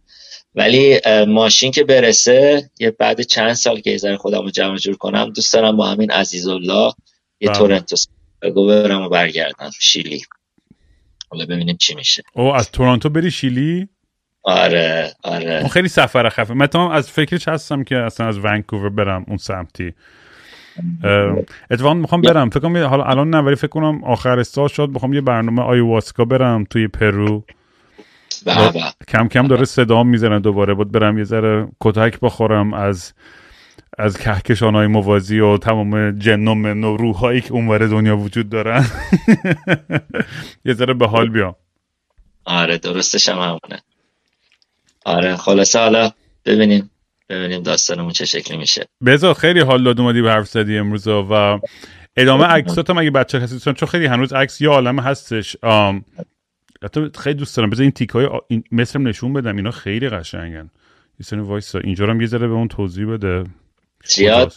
ولی 0.54 1.00
ماشین 1.28 1.70
که 1.70 1.84
برسه 1.84 2.70
یه 2.80 2.90
بعد 2.90 3.20
چند 3.20 3.52
سال 3.52 3.80
که 3.80 3.90
یه 3.90 4.16
خودم 4.16 4.42
رو 4.42 4.50
جمع 4.50 4.76
جور 4.76 4.96
کنم 4.96 5.30
دوست 5.30 5.54
دارم 5.54 5.76
با 5.76 5.86
همین 5.86 6.10
عزیز 6.10 6.46
الله 6.48 6.92
یه 7.42 7.48
بله. 7.48 7.58
تورنتو 7.58 7.96
بگو 8.42 8.66
برم 8.66 9.02
و 9.02 9.08
برگردم 9.08 9.70
شیلی. 9.80 10.22
حالا 11.30 11.44
ببینیم 11.44 11.76
چی 11.76 11.94
میشه. 11.94 12.22
او 12.32 12.54
از 12.54 12.70
تورنتو 12.70 13.08
بری 13.08 13.30
شیلی؟ 13.30 13.88
آره 14.42 15.12
آره. 15.22 15.58
اون 15.58 15.68
خیلی 15.68 15.88
سفر 15.88 16.28
خفه. 16.28 16.54
من 16.54 16.68
از 16.92 17.10
فکرش 17.10 17.48
هستم 17.48 17.84
که 17.84 17.96
اصلا 17.96 18.26
از 18.28 18.38
ونکوور 18.38 18.88
برم 18.88 19.24
اون 19.28 19.36
سمتی. 19.36 19.94
اتفاقا 21.70 21.94
می‌خوام 21.94 22.20
برم. 22.20 22.50
فکر 22.50 22.60
کنم 22.60 22.86
حالا 22.86 23.04
الان 23.04 23.30
نه 23.30 23.38
ولی 23.38 23.56
فکر 23.56 23.66
کنم 23.66 24.04
آخر 24.04 24.42
سال 24.42 24.68
شد 24.68 24.88
می‌خوام 24.92 25.12
یه 25.12 25.20
برنامه 25.20 25.62
آیواسکا 25.62 26.24
برم 26.24 26.64
توی 26.64 26.88
پرو. 26.88 27.44
بله. 28.46 28.72
کم 29.08 29.28
کم 29.28 29.46
داره 29.46 29.64
صدا 29.64 30.02
می‌زنه 30.02 30.40
دوباره. 30.40 30.74
بود 30.74 30.92
برم 30.92 31.18
یه 31.18 31.24
ذره 31.24 31.68
کتک 31.80 32.20
بخورم 32.20 32.74
از 32.74 33.12
از 33.98 34.18
کهکشان 34.18 34.74
های 34.74 34.86
موازی 34.86 35.40
و 35.40 35.56
تمام 35.58 36.18
جنوم 36.18 36.84
و 36.84 37.12
هایی 37.12 37.40
که 37.40 37.52
اونور 37.52 37.86
دنیا 37.86 38.16
وجود 38.16 38.48
دارن. 38.48 38.86
یه 40.64 40.74
ذره 40.74 40.94
به 40.94 41.06
حال 41.06 41.28
بیام 41.28 41.54
آره 42.44 42.78
درستش 42.78 43.28
هم 43.28 43.38
همونه. 43.38 43.82
آره 45.04 45.36
خلاصه 45.36 45.78
حالا 45.78 46.10
ببینیم 46.44 46.90
ببینیم 47.28 47.62
داستانمون 47.62 48.12
چه 48.12 48.24
شکلی 48.24 48.56
میشه. 48.56 48.86
بذار 49.06 49.34
خیلی 49.34 49.60
حال 49.60 49.84
داد 49.84 50.00
اومدی 50.00 50.22
به 50.22 50.30
حرف 50.30 50.48
زدی 50.48 50.78
امروز 50.78 51.08
و 51.08 51.60
ادامه 52.16 52.44
عکسات 52.44 52.90
هم 52.90 52.98
اگه 52.98 53.10
بچه 53.10 53.40
کسی 53.40 53.52
دوستان 53.54 53.74
چون 53.74 53.88
خیلی 53.88 54.06
هنوز 54.06 54.32
عکس 54.32 54.60
یه 54.60 54.68
عالمه 54.68 55.02
هستش. 55.02 55.56
حتی 56.82 57.10
خیلی 57.18 57.34
دوست 57.34 57.56
دارم. 57.56 57.70
بذار 57.70 57.82
این 57.82 57.90
تیک 57.90 58.10
های 58.10 58.28
مثل 58.72 59.00
نشون 59.00 59.32
بدم. 59.32 59.56
اینا 59.56 59.70
خیلی 59.70 60.08
قشنگن. 60.08 60.70
یه 61.32 61.38
وایسا. 61.38 61.78
اینجا 61.78 62.06
هم 62.06 62.20
یه 62.20 62.26
ذره 62.26 62.48
به 62.48 62.54
اون 62.54 62.68
توضیح 62.68 63.06
بده. 63.06 63.44
زیاد 64.04 64.54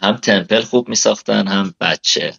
هم 0.00 0.16
temple 0.16 0.60
خوب 0.60 0.88
می 0.88 0.94
ساختن 0.94 1.48
هم 1.48 1.74
بچه. 1.80 2.32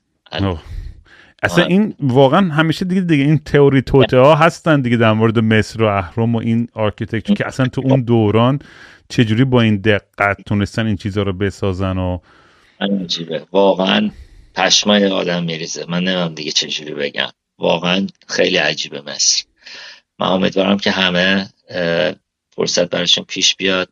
اصلا 1.43 1.65
این 1.65 1.95
واقعا 1.99 2.53
همیشه 2.53 2.85
دیگه 2.85 3.01
دیگه 3.01 3.23
این 3.23 3.37
تئوری 3.37 3.81
توطئه 3.81 4.17
ها 4.17 4.35
هستن 4.35 4.81
دیگه 4.81 4.97
در 4.97 5.13
مورد 5.13 5.39
مصر 5.39 5.83
و 5.83 5.85
اهرام 5.85 6.35
و 6.35 6.39
این 6.39 6.67
architecture 6.73 7.33
که 7.33 7.47
اصلا 7.47 7.67
تو 7.67 7.81
اون 7.85 8.01
دوران 8.01 8.59
چجوری 9.09 9.45
با 9.45 9.61
این 9.61 9.77
دقت 9.77 10.41
تونستن 10.45 10.85
این 10.85 10.95
چیزها 10.95 11.23
رو 11.23 11.33
بسازن 11.33 11.97
و 11.97 12.19
عجیبه. 12.79 13.45
واقعا 13.51 14.11
پشمای 14.55 15.07
آدم 15.07 15.43
میریزه. 15.43 15.85
من 15.89 16.03
نمیم 16.03 16.35
دیگه 16.35 16.51
چجوری 16.51 16.93
بگم. 16.93 17.29
واقعا 17.57 18.07
خیلی 18.27 18.57
عجیبه 18.57 19.01
مصر. 19.01 19.43
من 20.19 20.27
امیدوارم 20.27 20.77
که 20.77 20.91
همه 20.91 21.49
فرصت 22.55 22.89
براشون 22.89 23.25
پیش 23.27 23.55
بیاد. 23.55 23.89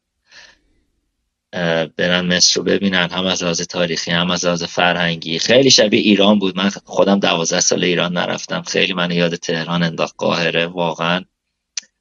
برن 1.97 2.25
مصر 2.25 2.59
رو 2.59 2.63
ببینن 2.65 3.09
هم 3.11 3.25
از 3.25 3.43
لحاظ 3.43 3.61
تاریخی 3.61 4.11
هم 4.11 4.31
از 4.31 4.45
لحاظ 4.45 4.63
فرهنگی. 4.63 5.39
خیلی 5.39 5.71
شبیه 5.71 5.99
ایران 5.99 6.39
بود. 6.39 6.57
من 6.57 6.69
خودم 6.69 7.19
دوازده 7.19 7.59
سال 7.59 7.83
ایران 7.83 8.13
نرفتم. 8.17 8.61
خیلی 8.61 8.93
من 8.93 9.11
یاد 9.11 9.35
تهران 9.35 9.83
انداخت. 9.83 10.15
قاهره 10.17 10.67
واقعا. 10.67 11.25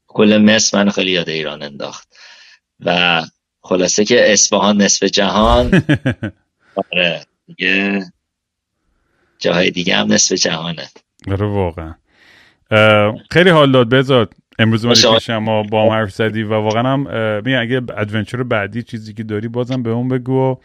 کل 0.07 0.39
مصر 0.39 0.85
من 0.85 0.91
خیلی 0.91 1.11
یاد 1.11 1.29
ایران 1.29 1.63
انداخت. 1.63 2.09
و 2.81 3.23
خلاصه 3.61 4.05
که 4.05 4.33
اصفهان 4.33 4.83
نصف 4.83 5.03
جهان. 5.03 5.83
آره. 6.93 7.27
دیگه 7.47 8.01
جاهای 9.39 9.71
دیگه 9.71 9.97
هم 9.97 10.13
نصف 10.13 10.33
جهانه. 10.33 10.89
آره 11.31 11.47
واقعا. 11.47 11.95
خیلی 13.31 13.51
حال 13.51 13.73
داد 13.73 13.89
بذار 13.89 14.29
امروز 14.59 14.85
اومدی 14.85 15.15
پیش 15.15 15.31
ما 15.31 15.63
با 15.63 15.85
هم 15.85 15.89
حرف 15.89 16.11
زدی 16.11 16.43
و 16.43 16.55
واقعا 16.55 16.83
هم 16.83 17.01
میگه 17.45 17.59
اگه 17.59 17.83
ادونچر 17.97 18.43
بعدی 18.43 18.83
چیزی 18.83 19.15
که 19.15 19.23
داری 19.23 19.49
بازم 19.49 19.83
به 19.83 19.91
اون 19.91 20.09
بگو 20.09 20.59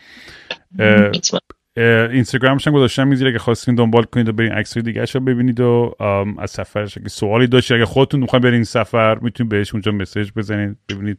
اینستاگرامش 1.78 2.68
هم 2.68 2.74
گذاشتم 2.74 3.08
می‌ذاره 3.08 3.30
اگه 3.30 3.40
خواستین 3.40 3.76
دنبال 3.76 4.04
کنید 4.04 4.30
و 4.30 4.32
برین 4.32 4.52
عکسای 4.52 4.84
دیگه 4.84 5.06
رو 5.06 5.20
ببینید 5.20 5.60
و 5.60 5.96
از 6.40 6.52
سفرش 6.52 6.98
اگه 6.98 7.10
سوالی 7.10 7.48
داشتی 7.48 7.74
اگه 7.74 7.86
خودتون 7.86 8.20
می‌خواین 8.20 8.44
برین 8.44 8.64
سفر 8.64 9.18
می‌تونید 9.20 9.52
بهش 9.52 9.74
اونجا 9.74 9.92
مسیج 9.92 10.30
بزنید 10.36 10.78
ببینید 10.90 11.18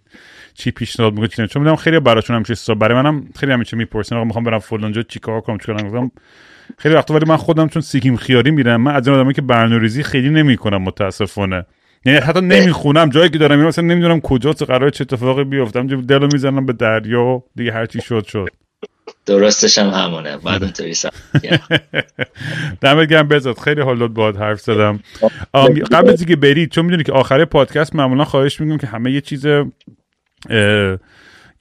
چی 0.55 0.71
پیشنهاد 0.71 1.13
می‌کنید 1.13 1.49
چون 1.49 1.63
می‌دونم 1.63 1.77
خیلی 1.77 2.01
براشون 2.01 2.37
همیشه 2.37 2.55
سوال 2.55 2.79
برای 2.79 3.03
منم 3.03 3.29
خیلی 3.37 3.53
همیشه 3.53 3.77
می‌پرسن 3.77 4.17
آقا 4.17 4.25
می‌خوام 4.25 4.45
برم 4.45 4.59
فلان 4.59 4.93
جا 4.93 5.03
چیکار 5.03 5.41
کنم 5.41 5.59
چیکار 5.59 5.91
کنم 5.91 6.11
خیلی 6.79 6.95
وقتا 6.95 7.15
ولی 7.15 7.25
من 7.29 7.37
خودم 7.37 7.69
چون 7.69 7.83
سیکیم 7.83 8.17
خیاری 8.17 8.51
میرم 8.51 8.81
من 8.81 8.95
از 8.95 9.09
این 9.09 9.17
آدمایی 9.17 9.35
که 9.35 9.43
برنامه‌ریزی 9.43 10.03
خیلی 10.03 10.31
نمی‌کنم 10.31 10.83
متاسفانه. 10.83 11.67
یعنی 12.05 12.19
حتی 12.19 12.41
نمی‌خونم. 12.41 13.11
جایی 13.11 13.31
که 13.31 13.39
دارم 13.39 13.67
مثلا 13.67 13.85
نمی‌دونم 13.85 14.21
کجاست 14.21 14.63
قرار 14.63 14.91
چه 14.91 15.03
اتفاقی 15.03 15.45
بیفتم. 15.45 15.87
دلو 15.87 16.29
می‌زنم 16.33 16.67
به 16.67 16.73
دریا 16.73 17.43
دیگه 17.57 17.73
هر 17.73 17.87
چی 17.87 18.01
شد 18.01 18.27
شد. 18.27 18.49
درستش 19.27 19.79
هم 19.79 19.89
همونه. 19.91 20.37
بعد 20.37 20.63
اینطوری 20.63 20.95
دمت 22.81 23.09
گرم 23.09 23.29
بزاد 23.29 23.59
خیلی 23.59 23.81
حالات 23.81 24.11
باید 24.11 24.37
حرف 24.37 24.61
زدم. 24.61 25.01
قبل 25.93 26.11
از 26.11 26.21
اینکه 26.21 26.37
برید 26.37 26.71
چون 26.71 26.85
می‌دونی 26.85 27.03
که 27.03 27.13
آخر 27.13 27.45
پادکست 27.45 27.97
معمولا 27.97 28.25
خواهش 28.25 28.61
میگم 28.61 28.79
که 28.79 28.87
همه 28.87 29.13
یه 29.13 29.21
چیز 29.21 29.47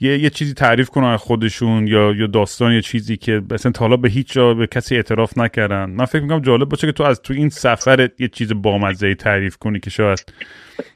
یه, 0.04 0.20
یه 0.20 0.30
چیزی 0.30 0.54
تعریف 0.54 0.90
کنن 0.90 1.08
از 1.08 1.20
خودشون 1.20 1.88
یا 1.88 2.12
یا 2.12 2.28
داستان 2.28 2.74
یه 2.74 2.82
چیزی 2.82 3.18
که 3.18 3.42
مثلا 3.52 3.72
تا 3.72 3.80
حالا 3.80 3.98
به 3.98 4.10
هیچ 4.10 4.34
جا 4.34 4.54
به 4.54 4.68
کسی 4.68 4.96
اعتراف 4.96 5.38
نکردن. 5.38 5.90
من 5.90 6.06
فکر 6.06 6.22
می‌کنم 6.22 6.42
جالب 6.42 6.70
باشه 6.70 6.88
که 6.88 6.94
تو 6.94 7.04
از 7.04 7.22
تو 7.22 7.34
این 7.34 7.50
سفر 7.50 8.10
یه 8.20 8.28
چیز 8.28 8.54
بامزه 8.54 9.16
تعریف 9.16 9.58
کنی 9.58 9.80
که 9.80 9.90
شاید 9.90 10.34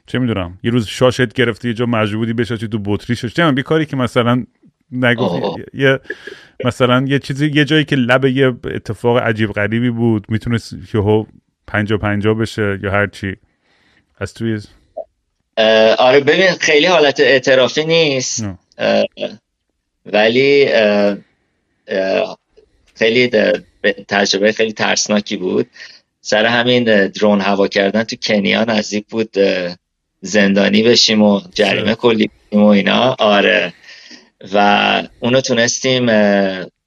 چه 0.06 0.18
می‌دونم 0.18 0.58
یه 0.62 0.70
روز 0.70 0.86
شاشت 0.86 1.32
گرفته 1.32 1.68
یه 1.68 1.74
جا 1.74 1.86
مجبوری 1.86 2.32
بشه 2.32 2.56
تو 2.56 2.78
بطری 2.84 3.16
شد 3.16 3.38
یه 3.56 3.62
کاری 3.62 3.86
که 3.86 3.96
مثلا 3.96 4.44
نگفت 4.92 5.60
یه 5.74 5.98
مثلا 6.64 7.04
یه 7.08 7.18
چیزی 7.18 7.50
یه 7.54 7.64
جایی 7.64 7.84
که 7.84 7.96
لب 7.96 8.24
یه 8.24 8.46
اتفاق 8.64 9.18
عجیب 9.18 9.52
غریبی 9.52 9.90
بود 9.90 10.26
می‌تونست 10.28 10.94
یهو 10.94 11.24
پنجا 11.66 11.98
پنجا 11.98 12.34
بشه 12.34 12.78
یا 12.82 12.90
هر 12.90 13.06
چی. 13.06 13.36
از 14.20 14.34
توی 14.34 14.60
آره 15.98 16.20
ببین 16.20 16.50
خیلی 16.60 16.86
حالت 16.86 17.20
اعترافی 17.20 17.84
نیست. 17.84 18.44
ولی 20.06 20.68
خیلی 22.94 23.30
تجربه 24.08 24.52
خیلی 24.52 24.72
ترسناکی 24.72 25.36
بود. 25.36 25.66
سر 26.20 26.46
همین 26.46 27.06
درون 27.08 27.40
هوا 27.40 27.68
کردن 27.68 28.04
تو 28.04 28.16
کنیا 28.16 28.64
نزدیک 28.64 29.06
بود 29.08 29.36
زندانی 30.20 30.82
بشیم 30.82 31.22
و 31.22 31.40
جریمه 31.54 31.94
کلی 31.94 32.30
و 32.52 32.58
اینا. 32.58 33.16
آره. 33.18 33.72
و 34.52 35.02
اونو 35.20 35.40
تونستیم 35.40 36.06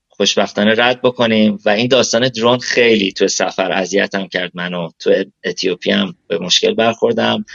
خوشبختانه 0.10 0.76
رد 0.78 1.02
بکنیم. 1.02 1.60
و 1.66 1.70
این 1.70 1.88
داستان 1.88 2.28
درون 2.28 2.60
خیلی 2.60 3.12
تو 3.12 3.28
سفر 3.28 3.72
اذیتم 3.72 4.28
کرد 4.28 4.52
منو. 4.54 4.90
تو 5.00 5.24
اتیوپی 5.44 5.92
هم 5.92 6.16
به 6.28 6.38
مشکل 6.38 6.74
برخوردم. 6.74 7.46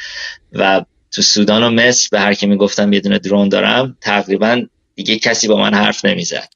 و 0.52 0.84
تو 1.10 1.22
سودان 1.22 1.62
و 1.62 1.70
مصر 1.70 2.08
به 2.12 2.20
هر 2.20 2.34
کی 2.34 2.46
می‌گفتم 2.46 2.92
یه 2.92 3.00
دونه 3.00 3.18
درون 3.18 3.48
دارم 3.48 3.96
تقریبا 4.00 4.62
دیگه 4.94 5.18
کسی 5.18 5.48
با 5.48 5.56
من 5.56 5.74
حرف 5.74 6.04
نمی‌زد. 6.04 6.48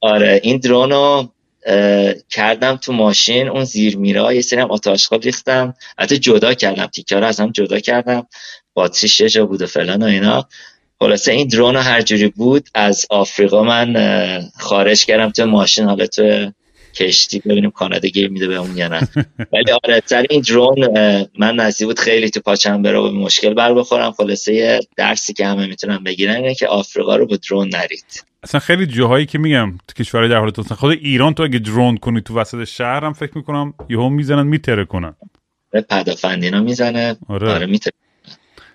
آره 0.00 0.40
این 0.42 0.58
درون 0.58 0.90
رو 0.90 1.28
کردم 2.30 2.76
تو 2.76 2.92
ماشین 2.92 3.48
اون 3.48 3.64
زیر 3.64 3.96
میرا 3.96 4.32
یه 4.32 4.40
سری 4.40 4.60
هم 4.60 4.70
آتاشخال 4.70 5.20
ریختم. 5.20 5.74
حتی 5.98 6.18
جدا 6.18 6.54
کردم 6.54 6.86
تیکه 6.86 7.16
رو 7.16 7.26
از 7.26 7.40
هم 7.40 7.50
جدا 7.50 7.80
کردم. 7.80 8.26
باتریش 8.74 9.20
یه 9.20 9.28
جا 9.28 9.46
بود 9.46 9.62
و 9.62 9.66
فلان 9.66 10.02
و 10.02 10.06
اینا. 10.06 10.48
خلاصه 10.98 11.32
این 11.32 11.48
درون 11.48 11.76
هر 11.76 12.02
جوری 12.02 12.28
بود 12.28 12.68
از 12.74 13.06
آفریقا 13.10 13.62
من 13.62 14.50
خارج 14.58 15.04
کردم 15.04 15.30
تو 15.30 15.46
ماشین. 15.46 15.84
حالا 15.84 16.06
تو 16.06 16.52
کشتی 16.94 17.40
ببینیم 17.40 17.70
کانادا 17.70 18.08
گیر 18.08 18.28
میده 18.28 18.48
به 18.48 18.56
اون 18.56 18.76
یا 18.76 18.88
نه. 18.88 19.08
ولی 19.52 19.72
آره 19.84 20.02
سر 20.04 20.26
این 20.30 20.40
درون 20.40 20.88
من 21.38 21.54
نزدیک 21.54 21.86
بود 21.86 21.98
خیلی 21.98 22.30
تو 22.30 22.40
پاچم 22.40 22.82
بره 22.82 22.98
و 22.98 23.10
مشکل 23.10 23.54
بر 23.54 23.74
بخورم. 23.74 24.12
خلاصه 24.12 24.54
یه 24.54 24.80
درسی 24.96 25.32
که 25.32 25.46
همه 25.46 25.66
می‌تونن 25.66 26.04
بگیرن 26.04 26.36
اینه 26.36 26.54
که 26.54 26.66
آفریقا 26.66 27.16
رو 27.16 27.26
با 27.26 27.36
درون 27.36 27.68
نرید. 27.72 28.24
اصلا 28.42 28.60
خیلی 28.60 28.86
جاهایی 28.86 29.26
که 29.26 29.38
میگم 29.38 29.78
تو 29.88 29.94
کشورهای 30.04 30.30
در 30.30 30.38
حال 30.38 30.50
توسعه 30.50 30.76
خود 30.76 30.90
ایران 30.90 31.34
تو 31.34 31.42
اگه 31.42 31.58
درون 31.58 31.96
کنی 31.96 32.20
تو 32.20 32.38
وسط 32.38 32.64
شهر 32.64 33.04
هم 33.04 33.12
فکر 33.12 33.32
می‌کنم 33.34 33.74
یهو 33.88 34.08
می‌زنن 34.08 34.46
میتره 34.46 34.84
کنن. 34.84 35.14
پدافندینا 35.90 36.60
می‌زنه. 36.60 37.16
آره, 37.28 37.50
آره 37.50 37.66
میتره. 37.66 37.92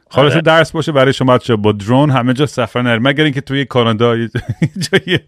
خلاص 0.10 0.32
آره. 0.32 0.42
درس 0.42 0.72
باشه 0.72 0.92
برای 0.92 1.14
شما 1.14 1.38
چه 1.38 1.56
با 1.56 1.72
درون 1.72 2.10
همه 2.10 2.34
جا 2.34 2.46
سفر 2.46 2.82
نر 2.82 3.00
مگر 3.00 3.24
اینکه 3.24 3.42
توی 3.42 3.66
کانادا 3.66 4.18
جای 4.92 5.20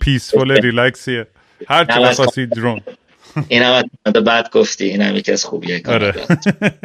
پیسفول 0.00 0.52
ریلکسیه 0.52 1.26
هر 1.68 1.84
چه 1.84 2.00
بخواستی 2.00 2.46
درون. 2.46 2.80
این 3.48 3.62
هم 3.62 3.82
بعد 4.26 4.50
گفتی 4.50 4.84
این 4.84 5.02
هم 5.02 5.16
یکی 5.16 5.32
از 5.32 5.44
خوبیه. 5.44 5.82
آره. 5.86 6.14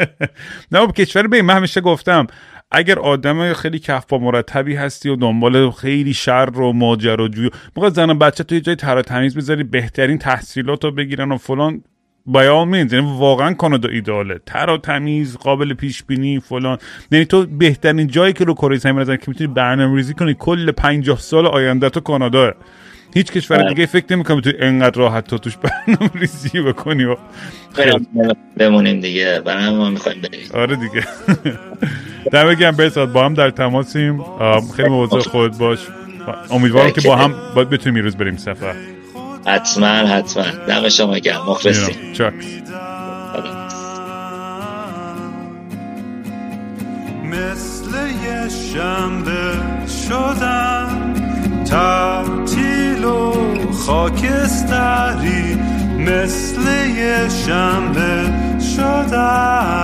نه 0.72 0.88
کشور 0.88 1.28
به 1.28 1.42
من 1.42 1.56
همیشه 1.56 1.82
گفتم 1.82 2.28
اگر 2.72 3.00
آدم 3.00 3.54
خیلی 3.54 3.80
کف 3.80 4.06
با 4.06 4.18
مرتبی 4.18 4.76
هستی 4.76 5.10
و 5.10 5.16
دنبال 5.16 5.72
خیلی 5.72 6.14
شر 6.14 6.50
و 6.50 6.74
ماجر 6.74 7.22
و 7.22 7.28
جوی 7.28 7.50
موقع 7.76 7.90
زن 7.90 8.20
بچه 8.20 8.44
تو 8.44 8.56
یه 8.56 8.62
جای 8.62 8.76
تر 8.76 9.02
تمیز 9.02 9.38
بذاری 9.38 9.64
بهترین 9.64 10.18
تحصیلات 10.18 10.84
رو 10.84 10.92
بگیرن 10.92 11.32
و 11.32 11.38
فلان 11.38 11.84
بایال 12.26 12.68
مینز 12.68 12.94
یعنی 12.94 13.18
واقعا 13.18 13.54
کانادا 13.54 13.90
ایداله. 13.90 14.40
تر 14.46 14.70
و 14.70 14.78
تمیز 14.78 15.38
قابل 15.38 15.74
پیش 15.74 16.04
بینی 16.04 16.40
فلان. 16.40 16.78
یعنی 17.12 17.26
تو 17.26 17.46
بهترین 17.46 18.08
جایی 18.08 18.34
که 18.34 18.44
رو 18.44 18.54
کره 18.54 18.78
زمین 18.78 19.06
که 19.06 19.24
می‌تونی 19.28 19.54
برنامه 19.54 19.96
ریزی 19.96 20.14
کنی 20.14 20.36
کل 20.40 20.72
50 20.72 21.20
سال 21.20 21.48
آینده 21.48 21.90
تو 21.90 22.00
کانادا. 22.00 22.54
هیچ 23.16 23.32
کشور 23.32 23.58
آره. 23.60 23.70
دیگه 23.70 23.86
فکر 23.86 24.06
نمی‌کنم 24.10 24.42
تو 24.42 24.52
انقدر 24.60 25.00
راحت 25.00 25.28
تو 25.28 25.38
توش 25.38 25.58
برنامه 25.58 26.12
ریزی 26.16 26.62
بکنی 26.62 27.04
و 27.04 27.16
بمونیم 28.58 29.00
دیگه. 29.00 29.42
برای 29.46 29.76
ما 29.76 29.90
می‌خوایم 29.90 30.22
بریم. 30.22 30.48
آره 30.54 30.76
دیگه. 30.76 31.04
دم 32.32 32.48
بگم 32.48 32.72
برساد 32.72 33.12
با 33.12 33.26
هم 33.26 33.34
در 33.34 33.50
تماسیم. 33.50 34.24
خیلی 34.76 34.90
موضوع 34.90 35.22
خود 35.22 35.58
باش. 35.58 35.80
امیدوارم 36.50 36.92
که 36.92 37.02
با 37.02 37.16
هم 37.16 37.34
باید 37.56 37.70
بتونیم 37.70 38.04
روز 38.04 38.16
بریم 38.16 38.38
سفر. 38.38 38.76
حتما 39.48 39.88
حتما. 39.88 40.44
دم 40.68 40.90
شما 40.90 41.18
گرم. 41.18 41.46
مخلصی 41.50 41.92
مثل 47.24 47.92
یه 48.26 48.50
شنبه 48.50 49.54
شدم. 50.08 51.25
تعطیل 51.76 53.06
و 53.06 53.34
خاکستری 53.72 55.58
مثل 56.00 56.62
یه 56.98 57.30
شنبه 57.30 58.34
شدم 58.76 59.76